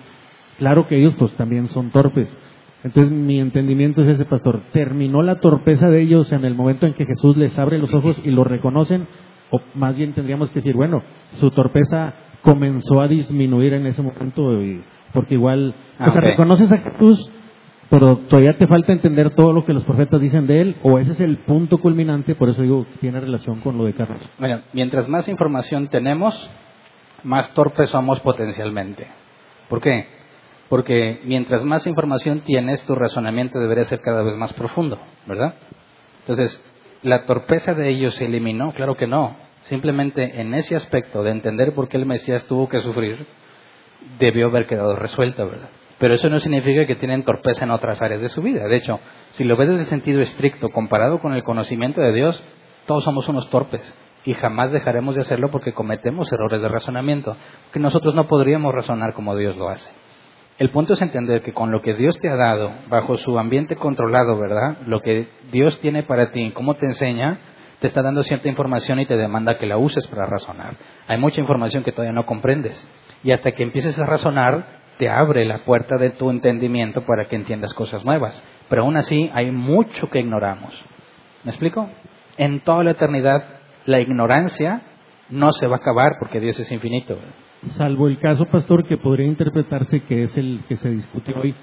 Claro 0.57 0.87
que 0.87 0.97
ellos 0.97 1.15
pues 1.17 1.31
también 1.33 1.67
son 1.67 1.91
torpes. 1.91 2.35
Entonces 2.83 3.11
mi 3.11 3.39
entendimiento 3.39 4.03
es 4.03 4.09
ese, 4.09 4.25
pastor. 4.25 4.61
¿Terminó 4.71 5.23
la 5.23 5.39
torpeza 5.39 5.89
de 5.89 6.01
ellos 6.01 6.31
en 6.31 6.45
el 6.45 6.53
momento 6.53 6.85
en 6.85 6.93
que 6.93 7.05
Jesús 7.05 7.35
les 7.35 7.57
abre 7.57 7.79
los 7.79 7.93
ojos 7.93 8.21
y 8.23 8.29
lo 8.29 8.43
reconocen? 8.43 9.07
O 9.49 9.59
más 9.73 9.95
bien 9.95 10.13
tendríamos 10.13 10.49
que 10.49 10.55
decir, 10.55 10.75
bueno, 10.75 11.01
su 11.39 11.49
torpeza 11.51 12.13
comenzó 12.43 13.01
a 13.01 13.07
disminuir 13.07 13.73
en 13.73 13.87
ese 13.87 14.03
momento, 14.03 14.51
porque 15.13 15.33
igual, 15.33 15.73
o 15.99 16.11
sea, 16.11 16.21
reconoces 16.21 16.71
a 16.71 16.77
Jesús, 16.77 17.31
pero 17.89 18.17
todavía 18.17 18.55
te 18.57 18.67
falta 18.67 18.93
entender 18.93 19.33
todo 19.33 19.51
lo 19.51 19.65
que 19.65 19.73
los 19.73 19.83
profetas 19.83 20.21
dicen 20.21 20.45
de 20.45 20.61
él, 20.61 20.75
o 20.83 20.99
ese 20.99 21.13
es 21.13 21.21
el 21.21 21.37
punto 21.37 21.79
culminante, 21.79 22.35
por 22.35 22.49
eso 22.49 22.61
digo 22.61 22.85
tiene 23.01 23.19
relación 23.19 23.61
con 23.61 23.79
lo 23.79 23.85
de 23.85 23.93
Carlos. 23.93 24.21
Bueno, 24.37 24.61
mientras 24.73 25.07
más 25.07 25.27
información 25.27 25.87
tenemos, 25.87 26.49
más 27.23 27.51
torpes 27.55 27.89
somos 27.89 28.19
potencialmente. 28.19 29.07
¿Por 29.69 29.81
qué? 29.81 30.14
Porque 30.69 31.21
mientras 31.23 31.63
más 31.63 31.85
información 31.85 32.41
tienes, 32.41 32.83
tu 32.85 32.95
razonamiento 32.95 33.59
debería 33.59 33.87
ser 33.87 34.01
cada 34.01 34.23
vez 34.23 34.35
más 34.35 34.53
profundo, 34.53 34.99
¿verdad? 35.27 35.55
Entonces, 36.21 36.59
¿la 37.03 37.25
torpeza 37.25 37.73
de 37.73 37.89
ellos 37.89 38.15
se 38.15 38.25
eliminó? 38.25 38.73
Claro 38.73 38.95
que 38.95 39.07
no. 39.07 39.35
Simplemente 39.63 40.41
en 40.41 40.53
ese 40.53 40.75
aspecto 40.75 41.23
de 41.23 41.31
entender 41.31 41.73
por 41.73 41.87
qué 41.87 41.97
el 41.97 42.05
Mesías 42.05 42.45
tuvo 42.47 42.67
que 42.67 42.81
sufrir, 42.81 43.27
debió 44.19 44.47
haber 44.47 44.65
quedado 44.67 44.95
resuelto, 44.95 45.47
¿verdad? 45.47 45.69
Pero 45.97 46.13
eso 46.13 46.29
no 46.29 46.39
significa 46.39 46.85
que 46.85 46.95
tienen 46.95 47.23
torpeza 47.23 47.63
en 47.63 47.71
otras 47.71 48.01
áreas 48.01 48.21
de 48.21 48.29
su 48.29 48.41
vida. 48.41 48.67
De 48.67 48.75
hecho, 48.75 48.99
si 49.31 49.43
lo 49.43 49.55
ves 49.55 49.69
desde 49.69 49.83
el 49.83 49.89
sentido 49.89 50.21
estricto, 50.21 50.69
comparado 50.69 51.19
con 51.19 51.33
el 51.33 51.43
conocimiento 51.43 52.01
de 52.01 52.11
Dios, 52.11 52.43
todos 52.85 53.03
somos 53.03 53.27
unos 53.29 53.49
torpes 53.49 53.95
y 54.25 54.33
jamás 54.33 54.71
dejaremos 54.71 55.15
de 55.15 55.21
hacerlo 55.21 55.49
porque 55.51 55.73
cometemos 55.73 56.31
errores 56.31 56.61
de 56.61 56.67
razonamiento, 56.67 57.37
que 57.71 57.79
nosotros 57.79 58.13
no 58.15 58.27
podríamos 58.27 58.73
razonar 58.73 59.13
como 59.13 59.35
Dios 59.35 59.55
lo 59.55 59.69
hace. 59.69 59.89
El 60.57 60.69
punto 60.69 60.93
es 60.93 61.01
entender 61.01 61.41
que 61.41 61.51
con 61.51 61.71
lo 61.71 61.81
que 61.81 61.95
Dios 61.95 62.17
te 62.19 62.29
ha 62.29 62.35
dado, 62.37 62.71
bajo 62.87 63.17
su 63.17 63.37
ambiente 63.37 63.75
controlado, 63.75 64.39
¿verdad? 64.39 64.77
Lo 64.85 65.01
que 65.01 65.27
Dios 65.51 65.77
tiene 65.81 66.03
para 66.03 66.31
ti, 66.31 66.51
cómo 66.51 66.75
te 66.75 66.85
enseña, 66.85 67.39
te 67.79 67.87
está 67.87 68.01
dando 68.01 68.23
cierta 68.23 68.47
información 68.47 69.01
y 69.01 69.05
te 69.05 69.17
demanda 69.17 69.57
que 69.57 69.65
la 69.65 69.77
uses 69.77 70.07
para 70.07 70.25
razonar. 70.25 70.75
Hay 71.07 71.17
mucha 71.17 71.41
información 71.41 71.83
que 71.83 71.91
todavía 71.91 72.13
no 72.13 72.25
comprendes. 72.25 72.89
Y 73.21 73.31
hasta 73.31 73.51
que 73.51 73.63
empieces 73.63 73.99
a 73.99 74.05
razonar, 74.05 74.65
te 74.97 75.09
abre 75.09 75.43
la 75.43 75.65
puerta 75.65 75.97
de 75.97 76.11
tu 76.11 76.29
entendimiento 76.29 77.05
para 77.05 77.25
que 77.25 77.35
entiendas 77.35 77.73
cosas 77.73 78.05
nuevas. 78.05 78.41
Pero 78.69 78.83
aún 78.83 78.95
así 78.95 79.29
hay 79.33 79.51
mucho 79.51 80.09
que 80.09 80.19
ignoramos. 80.19 80.73
¿Me 81.43 81.51
explico? 81.51 81.89
En 82.37 82.61
toda 82.61 82.83
la 82.85 82.91
eternidad 82.91 83.43
la 83.85 83.99
ignorancia 83.99 84.83
no 85.29 85.51
se 85.51 85.67
va 85.67 85.75
a 85.75 85.79
acabar 85.79 86.13
porque 86.19 86.39
Dios 86.39 86.57
es 86.59 86.71
infinito. 86.71 87.17
Salvo 87.63 88.07
el 88.07 88.17
caso, 88.19 88.45
pastor, 88.45 88.87
que 88.87 88.97
podría 88.97 89.27
interpretarse 89.27 90.01
que 90.01 90.23
es 90.23 90.37
el 90.37 90.61
que 90.67 90.75
se 90.75 90.89
discute 90.89 91.33
hoy 91.33 91.55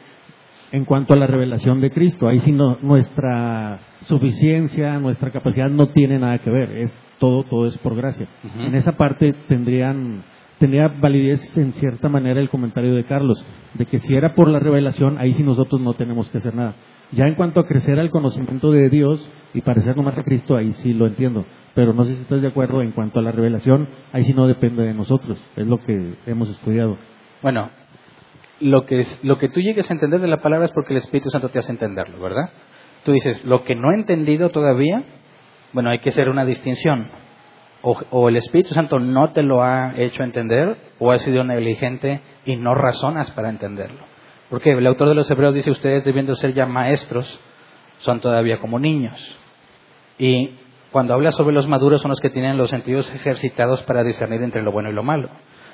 en 0.73 0.85
cuanto 0.85 1.13
a 1.13 1.17
la 1.17 1.27
revelación 1.27 1.81
de 1.81 1.91
Cristo. 1.91 2.27
Ahí 2.27 2.39
sí 2.39 2.51
no, 2.51 2.79
nuestra 2.83 3.79
suficiencia, 4.01 4.99
nuestra 4.99 5.31
capacidad 5.31 5.69
no 5.69 5.89
tiene 5.89 6.19
nada 6.19 6.39
que 6.39 6.51
ver. 6.51 6.73
Es 6.73 6.99
todo, 7.19 7.45
todo 7.45 7.67
es 7.67 7.79
por 7.79 7.95
gracia. 7.95 8.27
En 8.59 8.75
esa 8.75 8.93
parte 8.93 9.33
tendrían 9.49 10.25
tenía 10.59 10.87
validez 10.87 11.57
en 11.57 11.73
cierta 11.73 12.09
manera 12.09 12.41
el 12.41 12.49
comentario 12.49 12.95
de 12.95 13.03
Carlos, 13.03 13.45
de 13.75 13.85
que 13.85 13.99
si 13.99 14.15
era 14.15 14.37
por 14.37 14.49
la 14.49 14.61
revelación, 14.61 15.19
ahí 15.19 15.33
sí 15.35 15.43
nosotros 15.43 15.81
no 15.81 15.95
tenemos 15.95 16.31
que 16.31 16.39
hacer 16.39 16.55
nada. 16.55 16.77
Ya 17.13 17.27
en 17.27 17.35
cuanto 17.35 17.61
a 17.61 17.67
crecer 17.67 17.99
al 17.99 18.11
conocimiento 18.11 18.71
de 18.71 18.89
Dios 18.89 19.31
y 19.55 19.61
parecernos 19.61 20.05
más 20.05 20.19
a 20.19 20.23
Cristo, 20.23 20.57
ahí 20.57 20.73
sí 20.75 20.93
lo 20.93 21.07
entiendo. 21.07 21.45
Pero 21.75 21.93
no 21.93 22.05
sé 22.05 22.15
si 22.15 22.23
estás 22.23 22.43
de 22.43 22.49
acuerdo 22.49 22.83
en 22.83 22.93
cuanto 22.93 23.19
a 23.19 23.23
la 23.23 23.33
revelación, 23.33 23.89
ahí 24.13 24.25
sí 24.25 24.35
no 24.35 24.47
depende 24.47 24.83
de 24.83 24.95
nosotros, 24.95 25.43
es 25.57 25.67
lo 25.67 25.79
que 25.79 26.15
hemos 26.27 26.49
estudiado. 26.49 26.97
Bueno, 27.43 27.71
lo 28.61 28.87
que, 28.87 29.07
lo 29.23 29.39
que 29.39 29.49
tú 29.49 29.61
llegues 29.61 29.91
a 29.91 29.95
entender 29.95 30.21
de 30.21 30.29
la 30.29 30.43
palabra 30.43 30.67
es 30.67 30.73
porque 30.73 30.93
el 30.93 30.99
Espíritu 30.99 31.31
Santo 31.31 31.49
te 31.49 31.59
hace 31.59 31.73
entenderlo, 31.73 32.21
¿verdad? 32.21 32.51
Tú 33.05 33.13
dices, 33.13 33.45
lo 33.45 33.65
que 33.65 33.75
no 33.75 33.93
he 33.93 33.97
entendido 33.97 34.51
todavía, 34.51 35.03
bueno, 35.73 35.91
hay 35.91 35.99
que 35.99 36.11
hacer 36.11 36.29
una 36.29 36.45
distinción 36.45 37.09
o, 37.83 38.29
el 38.29 38.37
Espíritu 38.37 38.75
Santo 38.75 39.01
no 39.01 39.33
te 39.33 39.43
lo 39.43 39.63
ha 39.63 39.95
hecho 39.97 40.23
entender 40.23 40.77
o 40.99 41.11
has 41.11 41.23
sido 41.23 41.45
negligente 41.45 42.21
y 42.45 42.57
no 42.57 42.75
razonas 42.75 43.31
para 43.33 43.49
entenderlo. 43.49 44.12
Porque 44.53 44.73
el 44.73 44.87
autor 44.87 45.09
de 45.09 45.15
los 45.15 45.31
Hebreos 45.31 45.55
dice, 45.55 45.71
ustedes 45.71 46.05
debiendo 46.05 46.37
ser 46.37 46.53
ya 46.53 46.67
maestros, 46.67 47.41
son 48.01 48.21
todavía 48.21 48.59
como 48.59 48.79
niños. 48.79 49.19
Y 50.19 50.51
cuando 50.91 51.15
habla 51.15 51.31
sobre 51.31 51.55
los 51.55 51.67
maduros 51.67 52.03
son 52.03 52.11
los 52.11 52.21
que 52.21 52.29
tienen 52.29 52.59
los 52.59 52.69
sentidos 52.69 53.11
ejercitados 53.15 53.83
para 53.85 54.05
discernir 54.05 54.43
entre 54.43 54.61
lo 54.61 54.71
bueno 54.71 54.91
y 54.91 54.93
lo 54.93 55.03
malo. 55.03 55.31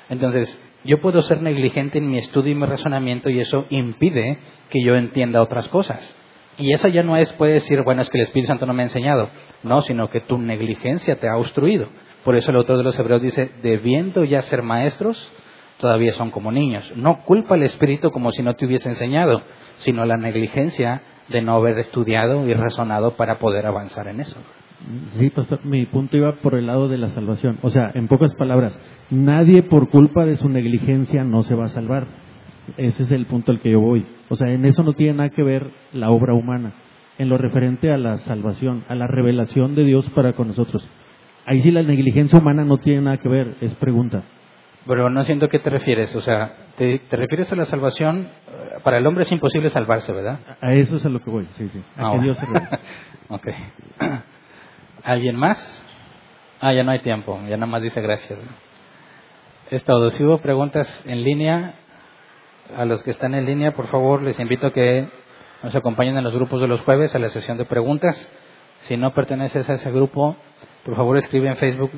Entonces, 0.07 0.63
yo 0.85 1.01
puedo 1.01 1.21
ser 1.23 1.41
negligente 1.41 1.97
en 1.97 2.09
mi 2.09 2.19
estudio 2.19 2.53
y 2.53 2.55
mi 2.55 2.65
razonamiento 2.65 3.29
y 3.29 3.41
eso 3.41 3.65
impide 3.69 4.37
que 4.69 4.81
yo 4.81 4.95
entienda 4.95 5.41
otras 5.41 5.67
cosas. 5.67 6.15
Y 6.57 6.71
esa 6.71 6.87
ya 6.87 7.03
no 7.03 7.17
es, 7.17 7.33
puede 7.33 7.55
decir, 7.55 7.81
bueno, 7.81 8.01
es 8.01 8.09
que 8.09 8.19
el 8.19 8.23
Espíritu 8.23 8.47
Santo 8.47 8.65
no 8.65 8.73
me 8.73 8.83
ha 8.83 8.85
enseñado. 8.85 9.29
No, 9.61 9.81
sino 9.81 10.09
que 10.09 10.21
tu 10.21 10.37
negligencia 10.37 11.19
te 11.19 11.27
ha 11.27 11.35
obstruido. 11.35 11.89
Por 12.23 12.37
eso 12.37 12.51
el 12.51 12.55
autor 12.55 12.77
de 12.77 12.83
los 12.85 12.97
Hebreos 12.97 13.21
dice, 13.21 13.51
debiendo 13.61 14.23
ya 14.23 14.41
ser 14.41 14.61
maestros, 14.61 15.33
todavía 15.79 16.13
son 16.13 16.29
como 16.29 16.51
niños. 16.51 16.91
No 16.95 17.23
culpa 17.23 17.55
al 17.55 17.63
Espíritu 17.63 18.11
como 18.11 18.31
si 18.31 18.43
no 18.43 18.55
te 18.55 18.65
hubiese 18.65 18.89
enseñado, 18.89 19.41
sino 19.77 20.05
la 20.05 20.17
negligencia 20.17 21.01
de 21.29 21.41
no 21.41 21.55
haber 21.55 21.77
estudiado 21.79 22.47
y 22.47 22.53
razonado 22.53 23.15
para 23.15 23.39
poder 23.39 23.65
avanzar 23.65 24.07
en 24.07 24.19
eso. 24.19 24.37
Sí, 25.17 25.29
pastor, 25.29 25.65
mi 25.65 25.85
punto 25.85 26.17
iba 26.17 26.33
por 26.37 26.55
el 26.55 26.67
lado 26.67 26.87
de 26.87 26.97
la 26.97 27.09
salvación. 27.09 27.57
O 27.61 27.69
sea, 27.69 27.91
en 27.93 28.07
pocas 28.07 28.33
palabras, 28.35 28.79
nadie 29.09 29.63
por 29.63 29.89
culpa 29.89 30.25
de 30.25 30.35
su 30.35 30.47
negligencia 30.49 31.23
no 31.23 31.43
se 31.43 31.55
va 31.55 31.65
a 31.65 31.69
salvar. 31.69 32.07
Ese 32.77 33.03
es 33.03 33.11
el 33.11 33.25
punto 33.25 33.51
al 33.51 33.59
que 33.59 33.71
yo 33.71 33.79
voy. 33.79 34.05
O 34.29 34.35
sea, 34.35 34.49
en 34.51 34.65
eso 34.65 34.83
no 34.83 34.93
tiene 34.93 35.13
nada 35.13 35.29
que 35.29 35.43
ver 35.43 35.71
la 35.91 36.11
obra 36.11 36.33
humana, 36.33 36.73
en 37.17 37.29
lo 37.29 37.37
referente 37.37 37.91
a 37.91 37.97
la 37.97 38.17
salvación, 38.17 38.83
a 38.87 38.95
la 38.95 39.07
revelación 39.07 39.75
de 39.75 39.83
Dios 39.83 40.09
para 40.11 40.33
con 40.33 40.47
nosotros. 40.49 40.87
Ahí 41.45 41.59
sí 41.59 41.71
la 41.71 41.83
negligencia 41.83 42.39
humana 42.39 42.63
no 42.63 42.77
tiene 42.77 43.01
nada 43.01 43.17
que 43.17 43.29
ver, 43.29 43.55
es 43.61 43.73
pregunta. 43.75 44.23
Pero 44.89 45.07
no 45.11 45.23
siento 45.23 45.49
qué 45.49 45.59
te 45.59 45.69
refieres. 45.69 46.15
O 46.15 46.21
sea, 46.21 46.51
te, 46.75 46.99
refieres 47.11 47.51
a 47.51 47.55
la 47.55 47.65
salvación. 47.65 48.27
Para 48.81 48.97
el 48.97 49.05
hombre 49.05 49.21
es 49.21 49.31
imposible 49.31 49.69
salvarse, 49.69 50.11
¿verdad? 50.11 50.39
A 50.61 50.73
eso 50.73 50.95
es 50.95 51.05
a 51.05 51.09
lo 51.09 51.21
que 51.21 51.29
voy, 51.29 51.47
sí, 51.51 51.69
sí. 51.69 51.83
A 51.95 52.07
Ah, 52.07 52.11
que 52.13 52.17
bueno. 52.17 52.23
Dios 52.23 52.37
se 52.39 52.45
ok. 53.29 53.47
¿Alguien 55.03 55.35
más? 55.35 55.85
Ah, 56.59 56.73
ya 56.73 56.83
no 56.83 56.89
hay 56.89 57.01
tiempo. 57.01 57.39
Ya 57.47 57.55
nada 57.55 57.67
más 57.67 57.83
dice 57.83 58.01
gracias. 58.01 58.39
Es 59.69 59.83
todo. 59.83 60.09
Si 60.09 60.23
hubo 60.23 60.39
preguntas 60.39 61.03
en 61.05 61.23
línea, 61.23 61.75
a 62.75 62.83
los 62.85 63.03
que 63.03 63.11
están 63.11 63.35
en 63.35 63.45
línea, 63.45 63.73
por 63.73 63.89
favor, 63.89 64.23
les 64.23 64.39
invito 64.39 64.65
a 64.65 64.73
que 64.73 65.07
nos 65.61 65.75
acompañen 65.75 66.17
en 66.17 66.23
los 66.23 66.33
grupos 66.33 66.61
de 66.61 66.67
los 66.67 66.81
jueves 66.81 67.13
a 67.13 67.19
la 67.19 67.29
sesión 67.29 67.59
de 67.59 67.65
preguntas. 67.65 68.33
Si 68.87 68.97
no 68.97 69.13
perteneces 69.13 69.69
a 69.69 69.75
ese 69.75 69.91
grupo, 69.91 70.35
por 70.83 70.95
favor 70.95 71.15
escribe 71.19 71.47
en 71.47 71.57
Facebook 71.57 71.91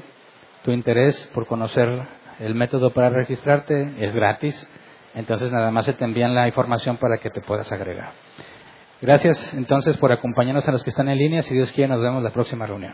tu 0.63 0.71
interés 0.71 1.31
por 1.33 1.47
conocer 1.47 2.19
el 2.41 2.55
método 2.55 2.91
para 2.91 3.09
registrarte. 3.09 3.93
Es 3.99 4.13
gratis. 4.13 4.69
Entonces 5.13 5.51
nada 5.51 5.71
más 5.71 5.85
se 5.85 5.93
te 5.93 6.03
envían 6.05 6.35
la 6.35 6.47
información 6.47 6.97
para 6.97 7.17
que 7.17 7.29
te 7.29 7.41
puedas 7.41 7.71
agregar. 7.71 8.11
Gracias 9.01 9.53
entonces 9.53 9.97
por 9.97 10.11
acompañarnos 10.11 10.67
a 10.67 10.71
los 10.71 10.83
que 10.83 10.89
están 10.89 11.09
en 11.09 11.17
línea. 11.17 11.41
Si 11.41 11.53
Dios 11.53 11.71
quiere, 11.71 11.89
nos 11.89 12.01
vemos 12.01 12.21
la 12.23 12.31
próxima 12.31 12.65
reunión. 12.65 12.93